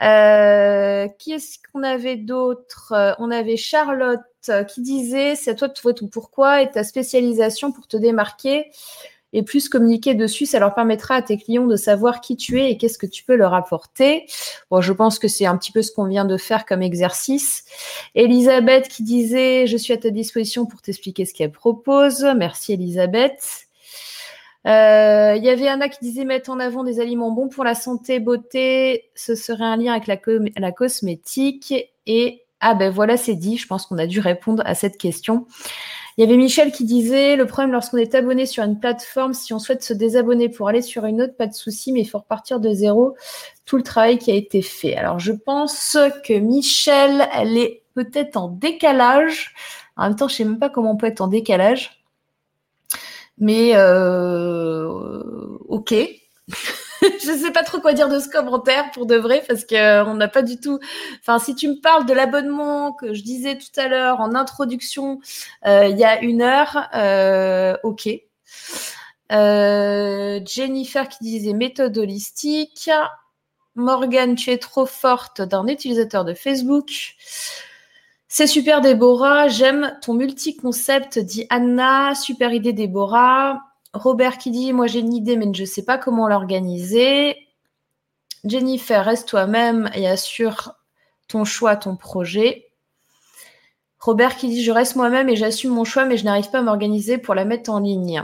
Euh, 0.04 1.08
qui 1.18 1.32
est-ce 1.34 1.60
qu'on 1.72 1.84
avait 1.84 2.18
d'autre? 2.18 2.94
Euh, 2.94 3.14
On 3.20 3.32
avait 3.32 3.58
Charlotte 3.58 4.20
euh, 4.50 4.64
qui 4.64 4.82
disait 4.82 5.36
c'est 5.36 5.52
à 5.52 5.56
toi 5.56 5.70
de 5.70 5.74
trouver 5.74 5.94
ton 5.94 6.08
pourquoi 6.08 6.62
et 6.62 6.70
ta 6.70 6.84
spécialisation 6.84 7.72
pour 7.72 7.88
te 7.88 7.96
démarquer 7.96 8.72
et 9.34 9.42
plus 9.42 9.68
communiquer 9.68 10.14
dessus, 10.14 10.46
ça 10.46 10.60
leur 10.60 10.76
permettra 10.76 11.16
à 11.16 11.22
tes 11.24 11.38
clients 11.38 11.66
de 11.66 11.76
savoir 11.76 12.22
qui 12.22 12.38
tu 12.38 12.62
es 12.62 12.70
et 12.70 12.78
qu'est-ce 12.78 13.00
que 13.00 13.08
tu 13.08 13.24
peux 13.24 13.36
leur 13.36 13.56
apporter. 13.56 14.28
Je 14.80 14.92
pense 14.94 15.18
que 15.18 15.28
c'est 15.28 15.48
un 15.48 15.58
petit 15.58 15.72
peu 15.72 15.82
ce 15.82 15.92
qu'on 15.92 16.06
vient 16.06 16.26
de 16.26 16.38
faire 16.38 16.66
comme 16.66 16.84
exercice. 16.84 17.66
Elisabeth 18.14 18.88
qui 18.88 19.02
disait 19.02 19.66
je 19.66 19.76
suis 19.76 19.94
à 19.94 19.98
ta 19.98 20.12
disposition 20.12 20.68
pour 20.68 20.82
t'expliquer 20.82 21.26
ce 21.26 21.34
qu'elle 21.34 21.52
propose. 21.52 22.24
Merci 22.38 22.74
Elisabeth. 22.74 23.68
Euh, 24.66 25.34
il 25.36 25.44
y 25.44 25.50
avait 25.50 25.68
Anna 25.68 25.90
qui 25.90 26.00
disait 26.02 26.24
mettre 26.24 26.50
en 26.50 26.60
avant 26.60 26.84
des 26.84 27.00
aliments 27.00 27.32
bons 27.32 27.50
pour 27.50 27.64
la 27.64 27.76
santé, 27.76 28.20
beauté, 28.20 29.10
ce 29.16 29.36
serait 29.36 29.66
un 29.66 29.78
lien 29.78 29.94
avec 29.94 30.08
la, 30.08 30.72
cosmétique. 30.72 31.74
Et 32.06 32.44
ah 32.62 32.74
ben 32.76 32.90
voilà, 32.90 33.18
c'est 33.18 33.36
dit. 33.36 33.58
Je 33.58 33.68
pense 33.68 33.86
qu'on 33.86 33.98
a 33.98 34.08
dû 34.08 34.20
répondre 34.20 34.64
à 34.66 34.74
cette 34.76 34.98
question. 34.98 35.46
Il 36.18 36.22
y 36.22 36.24
avait 36.28 36.38
Michel 36.38 36.72
qui 36.72 36.86
disait 36.86 37.36
le 37.36 37.48
problème 37.48 37.72
lorsqu'on 37.72 37.98
est 37.98 38.14
abonné 38.14 38.46
sur 38.46 38.64
une 38.64 38.80
plateforme, 38.80 39.34
si 39.34 39.52
on 39.52 39.60
souhaite 39.60 39.84
se 39.84 39.94
désabonner 39.94 40.48
pour 40.48 40.68
aller 40.68 40.84
sur 40.84 41.06
une 41.06 41.24
autre, 41.24 41.36
pas 41.36 41.48
de 41.48 41.54
souci, 41.54 41.92
mais 41.92 42.02
il 42.02 42.06
faut 42.06 42.20
repartir 42.20 42.60
de 42.60 42.72
zéro. 42.72 43.16
Tout 43.66 43.78
le 43.78 43.84
travail 43.84 44.20
qui 44.20 44.30
a 44.30 44.36
été 44.36 44.62
fait. 44.62 44.96
Alors 44.96 45.20
je 45.20 45.32
pense 45.32 45.98
que 46.24 46.38
Michel, 46.38 47.28
elle 47.34 47.58
est 47.58 47.82
peut-être 47.96 48.38
en 48.38 48.48
décalage. 48.48 49.56
En 49.98 50.04
même 50.04 50.16
temps, 50.16 50.28
je 50.28 50.36
sais 50.36 50.46
même 50.46 50.60
pas 50.60 50.70
comment 50.70 50.92
on 50.92 50.98
peut 50.98 51.08
être 51.08 51.22
en 51.22 51.28
décalage. 51.28 52.03
Mais 53.38 53.72
euh, 53.76 54.88
ok. 55.68 55.94
je 57.02 57.32
ne 57.32 57.38
sais 57.38 57.52
pas 57.52 57.64
trop 57.64 57.80
quoi 57.80 57.94
dire 57.94 58.10
de 58.10 58.20
ce 58.20 58.30
commentaire 58.30 58.92
pour 58.92 59.06
de 59.06 59.16
vrai 59.16 59.44
parce 59.48 59.66
qu'on 59.66 59.76
euh, 59.76 60.14
n'a 60.14 60.28
pas 60.28 60.42
du 60.42 60.60
tout. 60.60 60.80
Enfin, 61.20 61.40
si 61.40 61.56
tu 61.56 61.68
me 61.68 61.80
parles 61.82 62.06
de 62.06 62.14
l'abonnement 62.14 62.94
que 62.94 63.14
je 63.14 63.24
disais 63.24 63.58
tout 63.58 63.80
à 63.80 63.88
l'heure 63.88 64.22
en 64.22 64.36
introduction, 64.36 65.20
euh, 65.66 65.88
il 65.88 65.98
y 65.98 66.04
a 66.04 66.22
une 66.22 66.42
heure, 66.42 66.90
ok. 67.84 68.10
Jennifer 69.30 71.10
qui 71.10 71.24
disait 71.24 71.54
méthode 71.54 71.98
holistique. 71.98 72.90
Morgane, 73.76 74.36
tu 74.36 74.52
es 74.52 74.60
trop 74.60 74.86
forte 74.86 75.42
d'un 75.42 75.66
utilisateur 75.66 76.26
de 76.26 76.36
Facebook. 76.36 77.16
C'est 78.36 78.48
super 78.48 78.82
Déborah, 78.82 79.48
j'aime 79.48 79.96
ton 80.02 80.16
multi-concept, 80.16 81.20
dit 81.20 81.46
Anna. 81.52 82.16
Super 82.16 82.52
idée 82.52 82.74
Déborah. 82.74 83.62
Robert 83.94 84.40
qui 84.40 84.50
dit, 84.50 84.74
moi 84.74 84.88
j'ai 84.88 85.02
une 85.02 85.14
idée 85.14 85.38
mais 85.38 85.54
je 85.54 85.62
ne 85.62 85.68
sais 85.68 85.86
pas 85.86 86.00
comment 86.00 86.28
l'organiser. 86.28 87.38
Jennifer, 88.44 89.06
reste 89.06 89.30
toi-même 89.30 89.88
et 89.94 90.08
assure 90.08 90.74
ton 91.28 91.46
choix, 91.46 91.76
ton 91.76 91.96
projet. 91.96 92.72
Robert 94.00 94.36
qui 94.36 94.50
dit, 94.50 94.64
je 94.64 94.72
reste 94.72 94.96
moi-même 94.96 95.30
et 95.30 95.36
j'assume 95.36 95.76
mon 95.76 95.84
choix 95.84 96.06
mais 96.06 96.18
je 96.18 96.26
n'arrive 96.26 96.50
pas 96.50 96.58
à 96.58 96.64
m'organiser 96.64 97.20
pour 97.20 97.36
la 97.36 97.46
mettre 97.46 97.70
en 97.70 97.82
ligne. 97.82 98.24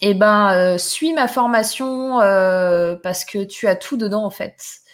Eh 0.00 0.14
ben, 0.14 0.52
euh, 0.52 0.78
suis 0.78 1.12
ma 1.12 1.26
formation 1.26 2.20
euh, 2.20 2.94
parce 2.94 3.24
que 3.24 3.42
tu 3.42 3.66
as 3.66 3.74
tout 3.74 3.96
dedans 3.96 4.24
en 4.24 4.30
fait 4.30 4.84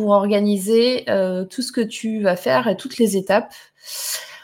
pour 0.00 0.12
organiser 0.12 1.04
euh, 1.10 1.44
tout 1.44 1.60
ce 1.60 1.72
que 1.72 1.82
tu 1.82 2.22
vas 2.22 2.34
faire 2.34 2.68
et 2.68 2.76
toutes 2.78 2.96
les 2.96 3.18
étapes. 3.18 3.52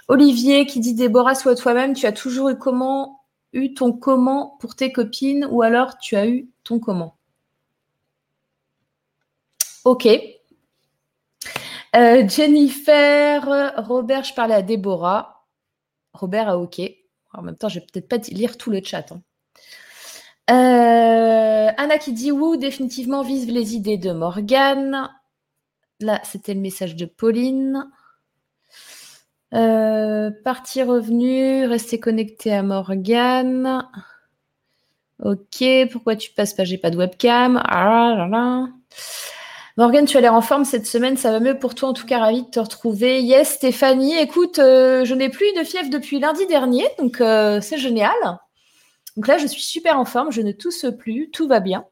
Olivier 0.07 0.66
qui 0.66 0.80
dit 0.80 0.92
Déborah, 0.92 1.34
sois 1.34 1.54
toi-même, 1.54 1.94
tu 1.94 2.04
as 2.04 2.12
toujours 2.12 2.50
eu 2.50 2.59
comment 2.59 3.22
eu 3.54 3.72
ton 3.72 3.94
comment 3.94 4.59
pour 4.61 4.76
tes 4.76 4.92
copines 4.92 5.48
ou 5.50 5.62
alors 5.62 5.96
tu 5.96 6.14
as 6.14 6.26
eu 6.26 6.50
ton 6.62 6.78
comment? 6.78 7.16
Ok. 9.86 10.07
Euh, 11.96 12.28
Jennifer, 12.28 13.72
Robert, 13.78 14.24
je 14.24 14.34
parlais 14.34 14.57
à 14.57 14.61
Déborah. 14.61 15.46
Robert 16.12 16.50
a 16.50 16.59
OK. 16.59 16.82
En 17.32 17.40
même 17.40 17.57
temps, 17.57 17.70
je 17.70 17.80
vais 17.80 17.86
peut-être 17.90 18.09
pas 18.09 18.18
lire 18.28 18.59
tout 18.59 18.70
le 18.70 18.82
chat. 18.84 19.11
Hein. 19.11 19.22
Euh, 20.50 21.72
Anna 21.78 21.96
qui 21.98 22.12
dit 22.12 22.30
oui, 22.30 22.59
définitivement 22.59 23.22
vive 23.22 23.50
les 23.50 23.74
idées 23.74 23.96
de 23.96 24.12
Morgane. 24.12 25.09
Là, 26.01 26.20
c'était 26.24 26.55
le 26.55 26.61
message 26.61 26.97
de 26.97 27.07
Pauline. 27.07 27.88
Euh, 29.55 30.30
partie 30.44 30.82
revenu, 30.82 31.66
rester 31.66 31.99
connecté 31.99 32.53
à 32.53 32.62
Morgane. 32.62 33.88
Ok, 35.24 35.64
pourquoi 35.90 36.16
tu 36.16 36.32
passes 36.32 36.53
pas 36.53 36.64
J'ai 36.64 36.78
pas 36.78 36.90
de 36.90 36.99
webcam. 36.99 37.62
Ah. 37.64 38.66
Morgane, 39.78 40.07
tu 40.07 40.16
as 40.16 40.20
l'air 40.20 40.34
en 40.34 40.42
forme 40.42 40.64
cette 40.64 40.86
semaine, 40.86 41.16
ça 41.16 41.30
va 41.30 41.40
mieux 41.40 41.59
pour 41.59 41.74
toi. 41.74 41.90
En 41.90 41.92
tout 41.92 42.07
cas, 42.07 42.18
ravi 42.18 42.42
de 42.42 42.49
te 42.49 42.61
retrouver. 42.61 43.22
Yes, 43.22 43.55
Stéphanie, 43.55 44.18
écoute, 44.18 44.59
euh, 44.59 45.05
je 45.05 45.14
n'ai 45.14 45.28
plus 45.28 45.53
de 45.55 45.64
fièvre 45.64 45.90
depuis 45.90 46.18
lundi 46.18 46.47
dernier, 46.47 46.86
donc 46.99 47.20
euh, 47.20 47.61
c'est 47.61 47.78
génial. 47.78 48.14
Donc 49.16 49.26
là, 49.26 49.38
je 49.38 49.47
suis 49.47 49.62
super 49.62 49.99
en 49.99 50.05
forme, 50.05 50.32
je 50.32 50.42
ne 50.42 50.53
tousse 50.53 50.86
plus, 50.99 51.30
tout 51.30 51.49
va 51.49 51.61
bien. 51.61 51.84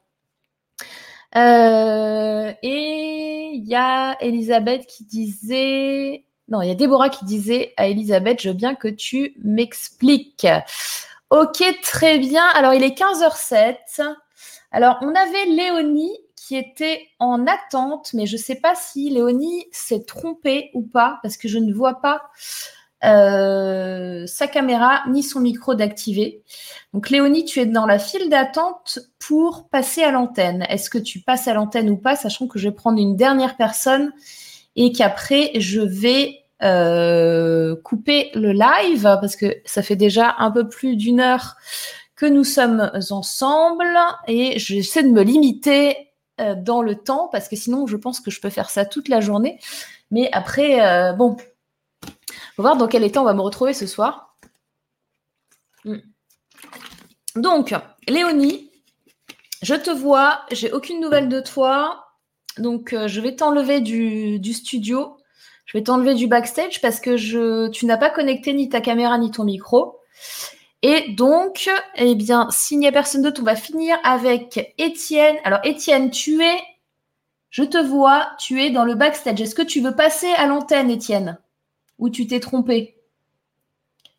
Euh, 1.35 2.53
et 2.63 3.51
il 3.53 3.65
y 3.65 3.75
a 3.75 4.15
Elisabeth 4.21 4.85
qui 4.87 5.03
disait, 5.03 6.25
non, 6.47 6.61
il 6.61 6.69
y 6.69 6.71
a 6.71 6.75
Déborah 6.75 7.09
qui 7.09 7.25
disait 7.25 7.73
à 7.77 7.87
Elisabeth, 7.87 8.41
je 8.41 8.49
veux 8.49 8.55
bien 8.55 8.75
que 8.75 8.87
tu 8.87 9.35
m'expliques. 9.43 10.47
Ok, 11.29 11.63
très 11.81 12.19
bien. 12.19 12.45
Alors, 12.53 12.73
il 12.73 12.83
est 12.83 12.97
15h07. 12.97 13.77
Alors, 14.71 14.97
on 15.01 15.13
avait 15.15 15.45
Léonie 15.45 16.15
qui 16.35 16.55
était 16.55 17.07
en 17.19 17.47
attente, 17.47 18.13
mais 18.13 18.27
je 18.27 18.35
ne 18.35 18.41
sais 18.41 18.55
pas 18.55 18.75
si 18.75 19.09
Léonie 19.09 19.65
s'est 19.71 20.03
trompée 20.03 20.69
ou 20.75 20.83
pas, 20.83 21.19
parce 21.23 21.37
que 21.37 21.47
je 21.47 21.57
ne 21.57 21.73
vois 21.73 22.01
pas 22.01 22.21
euh, 23.03 24.25
sa 24.25 24.47
caméra 24.47 25.03
ni 25.09 25.21
son 25.21 25.39
micro 25.39 25.75
d'activer. 25.75 26.41
Donc 26.93 27.09
Léonie, 27.09 27.45
tu 27.45 27.59
es 27.59 27.65
dans 27.65 27.85
la 27.85 27.99
file 27.99 28.29
d'attente 28.29 28.99
pour 29.19 29.67
passer 29.69 30.01
à 30.01 30.11
l'antenne. 30.11 30.65
Est-ce 30.69 30.89
que 30.89 30.97
tu 30.97 31.19
passes 31.19 31.47
à 31.47 31.53
l'antenne 31.53 31.89
ou 31.89 31.97
pas, 31.97 32.15
sachant 32.15 32.47
que 32.47 32.57
je 32.57 32.69
vais 32.69 32.75
prendre 32.75 32.99
une 32.99 33.15
dernière 33.15 33.57
personne 33.57 34.11
et 34.75 34.91
qu'après 34.91 35.51
je 35.55 35.81
vais 35.81 36.39
euh, 36.63 37.75
couper 37.83 38.31
le 38.33 38.53
live 38.53 39.03
parce 39.03 39.35
que 39.35 39.57
ça 39.65 39.83
fait 39.83 39.97
déjà 39.97 40.35
un 40.39 40.49
peu 40.49 40.67
plus 40.67 40.95
d'une 40.95 41.19
heure 41.19 41.57
que 42.15 42.25
nous 42.25 42.45
sommes 42.45 42.91
ensemble 43.11 43.97
et 44.27 44.57
j'essaie 44.57 45.03
de 45.03 45.09
me 45.09 45.21
limiter 45.21 45.97
euh, 46.39 46.55
dans 46.55 46.81
le 46.81 46.95
temps 46.95 47.27
parce 47.31 47.49
que 47.49 47.57
sinon 47.57 47.87
je 47.87 47.97
pense 47.97 48.21
que 48.21 48.31
je 48.31 48.39
peux 48.39 48.49
faire 48.49 48.69
ça 48.69 48.85
toute 48.85 49.09
la 49.09 49.19
journée. 49.19 49.59
Mais 50.11 50.29
après, 50.31 51.13
bon, 51.17 51.35
va 52.57 52.69
voir 52.69 52.77
dans 52.77 52.87
quel 52.87 53.03
état 53.03 53.21
on 53.21 53.25
va 53.25 53.33
me 53.33 53.41
retrouver 53.41 53.73
ce 53.73 53.87
soir. 53.87 54.37
Hmm. 55.83 55.99
Donc, 57.35 57.73
Léonie, 58.07 58.71
je 59.61 59.75
te 59.75 59.89
vois, 59.89 60.41
j'ai 60.51 60.71
aucune 60.71 60.99
nouvelle 60.99 61.27
de 61.27 61.41
toi. 61.41 62.05
Donc, 62.57 62.93
euh, 62.93 63.07
je 63.07 63.19
vais 63.19 63.35
t'enlever 63.35 63.81
du, 63.81 64.53
studio. 64.53 65.17
Je 65.65 65.77
vais 65.77 65.83
t'enlever 65.83 66.13
du 66.13 66.27
backstage 66.27 66.81
parce 66.81 66.99
que 66.99 67.67
tu 67.69 67.85
n'as 67.85 67.97
pas 67.97 68.09
connecté 68.09 68.53
ni 68.53 68.69
ta 68.69 68.79
caméra 68.79 69.17
ni 69.17 69.31
ton 69.31 69.43
micro. 69.43 69.99
Et 70.81 71.13
donc, 71.13 71.69
eh 71.95 72.15
bien, 72.15 72.47
s'il 72.51 72.77
n'y 72.79 72.87
a 72.87 72.91
personne 72.91 73.23
d'autre, 73.23 73.41
on 73.41 73.45
va 73.45 73.55
finir 73.55 73.97
avec 74.03 74.73
Étienne. 74.77 75.37
Alors, 75.43 75.59
Étienne, 75.63 76.11
tu 76.11 76.43
es, 76.43 76.59
je 77.49 77.63
te 77.63 77.77
vois, 77.77 78.29
tu 78.39 78.61
es 78.61 78.69
dans 78.69 78.85
le 78.85 78.93
backstage. 78.93 79.41
Est-ce 79.41 79.55
que 79.55 79.63
tu 79.63 79.81
veux 79.81 79.95
passer 79.95 80.31
à 80.37 80.45
l'antenne, 80.45 80.91
Étienne? 80.91 81.39
Ou 81.97 82.09
tu 82.09 82.27
t'es 82.27 82.39
trompé. 82.39 82.95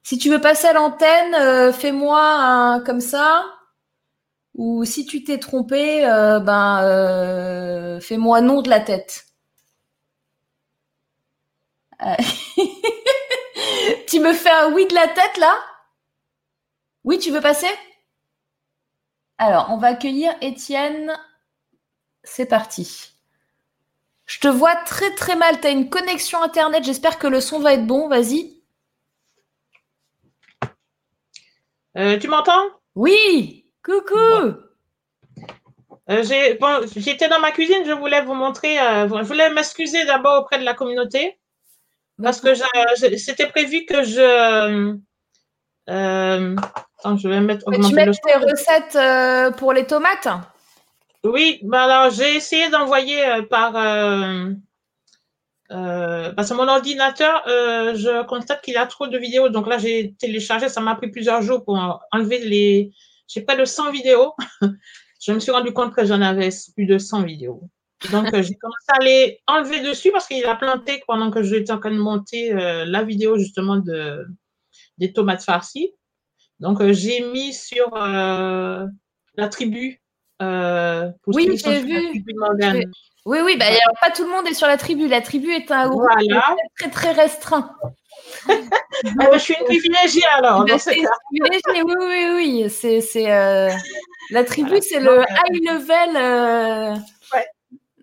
Si 0.03 0.16
tu 0.19 0.31
veux 0.31 0.40
passer 0.40 0.69
à 0.69 0.73
l'antenne, 0.73 1.35
euh, 1.35 1.70
fais-moi 1.73 2.81
comme 2.86 3.01
ça. 3.01 3.44
Ou 4.55 4.85
si 4.85 5.07
tu 5.07 5.23
t'es 5.23 5.39
trompé, 5.39 6.05
euh, 6.07 6.40
ben 6.40 6.81
euh, 6.82 8.01
fais-moi 8.01 8.40
non 8.40 8.61
de 8.62 8.69
la 8.70 8.81
tête. 8.81 9.27
tu 14.07 14.20
me 14.20 14.32
fais 14.32 14.51
un 14.51 14.73
oui 14.73 14.86
de 14.86 14.94
la 14.94 15.09
tête 15.09 15.36
là? 15.39 15.55
Oui, 17.05 17.19
tu 17.19 17.31
veux 17.31 17.40
passer? 17.40 17.69
Alors, 19.39 19.69
on 19.70 19.78
va 19.78 19.86
accueillir 19.89 20.35
Étienne. 20.43 21.11
C'est 22.24 22.44
parti. 22.47 23.15
Je 24.27 24.40
te 24.40 24.48
vois 24.48 24.74
très 24.74 25.15
très 25.15 25.36
mal. 25.36 25.61
Tu 25.61 25.69
as 25.69 25.70
une 25.70 25.89
connexion 25.89 26.43
Internet. 26.43 26.85
J'espère 26.85 27.19
que 27.19 27.28
le 27.28 27.40
son 27.40 27.61
va 27.61 27.74
être 27.74 27.86
bon. 27.86 28.09
Vas-y. 28.09 28.61
Euh, 31.97 32.19
tu 32.19 32.28
m'entends? 32.28 32.66
Oui. 32.97 33.65
Coucou. 33.85 34.55
Euh, 36.09 36.23
j'étais 36.23 37.28
dans 37.28 37.39
ma 37.40 37.53
cuisine. 37.53 37.85
Je 37.86 37.93
voulais 37.93 38.20
vous 38.23 38.35
montrer. 38.35 38.78
Euh, 38.81 39.09
je 39.09 39.23
voulais 39.23 39.48
m'excuser 39.51 40.05
d'abord 40.05 40.43
auprès 40.43 40.59
de 40.59 40.65
la 40.65 40.74
communauté. 40.74 41.39
Parce 42.20 42.40
que 42.40 42.55
c'était 43.16 43.47
prévu 43.47 43.85
que 43.86 44.03
je. 44.03 44.97
attends, 45.86 47.16
je 47.16 47.28
vais 47.28 47.40
mettre. 47.40 47.65
tu 47.70 47.94
mets 47.94 48.11
tes 48.11 48.35
recettes 48.35 49.57
pour 49.57 49.73
les 49.73 49.86
tomates 49.86 50.28
oui, 51.27 51.61
bah 51.62 51.85
alors 51.85 52.12
j'ai 52.12 52.36
essayé 52.36 52.69
d'envoyer 52.70 53.24
euh, 53.27 53.43
par 53.43 53.77
euh, 53.77 54.51
euh, 55.73 56.32
parce 56.32 56.51
que 56.51 56.55
mon 56.55 56.69
ordinateur, 56.69 57.43
je 57.47 58.24
constate 58.27 58.62
qu'il 58.62 58.77
a 58.77 58.86
trop 58.86 59.07
de 59.07 59.19
vidéos. 59.19 59.48
Donc 59.48 59.66
là, 59.66 59.78
j'ai 59.78 60.15
téléchargé, 60.19 60.69
ça 60.69 60.81
m'a 60.81 60.94
pris 60.94 61.11
plusieurs 61.11 61.43
jours 61.43 61.65
pour 61.65 61.77
enlever 62.12 62.39
les. 62.39 62.93
J'ai 63.28 63.40
près 63.40 63.57
de 63.57 63.65
100 63.65 63.90
vidéos. 63.90 64.35
je 65.20 65.32
me 65.32 65.40
suis 65.40 65.51
rendu 65.51 65.73
compte 65.73 65.94
que 65.94 66.05
j'en 66.05 66.23
avais 66.23 66.51
plus 66.74 66.86
de 66.86 66.98
100 66.98 67.23
vidéos. 67.24 67.62
Donc 68.12 68.27
j'ai 68.27 68.55
commencé 68.55 68.86
à 68.89 69.03
les 69.03 69.40
enlever 69.47 69.81
dessus 69.81 70.12
parce 70.12 70.28
qu'il 70.28 70.44
a 70.44 70.55
planté 70.55 71.03
pendant 71.07 71.31
que 71.31 71.43
j'étais 71.43 71.73
en 71.73 71.81
train 71.81 71.90
de 71.90 71.98
monter 71.98 72.53
la 72.53 73.03
vidéo 73.03 73.39
justement 73.39 73.77
de, 73.77 74.24
des 74.98 75.12
tomates 75.12 75.43
farcies. 75.43 75.93
Donc 76.61 76.81
j'ai 76.93 77.20
mis 77.32 77.53
sur 77.53 77.90
la 77.97 79.48
tribu 79.51 80.01
euh, 80.43 81.11
oui, 81.27 81.59
j'ai 81.63 81.81
vu. 81.81 82.25
Oui, 83.25 83.39
oui, 83.45 83.57
bah, 83.57 83.65
pas 84.01 84.11
tout 84.11 84.25
le 84.25 84.31
monde 84.31 84.47
est 84.47 84.55
sur 84.55 84.67
la 84.67 84.77
tribu. 84.77 85.09
La 85.09 85.21
tribu 85.21 85.51
est 85.51 85.71
un 85.71 85.89
groupe 85.89 86.07
très, 86.79 86.91
très 86.91 87.13
restreint. 87.13 87.75
Eh 88.49 88.55
ben, 89.17 89.29
je 89.33 89.39
suis 89.39 89.55
une 89.59 89.65
privilégiée 89.67 90.25
alors. 90.37 90.65
Bah, 90.65 90.77
oui, 91.33 91.95
oui, 91.99 92.27
oui. 92.35 92.71
C'est, 92.71 93.33
euh, 93.33 93.71
La 94.31 94.45
tribu, 94.45 94.77
c'est 94.81 95.01
le 95.01 95.23
high 95.23 95.63
level. 95.65 96.17
Euh, 96.17 96.95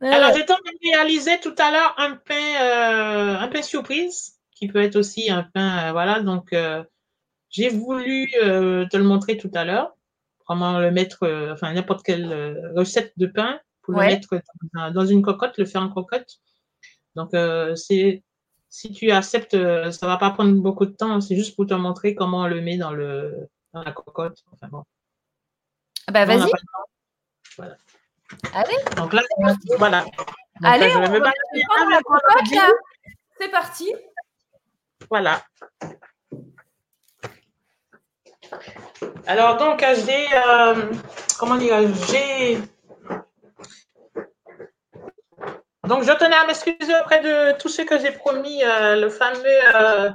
alors, 0.02 0.34
j'ai 0.36 0.46
tenté 0.46 0.72
de 0.72 0.92
réaliser 0.92 1.40
tout 1.40 1.56
à 1.58 1.72
l'heure 1.72 1.96
un 1.98 2.12
pain, 2.12 3.40
un 3.40 3.48
pain 3.48 3.62
surprise, 3.62 4.34
qui 4.56 4.68
peut 4.68 4.82
être 4.82 4.98
aussi 4.98 5.32
un 5.32 5.44
pain. 5.44 5.92
voilà, 5.94 6.20
donc 6.20 6.54
j'ai 7.50 7.70
voulu 7.70 8.30
te 8.32 8.98
le 8.98 9.04
montrer 9.04 9.38
tout 9.38 9.52
à 9.54 9.64
l'heure 9.64 9.94
comment 10.46 10.80
le 10.80 10.92
mettre, 10.92 11.24
euh, 11.24 11.54
enfin 11.54 11.74
n'importe 11.74 12.04
quelle 12.04 12.32
euh, 12.32 12.74
recette 12.76 13.14
de 13.18 13.28
pain 13.28 13.60
pour 13.82 13.94
le 13.94 14.00
mettre 14.00 14.30
dans, 14.94 15.06
une 15.06 15.22
cocotte, 15.22 15.58
le 15.58 15.66
faire 15.66 15.82
en 15.82 15.90
cocotte. 15.90 16.40
Donc, 17.16 17.34
euh, 17.34 17.76
c'est 17.76 18.24
si 18.70 18.92
tu 18.92 19.12
acceptes, 19.12 19.56
ça 19.92 20.08
va 20.08 20.18
pas 20.18 20.32
prendre 20.32 20.54
beaucoup 20.54 20.86
de 20.86 20.94
temps. 20.94 21.22
C'est 21.22 21.36
juste 21.36 21.56
pour 21.56 21.68
te 21.68 21.74
montrer 21.74 22.16
comment 22.16 22.42
on 22.42 22.48
le 22.48 22.62
met 22.62 22.78
dans, 22.78 22.92
le, 22.92 23.50
dans 23.74 23.84
la 23.84 23.92
cocotte. 23.92 24.44
Enfin, 24.52 24.68
bon. 24.68 24.84
Ah 26.08 26.12
bah 26.12 26.26
vas-y. 26.26 26.50
Voilà. 27.58 27.76
Allez. 28.54 28.78
Donc 28.96 29.14
là, 29.14 29.22
voilà. 29.78 30.06
Allez, 30.64 30.92
on 30.96 31.02
va 31.02 31.20
la 31.20 32.02
cocotte, 32.04 32.76
C'est 33.40 33.52
parti. 33.52 33.94
Voilà. 35.10 35.44
Alors, 39.28 39.58
donc, 39.58 39.80
j'ai. 40.06 40.28
Euh, 40.36 40.92
comment 41.40 41.56
dire 41.56 41.78
J'ai. 42.10 42.58
Donc, 45.88 46.04
je 46.04 46.12
tenais 46.14 46.36
à 46.36 46.46
m'excuser 46.46 46.94
auprès 47.02 47.22
de 47.22 47.58
tous 47.58 47.70
ceux 47.70 47.86
que 47.86 48.00
j'ai 48.00 48.12
promis 48.12 48.64
euh, 48.64 48.96
le 48.96 49.10
fameux 49.10 49.44
euh, 49.76 50.12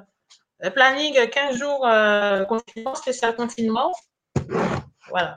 planning 0.75 1.29
15 1.29 1.57
jours 1.57 1.87
confinement, 2.49 2.95
spécial 2.95 3.37
confinement. 3.37 3.93
Voilà. 5.11 5.37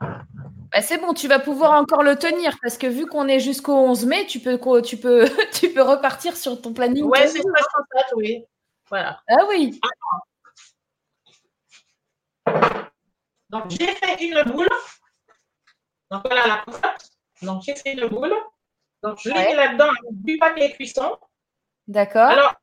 Bah, 0.72 0.82
c'est 0.82 0.98
bon, 0.98 1.14
tu 1.14 1.28
vas 1.28 1.40
pouvoir 1.40 1.74
encore 1.74 2.02
le 2.02 2.16
tenir 2.16 2.58
parce 2.62 2.78
que 2.78 2.88
vu 2.88 3.06
qu'on 3.06 3.28
est 3.28 3.42
jusqu'au 3.42 3.74
11 3.74 4.06
mai, 4.06 4.26
tu 4.26 4.40
peux, 4.40 4.58
tu 4.82 4.96
peux, 4.96 5.26
tu 5.54 5.70
peux 5.70 5.82
repartir 5.82 6.38
sur 6.38 6.62
ton 6.62 6.74
planning. 6.74 7.04
Oui, 7.04 7.20
c'est 7.28 7.42
ça, 7.42 8.06
oui. 8.16 8.46
Voilà. 8.90 9.20
Ah 9.30 9.46
oui. 9.50 9.80
Donc, 13.52 13.70
j'ai 13.70 13.94
fait 13.96 14.24
une 14.24 14.42
boule. 14.44 14.70
Donc, 16.10 16.22
voilà 16.26 16.48
la 16.48 16.58
cocotte. 16.60 17.10
Donc, 17.42 17.64
j'ai 17.64 17.76
fait 17.76 17.94
une 17.94 18.08
boule. 18.08 18.34
Donc, 19.04 19.20
je 19.22 19.30
l'ai 19.30 19.48
mis 19.48 19.54
là-dedans 19.56 19.90
du 20.10 20.38
papier 20.38 20.72
cuisson. 20.72 21.18
D'accord. 21.86 22.30
Alors, 22.30 22.56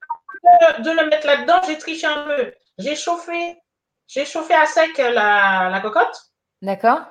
de, 0.79 0.91
le 0.91 1.09
mettre 1.11 1.27
là-dedans, 1.27 1.61
j'ai 1.67 1.77
triché 1.77 2.07
un 2.07 2.25
peu. 2.25 2.55
J'ai 2.79 2.97
chauffé, 2.97 3.61
j'ai 4.07 4.25
chauffé 4.25 4.55
à 4.55 4.65
sec 4.65 4.97
la, 4.97 5.69
la 5.69 5.81
cocotte. 5.81 6.33
D'accord. 6.63 7.03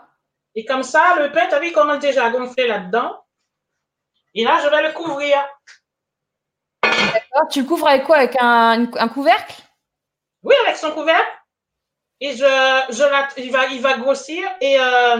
Et 0.55 0.65
comme 0.65 0.83
ça, 0.83 1.15
le 1.19 1.31
pain, 1.31 1.47
tu 1.47 1.53
as 1.53 1.59
vu, 1.59 1.71
commence 1.71 1.99
déjà 1.99 2.25
à 2.25 2.29
gonfler 2.31 2.65
là-dedans? 2.65 3.23
Et 4.33 4.43
là, 4.43 4.59
je 4.63 4.69
vais 4.69 4.87
le 4.87 4.93
couvrir. 4.93 5.37
D'accord. 6.81 7.47
Tu 7.51 7.61
le 7.61 7.67
couvres 7.67 7.89
avec 7.89 8.05
quoi? 8.05 8.17
Avec 8.17 8.35
un, 8.41 8.91
un 8.91 9.07
couvercle? 9.07 9.61
Oui, 10.41 10.55
avec 10.65 10.77
son 10.77 10.91
couvercle 10.93 11.36
et 12.19 12.31
je, 12.31 12.45
je 12.89 13.41
il, 13.41 13.51
va, 13.51 13.67
il 13.67 13.81
va 13.81 13.97
grossir 13.97 14.47
et 14.59 14.79
euh, 14.79 15.19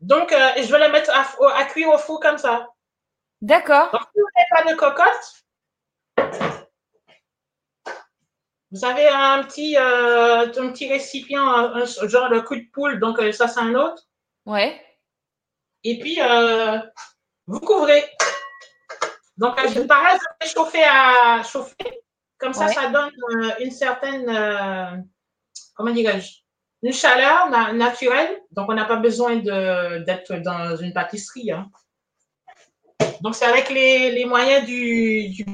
donc 0.00 0.32
euh, 0.32 0.50
je 0.56 0.70
vais 0.72 0.84
le 0.84 0.92
mettre 0.92 1.12
à, 1.14 1.64
cuire 1.64 1.90
au 1.90 1.98
four 1.98 2.20
comme 2.20 2.38
ça. 2.38 2.68
D'accord. 3.40 3.90
Donc, 3.92 4.02
si 4.02 4.20
vous 4.20 4.28
n'avez 4.34 4.48
pas 4.50 4.72
de 4.72 4.76
cocotte, 4.76 5.44
vous 8.70 8.84
avez 8.84 9.08
un 9.08 9.42
petit, 9.44 9.76
euh, 9.76 10.46
un 10.46 10.68
petit 10.70 10.88
récipient, 10.88 11.46
un, 11.46 11.84
genre 11.84 12.30
de 12.30 12.40
coup 12.40 12.56
de 12.56 12.66
poule, 12.72 12.98
donc 12.98 13.20
ça 13.32 13.46
c'est 13.46 13.60
un 13.60 13.74
autre. 13.74 14.02
Ouais. 14.46 14.80
Et 15.84 15.98
puis, 15.98 16.18
vous 17.46 17.60
couvrez. 17.60 18.04
Donc, 19.36 19.56
pareil, 19.86 20.18
je 20.18 20.46
vais 20.46 20.52
chauffer 20.52 20.84
à 20.84 21.42
chauffer. 21.42 22.02
Comme 22.38 22.54
ça, 22.54 22.68
ça 22.68 22.88
donne 22.88 23.12
une 23.60 23.70
certaine 23.70 25.04
comment 25.74 25.92
dirais-je, 25.92 26.44
une 26.82 26.92
chaleur 26.92 27.50
naturelle. 27.72 28.42
Donc, 28.50 28.68
on 28.68 28.74
n'a 28.74 28.84
pas 28.84 28.96
besoin 28.96 29.36
d'être 29.36 30.34
dans 30.36 30.76
une 30.76 30.92
pâtisserie. 30.92 31.50
Hein. 31.50 31.70
Donc, 33.20 33.34
c'est 33.34 33.46
avec 33.46 33.70
les, 33.70 34.24
moyens 34.26 34.66
du, 34.66 35.30
du 35.30 35.46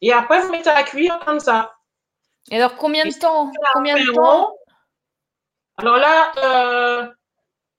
Et 0.00 0.12
après, 0.12 0.42
vous 0.42 0.50
mettez 0.50 0.70
à 0.70 0.82
cuire 0.82 1.18
comme 1.24 1.40
ça. 1.40 1.74
Et 2.50 2.56
alors, 2.56 2.76
combien 2.76 3.04
de 3.04 3.18
temps 3.18 3.50
Combien 3.72 3.96
de 3.96 4.12
temps? 4.12 4.54
Alors 5.78 5.96
là, 5.96 6.32
euh, 6.36 7.08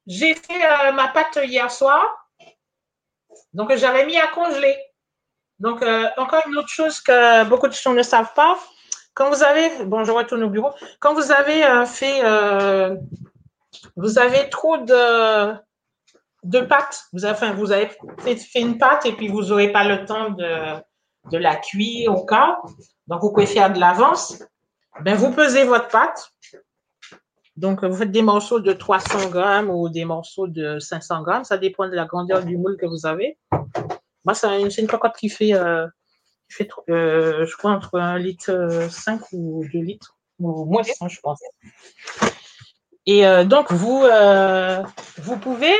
j'ai 0.07 0.33
fait 0.33 0.65
euh, 0.65 0.91
ma 0.93 1.09
pâte 1.09 1.39
hier 1.43 1.69
soir. 1.71 2.03
Donc, 3.53 3.75
j'avais 3.75 4.05
mis 4.05 4.17
à 4.17 4.27
congeler. 4.27 4.75
Donc, 5.59 5.81
euh, 5.83 6.09
encore 6.17 6.41
une 6.47 6.57
autre 6.57 6.69
chose 6.69 6.99
que 7.01 7.43
beaucoup 7.45 7.67
de 7.67 7.73
gens 7.73 7.93
ne 7.93 8.01
savent 8.01 8.33
pas, 8.33 8.57
quand 9.13 9.29
vous 9.29 9.43
avez, 9.43 9.85
bon, 9.85 10.03
je 10.03 10.11
retourne 10.11 10.43
au 10.43 10.49
bureau, 10.49 10.71
quand 10.99 11.13
vous 11.13 11.31
avez 11.31 11.63
euh, 11.63 11.85
fait, 11.85 12.23
euh, 12.23 12.95
vous 13.95 14.17
avez 14.17 14.49
trop 14.49 14.77
de, 14.77 15.53
de 16.43 16.59
pâte, 16.61 17.05
vous 17.13 17.25
avez, 17.25 17.51
vous 17.53 17.71
avez 17.71 17.89
fait, 18.19 18.59
une 18.59 18.77
pâte 18.77 19.05
et 19.05 19.13
puis 19.13 19.27
vous 19.27 19.43
n'aurez 19.45 19.71
pas 19.71 19.83
le 19.83 20.05
temps 20.05 20.31
de, 20.31 20.81
de 21.31 21.37
la 21.37 21.55
cuire 21.55 22.15
au 22.15 22.25
cas, 22.25 22.59
donc 23.07 23.21
vous 23.21 23.31
pouvez 23.31 23.45
faire 23.45 23.71
de 23.71 23.79
l'avance, 23.79 24.43
ben, 25.01 25.15
vous 25.15 25.31
pesez 25.31 25.63
votre 25.63 25.87
pâte. 25.87 26.29
Donc, 27.55 27.83
vous 27.83 27.95
faites 27.95 28.11
des 28.11 28.23
morceaux 28.23 28.59
de 28.59 28.73
300 28.73 29.29
grammes 29.29 29.69
ou 29.69 29.87
des 29.87 30.05
morceaux 30.05 30.47
de 30.47 30.79
500 30.79 31.21
grammes, 31.21 31.43
ça 31.43 31.57
dépend 31.57 31.87
de 31.87 31.93
la 31.93 32.05
grandeur 32.05 32.43
du 32.43 32.57
moule 32.57 32.77
que 32.77 32.87
vous 32.87 33.05
avez. 33.05 33.37
Moi, 34.25 34.33
c'est 34.33 34.59
une, 34.59 34.71
une 34.75 34.87
cocotte 34.87 35.15
qui 35.15 35.29
fait 35.29 35.53
euh, 35.53 35.85
euh, 36.89 37.45
je 37.45 37.57
crois, 37.57 37.71
entre 37.71 37.99
1 37.99 38.17
litre 38.19 38.87
5 38.89 39.21
euh, 39.21 39.25
ou 39.33 39.65
2 39.71 39.79
litres, 39.79 40.17
ou 40.39 40.65
moins 40.65 40.83
100, 40.83 41.09
je 41.09 41.19
pense. 41.21 41.39
Et 43.05 43.25
euh, 43.25 43.43
donc, 43.43 43.71
vous, 43.71 44.01
pouvez 45.41 45.73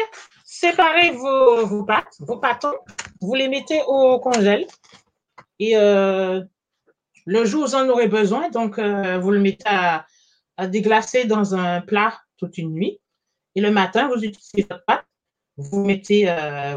séparer 0.44 1.12
vos, 1.12 1.84
pâtes, 1.84 2.16
vos 2.20 2.38
pâtons, 2.38 2.76
vous 3.22 3.36
les 3.36 3.48
mettez 3.48 3.82
au 3.88 4.20
congèle. 4.20 4.66
Et 5.60 5.76
le 5.76 7.46
jour 7.46 7.64
où 7.64 7.68
vous 7.68 7.76
en 7.76 7.88
aurez 7.88 8.08
besoin, 8.08 8.50
donc 8.50 8.80
vous 8.80 9.32
le 9.32 9.40
mettez 9.40 9.68
à, 9.68 10.06
à, 10.58 10.68
déglacer 10.68 11.26
dans 11.26 11.56
un 11.56 11.82
plat 11.82 12.20
toute 12.38 12.58
une 12.58 12.72
nuit. 12.74 13.00
Et 13.56 13.62
le 13.62 13.72
matin, 13.72 14.10
vous 14.10 14.24
utilisez 14.24 14.68
votre 14.70 14.84
pâte, 14.86 15.06
vous 15.56 15.86
mettez 15.86 16.26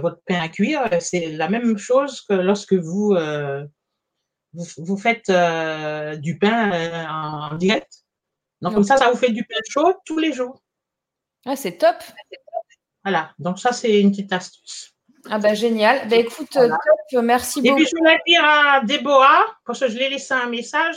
votre 0.01 0.21
pain 0.27 0.41
à 0.41 0.49
cuire. 0.49 0.89
C'est 1.01 1.33
la 1.33 1.49
même 1.49 1.79
chose 1.79 2.21
que 2.21 2.35
lorsque 2.35 2.75
vous 2.75 3.17
vous, 4.57 4.97
faites 4.97 5.31
du 6.21 6.39
pain 6.39 7.09
en, 7.09 7.55
direct? 7.57 7.93
Donc, 8.61 8.75
comme 8.75 8.85
ça, 8.85 8.97
ça 8.97 9.11
vous 9.11 9.17
fait 9.17 9.33
du 9.33 9.45
pain 9.45 9.57
chaud 9.69 9.95
tous 10.05 10.19
les 10.19 10.33
jours. 10.33 10.63
Ah, 11.45 11.57
c'est 11.57 11.79
top. 11.79 11.97
Voilà. 13.05 13.33
Donc, 13.39 13.59
ça, 13.59 13.73
c'est 13.73 14.01
une 14.01 14.11
petite 14.11 14.33
astuce. 14.33 14.95
Ah, 15.29 15.39
bah, 15.39 15.55
génial. 15.55 16.09
Bah, 16.09 16.17
écoute, 16.17 16.49
top. 16.51 16.73
Merci 17.23 17.61
beaucoup. 17.61 17.75
Et 17.75 17.83
puis, 17.83 17.91
je 17.91 17.97
voulais 17.99 18.19
dire 18.27 18.45
à 18.45 18.81
Déborah, 18.81 19.45
parce 19.65 19.81
que 19.81 19.89
je 19.89 19.99
l'ai 19.99 20.09
laissé 20.09 20.35
un 20.35 20.49
message, 20.49 20.97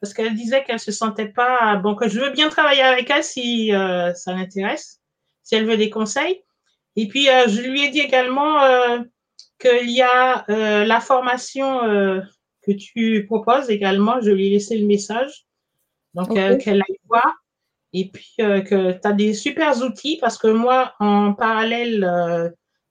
parce 0.00 0.14
qu'elle 0.14 0.34
disait 0.34 0.64
qu'elle 0.64 0.80
se 0.80 0.92
sentait 0.92 1.28
pas, 1.28 1.76
bon, 1.76 1.94
que 1.94 2.08
je 2.08 2.20
veux 2.20 2.30
bien 2.30 2.48
travailler 2.48 2.82
avec 2.82 3.10
elle 3.10 3.24
si 3.24 3.70
ça 3.70 4.32
l'intéresse, 4.32 5.00
si 5.42 5.54
elle 5.54 5.66
veut 5.66 5.76
des 5.76 5.90
conseils. 5.90 6.42
Et 6.98 7.06
puis, 7.06 7.30
euh, 7.30 7.46
je 7.46 7.60
lui 7.60 7.84
ai 7.84 7.90
dit 7.90 8.00
également 8.00 8.60
euh, 8.60 8.98
qu'il 9.60 9.88
y 9.90 10.02
a 10.02 10.44
euh, 10.50 10.84
la 10.84 11.00
formation 11.00 11.80
que 12.68 12.76
tu 12.76 13.24
proposes 13.26 13.70
également. 13.70 14.20
Je 14.20 14.30
lui 14.30 14.48
ai 14.48 14.50
laissé 14.50 14.76
le 14.76 14.86
message. 14.86 15.46
Donc, 16.14 16.34
qu'elle 16.34 16.82
aille 16.82 16.98
voir. 17.08 17.34
Et 17.92 18.10
puis, 18.10 18.34
que 18.38 18.92
tu 18.92 19.08
as 19.08 19.12
des 19.12 19.34
super 19.34 19.82
outils 19.82 20.18
parce 20.20 20.36
que 20.36 20.48
moi, 20.48 20.94
en 21.00 21.32
parallèle 21.32 22.00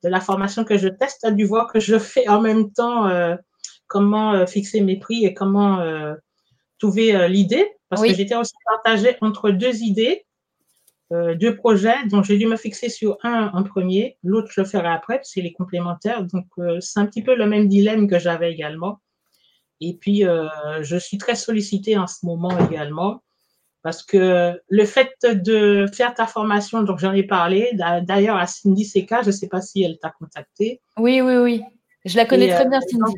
de 0.03 0.09
la 0.09 0.19
formation 0.19 0.63
que 0.63 0.77
je 0.77 0.87
teste, 0.87 1.19
tu 1.21 1.27
as 1.27 1.31
dû 1.31 1.45
voir 1.45 1.71
que 1.71 1.79
je 1.79 1.99
fais 1.99 2.27
en 2.27 2.41
même 2.41 2.71
temps 2.71 3.09
comment 3.87 4.47
fixer 4.47 4.81
mes 4.81 4.97
prix 4.97 5.25
et 5.25 5.33
comment 5.33 5.83
trouver 6.79 7.27
l'idée. 7.27 7.67
Parce 7.89 8.01
que 8.01 8.13
j'étais 8.13 8.35
aussi 8.35 8.55
partagée 8.65 9.17
entre 9.21 9.51
deux 9.51 9.81
idées. 9.81 10.25
Euh, 11.13 11.35
deux 11.35 11.55
projets, 11.55 12.05
donc 12.07 12.25
j'ai 12.25 12.37
dû 12.37 12.47
me 12.47 12.57
fixer 12.57 12.89
sur 12.89 13.17
un 13.23 13.49
en 13.53 13.63
premier, 13.63 14.17
l'autre 14.23 14.49
je 14.51 14.59
le 14.59 14.67
ferai 14.67 14.89
après, 14.89 15.21
c'est 15.23 15.41
les 15.41 15.53
complémentaires. 15.53 16.25
Donc 16.25 16.47
euh, 16.57 16.81
c'est 16.81 16.99
un 16.99 17.05
petit 17.05 17.23
peu 17.23 17.33
le 17.33 17.45
même 17.45 17.69
dilemme 17.69 18.09
que 18.09 18.19
j'avais 18.19 18.51
également. 18.51 18.99
Et 19.81 19.95
puis 19.95 20.25
euh, 20.25 20.47
je 20.81 20.97
suis 20.97 21.17
très 21.17 21.35
sollicitée 21.35 21.97
en 21.97 22.07
ce 22.07 22.25
moment 22.25 22.57
également 22.67 23.21
parce 23.83 24.03
que 24.03 24.59
le 24.67 24.85
fait 24.85 25.11
de 25.23 25.85
faire 25.93 26.13
ta 26.13 26.27
formation, 26.27 26.83
donc 26.83 26.99
j'en 26.99 27.13
ai 27.13 27.23
parlé, 27.23 27.71
d'ailleurs 28.01 28.35
à 28.35 28.45
Cindy 28.45 28.83
Seka, 28.83 29.21
je 29.21 29.27
ne 29.27 29.31
sais 29.31 29.47
pas 29.47 29.61
si 29.61 29.81
elle 29.81 29.97
t'a 29.99 30.11
contacté. 30.19 30.81
Oui, 30.97 31.21
oui, 31.21 31.37
oui. 31.37 31.63
Je 32.03 32.17
la 32.17 32.25
connais 32.25 32.53
très 32.53 32.67
bien, 32.67 32.81
Cindy. 32.81 33.13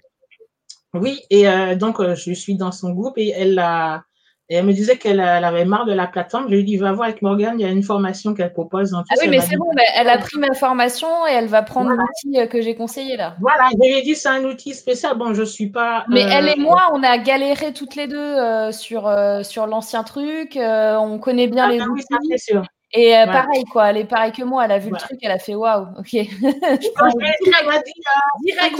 oui, 0.94 1.22
et 1.31 1.45
donc 1.76 1.99
je 2.14 2.34
suis 2.34 2.56
dans 2.56 2.72
son 2.72 2.91
groupe 2.91 3.18
et 3.18 3.30
elle 3.30 3.57
a 3.57 4.03
et 4.52 4.56
elle 4.56 4.66
me 4.66 4.74
disait 4.74 4.98
qu'elle 4.98 5.20
avait 5.20 5.64
marre 5.64 5.86
de 5.86 5.94
la 5.94 6.08
plateforme. 6.08 6.46
Je 6.46 6.54
lui 6.54 6.62
ai 6.62 6.64
dit, 6.64 6.78
va 6.78 6.92
voir 6.92 7.08
avec 7.08 7.22
Morgane, 7.22 7.60
il 7.60 7.62
y 7.62 7.66
a 7.66 7.72
une 7.72 7.84
formation 7.84 8.34
qu'elle 8.34 8.52
propose. 8.52 8.96
ah 8.96 9.04
oui, 9.22 9.28
mais 9.30 9.42
c'est 9.42 9.56
bon, 9.56 9.70
elle 9.96 10.10
a 10.10 10.18
pris 10.18 10.40
ma 10.40 10.56
formation 10.56 11.08
et 11.28 11.34
elle 11.34 11.46
va 11.46 11.62
prendre 11.62 11.92
l'outil 11.92 12.40
euh, 12.40 12.48
que 12.48 12.60
j'ai 12.60 12.74
conseillé 12.74 13.16
là. 13.16 13.36
Voilà, 13.40 13.70
je 13.72 13.78
lui 13.78 14.00
ai 14.00 14.02
dit, 14.02 14.16
c'est 14.16 14.30
un 14.30 14.44
outil 14.46 14.74
spécial. 14.74 15.16
Bon, 15.18 15.36
je 15.36 15.42
ne 15.42 15.46
suis 15.46 15.68
pas. 15.68 16.04
Mais 16.10 16.22
elle 16.22 16.48
et 16.48 16.54
euh, 16.54 16.62
moi, 16.62 16.90
on 16.94 17.04
a 17.04 17.20
galéré 17.20 17.74
toutes 17.74 17.96
les 17.96 18.08
deux 18.08 18.18
euh, 18.18 18.72
sur, 18.72 19.16
sur 19.44 19.68
l'ancien 19.68 20.04
truc. 20.04 20.58
on 20.60 21.20
connaît 21.20 21.48
bien 21.48 21.66
ah, 21.66 21.72
les 21.72 21.82
outils. 21.82 22.06
Oui, 22.28 22.40
sûr. 22.40 22.64
Et 22.92 23.14
pareil, 23.28 23.66
quoi, 23.66 23.92
elle 23.92 23.98
est 23.98 24.06
pareille 24.06 24.32
que 24.32 24.42
moi, 24.42 24.66
elle 24.66 24.72
a 24.72 24.80
vu 24.80 24.90
le 24.90 24.98
truc, 24.98 25.20
elle 25.22 25.30
a 25.30 25.38
fait 25.38 25.54
waouh, 25.54 25.90
ok. 26.00 26.08
je 26.12 26.18
direct, 28.44 28.76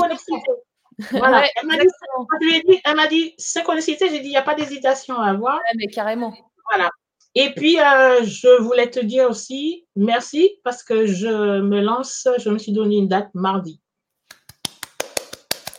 voilà. 1.12 1.46
elle 1.56 1.68
m'a 1.68 1.78
dit, 1.78 2.82
elle 2.84 2.96
m'a 2.96 3.08
dit, 3.08 3.34
synchronicité, 3.38 4.10
j'ai 4.10 4.20
dit, 4.20 4.28
il 4.28 4.32
n'y 4.32 4.38
a 4.38 4.42
pas 4.42 4.56
d'hésitation 4.56 5.16
à 5.16 5.30
avoir. 5.30 5.60
mais 5.76 5.88
carrément. 5.88 6.34
Voilà. 6.72 6.90
Et 7.36 7.52
puis, 7.56 7.80
euh, 7.80 8.24
je 8.24 8.62
voulais 8.62 8.90
te 8.90 9.00
dire 9.00 9.30
aussi 9.30 9.86
merci 9.96 10.60
parce 10.64 10.84
que 10.84 11.06
je 11.06 11.62
me 11.62 11.80
lance, 11.80 12.28
je 12.40 12.50
me 12.50 12.58
suis 12.58 12.72
donné 12.72 12.98
une 12.98 13.08
date 13.08 13.30
mardi. 13.34 13.80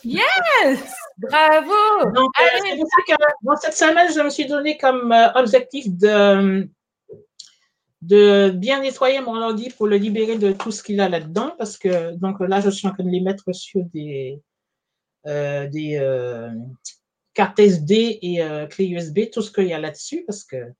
Yes! 0.04 0.80
Bravo! 1.18 2.10
Donc, 2.14 2.30
euh, 2.40 2.60
c'est 2.62 2.76
pour 2.76 2.86
ça 2.86 3.14
que 3.14 3.22
dans 3.42 3.56
cette 3.56 3.74
semaine, 3.74 4.08
je 4.14 4.20
me 4.20 4.30
suis 4.30 4.46
donné 4.46 4.78
comme 4.78 5.12
euh, 5.12 5.30
objectif 5.34 5.86
de, 5.88 6.68
de 8.00 8.50
bien 8.50 8.80
nettoyer 8.80 9.20
mon 9.20 9.36
ordi 9.36 9.70
pour 9.70 9.86
le 9.86 9.96
libérer 9.96 10.38
de 10.38 10.52
tout 10.52 10.70
ce 10.70 10.82
qu'il 10.82 11.00
a 11.00 11.08
là-dedans 11.08 11.54
parce 11.58 11.76
que 11.76 12.14
donc 12.16 12.40
là, 12.40 12.60
je 12.60 12.70
suis 12.70 12.88
en 12.88 12.92
train 12.92 13.04
de 13.04 13.10
les 13.10 13.20
mettre 13.20 13.52
sur 13.52 13.82
des, 13.92 14.40
des 15.24 15.98
euh, 16.00 16.50
cartes 17.34 17.58
SD 17.58 18.18
et 18.22 18.42
euh, 18.42 18.66
clés 18.66 18.88
USB, 18.88 19.30
tout 19.32 19.42
ce 19.42 19.50
qu'il 19.50 19.66
y 19.66 19.72
a 19.72 19.78
là-dessus, 19.78 20.24
parce 20.26 20.44
que 20.44 20.72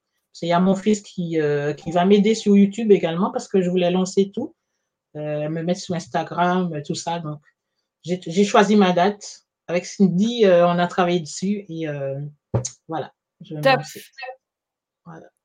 il 0.42 0.48
y 0.48 0.52
a 0.52 0.60
mon 0.60 0.74
fils 0.74 1.02
qui, 1.02 1.38
qui 1.76 1.90
va 1.90 2.04
m'aider 2.06 2.34
sur 2.34 2.56
YouTube 2.56 2.92
également, 2.92 3.30
parce 3.30 3.46
que 3.46 3.60
je 3.60 3.68
voulais 3.68 3.90
lancer 3.90 4.30
tout, 4.32 4.54
me 5.14 5.60
mettre 5.60 5.80
sur 5.80 5.94
Instagram, 5.94 6.82
tout 6.86 6.94
ça. 6.94 7.18
Donc, 7.18 7.40
j'ai 8.04 8.44
choisi 8.44 8.76
ma 8.76 8.92
date. 8.92 9.40
Avec 9.66 9.84
Cindy, 9.84 10.44
on 10.46 10.78
a 10.78 10.86
travaillé 10.86 11.20
dessus 11.20 11.66
et 11.68 11.86
voilà. 12.88 13.12
Top. 13.62 13.80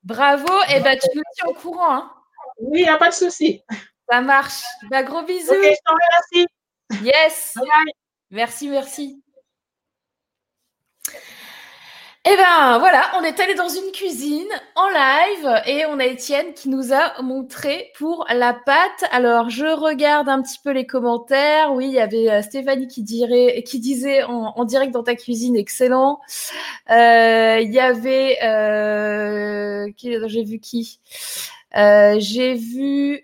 Bravo, 0.04 0.54
et 0.70 0.76
eh 0.76 0.80
ben, 0.82 0.98
tu 0.98 1.10
nous 1.18 1.24
tiens 1.36 1.48
au 1.48 1.54
courant. 1.56 1.96
Hein. 1.96 2.12
Oui, 2.60 2.82
il 2.82 2.84
n'y 2.84 2.90
a 2.90 2.98
pas 2.98 3.10
de 3.10 3.16
souci. 3.16 3.64
Ça 4.10 4.22
marche. 4.22 4.64
Bah, 4.90 5.04
gros 5.04 5.24
bisous. 5.24 5.52
Ok, 5.52 5.64
je 5.64 5.78
t'en 5.84 5.94
remercie. 5.94 6.48
Yes. 7.04 7.56
Merci, 8.31 8.68
merci. 8.69 9.22
Eh 12.27 12.35
bien, 12.38 12.80
voilà, 12.80 13.11
on 13.19 13.23
est 13.23 13.39
allé 13.39 13.53
dans 13.53 13.69
une 13.69 13.91
cuisine 13.91 14.47
en 14.76 14.89
live 14.89 15.61
et 15.68 15.85
on 15.85 15.99
a 15.99 16.06
Étienne 16.06 16.56
qui 16.56 16.69
nous 16.69 16.91
a 16.91 17.22
montré 17.22 17.91
pour 17.99 18.26
la 18.34 18.52
pâte. 18.53 19.06
Alors, 19.11 19.52
je 19.52 19.68
regarde 19.68 20.27
un 20.27 20.41
petit 20.41 20.57
peu 20.64 20.72
les 20.72 20.88
commentaires. 20.88 21.72
Oui, 21.73 21.85
il 21.85 21.93
y 21.93 21.99
avait 21.99 22.31
euh, 22.31 22.41
Stéphanie 22.41 22.88
qui, 22.88 23.03
dirait, 23.03 23.61
qui 23.61 23.80
disait 23.80 24.23
en, 24.23 24.65
direct 24.65 24.91
dans 24.91 25.03
ta 25.03 25.14
cuisine, 25.14 25.56
excellent. 25.56 26.19
Euh, 26.89 27.60
il 27.61 27.72
y 27.72 27.80
avait, 27.80 28.43
euh, 28.43 29.88
j'ai 29.97 30.43
vu 30.43 30.57
qui? 30.60 30.99
J'ai 31.76 32.56
vu 32.56 33.22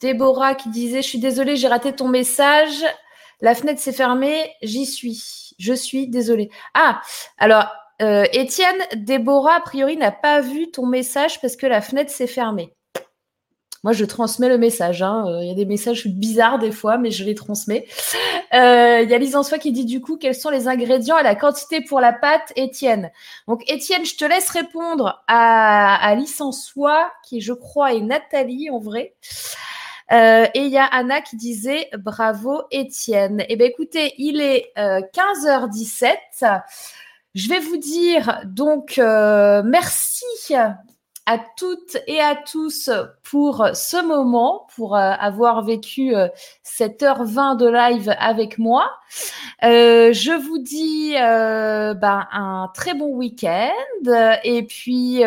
Déborah 0.00 0.54
qui 0.54 0.70
disait 0.70 1.02
Je 1.02 1.08
suis 1.08 1.18
désolée, 1.18 1.56
j'ai 1.56 1.68
raté 1.68 1.92
ton 1.92 2.08
message. 2.08 2.84
La 3.40 3.54
fenêtre 3.54 3.80
s'est 3.80 3.92
fermée, 3.92 4.52
j'y 4.62 4.86
suis. 4.86 5.54
Je 5.58 5.72
suis 5.72 6.08
désolée. 6.08 6.50
Ah, 6.74 7.00
alors, 7.38 7.66
euh, 8.00 8.24
Étienne, 8.32 8.80
Déborah, 8.94 9.56
a 9.56 9.60
priori, 9.60 9.96
n'a 9.96 10.12
pas 10.12 10.40
vu 10.40 10.70
ton 10.70 10.86
message 10.86 11.40
parce 11.40 11.56
que 11.56 11.66
la 11.66 11.80
fenêtre 11.80 12.10
s'est 12.10 12.26
fermée. 12.26 12.72
Moi, 13.84 13.92
je 13.92 14.04
transmets 14.04 14.48
le 14.48 14.58
message. 14.58 15.02
Hein. 15.02 15.24
Euh, 15.28 15.42
il 15.42 15.48
y 15.48 15.50
a 15.50 15.54
des 15.54 15.64
messages 15.64 16.06
bizarres 16.06 16.58
des 16.58 16.72
fois, 16.72 16.98
mais 16.98 17.10
je 17.10 17.24
les 17.24 17.34
transmets. 17.34 17.86
Euh, 18.54 19.02
il 19.02 19.10
y 19.10 19.14
a 19.14 19.18
Lise 19.18 19.36
en 19.36 19.42
soi 19.42 19.58
qui 19.58 19.72
dit 19.72 19.84
du 19.84 20.00
coup 20.00 20.16
quels 20.16 20.34
sont 20.34 20.50
les 20.50 20.68
ingrédients 20.68 21.18
et 21.18 21.22
la 21.22 21.34
quantité 21.34 21.80
pour 21.80 22.00
la 22.00 22.12
pâte, 22.12 22.52
Étienne? 22.56 23.10
Donc, 23.46 23.62
Étienne, 23.70 24.04
je 24.04 24.16
te 24.16 24.24
laisse 24.24 24.50
répondre 24.50 25.22
à, 25.28 25.94
à 25.96 26.14
Lise 26.14 26.40
en 26.40 26.50
soi, 26.50 27.10
qui 27.24 27.40
je 27.40 27.52
crois 27.52 27.94
est 27.94 28.00
Nathalie 28.00 28.70
en 28.70 28.78
vrai. 28.78 29.14
Euh, 30.10 30.46
et 30.54 30.60
il 30.60 30.70
y 30.70 30.78
a 30.78 30.86
Anna 30.86 31.20
qui 31.20 31.36
disait 31.36 31.90
bravo 31.98 32.62
Étienne. 32.70 33.44
Eh 33.48 33.56
bien 33.56 33.66
écoutez, 33.66 34.14
il 34.18 34.40
est 34.40 34.72
15h17. 34.76 36.16
Euh, 36.42 36.58
Je 37.34 37.48
vais 37.48 37.60
vous 37.60 37.76
dire 37.76 38.40
donc 38.46 38.98
euh, 38.98 39.62
merci 39.64 40.24
à 41.26 41.38
toutes 41.58 41.98
et 42.06 42.20
à 42.20 42.36
tous 42.36 42.90
pour 43.22 43.68
ce 43.74 44.02
moment, 44.02 44.66
pour 44.74 44.96
avoir 44.96 45.62
vécu 45.62 46.14
cette 46.62 47.02
heure 47.02 47.24
20 47.24 47.56
de 47.56 47.68
live 47.68 48.14
avec 48.18 48.58
moi. 48.58 48.90
je 49.60 50.40
vous 50.40 50.58
dis 50.58 51.12
ben, 51.12 52.26
un 52.32 52.70
très 52.72 52.94
bon 52.94 53.14
week-end 53.14 53.68
et 54.42 54.62
puis 54.62 55.22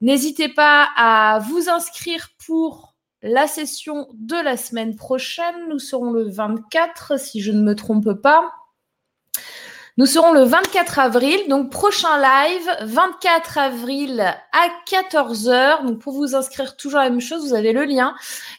n'hésitez 0.00 0.48
pas 0.48 0.88
à 0.96 1.40
vous 1.40 1.68
inscrire 1.68 2.30
pour 2.46 2.87
la 3.28 3.46
session 3.46 4.08
de 4.14 4.42
la 4.42 4.56
semaine 4.56 4.96
prochaine. 4.96 5.68
Nous 5.68 5.78
serons 5.78 6.10
le 6.10 6.28
24, 6.28 7.18
si 7.20 7.40
je 7.40 7.52
ne 7.52 7.62
me 7.62 7.74
trompe 7.74 8.14
pas. 8.14 8.50
Nous 9.98 10.06
serons 10.06 10.30
le 10.30 10.44
24 10.44 11.00
avril, 11.00 11.40
donc 11.48 11.72
prochain 11.72 12.20
live, 12.20 12.70
24 12.82 13.58
avril 13.58 14.20
à 14.52 14.68
14h. 14.88 15.84
Donc 15.84 15.98
pour 15.98 16.12
vous 16.12 16.36
inscrire, 16.36 16.76
toujours 16.76 17.00
la 17.00 17.10
même 17.10 17.20
chose, 17.20 17.48
vous 17.48 17.54
avez 17.54 17.72
le 17.72 17.84
lien 17.84 18.14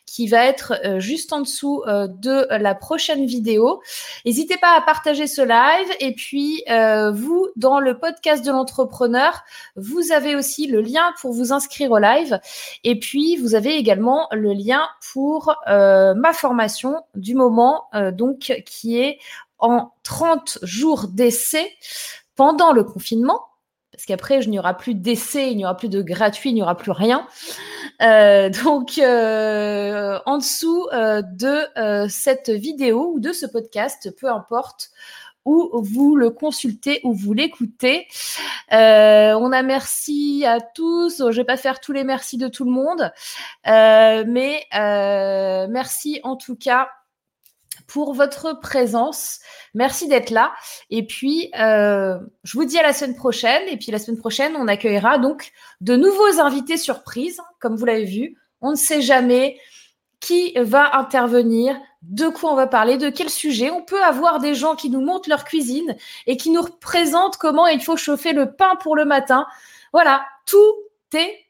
qui 0.05 0.27
va 0.27 0.43
être 0.43 0.73
euh, 0.83 0.99
juste 0.99 1.31
en 1.31 1.39
dessous 1.39 1.81
euh, 1.87 2.09
de 2.09 2.45
la 2.49 2.75
prochaine 2.75 3.25
vidéo. 3.25 3.81
N'hésitez 4.25 4.57
pas 4.57 4.75
à 4.75 4.81
partager 4.81 5.27
ce 5.27 5.41
live 5.41 5.87
et 6.01 6.13
puis 6.13 6.61
euh, 6.69 7.11
vous, 7.11 7.47
dans 7.55 7.79
le 7.79 7.97
podcast 7.97 8.45
de 8.45 8.51
l'entrepreneur, 8.51 9.45
vous 9.77 10.11
avez 10.11 10.35
aussi 10.35 10.67
le 10.67 10.81
lien 10.81 11.13
pour 11.21 11.31
vous 11.31 11.53
inscrire 11.53 11.91
au 11.91 11.99
live 11.99 12.37
et 12.83 12.99
puis 12.99 13.37
vous 13.37 13.55
avez 13.55 13.77
également 13.77 14.27
le 14.33 14.51
lien 14.51 14.89
pour 15.13 15.55
ma 15.67 16.33
formation 16.33 17.01
du 17.15 17.33
moment, 17.33 17.85
donc 18.11 18.61
qui 18.65 18.99
est 18.99 19.19
en 19.59 19.91
30 20.03 20.59
jours 20.63 21.07
d'essai 21.07 21.71
pendant 22.35 22.71
le 22.71 22.83
confinement, 22.83 23.41
parce 23.91 24.05
qu'après, 24.05 24.39
il 24.39 24.49
n'y 24.49 24.59
aura 24.59 24.75
plus 24.75 24.95
d'essai, 24.95 25.51
il 25.51 25.57
n'y 25.57 25.65
aura 25.65 25.75
plus 25.75 25.89
de 25.89 26.01
gratuit, 26.01 26.51
il 26.51 26.53
n'y 26.53 26.61
aura 26.61 26.77
plus 26.77 26.91
rien. 26.91 27.27
donc, 27.99 28.97
en 28.99 30.37
dessous 30.37 30.87
de 30.91 32.07
cette 32.07 32.49
vidéo 32.49 33.11
ou 33.13 33.19
de 33.19 33.33
ce 33.33 33.45
podcast, 33.45 34.15
peu 34.17 34.29
importe 34.31 34.91
où 35.43 35.69
vous 35.83 36.15
le 36.15 36.29
consultez 36.29 37.01
ou 37.03 37.13
vous 37.13 37.33
l'écoutez. 37.33 38.07
on 38.71 39.51
a 39.51 39.63
merci 39.63 40.45
à 40.45 40.61
tous. 40.61 41.17
Je 41.29 41.35
vais 41.35 41.45
pas 41.45 41.57
faire 41.57 41.81
tous 41.81 41.91
les 41.91 42.05
merci 42.05 42.37
de 42.37 42.47
tout 42.47 42.63
le 42.63 42.71
monde, 42.71 43.11
mais 43.65 44.65
merci 44.71 46.21
en 46.23 46.37
tout 46.37 46.55
cas 46.55 46.87
pour 47.89 48.13
votre 48.13 48.59
présence. 48.59 49.39
Merci 49.73 50.07
d'être 50.07 50.29
là. 50.29 50.53
Et 50.89 51.05
puis, 51.05 51.51
euh, 51.59 52.17
je 52.43 52.57
vous 52.57 52.65
dis 52.65 52.77
à 52.77 52.83
la 52.83 52.93
semaine 52.93 53.15
prochaine. 53.15 53.63
Et 53.67 53.77
puis, 53.77 53.91
la 53.91 53.99
semaine 53.99 54.19
prochaine, 54.19 54.55
on 54.55 54.67
accueillera 54.67 55.17
donc 55.17 55.51
de 55.81 55.95
nouveaux 55.95 56.39
invités 56.39 56.77
surprises, 56.77 57.41
comme 57.59 57.75
vous 57.75 57.85
l'avez 57.85 58.05
vu. 58.05 58.37
On 58.61 58.71
ne 58.71 58.75
sait 58.75 59.01
jamais 59.01 59.57
qui 60.19 60.53
va 60.57 60.97
intervenir, 60.97 61.77
de 62.01 62.27
quoi 62.27 62.51
on 62.51 62.55
va 62.55 62.67
parler, 62.67 62.97
de 62.97 63.09
quel 63.09 63.29
sujet. 63.29 63.71
On 63.71 63.83
peut 63.83 64.03
avoir 64.03 64.39
des 64.39 64.53
gens 64.53 64.75
qui 64.75 64.89
nous 64.89 65.01
montrent 65.01 65.29
leur 65.29 65.43
cuisine 65.43 65.95
et 66.27 66.37
qui 66.37 66.49
nous 66.49 66.61
représentent 66.61 67.37
comment 67.37 67.67
il 67.67 67.81
faut 67.81 67.97
chauffer 67.97 68.33
le 68.33 68.53
pain 68.53 68.75
pour 68.81 68.95
le 68.95 69.05
matin. 69.05 69.45
Voilà, 69.93 70.25
tout 70.45 70.75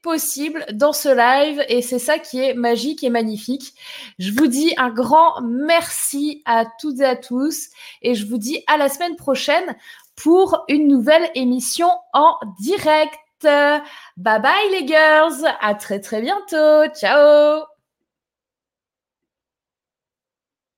possible 0.02 0.66
dans 0.74 0.94
ce 0.94 1.10
live 1.10 1.64
et 1.68 1.82
c'est 1.82 2.00
ça 2.00 2.20
qui 2.20 2.40
est 2.40 2.54
magique 2.54 3.04
et 3.04 3.10
magnifique. 3.10 3.74
Je 4.18 4.32
vous 4.32 4.48
dis 4.48 4.74
un 4.78 4.90
grand 4.90 5.42
merci 5.42 6.42
à 6.46 6.66
toutes 6.80 7.00
et 7.00 7.06
à 7.06 7.16
tous 7.16 7.70
et 8.02 8.16
je 8.16 8.26
vous 8.26 8.38
dis 8.38 8.64
à 8.68 8.78
la 8.78 8.90
semaine 8.90 9.16
prochaine 9.16 9.76
pour 10.16 10.64
une 10.68 10.88
nouvelle 10.88 11.30
émission 11.36 11.90
en 12.14 12.36
direct. 12.60 13.20
Bye 13.42 13.82
bye 14.18 14.70
les 14.72 14.88
girls, 14.88 15.46
à 15.62 15.76
très 15.76 16.00
très 16.00 16.22
bientôt. 16.22 16.94
Ciao 16.94 17.79